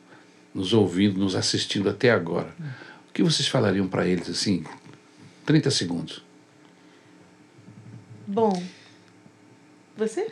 nos 0.53 0.71
ouvindo, 0.71 1.19
nos 1.19 1.35
assistindo 1.35 1.89
até 1.89 2.09
agora? 2.09 2.55
O 3.09 3.13
que 3.13 3.21
vocês 3.21 3.49
falariam 3.49 3.87
para 3.87 4.07
eles 4.07 4.29
assim? 4.29 4.63
30 5.45 5.69
segundos. 5.71 6.23
Bom. 8.25 8.61
Você? 9.97 10.27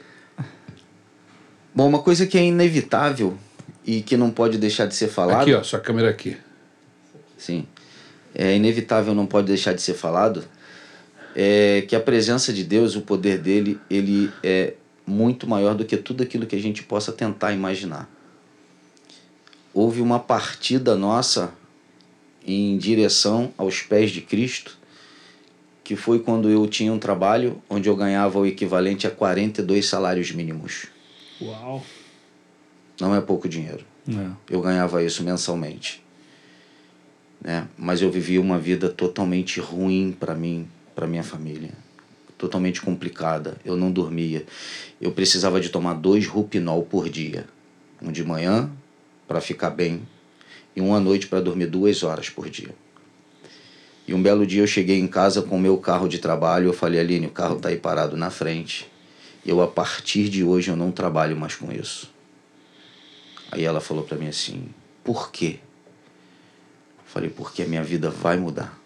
Bom, 1.74 1.88
uma 1.88 2.02
coisa 2.02 2.28
que 2.28 2.38
é 2.38 2.44
inevitável 2.44 3.36
e 3.86 4.02
que 4.02 4.16
não 4.16 4.30
pode 4.30 4.58
deixar 4.58 4.86
de 4.86 4.96
ser 4.96 5.08
falado. 5.08 5.42
Aqui, 5.42 5.54
ó, 5.54 5.64
sua 5.64 5.80
câmera 5.80 6.10
aqui. 6.10 6.38
Sim. 7.38 7.68
É 8.34 8.56
inevitável, 8.56 9.16
não 9.16 9.26
pode 9.26 9.48
deixar 9.48 9.74
de 9.74 9.82
ser 9.82 9.96
falado. 9.96 10.44
É 11.36 11.84
que 11.88 11.96
a 11.96 12.00
presença 12.00 12.54
de 12.54 12.64
Deus, 12.64 12.96
o 12.96 13.02
poder 13.02 13.40
dele, 13.40 13.80
ele 13.90 14.32
é 14.44 14.76
muito 15.06 15.48
maior 15.48 15.76
do 15.76 15.84
que 15.84 15.98
tudo 15.98 16.24
aquilo 16.24 16.46
que 16.46 16.56
a 16.56 16.62
gente 16.62 16.84
possa 16.84 17.12
tentar 17.12 17.52
imaginar. 17.52 18.10
Houve 19.74 20.02
uma 20.02 20.20
partida 20.20 20.96
nossa 20.96 21.52
em 22.46 22.78
direção 22.78 23.54
aos 23.58 23.82
pés 23.82 24.12
de 24.12 24.22
Cristo, 24.22 24.78
que 25.86 25.96
foi 25.96 26.18
quando 26.18 26.50
eu 26.50 26.66
tinha 26.66 26.92
um 26.92 26.98
trabalho 26.98 27.62
onde 27.70 27.88
eu 27.88 27.96
ganhava 27.96 28.40
o 28.40 28.46
equivalente 28.46 29.06
a 29.06 29.12
42 29.12 29.86
salários 29.86 30.32
mínimos. 30.32 30.88
Uau. 31.40 31.86
Não 33.00 33.14
é 33.14 33.22
pouco 33.22 33.48
dinheiro. 33.48 33.86
É. 34.10 34.32
Eu 34.50 34.62
ganhava 34.62 35.04
isso 35.04 35.24
mensalmente. 35.24 36.04
Né? 37.40 37.68
Mas 37.78 38.02
eu 38.02 38.10
vivia 38.10 38.42
uma 38.42 38.58
vida 38.58 38.90
totalmente 38.90 39.60
ruim 39.60 40.12
para 40.20 40.34
mim, 40.34 40.68
para 40.96 41.06
minha 41.06 41.24
família. 41.24 41.72
Totalmente 42.36 42.82
complicada. 42.82 43.56
Eu 43.64 43.78
não 43.78 43.92
dormia. 43.92 44.44
Eu 45.00 45.12
precisava 45.12 45.62
de 45.62 45.70
tomar 45.70 45.94
dois 45.94 46.26
Rupinol 46.26 46.82
por 46.82 47.08
dia. 47.08 47.46
Um 48.02 48.12
de 48.12 48.24
manhã 48.24 48.72
para 49.28 49.40
ficar 49.40 49.70
bem 49.70 50.02
e 50.76 50.82
um 50.82 50.96
à 50.96 51.00
noite 51.00 51.28
para 51.28 51.42
dormir 51.42 51.68
duas 51.68 52.02
horas 52.02 52.28
por 52.28 52.50
dia. 52.50 52.74
E 54.08 54.14
um 54.14 54.22
belo 54.22 54.46
dia 54.46 54.62
eu 54.62 54.68
cheguei 54.68 55.00
em 55.00 55.08
casa 55.08 55.42
com 55.42 55.56
o 55.56 55.60
meu 55.60 55.78
carro 55.78 56.08
de 56.08 56.20
trabalho. 56.20 56.68
Eu 56.68 56.74
falei, 56.74 57.00
Aline, 57.00 57.28
o 57.28 57.32
carro 57.32 57.58
está 57.58 57.70
aí 57.70 57.78
parado 57.78 58.16
na 58.16 58.30
frente. 58.30 58.88
Eu, 59.46 59.62
a 59.62 59.68
partir 59.68 60.30
de 60.30 60.44
hoje, 60.44 60.70
eu 60.70 60.76
não 60.76 60.92
trabalho 60.92 61.36
mais 61.36 61.56
com 61.56 61.72
isso. 61.72 62.12
Aí 63.52 63.64
ela 63.64 63.80
falou 63.80 64.04
para 64.04 64.18
mim 64.18 64.28
assim: 64.28 64.66
por 65.04 65.32
quê? 65.32 65.60
Falei: 67.06 67.30
porque 67.30 67.64
a 67.64 67.68
minha 67.68 67.84
vida 67.84 68.10
vai 68.10 68.38
mudar. 68.38 68.78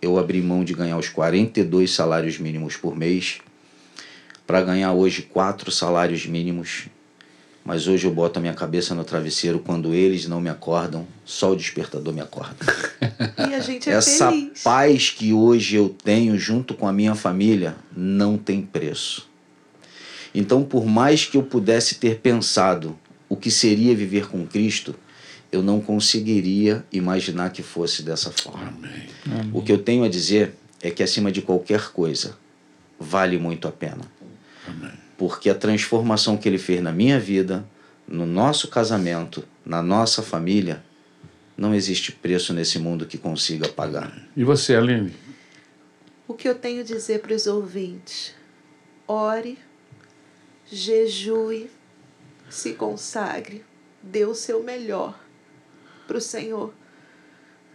Eu 0.00 0.18
abri 0.18 0.40
mão 0.42 0.64
de 0.64 0.74
ganhar 0.74 0.98
os 0.98 1.08
42 1.08 1.90
salários 1.90 2.38
mínimos 2.38 2.76
por 2.76 2.96
mês 2.96 3.40
para 4.46 4.62
ganhar 4.62 4.92
hoje 4.92 5.22
quatro 5.22 5.70
salários 5.70 6.26
mínimos. 6.26 6.88
Mas 7.64 7.88
hoje 7.88 8.06
eu 8.06 8.12
boto 8.12 8.38
a 8.38 8.42
minha 8.42 8.52
cabeça 8.52 8.94
no 8.94 9.04
travesseiro 9.04 9.58
quando 9.58 9.94
eles 9.94 10.28
não 10.28 10.38
me 10.38 10.50
acordam, 10.50 11.06
só 11.24 11.52
o 11.52 11.56
despertador 11.56 12.12
me 12.12 12.20
acorda. 12.20 12.56
E 13.48 13.54
a 13.54 13.60
gente 13.60 13.88
é 13.88 13.94
Essa 13.94 14.30
feliz. 14.30 14.62
paz 14.62 15.08
que 15.10 15.32
hoje 15.32 15.76
eu 15.76 15.88
tenho 15.88 16.36
junto 16.36 16.74
com 16.74 16.86
a 16.86 16.92
minha 16.92 17.14
família 17.14 17.74
não 17.96 18.36
tem 18.36 18.60
preço. 18.60 19.30
Então, 20.34 20.62
por 20.62 20.84
mais 20.84 21.24
que 21.24 21.38
eu 21.38 21.42
pudesse 21.42 21.94
ter 21.94 22.18
pensado 22.18 22.98
o 23.28 23.36
que 23.36 23.50
seria 23.50 23.94
viver 23.94 24.28
com 24.28 24.44
Cristo, 24.46 24.94
eu 25.50 25.62
não 25.62 25.80
conseguiria 25.80 26.84
imaginar 26.92 27.50
que 27.50 27.62
fosse 27.62 28.02
dessa 28.02 28.30
forma. 28.30 28.74
Amém. 29.24 29.50
O 29.54 29.62
que 29.62 29.72
eu 29.72 29.78
tenho 29.78 30.04
a 30.04 30.08
dizer 30.08 30.54
é 30.82 30.90
que, 30.90 31.02
acima 31.02 31.32
de 31.32 31.40
qualquer 31.40 31.92
coisa, 31.92 32.36
vale 33.00 33.38
muito 33.38 33.66
a 33.66 33.72
pena. 33.72 34.02
Porque 35.16 35.48
a 35.48 35.54
transformação 35.54 36.36
que 36.36 36.48
ele 36.48 36.58
fez 36.58 36.82
na 36.82 36.92
minha 36.92 37.18
vida, 37.18 37.66
no 38.06 38.26
nosso 38.26 38.68
casamento, 38.68 39.44
na 39.64 39.82
nossa 39.82 40.22
família, 40.22 40.84
não 41.56 41.74
existe 41.74 42.10
preço 42.12 42.52
nesse 42.52 42.78
mundo 42.78 43.06
que 43.06 43.16
consiga 43.16 43.68
pagar. 43.68 44.12
E 44.36 44.42
você, 44.42 44.74
Aline? 44.74 45.14
O 46.26 46.34
que 46.34 46.48
eu 46.48 46.54
tenho 46.54 46.80
a 46.80 46.84
dizer 46.84 47.20
para 47.20 47.34
os 47.34 47.46
ouvintes? 47.46 48.34
Ore, 49.06 49.58
jejue, 50.66 51.70
se 52.48 52.72
consagre, 52.72 53.64
dê 54.02 54.24
o 54.24 54.34
seu 54.34 54.62
melhor 54.62 55.18
para 56.06 56.16
o 56.16 56.20
Senhor, 56.20 56.72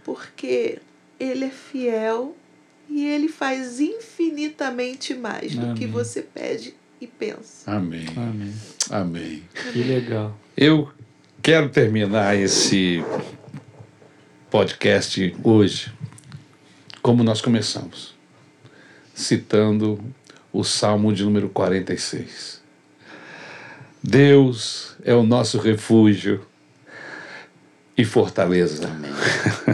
porque 0.04 0.80
Ele 1.20 1.46
é 1.46 1.50
fiel 1.50 2.36
e 2.90 3.06
Ele 3.06 3.28
faz 3.28 3.80
infinitamente 3.80 5.14
mais 5.14 5.56
do 5.56 5.74
que 5.76 5.86
você 5.86 6.22
pede 6.22 6.79
e 7.00 7.08
pensa. 7.08 7.72
Amém. 7.72 8.06
Amém. 8.16 8.54
Amém. 8.90 9.44
Que 9.72 9.84
legal. 9.84 10.38
Eu 10.56 10.90
quero 11.42 11.70
terminar 11.70 12.36
esse 12.36 13.04
podcast 14.50 15.36
hoje 15.44 15.92
como 17.02 17.24
nós 17.24 17.42
começamos, 17.42 18.14
citando 19.14 20.00
o 20.52 20.64
Salmo 20.64 21.14
de 21.14 21.24
número 21.24 21.50
46. 21.50 22.62
Deus 24.04 24.96
é 25.04 25.14
o 25.14 25.24
nosso 25.24 25.58
refúgio 25.60 26.46
e 27.98 28.04
fortaleza. 28.06 28.88
Amém. 28.88 29.12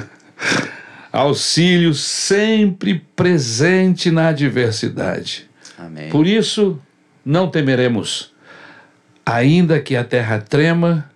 Auxílio 1.11 1.93
sempre 1.93 3.06
presente 3.15 4.11
na 4.11 4.30
adversidade. 4.30 5.49
Amém. 5.77 6.10
Por 6.10 6.27
isso, 6.27 6.81
não 7.26 7.49
temeremos, 7.49 8.31
ainda 9.26 9.81
que 9.81 9.95
a 9.95 10.03
terra 10.03 10.39
trema 10.39 11.10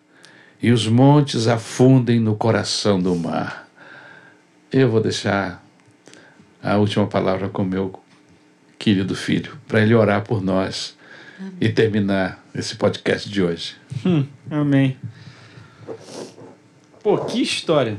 e 0.62 0.72
os 0.72 0.88
montes 0.88 1.48
afundem 1.48 2.20
no 2.20 2.36
coração 2.36 3.00
do 3.00 3.16
mar. 3.16 3.70
Eu 4.72 4.90
vou 4.90 5.02
deixar 5.02 5.64
a 6.62 6.78
última 6.78 7.08
palavra 7.08 7.48
com 7.48 7.64
meu 7.64 8.02
querido 8.78 9.16
filho, 9.16 9.58
para 9.68 9.82
ele 9.82 9.94
orar 9.94 10.24
por 10.24 10.42
nós 10.42 10.98
e 11.62 11.70
terminar 11.70 12.44
esse 12.54 12.76
podcast 12.76 13.30
de 13.30 13.42
hoje. 13.42 13.76
Hum, 14.06 14.26
amém. 14.50 14.98
Pô, 17.04 17.18
que 17.20 17.42
história. 17.42 17.98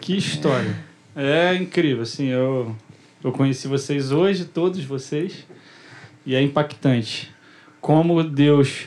Que 0.00 0.16
história. 0.16 0.76
É 1.14 1.54
incrível, 1.54 2.02
assim, 2.02 2.26
eu, 2.26 2.74
eu 3.22 3.32
conheci 3.32 3.68
vocês 3.68 4.12
hoje, 4.12 4.44
todos 4.44 4.82
vocês, 4.84 5.46
e 6.24 6.34
é 6.34 6.42
impactante. 6.42 7.30
Como 7.80 8.22
Deus 8.22 8.86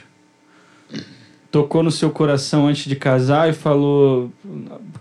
tocou 1.51 1.81
no 1.81 1.91
seu 1.91 2.09
coração 2.09 2.67
antes 2.67 2.85
de 2.85 2.95
casar 2.95 3.49
e 3.49 3.53
falou 3.53 4.31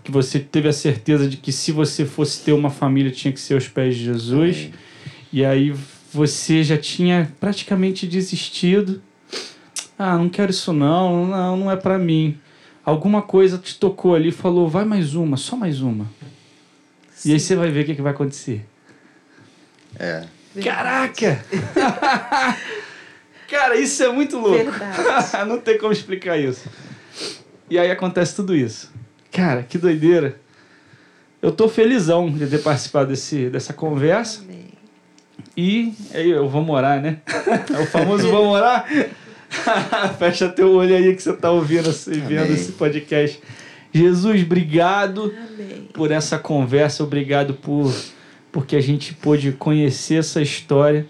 que 0.03 0.11
você 0.11 0.39
teve 0.39 0.69
a 0.69 0.73
certeza 0.73 1.27
de 1.27 1.37
que 1.37 1.51
se 1.51 1.71
você 1.71 2.05
fosse 2.05 2.43
ter 2.43 2.53
uma 2.53 2.69
família 2.69 3.11
tinha 3.11 3.33
que 3.33 3.39
ser 3.39 3.55
aos 3.55 3.67
pés 3.67 3.95
de 3.95 4.05
Jesus. 4.05 4.69
E 5.33 5.43
aí 5.43 5.75
você 6.13 6.63
já 6.63 6.77
tinha 6.77 7.31
praticamente 7.39 8.07
desistido. 8.07 9.01
Ah, 9.99 10.17
não 10.17 10.29
quero 10.29 10.51
isso 10.51 10.71
não, 10.71 11.27
não, 11.27 11.57
não 11.57 11.71
é 11.71 11.75
pra 11.75 11.97
mim. 11.97 12.37
Alguma 12.85 13.21
coisa 13.21 13.57
te 13.57 13.77
tocou 13.77 14.15
ali 14.15 14.29
e 14.29 14.31
falou, 14.31 14.69
vai 14.69 14.85
mais 14.85 15.15
uma, 15.15 15.37
só 15.37 15.55
mais 15.55 15.81
uma. 15.81 16.09
E 17.25 17.33
aí 17.33 17.39
você 17.39 17.55
vai 17.55 17.71
ver 17.71 17.81
o 17.81 17.85
que, 17.85 17.95
que 17.95 18.01
vai 18.01 18.13
acontecer. 18.13 18.65
É. 19.97 20.25
Caraca! 20.63 21.43
Cara, 23.47 23.77
isso 23.77 24.03
é 24.03 24.11
muito 24.11 24.37
louco. 24.37 24.71
Verdade. 24.71 25.45
não 25.47 25.59
tem 25.59 25.77
como 25.77 25.93
explicar 25.93 26.37
isso. 26.37 26.67
E 27.69 27.77
aí 27.77 27.91
acontece 27.91 28.35
tudo 28.35 28.55
isso. 28.55 28.91
Cara, 29.31 29.63
que 29.63 29.77
doideira. 29.77 30.39
Eu 31.41 31.51
tô 31.51 31.69
felizão 31.69 32.31
de 32.31 32.47
ter 32.47 32.59
participado 32.59 33.09
desse, 33.09 33.49
dessa 33.49 33.73
conversa. 33.73 34.41
Amém. 34.41 34.65
E 35.55 35.93
aí 36.13 36.29
eu 36.29 36.49
vou 36.49 36.61
morar, 36.61 37.01
né? 37.01 37.19
É 37.73 37.79
o 37.79 37.85
famoso 37.85 38.29
vou 38.29 38.45
morar. 38.45 38.85
Fecha 40.17 40.49
teu 40.49 40.73
olho 40.73 40.95
aí 40.95 41.15
que 41.15 41.21
você 41.21 41.33
tá 41.33 41.51
ouvindo 41.51 41.89
e 41.89 42.19
vendo 42.19 42.43
Amém. 42.43 42.53
esse 42.53 42.71
podcast. 42.73 43.39
Jesus, 43.93 44.41
obrigado 44.43 45.33
Amém. 45.53 45.87
por 45.93 46.11
essa 46.11 46.37
conversa, 46.37 47.03
obrigado 47.03 47.53
por 47.53 47.93
porque 48.55 48.77
a 48.77 48.81
gente 48.81 49.13
pôde 49.13 49.51
conhecer 49.51 50.15
essa 50.15 50.41
história. 50.41 51.05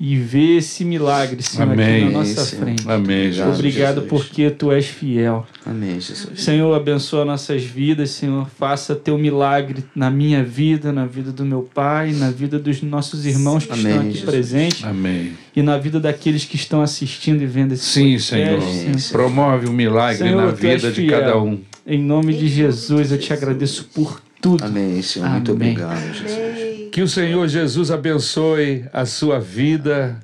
e 0.00 0.14
ver 0.16 0.58
esse 0.58 0.84
milagre, 0.84 1.42
Senhor, 1.42 1.72
aqui 1.72 1.82
Amém. 1.82 2.04
na 2.04 2.10
nossa 2.18 2.44
Senhor. 2.44 2.62
frente. 2.62 2.82
Amém, 2.88 3.00
Obrigado. 3.02 3.32
Jesus. 3.32 3.58
Obrigado 3.58 3.94
Jesus. 4.02 4.08
porque 4.08 4.48
tu 4.50 4.70
és 4.70 4.86
fiel. 4.86 5.44
Amém, 5.66 5.94
Jesus. 5.98 6.40
Senhor, 6.40 6.72
abençoa 6.72 7.24
nossas 7.24 7.64
vidas, 7.64 8.10
Senhor. 8.10 8.48
Faça 8.56 8.94
teu 8.94 9.18
milagre 9.18 9.82
na 9.96 10.08
minha 10.08 10.44
vida, 10.44 10.92
na 10.92 11.04
vida 11.04 11.32
do 11.32 11.44
meu 11.44 11.62
pai, 11.62 12.12
na 12.12 12.30
vida 12.30 12.60
dos 12.60 12.80
nossos 12.80 13.26
irmãos 13.26 13.66
que 13.66 13.72
Amém, 13.72 13.86
estão 13.86 14.00
aqui 14.02 14.12
Jesus. 14.12 14.30
presentes 14.30 14.84
Amém. 14.84 15.32
e 15.56 15.62
na 15.62 15.76
vida 15.76 15.98
daqueles 15.98 16.44
que 16.44 16.54
estão 16.54 16.80
assistindo 16.80 17.42
e 17.42 17.46
vendo 17.46 17.72
esse 17.72 17.82
Sim, 17.86 18.12
podcast, 18.12 18.24
Senhor. 18.28 18.62
Senhor. 18.62 19.10
Promove 19.10 19.66
o 19.66 19.72
milagre 19.72 20.18
Senhor, 20.18 20.46
na 20.46 20.52
vida 20.52 20.92
de 20.92 21.06
cada 21.08 21.36
um. 21.40 21.58
Em 21.84 22.00
nome 22.00 22.34
de 22.34 22.46
Jesus, 22.46 23.10
eu 23.10 23.18
te 23.18 23.32
agradeço 23.32 23.88
por 23.92 24.22
tudo. 24.40 24.64
Amém, 24.64 25.00
Senhor. 25.02 25.28
Muito 25.28 25.52
Amém. 25.52 25.72
obrigado, 25.72 26.12
Jesus. 26.14 26.32
Amém. 26.32 26.88
Que 26.90 27.02
o 27.02 27.08
Senhor 27.08 27.46
Jesus 27.48 27.90
abençoe 27.90 28.84
a 28.92 29.04
sua 29.04 29.38
vida. 29.40 30.18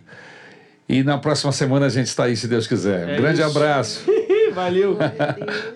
E 0.89 1.03
na 1.03 1.17
próxima 1.19 1.51
semana 1.53 1.87
a 1.87 1.89
gente 1.89 2.07
está 2.09 2.25
aí, 2.25 2.37
se 2.37 2.47
Deus 2.49 2.67
quiser. 2.67 3.07
Um 3.07 3.11
É 3.11 3.17
grande 3.17 3.41
isso. 3.41 3.51
abraço. 3.51 4.01
Valeu. 4.55 4.97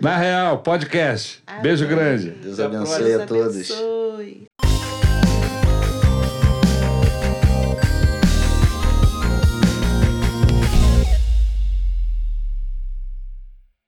Na 0.01 0.17
Real, 0.17 0.59
podcast. 0.59 1.43
Beijo 1.63 1.87
grande. 1.87 2.31
Deus 2.43 2.61
abençoe 2.61 3.15
a 3.15 3.27
todos. 3.27 3.55
abençoe. 3.57 3.98